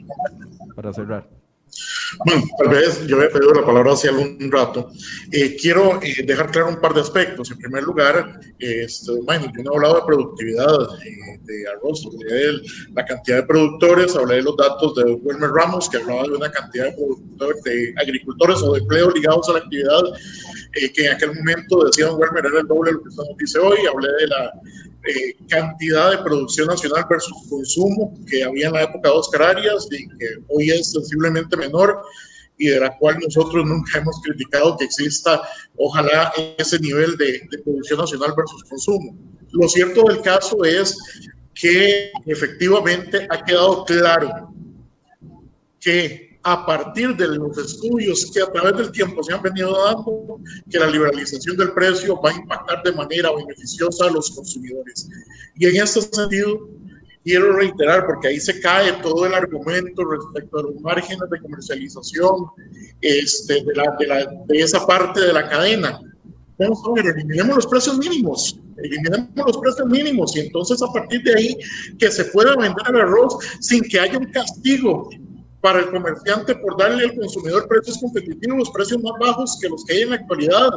para 0.74 0.92
cerrar. 0.92 1.28
Bueno, 2.24 2.44
tal 2.58 2.68
vez 2.68 3.06
yo 3.06 3.20
he 3.20 3.28
pedido 3.28 3.52
la 3.52 3.66
palabra 3.66 3.92
hace 3.92 4.08
algún 4.08 4.50
rato. 4.50 4.90
Eh, 5.32 5.56
quiero 5.60 6.00
eh, 6.02 6.22
dejar 6.24 6.50
claro 6.50 6.68
un 6.68 6.80
par 6.80 6.94
de 6.94 7.00
aspectos. 7.00 7.50
En 7.50 7.58
primer 7.58 7.82
lugar, 7.82 8.40
este, 8.58 9.12
bueno, 9.24 9.46
yo 9.56 9.62
no 9.62 9.72
he 9.72 9.76
hablado 9.76 9.96
de 9.96 10.06
productividad 10.06 10.82
eh, 11.04 11.38
de 11.42 11.68
arroz, 11.68 12.06
hablé 12.06 12.34
de 12.34 12.60
la 12.94 13.04
cantidad 13.04 13.38
de 13.38 13.42
productores, 13.42 14.14
hablé 14.14 14.36
de 14.36 14.42
los 14.42 14.56
datos 14.56 14.94
de 14.94 15.04
Wilmer 15.14 15.50
Ramos, 15.50 15.88
que 15.88 15.98
hablaba 15.98 16.22
de 16.22 16.30
una 16.30 16.50
cantidad 16.50 16.94
de, 16.94 17.70
de 17.70 17.94
agricultores 17.96 18.62
o 18.62 18.74
de 18.74 18.80
empleos 18.80 19.12
ligados 19.14 19.48
a 19.48 19.54
la 19.54 19.58
actividad, 19.58 20.02
que 20.72 21.06
en 21.06 21.12
aquel 21.12 21.34
momento 21.34 21.84
decía 21.84 22.06
Don 22.06 22.20
Wilmer 22.20 22.46
era 22.46 22.60
el 22.60 22.66
doble 22.66 22.90
de 22.90 22.94
lo 22.94 23.02
que 23.02 23.08
estamos 23.08 23.36
dice 23.38 23.58
hoy. 23.58 23.78
Hablé 23.86 24.08
de 24.20 24.26
la 24.28 24.52
eh, 25.06 25.36
cantidad 25.48 26.10
de 26.10 26.18
producción 26.18 26.68
nacional 26.68 27.04
versus 27.08 27.32
consumo 27.48 28.14
que 28.28 28.44
había 28.44 28.66
en 28.68 28.72
la 28.72 28.82
época 28.82 29.08
de 29.08 29.14
Oscar 29.14 29.42
Arias 29.42 29.86
y 29.90 30.08
que 30.18 30.26
hoy 30.48 30.70
es 30.70 30.92
sensiblemente 30.92 31.56
menor 31.56 32.02
y 32.58 32.68
de 32.68 32.80
la 32.80 32.96
cual 32.98 33.18
nosotros 33.20 33.64
nunca 33.64 33.98
hemos 33.98 34.20
criticado 34.22 34.76
que 34.76 34.86
exista, 34.86 35.42
ojalá, 35.76 36.32
ese 36.58 36.78
nivel 36.80 37.16
de, 37.16 37.40
de 37.50 37.58
producción 37.64 38.00
nacional 38.00 38.34
versus 38.36 38.64
consumo. 38.64 39.16
Lo 39.52 39.68
cierto 39.68 40.04
del 40.04 40.22
caso 40.22 40.64
es 40.64 40.96
que 41.54 42.10
efectivamente 42.26 43.26
ha 43.30 43.44
quedado 43.44 43.84
claro 43.84 44.52
que 45.80 46.25
a 46.48 46.64
partir 46.64 47.16
de 47.16 47.26
los 47.26 47.58
estudios 47.58 48.30
que 48.32 48.40
a 48.40 48.46
través 48.52 48.76
del 48.76 48.92
tiempo 48.92 49.20
se 49.20 49.34
han 49.34 49.42
venido 49.42 49.76
dando, 49.84 50.40
que 50.70 50.78
la 50.78 50.86
liberalización 50.86 51.56
del 51.56 51.72
precio 51.72 52.20
va 52.20 52.30
a 52.30 52.34
impactar 52.34 52.84
de 52.84 52.92
manera 52.92 53.32
beneficiosa 53.34 54.06
a 54.06 54.12
los 54.12 54.30
consumidores. 54.30 55.08
Y 55.56 55.66
en 55.66 55.82
este 55.82 56.02
sentido, 56.02 56.68
quiero 57.24 57.52
reiterar, 57.52 58.06
porque 58.06 58.28
ahí 58.28 58.38
se 58.38 58.60
cae 58.60 58.92
todo 59.02 59.26
el 59.26 59.34
argumento 59.34 60.04
respecto 60.04 60.60
a 60.60 60.62
los 60.62 60.80
márgenes 60.82 61.28
de 61.28 61.40
comercialización 61.40 62.46
este, 63.00 63.64
de, 63.64 63.74
la, 63.74 63.96
de, 63.98 64.06
la, 64.06 64.26
de 64.46 64.58
esa 64.60 64.86
parte 64.86 65.22
de 65.22 65.32
la 65.32 65.48
cadena. 65.48 66.00
Vamos 66.60 66.78
a 66.86 66.92
ver, 66.92 67.06
eliminemos 67.06 67.56
los 67.56 67.66
precios 67.66 67.98
mínimos, 67.98 68.60
eliminemos 68.76 69.30
los 69.34 69.58
precios 69.58 69.88
mínimos 69.88 70.36
y 70.36 70.40
entonces 70.40 70.80
a 70.80 70.92
partir 70.92 71.24
de 71.24 71.34
ahí 71.34 71.56
que 71.98 72.08
se 72.08 72.26
pueda 72.26 72.54
vender 72.54 72.86
el 72.88 73.00
arroz 73.00 73.36
sin 73.58 73.82
que 73.82 73.98
haya 73.98 74.16
un 74.16 74.30
castigo 74.30 75.10
para 75.60 75.80
el 75.80 75.90
comerciante 75.90 76.54
por 76.56 76.76
darle 76.76 77.04
al 77.04 77.16
consumidor 77.16 77.66
precios 77.68 77.98
competitivos, 77.98 78.70
precios 78.70 79.02
más 79.02 79.12
bajos 79.18 79.58
que 79.60 79.68
los 79.68 79.84
que 79.84 79.94
hay 79.94 80.02
en 80.02 80.10
la 80.10 80.16
actualidad. 80.16 80.70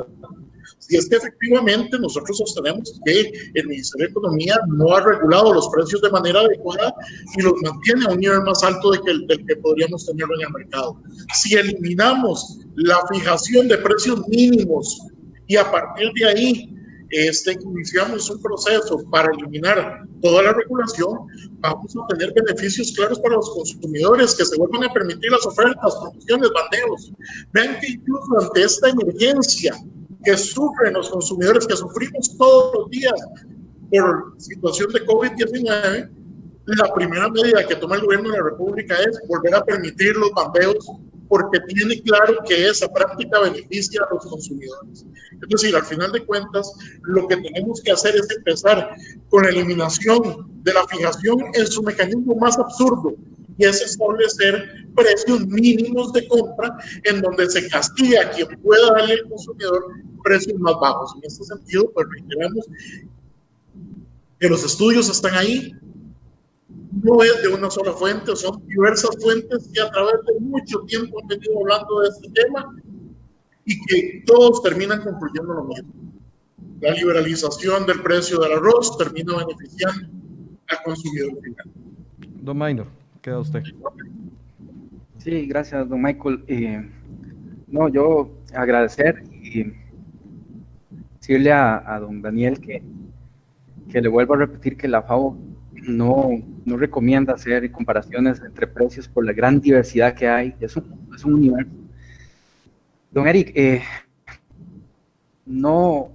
Si 0.80 0.96
es 0.96 1.10
que 1.10 1.18
efectivamente 1.18 2.00
nosotros 2.00 2.38
sostenemos 2.38 3.00
que 3.06 3.32
el 3.54 3.68
Ministerio 3.68 4.08
de 4.08 4.12
Economía 4.12 4.60
no 4.68 4.96
ha 4.96 5.02
regulado 5.02 5.54
los 5.54 5.68
precios 5.70 6.02
de 6.02 6.10
manera 6.10 6.40
adecuada 6.40 6.94
y 7.38 7.42
los 7.42 7.54
mantiene 7.62 8.06
a 8.06 8.14
un 8.14 8.20
nivel 8.20 8.42
más 8.44 8.64
alto 8.64 8.92
de 8.92 9.02
que 9.02 9.12
el, 9.12 9.28
del 9.28 9.46
que 9.46 9.56
podríamos 9.58 10.06
tenerlo 10.06 10.36
en 10.36 10.48
el 10.48 10.54
mercado. 10.54 11.02
Si 11.34 11.56
eliminamos 11.56 12.60
la 12.76 13.00
fijación 13.12 13.68
de 13.68 13.78
precios 13.78 14.28
mínimos 14.28 15.02
y 15.48 15.58
a 15.58 15.70
partir 15.70 16.12
de 16.14 16.28
ahí 16.28 16.79
este, 17.10 17.58
iniciamos 17.64 18.30
un 18.30 18.42
proceso 18.42 19.04
para 19.10 19.32
eliminar 19.34 20.06
toda 20.22 20.44
la 20.44 20.54
regulación, 20.54 21.20
vamos 21.60 21.96
a 21.96 22.08
tener 22.08 22.34
beneficios 22.34 22.92
claros 22.96 23.20
para 23.20 23.36
los 23.36 23.50
consumidores 23.52 24.36
que 24.36 24.46
se 24.46 24.58
vuelvan 24.58 24.90
a 24.90 24.94
permitir 24.94 25.32
las 25.32 25.46
ofertas, 25.46 25.96
promociones, 25.96 26.50
bandeos. 26.54 27.12
Vean 27.54 27.80
que 27.80 27.88
incluso 27.94 28.40
ante 28.40 28.64
esta 28.64 28.90
emergencia 28.90 29.76
que 30.24 30.38
sufren 30.38 30.94
los 30.94 31.10
consumidores, 31.10 31.66
que 31.66 31.76
sufrimos 31.76 32.38
todos 32.38 32.74
los 32.76 32.90
días 32.90 33.14
por 33.90 34.36
situación 34.38 34.92
de 34.94 35.06
COVID-19, 35.06 36.10
la 36.66 36.94
primera 36.94 37.30
medida 37.30 37.66
que 37.66 37.76
toma 37.76 37.96
el 37.96 38.04
gobierno 38.04 38.30
de 38.30 38.38
la 38.38 38.44
República 38.44 38.96
es 38.96 39.20
volver 39.28 39.56
a 39.56 39.64
permitir 39.64 40.16
los 40.16 40.32
bandeos 40.32 40.88
porque 41.30 41.60
tiene 41.62 42.02
claro 42.02 42.36
que 42.46 42.68
esa 42.68 42.92
práctica 42.92 43.40
beneficia 43.40 44.02
a 44.04 44.14
los 44.14 44.26
consumidores. 44.26 45.06
Es 45.42 45.48
decir, 45.48 45.76
al 45.76 45.86
final 45.86 46.12
de 46.12 46.26
cuentas, 46.26 46.74
lo 47.04 47.28
que 47.28 47.38
tenemos 47.38 47.82
que 47.82 47.92
hacer 47.92 48.16
es 48.16 48.30
empezar 48.36 48.94
con 49.30 49.44
la 49.44 49.50
eliminación 49.50 50.50
de 50.64 50.74
la 50.74 50.86
fijación 50.88 51.38
en 51.54 51.68
su 51.68 51.82
mecanismo 51.84 52.36
más 52.36 52.58
absurdo, 52.58 53.14
y 53.58 53.66
es 53.66 53.82
establecer 53.82 54.88
precios 54.96 55.46
mínimos 55.48 56.14
de 56.14 56.28
compra 56.28 56.78
en 57.04 57.22
donde 57.22 57.50
se 57.50 57.70
castiga 57.70 58.24
a 58.24 58.32
quien 58.32 58.48
pueda 58.62 58.92
darle 58.94 59.14
al 59.14 59.30
consumidor 59.30 59.86
precios 60.24 60.58
más 60.60 60.76
bajos. 60.82 61.14
En 61.18 61.26
este 61.26 61.44
sentido, 61.44 61.92
pues 61.94 62.08
reiteramos 62.10 62.66
que 64.40 64.48
los 64.50 64.64
estudios 64.64 65.10
están 65.10 65.36
ahí, 65.36 65.76
no 66.92 67.24
es 67.24 67.42
de 67.44 67.50
una 67.50 67.70
sola 67.70 67.94
fuente, 67.94 68.36
son 68.36 68.66
diversas 68.68 69.12
fuentes 69.22 69.70
que 69.74 69.82
a 69.82 69.90
través 69.92 70.16
de 70.26 70.40
mucho 70.40 70.80
tiempo 70.82 71.20
han 71.22 71.28
venido 71.28 71.60
hablando 71.60 72.02
de 72.02 72.10
este 72.10 72.30
tema 72.32 72.76
y 73.66 73.80
que 73.86 74.24
todos 74.26 74.62
terminan 74.64 75.02
concluyendo 75.04 75.54
lo 75.54 75.64
mismo. 75.66 75.94
La 76.82 76.92
liberalización 76.92 77.86
del 77.86 78.02
precio 78.02 78.40
del 78.40 78.54
arroz 78.54 78.98
termina 78.98 79.34
beneficiando 79.38 80.08
al 80.68 80.78
consumidor 80.84 81.42
final. 81.42 81.66
Don 82.42 82.58
Minor, 82.58 82.88
queda 83.22 83.40
usted. 83.40 83.64
Sí, 85.18 85.46
gracias, 85.46 85.88
don 85.88 86.02
Michael. 86.02 86.44
Eh, 86.48 86.90
no, 87.68 87.90
yo 87.90 88.32
agradecer 88.54 89.24
y 89.44 89.74
decirle 91.20 91.52
a, 91.52 91.84
a 91.86 92.00
don 92.00 92.22
Daniel 92.22 92.60
que, 92.60 92.82
que 93.92 94.02
le 94.02 94.08
vuelvo 94.08 94.34
a 94.34 94.38
repetir 94.38 94.78
que 94.78 94.88
la 94.88 95.04
FAO 95.04 95.38
no, 95.84 96.30
no 96.66 96.78
recomienda 96.78 97.34
hacer 97.34 97.72
comparaciones 97.72 98.42
entre 98.42 98.68
precios 98.68 99.08
por 99.08 99.26
la 99.26 99.34
gran 99.34 99.60
diversidad 99.60 100.14
que 100.14 100.28
hay. 100.28 100.56
Es 100.60 100.76
un, 100.76 101.08
es 101.16 101.24
un 101.26 101.34
universo. 101.36 101.72
Don 103.12 103.28
Eric, 103.28 103.52
eh, 103.56 103.82
no, 105.46 106.12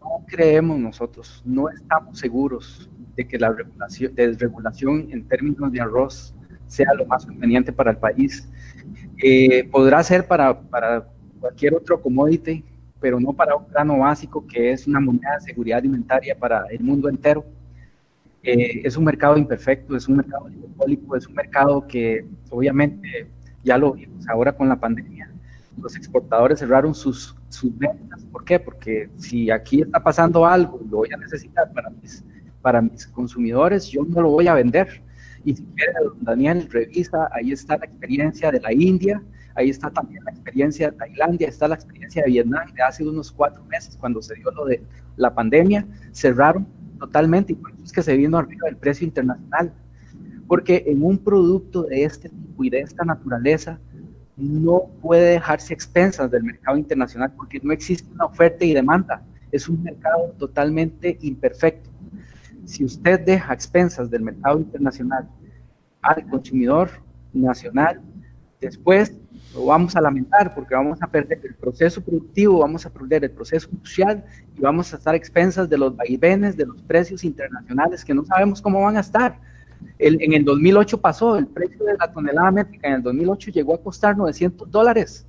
no 0.00 0.26
creemos 0.26 0.78
nosotros, 0.78 1.42
no 1.44 1.68
estamos 1.70 2.18
seguros 2.18 2.90
de 3.16 3.26
que 3.26 3.38
la 3.38 3.50
regulación, 3.50 4.14
desregulación 4.14 5.08
en 5.10 5.26
términos 5.26 5.72
de 5.72 5.80
arroz 5.80 6.34
sea 6.66 6.92
lo 6.94 7.06
más 7.06 7.26
conveniente 7.26 7.72
para 7.72 7.90
el 7.90 7.96
país. 7.96 8.48
Eh, 9.22 9.68
podrá 9.70 10.02
ser 10.02 10.26
para, 10.26 10.58
para 10.58 11.06
cualquier 11.40 11.74
otro 11.74 12.00
commodity, 12.00 12.64
pero 13.00 13.20
no 13.20 13.32
para 13.32 13.56
un 13.56 13.68
grano 13.68 13.98
básico 13.98 14.46
que 14.46 14.72
es 14.72 14.86
una 14.86 15.00
moneda 15.00 15.34
de 15.34 15.40
seguridad 15.40 15.78
alimentaria 15.78 16.38
para 16.38 16.64
el 16.70 16.80
mundo 16.80 17.08
entero. 17.08 17.44
Eh, 18.42 18.82
es 18.84 18.96
un 18.96 19.04
mercado 19.04 19.36
imperfecto, 19.36 19.96
es 19.96 20.08
un 20.08 20.16
mercado 20.16 20.44
oligopólico, 20.46 21.16
es 21.16 21.26
un 21.28 21.34
mercado 21.34 21.86
que 21.86 22.26
obviamente 22.50 23.28
ya 23.62 23.78
lo 23.78 23.92
vimos 23.92 24.28
ahora 24.28 24.52
con 24.52 24.68
la 24.68 24.76
pandemia. 24.76 25.30
Los 25.80 25.96
exportadores 25.96 26.58
cerraron 26.58 26.94
sus, 26.94 27.36
sus 27.48 27.76
ventas. 27.78 28.24
¿Por 28.26 28.44
qué? 28.44 28.58
Porque 28.58 29.08
si 29.16 29.50
aquí 29.50 29.82
está 29.82 30.02
pasando 30.02 30.44
algo, 30.44 30.80
lo 30.90 30.98
voy 30.98 31.08
a 31.14 31.16
necesitar 31.16 31.72
para 31.72 31.90
mis, 31.90 32.24
para 32.60 32.82
mis 32.82 33.06
consumidores, 33.06 33.88
yo 33.88 34.04
no 34.04 34.20
lo 34.20 34.30
voy 34.30 34.48
a 34.48 34.54
vender. 34.54 35.02
Y 35.44 35.54
si 35.54 35.64
quiere, 35.76 35.92
Daniel, 36.20 36.68
revisa, 36.70 37.28
ahí 37.32 37.52
está 37.52 37.76
la 37.76 37.86
experiencia 37.86 38.50
de 38.50 38.60
la 38.60 38.72
India, 38.72 39.22
ahí 39.54 39.70
está 39.70 39.90
también 39.90 40.24
la 40.24 40.32
experiencia 40.32 40.90
de 40.90 40.96
Tailandia, 40.96 41.48
está 41.48 41.68
la 41.68 41.74
experiencia 41.76 42.22
de 42.22 42.30
Vietnam 42.30 42.72
de 42.72 42.82
hace 42.82 43.06
unos 43.06 43.30
cuatro 43.30 43.64
meses 43.64 43.96
cuando 43.96 44.20
se 44.20 44.34
dio 44.34 44.50
lo 44.50 44.64
de 44.66 44.82
la 45.16 45.34
pandemia, 45.34 45.86
cerraron 46.12 46.66
totalmente, 47.02 47.52
y 47.52 47.56
por 47.56 47.72
eso 47.72 47.82
es 47.82 47.90
que 47.90 48.00
se 48.00 48.16
vino 48.16 48.38
arriba 48.38 48.66
del 48.66 48.76
precio 48.76 49.04
internacional, 49.04 49.72
porque 50.46 50.84
en 50.86 51.02
un 51.02 51.18
producto 51.18 51.82
de 51.82 52.04
este 52.04 52.28
tipo 52.28 52.62
y 52.62 52.70
de 52.70 52.78
esta 52.78 53.04
naturaleza 53.04 53.80
no 54.36 54.84
puede 55.00 55.32
dejarse 55.32 55.74
expensas 55.74 56.30
del 56.30 56.44
mercado 56.44 56.76
internacional 56.76 57.32
porque 57.36 57.58
no 57.60 57.72
existe 57.72 58.08
una 58.14 58.26
oferta 58.26 58.64
y 58.64 58.72
demanda, 58.72 59.20
es 59.50 59.68
un 59.68 59.82
mercado 59.82 60.32
totalmente 60.38 61.18
imperfecto. 61.22 61.90
Si 62.66 62.84
usted 62.84 63.18
deja 63.18 63.52
expensas 63.52 64.08
del 64.08 64.22
mercado 64.22 64.60
internacional 64.60 65.28
al 66.02 66.24
consumidor 66.28 66.88
nacional, 67.32 68.00
después 68.60 69.12
lo 69.54 69.66
vamos 69.66 69.96
a 69.96 70.00
lamentar 70.00 70.54
porque 70.54 70.74
vamos 70.74 71.02
a 71.02 71.06
perder 71.06 71.40
el 71.44 71.54
proceso 71.54 72.00
productivo, 72.00 72.60
vamos 72.60 72.86
a 72.86 72.90
perder 72.90 73.24
el 73.24 73.30
proceso 73.30 73.68
social 73.82 74.24
y 74.56 74.60
vamos 74.60 74.92
a 74.92 74.96
estar 74.96 75.14
expensas 75.14 75.68
de 75.68 75.78
los 75.78 75.94
vaivenes 75.94 76.56
de 76.56 76.66
los 76.66 76.80
precios 76.82 77.24
internacionales 77.24 78.04
que 78.04 78.14
no 78.14 78.24
sabemos 78.24 78.62
cómo 78.62 78.82
van 78.82 78.96
a 78.96 79.00
estar. 79.00 79.38
en 79.98 80.32
el 80.32 80.44
2008 80.44 81.00
pasó, 81.00 81.36
el 81.36 81.46
precio 81.46 81.84
de 81.84 81.96
la 81.98 82.10
tonelada 82.10 82.50
métrica 82.50 82.88
en 82.88 82.94
el 82.94 83.02
2008 83.02 83.50
llegó 83.50 83.74
a 83.74 83.82
costar 83.82 84.16
900 84.16 84.70
dólares 84.70 85.26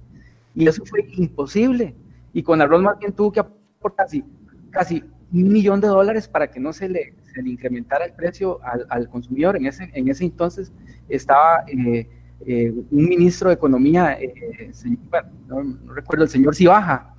y 0.55 0.67
eso 0.67 0.85
fue 0.85 1.05
imposible. 1.17 1.95
Y 2.33 2.43
con 2.43 2.61
arroz 2.61 2.81
más 2.81 2.97
bien 2.99 3.13
tuvo 3.13 3.31
que 3.31 3.39
aportar 3.39 4.05
casi, 4.05 4.23
casi 4.71 5.03
un 5.31 5.51
millón 5.51 5.81
de 5.81 5.87
dólares 5.87 6.27
para 6.27 6.49
que 6.49 6.59
no 6.59 6.73
se 6.73 6.89
le, 6.89 7.13
se 7.33 7.41
le 7.41 7.49
incrementara 7.49 8.05
el 8.05 8.13
precio 8.13 8.59
al, 8.63 8.85
al, 8.89 9.09
consumidor. 9.09 9.55
En 9.55 9.65
ese, 9.65 9.89
en 9.93 10.07
ese 10.07 10.25
entonces 10.25 10.71
estaba 11.09 11.63
eh, 11.67 12.07
eh, 12.45 12.71
un 12.71 13.09
ministro 13.09 13.49
de 13.49 13.55
Economía, 13.55 14.17
eh, 14.19 14.71
no, 15.47 15.77
recuerdo, 15.93 16.23
el 16.23 16.29
señor 16.29 16.55
Cibaja, 16.55 17.15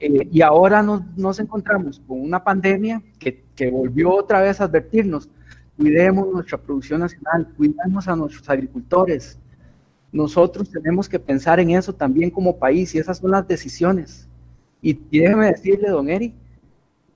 y 0.00 0.40
ahora 0.40 0.82
nos, 0.82 1.38
encontramos 1.40 2.00
con 2.06 2.20
una 2.22 2.42
pandemia 2.42 3.02
que, 3.18 3.44
volvió 3.70 4.14
otra 4.14 4.40
vez 4.40 4.58
a 4.60 4.64
advertirnos 4.64 5.28
cuidemos 5.80 6.30
nuestra 6.30 6.58
producción 6.58 7.00
nacional, 7.00 7.48
cuidemos 7.56 8.06
a 8.06 8.14
nuestros 8.14 8.48
agricultores. 8.50 9.38
Nosotros 10.12 10.70
tenemos 10.70 11.08
que 11.08 11.18
pensar 11.18 11.58
en 11.58 11.70
eso 11.70 11.94
también 11.94 12.30
como 12.30 12.58
país 12.58 12.94
y 12.94 12.98
esas 12.98 13.18
son 13.18 13.30
las 13.30 13.48
decisiones. 13.48 14.28
Y, 14.82 14.92
déjeme 14.92 15.46
decirle, 15.46 15.88
don 15.88 16.08
Eric, 16.08 16.34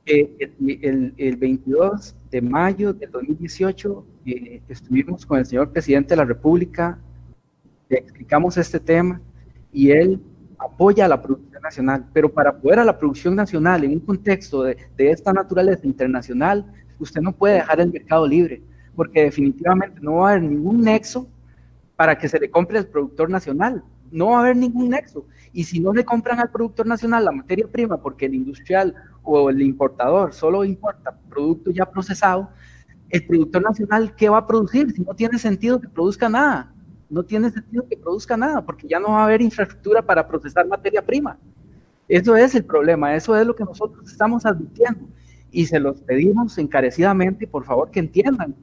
que 0.05 0.51
el, 0.83 1.15
el, 1.17 1.37
22 1.37 2.15
de 2.31 2.41
mayo 2.41 2.93
de 2.93 3.07
2018 3.07 4.07
eh, 4.27 4.63
estuvimos 4.69 5.25
con 5.27 5.39
el 5.39 5.47
señor 5.47 5.71
presidente 5.71 6.11
de 6.11 6.17
la 6.17 6.25
República, 6.25 6.99
le 7.89 7.99
explicamos 7.99 8.57
este 8.57 8.81
tema 8.81 9.21
y 9.73 9.91
él 9.91 10.21
apoya 10.59 11.05
a 11.05 11.09
la 11.09 11.21
producción 11.21 11.63
nacional, 11.63 12.07
pero 12.13 12.33
para 12.33 12.57
poder 12.57 12.79
a 12.79 12.85
la 12.85 12.99
producción 12.99 13.35
nacional 13.35 13.85
en 13.85 13.93
un 13.93 14.01
contexto 14.01 14.63
de, 14.63 14.77
de 14.97 15.11
esta 15.11 15.33
naturaleza 15.33 15.87
internacional, 15.87 16.65
usted 16.99 17.21
no 17.21 17.33
puede 17.33 17.55
dejar 17.55 17.81
el 17.81 17.93
mercado 17.93 18.27
libre, 18.27 18.63
porque 18.95 19.25
definitivamente 19.25 20.01
no 20.01 20.17
va 20.17 20.29
a 20.29 20.33
haber 20.33 20.45
ningún 20.45 20.81
nexo 20.81 21.29
para 21.97 22.17
que 22.19 22.29
se 22.29 22.39
le 22.39 22.51
compre 22.51 22.79
al 22.79 22.87
productor 22.87 23.31
nacional. 23.31 23.83
No 24.11 24.29
va 24.29 24.39
a 24.39 24.41
haber 24.41 24.57
ningún 24.57 24.91
nexo. 24.91 25.27
Y 25.53 25.65
si 25.65 25.81
no 25.81 25.93
le 25.93 26.05
compran 26.05 26.39
al 26.41 26.51
productor 26.51 26.87
nacional 26.87 27.25
la 27.25 27.33
materia 27.33 27.67
prima, 27.67 28.01
porque 28.01 28.27
el 28.27 28.35
industrial 28.35 28.95
o 29.23 29.51
el 29.51 29.63
importador 29.63 30.33
solo 30.33 30.65
importa 30.65 31.17
producto 31.29 31.71
ya 31.71 31.91
procesado, 31.91 32.51
el 33.11 33.27
productor 33.27 33.63
nacional, 33.63 34.15
¿qué 34.17 34.29
va 34.29 34.39
a 34.39 34.47
producir? 34.47 34.91
Si 34.93 35.03
no 35.03 35.15
tiene 35.15 35.39
sentido 35.39 35.81
que 35.81 35.89
produzca 35.89 36.29
nada. 36.29 36.74
No 37.11 37.23
tiene 37.23 37.51
sentido 37.51 37.87
que 37.89 37.97
produzca 37.97 38.37
nada, 38.37 38.65
porque 38.65 38.89
ya 38.89 38.99
no 38.99 39.09
va 39.09 39.23
a 39.23 39.25
haber 39.25 39.43
infraestructura 39.43 40.03
para 40.03 40.27
procesar 40.27 40.67
materia 40.67 41.05
prima. 41.05 41.39
Eso 42.09 42.37
es 42.37 42.55
el 42.55 42.65
problema, 42.65 43.15
eso 43.15 43.37
es 43.37 43.47
lo 43.47 43.55
que 43.55 43.65
nosotros 43.65 44.11
estamos 44.11 44.45
advirtiendo 44.45 45.07
y 45.51 45.67
se 45.67 45.79
los 45.79 46.01
pedimos 46.03 46.59
encarecidamente, 46.59 47.47
por 47.47 47.65
favor, 47.65 47.91
que 47.91 48.01
entiendan, 48.01 48.55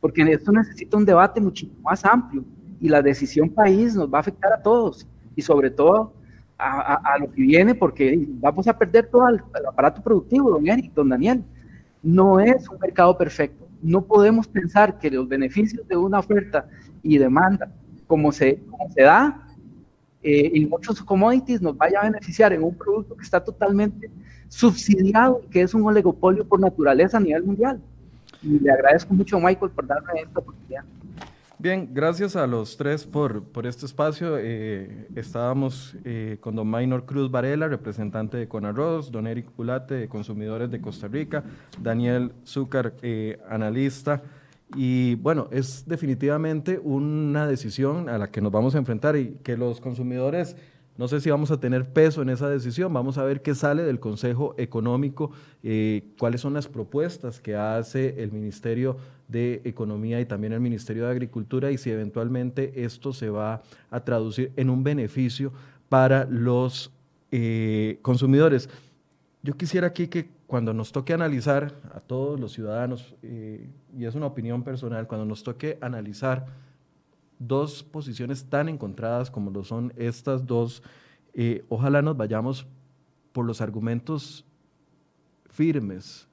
porque 0.00 0.22
esto 0.22 0.52
necesita 0.52 0.96
un 0.96 1.04
debate 1.04 1.40
mucho 1.40 1.66
más 1.82 2.04
amplio 2.04 2.44
y 2.80 2.88
la 2.88 3.02
decisión 3.02 3.50
país 3.50 3.94
nos 3.94 4.12
va 4.12 4.18
a 4.18 4.20
afectar 4.20 4.52
a 4.52 4.62
todos 4.62 5.06
y 5.34 5.42
sobre 5.42 5.70
todo 5.70 6.12
a, 6.58 7.16
lo 7.20 7.30
que 7.30 7.42
viene, 7.42 7.74
porque 7.74 8.26
vamos 8.40 8.66
a 8.66 8.78
perder 8.78 9.08
todo 9.10 9.28
el, 9.28 9.42
aparato 9.68 10.02
productivo, 10.02 10.50
don 10.50 10.66
Eric, 10.66 10.92
don 10.94 11.08
Daniel. 11.08 11.44
No 12.02 12.40
es 12.40 12.68
un 12.68 12.78
mercado 12.78 13.16
perfecto. 13.18 13.68
No 13.82 14.02
podemos 14.02 14.48
pensar 14.48 14.98
que 14.98 15.10
los 15.10 15.28
beneficios 15.28 15.86
de 15.86 15.96
una 15.96 16.20
oferta 16.20 16.66
y 17.02 17.18
demanda, 17.18 17.70
como 18.06 18.32
se, 18.32 18.60
como 18.70 18.90
se 18.92 19.02
da 19.02 19.48
eh, 20.22 20.52
en 20.54 20.68
muchos 20.68 21.02
commodities, 21.02 21.62
nos 21.62 21.76
vaya 21.76 22.00
a 22.00 22.04
beneficiar 22.04 22.52
en 22.52 22.62
un 22.62 22.74
producto 22.74 23.16
que 23.16 23.22
está 23.22 23.42
totalmente 23.42 24.10
subsidiado, 24.48 25.42
que 25.50 25.62
es 25.62 25.74
un 25.74 25.84
oligopolio 25.86 26.46
por 26.46 26.60
naturaleza 26.60 27.16
a 27.16 27.20
nivel 27.20 27.44
mundial. 27.44 27.80
Y 28.42 28.58
le 28.60 28.70
agradezco 28.70 29.14
mucho 29.14 29.36
a 29.36 29.40
Michael 29.40 29.70
por 29.70 29.86
darme 29.86 30.20
esta 30.20 30.40
oportunidad. 30.40 30.84
Bien, 31.58 31.88
gracias 31.94 32.36
a 32.36 32.46
los 32.46 32.76
tres 32.76 33.06
por, 33.06 33.42
por 33.42 33.66
este 33.66 33.86
espacio. 33.86 34.36
Eh, 34.38 35.06
estábamos 35.16 35.96
eh, 36.04 36.36
con 36.38 36.54
don 36.54 36.68
Maynor 36.68 37.06
Cruz 37.06 37.30
Varela, 37.30 37.66
representante 37.66 38.36
de 38.36 38.46
Conarroz, 38.46 39.10
don 39.10 39.26
Eric 39.26 39.50
Pulate, 39.52 39.94
de 39.94 40.06
Consumidores 40.06 40.70
de 40.70 40.82
Costa 40.82 41.08
Rica, 41.08 41.44
Daniel 41.80 42.32
Zúcar, 42.44 42.92
eh, 43.00 43.38
analista. 43.48 44.22
Y 44.74 45.14
bueno, 45.16 45.48
es 45.52 45.84
definitivamente 45.86 46.80
una 46.82 47.46
decisión 47.46 48.08
a 48.08 48.18
la 48.18 48.30
que 48.30 48.40
nos 48.40 48.50
vamos 48.50 48.74
a 48.74 48.78
enfrentar 48.78 49.16
y 49.16 49.36
que 49.42 49.56
los 49.56 49.80
consumidores 49.80 50.56
no 50.98 51.08
sé 51.08 51.20
si 51.20 51.28
vamos 51.28 51.50
a 51.50 51.60
tener 51.60 51.92
peso 51.92 52.22
en 52.22 52.30
esa 52.30 52.48
decisión. 52.48 52.92
Vamos 52.92 53.18
a 53.18 53.24
ver 53.24 53.42
qué 53.42 53.54
sale 53.54 53.82
del 53.82 54.00
Consejo 54.00 54.54
Económico, 54.56 55.30
eh, 55.62 56.08
cuáles 56.18 56.40
son 56.40 56.54
las 56.54 56.68
propuestas 56.68 57.40
que 57.40 57.54
hace 57.54 58.22
el 58.22 58.32
Ministerio 58.32 58.96
de 59.28 59.60
Economía 59.64 60.20
y 60.20 60.26
también 60.26 60.54
el 60.54 60.60
Ministerio 60.60 61.04
de 61.04 61.10
Agricultura 61.10 61.70
y 61.70 61.76
si 61.76 61.90
eventualmente 61.90 62.84
esto 62.84 63.12
se 63.12 63.28
va 63.28 63.62
a 63.90 64.00
traducir 64.04 64.52
en 64.56 64.70
un 64.70 64.84
beneficio 64.84 65.52
para 65.90 66.24
los 66.24 66.90
eh, 67.30 67.98
consumidores. 68.00 68.70
Yo 69.42 69.54
quisiera 69.54 69.88
aquí 69.88 70.08
que 70.08 70.30
cuando 70.46 70.72
nos 70.72 70.92
toque 70.92 71.12
analizar 71.12 71.74
a 71.92 72.00
todos 72.00 72.40
los 72.40 72.52
ciudadanos, 72.52 73.14
eh, 73.22 73.68
y 73.96 74.04
es 74.04 74.14
una 74.14 74.26
opinión 74.26 74.62
personal, 74.62 75.06
cuando 75.06 75.24
nos 75.24 75.42
toque 75.42 75.78
analizar 75.80 76.46
dos 77.38 77.82
posiciones 77.82 78.44
tan 78.44 78.68
encontradas 78.68 79.30
como 79.30 79.50
lo 79.50 79.64
son 79.64 79.92
estas 79.96 80.46
dos, 80.46 80.82
eh, 81.34 81.64
ojalá 81.68 82.02
nos 82.02 82.16
vayamos 82.16 82.66
por 83.32 83.44
los 83.44 83.60
argumentos 83.60 84.44
firmes, 85.50 86.28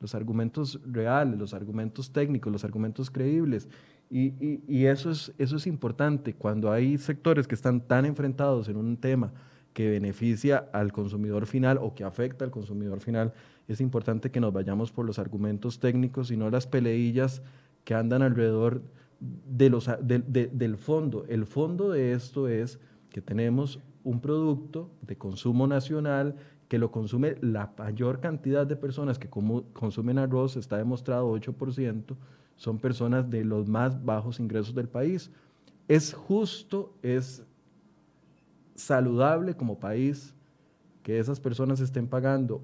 los 0.00 0.14
argumentos 0.14 0.80
reales, 0.84 1.38
los 1.38 1.54
argumentos 1.54 2.10
técnicos, 2.10 2.52
los 2.52 2.64
argumentos 2.64 3.10
creíbles. 3.10 3.68
Y, 4.10 4.60
y, 4.68 4.84
eso, 4.84 5.10
es, 5.10 5.32
eso 5.38 5.56
es 5.56 5.66
importante 5.66 6.34
cuando 6.34 6.70
hay 6.70 6.98
sectores 6.98 7.48
que 7.48 7.54
están 7.54 7.80
tan 7.80 8.04
enfrentados 8.04 8.68
en 8.68 8.76
un 8.76 8.96
tema 8.98 9.32
que 9.72 9.90
beneficia 9.90 10.68
al 10.72 10.92
consumidor 10.92 11.46
final 11.46 11.78
o 11.80 11.94
que 11.94 12.04
afecta 12.04 12.44
al 12.44 12.50
consumidor 12.50 13.00
final, 13.00 13.32
es 13.68 13.80
importante 13.80 14.30
que 14.30 14.40
nos 14.40 14.52
vayamos 14.52 14.92
por 14.92 15.06
los 15.06 15.18
argumentos 15.18 15.80
técnicos 15.80 16.30
y 16.30 16.36
no 16.36 16.50
las 16.50 16.66
peleillas 16.66 17.42
que 17.84 17.94
andan 17.94 18.22
alrededor 18.22 18.82
de 19.20 19.70
los, 19.70 19.88
del 20.00 20.76
fondo. 20.76 21.24
El 21.28 21.46
fondo 21.46 21.90
de 21.90 22.12
esto 22.12 22.48
es 22.48 22.78
que 23.10 23.22
tenemos 23.22 23.80
un 24.02 24.20
producto 24.20 24.90
de 25.02 25.16
consumo 25.16 25.66
nacional 25.66 26.36
que 26.68 26.78
lo 26.78 26.90
consume 26.90 27.36
la 27.40 27.72
mayor 27.78 28.20
cantidad 28.20 28.66
de 28.66 28.76
personas 28.76 29.18
que 29.18 29.28
consumen 29.28 30.18
arroz, 30.18 30.56
está 30.56 30.76
demostrado 30.76 31.32
8%, 31.34 32.16
son 32.56 32.78
personas 32.78 33.28
de 33.30 33.44
los 33.44 33.68
más 33.68 34.04
bajos 34.04 34.40
ingresos 34.40 34.74
del 34.74 34.88
país. 34.88 35.30
Es 35.88 36.12
justo, 36.14 36.94
es 37.02 37.44
saludable 38.74 39.54
como 39.54 39.78
país 39.78 40.34
que 41.02 41.18
esas 41.18 41.40
personas 41.40 41.80
estén 41.80 42.08
pagando 42.08 42.62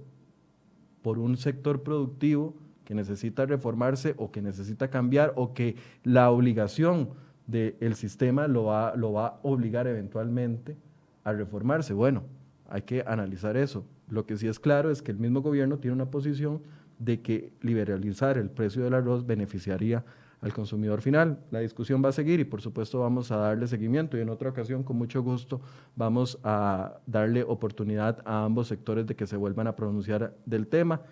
por 1.02 1.18
un 1.18 1.36
sector 1.36 1.82
productivo 1.82 2.54
que 2.84 2.94
necesita 2.94 3.46
reformarse 3.46 4.14
o 4.16 4.30
que 4.30 4.42
necesita 4.42 4.90
cambiar 4.90 5.32
o 5.36 5.54
que 5.54 5.76
la 6.02 6.30
obligación 6.30 7.10
del 7.46 7.94
sistema 7.94 8.48
lo 8.48 8.64
va, 8.64 8.94
lo 8.96 9.12
va 9.12 9.26
a 9.26 9.40
obligar 9.42 9.86
eventualmente 9.86 10.76
a 11.24 11.32
reformarse. 11.32 11.94
Bueno, 11.94 12.24
hay 12.68 12.82
que 12.82 13.04
analizar 13.06 13.56
eso. 13.56 13.84
Lo 14.08 14.26
que 14.26 14.36
sí 14.36 14.48
es 14.48 14.58
claro 14.58 14.90
es 14.90 15.02
que 15.02 15.12
el 15.12 15.18
mismo 15.18 15.40
gobierno 15.40 15.78
tiene 15.78 15.94
una 15.94 16.10
posición 16.10 16.62
de 16.98 17.20
que 17.20 17.52
liberalizar 17.60 18.38
el 18.38 18.50
precio 18.50 18.82
del 18.82 18.94
arroz 18.94 19.26
beneficiaría 19.26 20.04
al 20.40 20.52
consumidor 20.52 21.02
final. 21.02 21.38
La 21.50 21.60
discusión 21.60 22.02
va 22.04 22.10
a 22.10 22.12
seguir 22.12 22.40
y 22.40 22.44
por 22.44 22.60
supuesto 22.60 23.00
vamos 23.00 23.30
a 23.30 23.36
darle 23.36 23.66
seguimiento 23.66 24.16
y 24.16 24.20
en 24.20 24.30
otra 24.30 24.50
ocasión 24.50 24.82
con 24.82 24.96
mucho 24.96 25.22
gusto 25.22 25.60
vamos 25.96 26.38
a 26.44 27.00
darle 27.06 27.42
oportunidad 27.42 28.22
a 28.24 28.44
ambos 28.44 28.68
sectores 28.68 29.06
de 29.06 29.16
que 29.16 29.26
se 29.26 29.36
vuelvan 29.36 29.66
a 29.66 29.76
pronunciar 29.76 30.34
del 30.46 30.66
tema. 30.66 31.02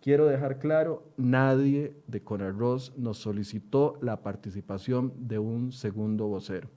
Quiero 0.00 0.26
dejar 0.26 0.58
claro, 0.58 1.04
nadie 1.16 1.96
de 2.06 2.22
Conarroz 2.22 2.96
nos 2.96 3.18
solicitó 3.18 3.98
la 4.00 4.22
participación 4.22 5.12
de 5.16 5.38
un 5.40 5.72
segundo 5.72 6.28
vocero. 6.28 6.68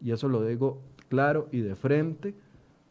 Y 0.00 0.12
eso 0.12 0.28
lo 0.28 0.44
digo 0.44 0.82
claro 1.08 1.48
y 1.52 1.60
de 1.60 1.74
frente, 1.74 2.34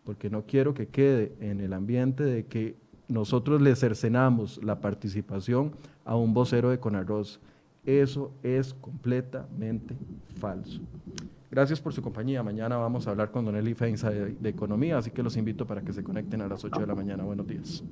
porque 0.03 0.29
no 0.29 0.45
quiero 0.45 0.73
que 0.73 0.87
quede 0.87 1.33
en 1.39 1.59
el 1.59 1.73
ambiente 1.73 2.23
de 2.23 2.45
que 2.45 2.75
nosotros 3.07 3.61
le 3.61 3.75
cercenamos 3.75 4.63
la 4.63 4.79
participación 4.79 5.73
a 6.05 6.15
un 6.15 6.33
vocero 6.33 6.69
de 6.69 6.79
Conarroz. 6.79 7.39
Eso 7.85 8.33
es 8.43 8.73
completamente 8.73 9.95
falso. 10.39 10.81
Gracias 11.51 11.79
por 11.81 11.93
su 11.93 12.01
compañía. 12.01 12.41
Mañana 12.41 12.77
vamos 12.77 13.05
a 13.07 13.11
hablar 13.11 13.29
con 13.29 13.45
Don 13.45 13.55
Eli 13.55 13.73
Feinza 13.73 14.09
de, 14.09 14.33
de 14.33 14.49
Economía, 14.49 14.97
así 14.97 15.11
que 15.11 15.21
los 15.21 15.37
invito 15.37 15.67
para 15.67 15.81
que 15.81 15.93
se 15.93 16.03
conecten 16.03 16.41
a 16.41 16.47
las 16.47 16.63
8 16.63 16.79
de 16.79 16.87
la 16.87 16.95
mañana. 16.95 17.23
Buenos 17.23 17.45
días. 17.45 17.83